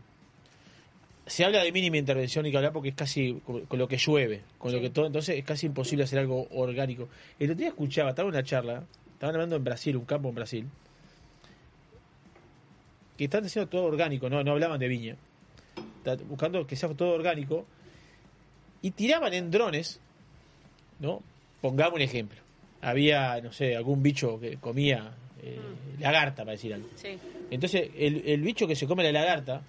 [1.28, 4.42] Se habla de mínima intervención y que hablar porque es casi con, lo que llueve,
[4.58, 7.08] con lo que todo, entonces es casi imposible hacer algo orgánico.
[7.38, 10.34] El otro día escuchaba, estaba en una charla, estaban hablando en Brasil, un campo en
[10.34, 10.66] Brasil,
[13.16, 15.16] que están haciendo todo orgánico, no, no hablaban de viña,
[16.28, 17.66] buscando que sea todo orgánico,
[18.80, 20.00] y tiraban en drones,
[21.00, 21.22] ¿no?
[21.60, 22.38] Pongamos un ejemplo.
[22.80, 25.58] Había, no sé, algún bicho que comía eh,
[25.98, 26.88] lagarta, para decir algo.
[26.94, 27.18] Sí.
[27.50, 29.62] Entonces, el, el bicho que se come la lagarta,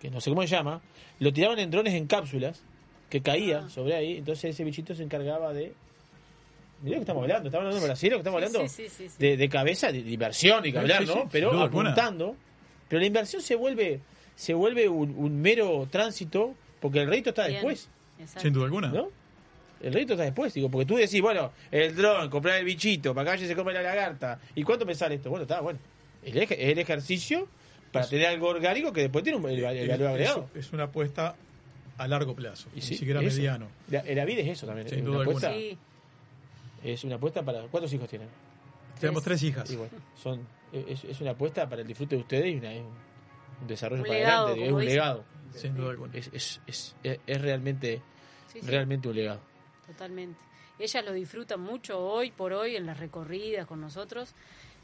[0.00, 0.80] que no sé cómo se llama,
[1.18, 2.62] lo tiraban en drones en cápsulas,
[3.08, 3.70] que caía Ah.
[3.70, 5.72] sobre ahí, entonces ese bichito se encargaba de...
[6.82, 8.82] Mirá lo que estamos hablando, estamos hablando de Brasil, lo que estamos Sí, hablando sí,
[8.84, 9.16] sí, sí, sí.
[9.18, 11.14] De, de cabeza, de, inversión, y que hablar, sí, ¿no?
[11.14, 11.90] sí, Pero sin duda alguna.
[11.90, 12.36] apuntando.
[12.88, 14.00] Pero la inversión se vuelve
[14.34, 17.56] se vuelve un, un mero tránsito, porque el rédito está Bien.
[17.56, 17.90] después.
[18.18, 18.40] Exacto.
[18.40, 18.88] Sin duda alguna.
[18.88, 19.08] ¿No?
[19.82, 23.36] El rédito está después, digo, porque tú decís, bueno, el dron, comprar el bichito, para
[23.36, 24.40] que se come la lagarta.
[24.54, 25.28] ¿Y cuánto me sale esto?
[25.28, 25.78] Bueno, está, bueno.
[26.24, 27.48] El, ej- el ejercicio
[27.92, 30.48] para tener algo orgánico que después tiene un, el, valor agregado.
[30.54, 31.34] es una apuesta
[31.98, 33.36] a largo plazo, Y ni siquiera eso.
[33.36, 33.68] mediano.
[33.88, 34.88] La, la vida es eso también.
[34.88, 35.48] Sin es duda una alguna.
[35.48, 35.78] apuesta, Sí,
[36.90, 37.62] Es una apuesta para.
[37.68, 38.28] ¿Cuántos hijos tienen?
[38.98, 39.70] Tenemos tres hijas.
[39.70, 40.40] Y bueno, son,
[40.72, 42.82] es, es una apuesta para el disfrute de ustedes y una- es
[43.60, 45.24] un desarrollo Un para legado, adelante, es un legado.
[45.54, 46.16] Sin duda alguna.
[46.16, 48.00] Es, es, es, es- es realmente,
[48.52, 49.40] sí, sí, realmente un legado.
[49.86, 50.38] totalmente.
[50.78, 54.32] Ellas lo disfrutan mucho hoy por hoy en las recorridas con nosotros,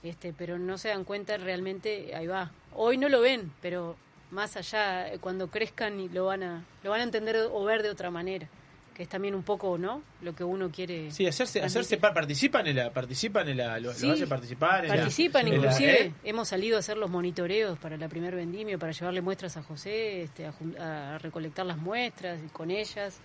[0.02, 2.50] este, pero no se dan cuenta realmente, ahí va.
[2.76, 3.96] Hoy no lo ven, pero
[4.30, 7.82] más allá, eh, cuando crezcan y lo van a, lo van a entender o ver
[7.82, 8.48] de otra manera,
[8.94, 10.02] que es también un poco, ¿no?
[10.22, 11.10] Lo que uno quiere.
[11.10, 14.06] Sí, hacerse, hacerse par- participan en la, participan en la, lo, Sí.
[14.06, 16.12] lo hacen participar en la- Participan, en la- inclusive ¿eh?
[16.24, 20.22] hemos salido a hacer los monitoreos para la primer vendimio, para llevarle muestras a José,
[20.22, 23.18] este, a, a recolectar las muestras con ellas,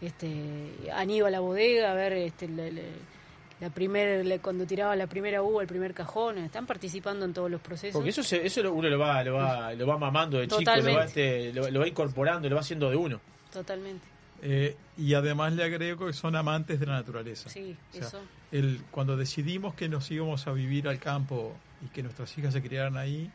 [0.00, 3.14] este, han ido a la bodega a ver este, le- le-
[3.60, 7.50] la primer, le- cuando tiraba la primera uva, el primer cajón, están participando en todos
[7.50, 7.92] los procesos.
[7.94, 10.62] Porque eso, se- eso lo- uno lo va, lo va, lo va mamando de chico,
[10.76, 13.20] lo va, este, lo, lo va incorporando, lo va haciendo de uno.
[13.52, 14.06] Totalmente.
[14.42, 17.48] Eh, y además le agrego que son amantes de la naturaleza.
[17.48, 18.20] Sí, O sea, eso.
[18.52, 22.60] el, cuando decidimos que nos íbamos a vivir al campo y que nuestras hijas se
[22.60, 23.30] criaran ahí,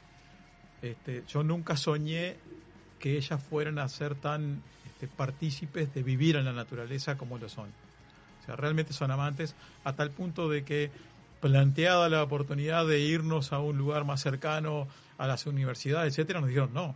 [0.81, 2.35] este, yo nunca soñé
[2.99, 7.49] que ellas fueran a ser tan este, partícipes de vivir en la naturaleza como lo
[7.49, 7.69] son.
[8.49, 10.89] Sea, realmente son amantes a tal punto de que
[11.39, 14.87] planteada la oportunidad de irnos a un lugar más cercano
[15.17, 16.95] a las universidades, etcétera, nos dijeron no,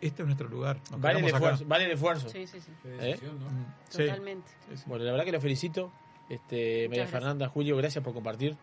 [0.00, 0.78] este es nuestro lugar.
[0.90, 1.52] nos Vale el quedamos acá".
[1.52, 1.68] esfuerzo.
[1.68, 2.28] Vale el esfuerzo.
[2.28, 2.72] Sí, sí, sí.
[2.84, 3.18] ¿Eh?
[3.22, 3.98] Mm, sí.
[3.98, 4.50] Totalmente.
[4.86, 5.92] Bueno, la verdad que lo felicito.
[6.28, 7.10] Este, María gracias.
[7.10, 8.56] Fernanda, Julio, gracias por compartir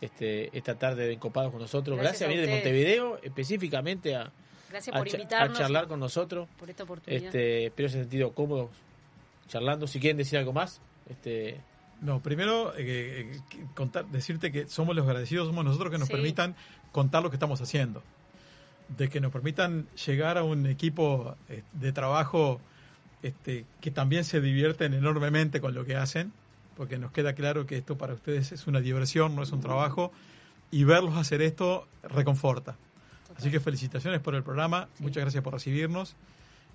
[0.00, 1.98] este, esta tarde de Encopados con nosotros.
[1.98, 2.54] Gracias Gracias, a a venir de.
[2.54, 4.30] Montevideo específicamente a,
[4.70, 5.58] Gracias a por invitarnos.
[5.58, 6.48] a charlar con nosotros.
[6.58, 7.24] Por esta oportunidad.
[7.24, 8.70] Este, espero se han sentido cómodos
[9.48, 9.86] charlando.
[9.86, 11.60] Si quieren decir algo más, este,
[12.02, 13.40] No, primero eh, eh,
[13.74, 16.12] contar, decirte que somos los agradecidos, somos nosotros que nos Sí.
[16.14, 16.54] permitan
[16.92, 18.02] contar lo que estamos haciendo.
[18.98, 22.60] De que nos permitan llegar a un equipo eh, de trabajo
[23.22, 26.32] este, que también se divierten enormemente con lo que hacen,
[26.76, 30.12] porque nos queda claro que esto para ustedes es una diversión, no es un trabajo,
[30.70, 32.76] y verlos hacer esto reconforta.
[33.38, 36.14] Así que felicitaciones por el programa, muchas gracias por recibirnos.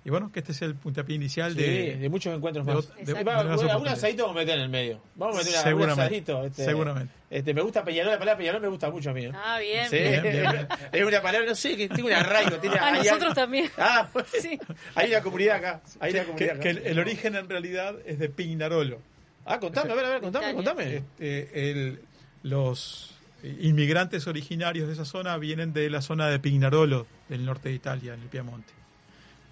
[0.04, 2.88] Y bueno, que este es el puntapié inicial sí, de, de muchos encuentros de más.
[2.96, 5.00] de- algún asadito vamos a meter en el medio.
[5.14, 6.44] Vamos a meter una- Seguramente, algún asadito.
[6.46, 7.14] Este, seguramente.
[7.30, 9.26] Este, me gusta Peñarol, la palabra Peñarol me gusta mucho a mí.
[9.26, 9.32] ¿eh?
[9.32, 10.22] Ah, bien, Sí, bien.
[10.22, 10.68] Bien, bien.
[10.90, 12.56] es una palabra, no sé, que tiene un arraigo.
[12.58, 13.70] Tiene, A hay nosotros algo- también.
[13.78, 14.58] Ah, pues, Sí.
[14.96, 15.82] hay una comunidad acá.
[16.00, 16.62] Hay una que, comunidad acá.
[16.62, 18.98] que el, el origen en realidad es de Pignarolo.
[19.44, 20.56] Ah, contame, a ver, a ver, contame, Italia.
[20.56, 20.96] contame.
[20.96, 22.00] Este, el-
[22.42, 23.14] los
[23.60, 28.14] inmigrantes originarios de esa zona vienen de la zona de Pignarolo, del norte de Italia,
[28.14, 28.72] en el Piamonte.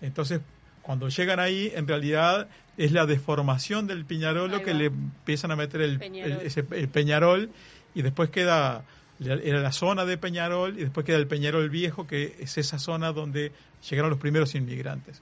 [0.03, 0.41] Entonces,
[0.83, 5.83] cuando llegan ahí, en realidad es la deformación del Piñarolo que le empiezan a meter
[5.83, 6.33] el, Peñarol.
[6.33, 7.51] el- ese- el Peñarol
[7.95, 8.85] y después queda
[9.19, 12.79] la- era la zona de Peñarol y después queda el Peñarol Viejo, que es esa
[12.79, 13.53] zona donde
[13.91, 15.21] llegaron los primeros inmigrantes.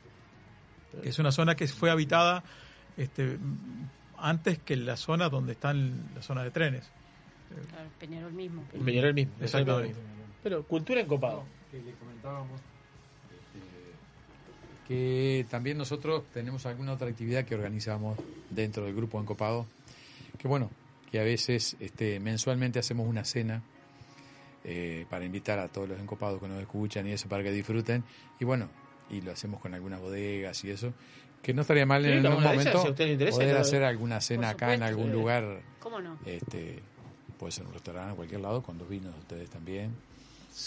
[1.03, 2.45] Que es una zona que fue habitada
[2.97, 3.39] este,
[4.17, 6.89] antes que la zona donde están la zona de trenes.
[7.71, 8.65] Claro, Peñarol mismo.
[8.73, 9.33] El Peñarol mismo.
[9.41, 9.95] Exactamente.
[10.43, 11.45] Pero cultura encopado.
[11.71, 12.61] que le comentábamos
[14.89, 18.19] que también nosotros tenemos alguna otra actividad que organizamos
[18.51, 19.67] dentro del grupo Encopado,
[20.39, 20.71] que bueno,
[21.11, 23.63] que a veces este, mensualmente hacemos una cena
[24.65, 28.03] eh, para invitar a todos los encopados que nos escuchan y eso para que disfruten
[28.41, 28.69] y bueno,
[29.11, 30.93] y lo hacemos con algunas bodegas y eso,
[31.43, 33.61] que no estaría mal Sí, en algún momento si interesa, poder claro.
[33.61, 35.13] hacer alguna cena acá en algún Sí.
[35.13, 36.19] lugar, ¿Cómo no?
[36.27, 36.83] este,
[37.39, 39.93] puede ser un restaurante, en cualquier lado, con los vinos de ustedes también,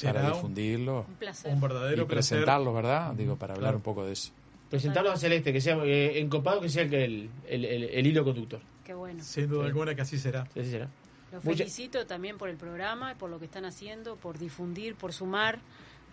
[0.03, 1.53] para un- difundirlo Un placer.
[1.53, 2.37] un verdadero y placer.
[2.37, 3.13] presentarlos, ¿verdad?
[3.13, 3.77] Digo, para hablar Claro.
[3.77, 4.31] un poco de eso.
[4.69, 8.23] Presentarlo a Celeste, que sea eh, encopado, que sea el, el, el, el- el hilo
[8.23, 8.61] conductor.
[8.85, 9.21] Qué bueno.
[9.23, 10.45] Sin duda alguna que así será.
[10.53, 10.89] Sí, así será.
[11.31, 15.13] Los Mucha- felicito también por el programa, por lo que están haciendo, por difundir, por
[15.13, 15.59] sumar,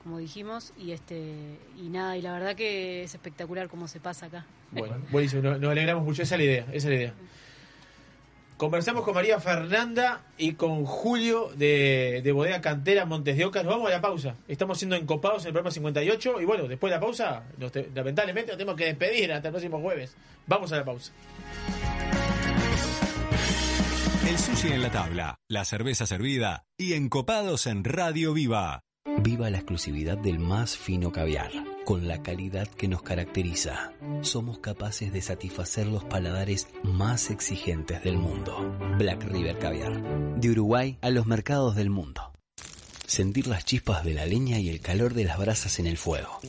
[0.03, 4.27] como dijimos, y este y nada, y la verdad que es espectacular cómo se pasa
[4.27, 4.47] acá.
[4.71, 7.15] Bueno, buenísimo, nos, nos alegramos mucho, esa es la idea, esa es la idea.
[8.59, 13.63] Conversamos con María Fernanda y con Julio de, de Bodega Cantera Montes de Oca.
[13.63, 14.35] Nos vamos a la pausa.
[14.49, 17.89] Estamos siendo encopados en el programa 58 y bueno, después de la pausa, nos te-
[17.95, 20.17] lamentablemente nos tenemos que despedir hasta el próximo jueves.
[20.49, 21.13] Vamos a la pausa.
[24.29, 28.81] El sushi en la tabla, la cerveza servida y encopados en Radio Viva.
[29.23, 31.51] Viva la exclusividad del más fino caviar.
[31.89, 38.19] Con la calidad que nos caracteriza, somos capaces de satisfacer los paladares más exigentes del
[38.19, 38.77] mundo.
[38.99, 40.39] Black River Caviar.
[40.39, 42.31] De Uruguay a los mercados del mundo.
[43.07, 46.41] Sentir las chispas de la leña y el calor de las brasas en el fuego.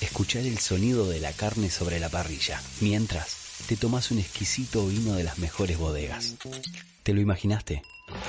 [0.00, 3.36] Escuchar el sonido de la carne sobre la parrilla, mientras
[3.66, 6.36] te tomas un exquisito vino de las mejores bodegas.
[7.02, 7.82] ¿Te lo imaginaste?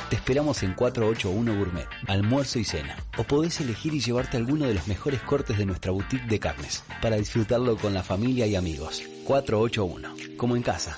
[0.09, 2.97] Te esperamos en 481 Gourmet, almuerzo y cena.
[3.17, 6.83] O podés elegir y llevarte alguno de los mejores cortes de nuestra boutique de carnes,
[7.01, 9.03] para disfrutarlo con la familia y amigos.
[9.25, 10.97] 481, como en casa.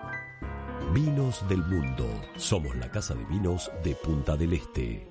[0.93, 2.05] Vinos del Mundo.
[2.35, 5.07] Somos la casa de vinos de Punta del Este.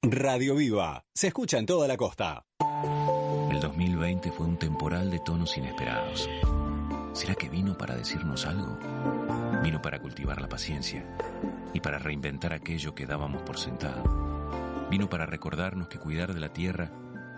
[0.00, 1.04] Radio Viva.
[1.14, 2.46] Se escucha en toda la costa.
[3.50, 6.26] El El 2020 fue un temporal de tonos inesperados.
[7.12, 8.78] ¿Será que vino para decirnos algo?
[9.62, 11.04] Vino para cultivar la paciencia
[11.74, 14.88] y para reinventar aquello que dábamos por sentado.
[14.90, 16.90] Vino para recordarnos que cuidar de la tierra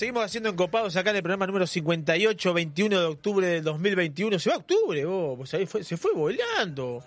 [0.00, 4.38] Seguimos haciendo encopados acá en el programa número 58, 21 de octubre del 2021.
[4.38, 7.02] Se va octubre, vos, pues ahí fue- se fue volando.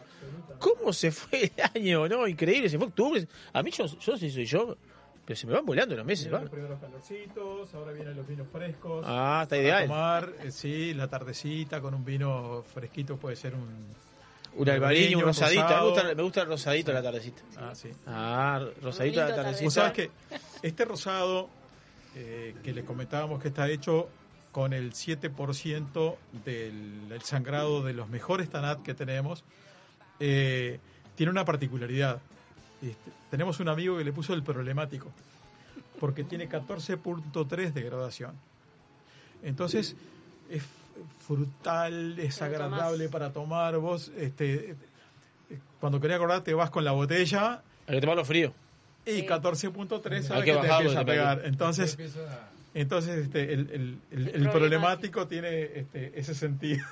[0.59, 2.27] ¿Cómo se fue el año, no?
[2.27, 3.27] Increíble, se fue octubre.
[3.51, 4.77] A mí, yo, yo no sé si soy yo,
[5.25, 6.41] pero se me van volando los meses, ¿va?
[6.41, 9.03] Los primeros calorcitos, ahora vienen los vinos frescos.
[9.07, 9.88] Ah, está Para ideal.
[9.88, 14.03] tomar, eh, sí, la tardecita con un vino fresquito puede ser un...
[14.55, 15.63] Un albariño, un rosadito.
[15.63, 15.89] Me rosado.
[15.89, 17.41] gusta, me gusta el rosadito a la tardecita.
[17.57, 17.89] Ah, sí.
[18.05, 19.63] Ah, rosadito a la tardecita.
[19.65, 20.11] Vos sabés que
[20.61, 21.49] este rosado
[22.16, 24.09] eh, que les comentábamos que está hecho
[24.51, 29.43] con el 7% del, del sangrado de los mejores tanat que tenemos,
[30.19, 30.80] eh,
[31.16, 32.22] tiene una particularidad.
[32.82, 35.11] Este, tenemos un amigo que le puso el problemático,
[36.00, 38.35] porque tiene 14.3 de gradación.
[39.42, 39.95] Entonces,
[40.50, 40.64] es
[41.25, 43.77] frutal, es agradable para tomar.
[43.77, 44.75] Vos, este,
[45.80, 47.64] cuando querés acordar, te vas con la botella.
[47.88, 48.53] Hay que tomarlo frío.
[49.06, 51.41] Y 14.3 Hay sabes que que, te bajarlo empieza a pegar.
[51.45, 51.98] Entonces,
[52.75, 56.83] entonces este, el, el- el- el El problemático tiene este, ese sentido.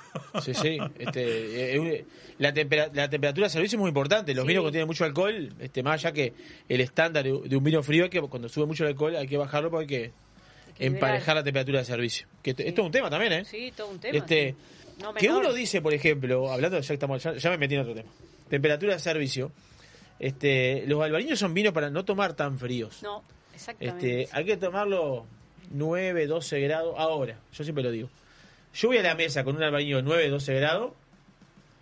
[0.42, 0.78] Sí, sí.
[0.98, 2.04] Este, eh,
[2.38, 4.34] la, tempera- la temperatura de servicio es muy importante.
[4.34, 4.48] Los Sí.
[4.48, 6.32] vinos que tienen mucho alcohol, este, más allá que
[6.68, 9.36] el estándar de un vino frío, hay que, cuando sube mucho el alcohol hay que
[9.36, 10.12] bajarlo porque hay que
[10.78, 11.36] que emparejar liberar.
[11.36, 12.26] la temperatura de servicio.
[12.42, 13.44] Que esto esto es un tema también, ¿eh?
[13.44, 14.16] Sí, todo un tema.
[14.18, 14.54] Este,
[15.00, 17.94] No que uno dice, por ejemplo, hablando, ya, estamos, ya, ya me metí en otro
[17.94, 18.08] tema,
[18.48, 19.50] temperatura de servicio,
[20.22, 23.02] este, los albariños son vinos para no tomar tan fríos.
[23.02, 24.22] No, exactamente.
[24.22, 25.26] Este, hay que tomarlo
[25.72, 28.08] 9, 12 grados ahora, yo siempre lo digo.
[28.72, 30.92] Yo voy a la mesa con un albariño 9, 12 grados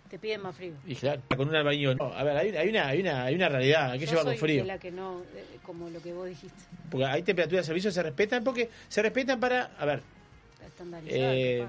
[0.09, 0.73] Te piden más frío.
[0.87, 1.93] y claro, con un albariño...
[1.93, 4.63] no, a ver, hay, hay una, hay, una, hay una realidad, hay que llevarlo frío.
[4.63, 5.21] de la que no,
[5.61, 9.03] como lo que vos dijiste, Porque hay temperaturas de servicio que se respetan porque se
[9.03, 9.65] respetan para...
[9.77, 10.01] A ver.
[11.05, 11.63] Eh,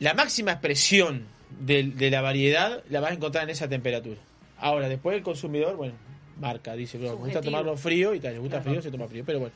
[0.00, 1.24] la máxima expresión
[1.60, 4.25] de, de la variedad la vas a encontrar en esa temperatura.
[4.58, 5.94] Ahora, después el consumidor, bueno,
[6.40, 8.70] marca, dice, "Bueno, me gusta tomarlo frío y tal, le gusta Claro.
[8.70, 9.54] frío, se toma frío, pero bueno,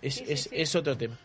[0.00, 0.50] es, Sí, sí, es, sí.
[0.52, 1.16] es otro tema.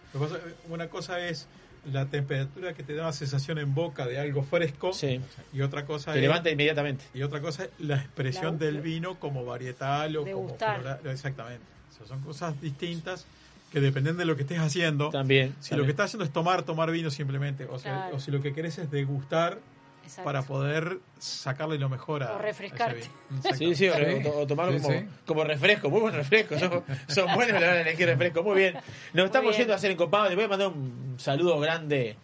[0.69, 1.47] Una cosa es
[1.91, 5.21] la temperatura que te da una sensación en boca de algo fresco Sí.
[5.53, 7.05] y otra cosa Te es levanta inmediatamente.
[7.13, 10.81] y otra cosa es la expresión La- del vino como varietal o como Degustar.
[10.81, 10.99] floral.
[11.05, 13.25] exactamente O sea, son cosas distintas
[13.71, 15.55] que dependiendo de lo que estés haciendo, También.
[15.61, 15.79] si también.
[15.79, 18.15] lo que estás haciendo es tomar, tomar vino simplemente, o, sea, Claro.
[18.17, 19.59] o si lo que querés es degustar
[20.07, 20.23] Exacto.
[20.23, 23.07] para poder sacarle lo mejor a O refrescarte.
[23.49, 23.53] a.
[23.55, 24.01] Sí, sí, o, Sí.
[24.01, 25.05] o to- o tomarlo Sí, como, sí.
[25.25, 26.57] como refresco, muy buen refresco.
[26.59, 28.75] Son, son buenos la elegir refresco, muy bien.
[29.13, 29.59] Nos estamos bien.
[29.61, 30.29] yendo a hacer encopado.
[30.29, 32.15] Le voy a mandar un saludo grande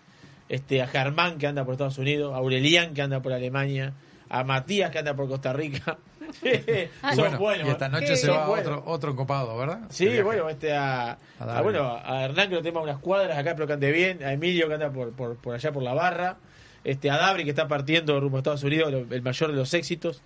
[0.49, 3.93] este, a Germán, que anda por Estados Unidos, a Aurelián, que anda por Alemania,
[4.29, 5.97] a Matías, que anda por Costa Rica.
[6.43, 7.67] Y son bueno, buenos.
[7.67, 8.65] y esta noche Sí, se va buenos.
[8.77, 9.81] otro, otro encopado, ¿verdad?
[9.89, 13.37] Sí, bueno, este a, A a, bueno, a Hernán que lo tenemos a unas cuadras
[13.37, 15.93] acá, pero que ande bien, a Emilio que anda por, por, por allá por la
[15.93, 16.37] barra,
[16.83, 20.21] este a Dabri que está partiendo rumbo a Estados Unidos, el mayor de los éxitos,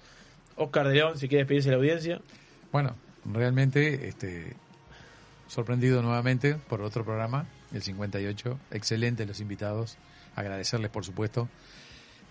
[0.56, 2.22] Oscar de León, si quiere despedirse de la audiencia.
[2.72, 2.96] Bueno,
[3.26, 4.56] realmente este,
[5.48, 8.60] sorprendido nuevamente por otro programa, el 58.
[8.72, 9.98] Excelente los invitados.
[10.36, 11.50] Agradecerles, por supuesto,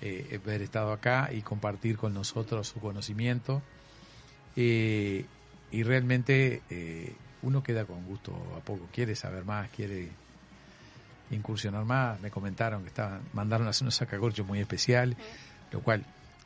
[0.00, 3.62] eh, haber estado acá y compartir con nosotros su conocimiento.
[4.54, 5.24] Eh,
[5.70, 8.88] y realmente eh, uno queda con gusto a poco.
[8.92, 10.10] Quiere saber más, quiere
[11.30, 12.20] incursionar más.
[12.20, 15.16] Me comentaron que estaban mandaron a hacer un sacacorcho muy especial,
[15.72, 16.04] lo cual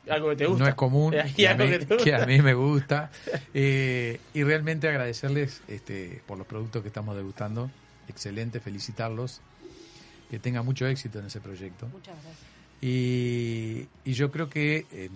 [0.09, 0.63] Algo que te gusta.
[0.63, 2.03] no es común, que a, algo mí, que te gusta.
[2.03, 3.11] que a mí me gusta.
[3.53, 7.69] Eh, y realmente agradecerles este, por los productos que estamos degustando.
[8.07, 9.41] Excelente, felicitarlos.
[10.29, 11.87] Que tengan mucho éxito en ese proyecto.
[11.87, 12.37] Muchas gracias.
[12.81, 15.09] Y, y yo creo que eh,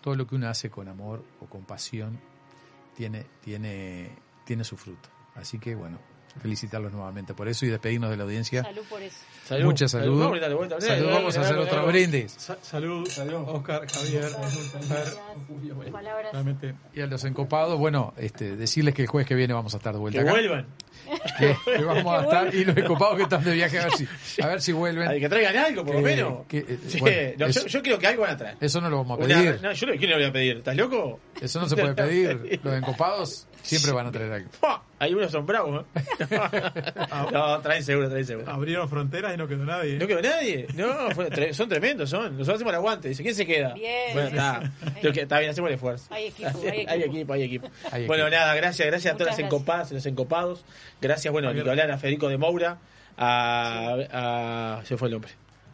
[0.00, 2.18] todo lo que uno hace con amor o con pasión
[2.96, 4.10] tiene, tiene,
[4.44, 5.08] tiene su fruto.
[5.36, 5.98] Así que bueno,
[6.40, 8.62] felicitarlos nuevamente por eso y despedirnos de la audiencia.
[8.62, 9.16] Salud por eso.
[9.46, 9.64] Salud.
[9.64, 10.04] Mucha Salud.
[10.04, 10.20] salud.
[10.20, 10.80] Vamos a.
[10.80, 12.32] Salud, vamos hacer otro brindis.
[12.32, 13.08] Sa- salud,
[13.48, 14.30] Oscar, Javier,
[15.92, 16.32] Palabras.
[16.94, 19.92] Y a los encopados, bueno, este, decirles que el jueves que viene vamos a estar
[19.92, 20.32] de vuelta Que acá.
[20.32, 20.66] vuelvan.
[21.38, 24.06] Que, que vamos a estar y los encopados que están de viaje a ver si,
[24.42, 25.08] a ver si vuelven.
[25.08, 26.46] Ay, que traigan algo, por lo menos.
[26.46, 28.56] que, eh, Sí, bueno, no, eso, yo, yo creo que algo van a traer.
[28.60, 29.58] eso no lo vamos a Una- pedir.
[29.62, 30.56] no, yo no, ¿quién le voy a pedir?
[30.58, 31.20] ¿Estás loco?
[31.40, 32.60] Eso no se puede pedir.
[32.62, 34.50] Los encopados siempre van a traer algo.
[34.98, 36.28] Hay unos son bravos, ¿eh?
[37.32, 38.50] no, traen seguro, traen seguro.
[38.50, 39.98] abrieron fronteras y no quedó nadie.
[39.98, 40.66] No quedó nadie.
[40.74, 42.32] No, fue tre- son tremendos, son.
[42.36, 43.08] Nosotros hacemos el aguante.
[43.08, 43.72] Dice, ¿quién se queda?
[43.74, 44.62] Bien, Bueno, está.
[45.02, 46.06] está bien, hacemos el esfuerzo.
[46.10, 46.90] Hay equipo, hay equipo.
[46.92, 47.70] hay equipo, hay equipo.
[47.90, 48.40] Hay Bueno, equipo.
[48.40, 50.64] nada, gracias, gracias a todas las Muchas encopadas y los encopados.
[51.00, 51.64] Gracias, bueno, a Javier.
[51.66, 52.78] Nicolás, a Federico de Moura,
[53.16, 55.30] a, a- se fue el nombre.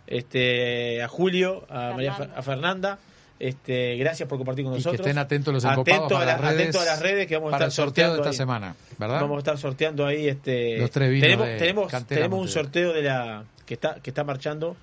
[0.06, 2.38] Este, a Julio, a María Fer- Fernanda.
[2.38, 2.98] a Fernanda.
[3.38, 5.06] Este, gracias por compartir con Y que nosotros.
[5.06, 7.52] estén atentos los encopados Atento a, la- las redes, atento a las redes que vamos
[7.52, 8.34] a estar sorteando esta ahí.
[8.36, 9.20] semana, ¿verdad?
[9.20, 12.48] Vamos a estar sorteando ahí este Los tres vinos tenemos de tenemos Cantera tenemos un
[12.48, 14.74] sorteo de la que está que está marchando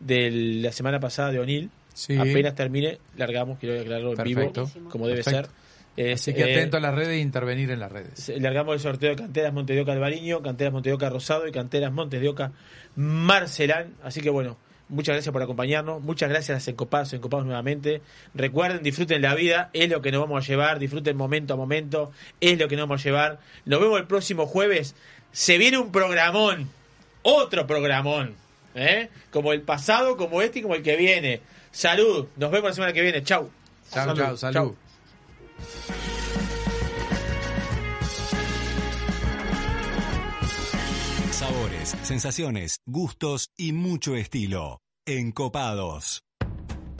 [0.00, 0.28] de
[0.60, 1.70] la semana pasada de O'Neill.
[1.94, 2.16] Sí.
[2.18, 4.66] Apenas termine, largamos, quiero aclararlo en Perfecto.
[4.74, 5.48] vivo, como debe Perfecto.
[5.50, 5.59] ser.
[6.14, 8.32] Así que eh, atento a las redes e intervenir en las redes.
[8.38, 11.52] Largamos el sorteo de Canteras Montes de Oca Albariño, Canteras Montes de Oca Rosado y
[11.52, 12.52] Canteras Montes de Oca
[12.96, 13.94] Marcelán.
[14.02, 14.56] Así que bueno,
[14.88, 18.02] muchas gracias por acompañarnos, muchas gracias a las encopadas, encopados nuevamente.
[18.34, 22.12] Recuerden, disfruten la vida, es lo que nos vamos a llevar, disfruten momento a momento,
[22.40, 23.38] es lo que nos vamos a llevar.
[23.64, 24.94] Nos vemos el próximo jueves.
[25.32, 26.68] Se viene un programón,
[27.22, 28.34] otro programón,
[28.74, 29.08] ¿eh?
[29.30, 31.40] como el pasado, como este y como el que viene.
[31.72, 33.22] Salud, nos vemos la semana que viene.
[33.22, 33.50] Chau.
[33.92, 34.54] Chao, chao, salud.
[34.54, 34.89] Chau.
[41.32, 44.80] Sabores, sensaciones, gustos y mucho estilo.
[45.06, 46.22] Encopados.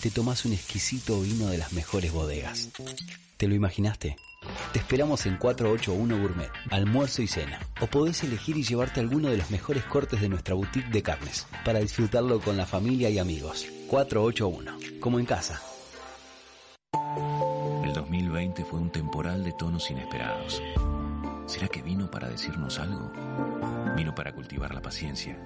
[0.00, 2.70] te tomas un exquisito vino de las mejores bodegas.
[3.36, 4.16] ¿Te lo imaginaste?
[4.72, 7.58] Te esperamos en 481 Gourmet, almuerzo y cena.
[7.80, 11.46] O podés elegir y llevarte alguno de los mejores cortes de nuestra boutique de carnes,
[11.64, 13.66] para disfrutarlo con la familia y amigos.
[13.88, 15.60] 481, como en casa.
[17.84, 20.62] El 2020 fue un temporal de tonos inesperados.
[21.46, 23.12] ¿Será que vino para decirnos algo?
[23.96, 25.36] Vino para cultivar la paciencia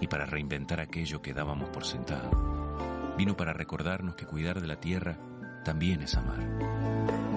[0.00, 2.63] y para reinventar aquello que dábamos por sentado.
[3.16, 5.18] Vino para recordarnos que cuidar de la tierra
[5.64, 6.40] también es amar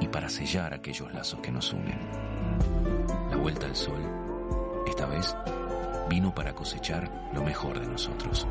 [0.02, 2.00] y para sellar aquellos lazos que nos unen.
[3.30, 4.02] La vuelta al sol,
[4.88, 5.36] esta vez,
[6.10, 8.48] vino para cosechar lo mejor de nosotros.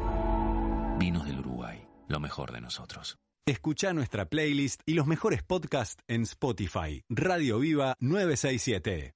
[0.98, 3.18] Vinos del Uruguay, lo mejor de nosotros.
[3.46, 7.02] Escucha nuestra playlist y los mejores podcasts en Spotify.
[7.08, 9.15] Radio Viva 967.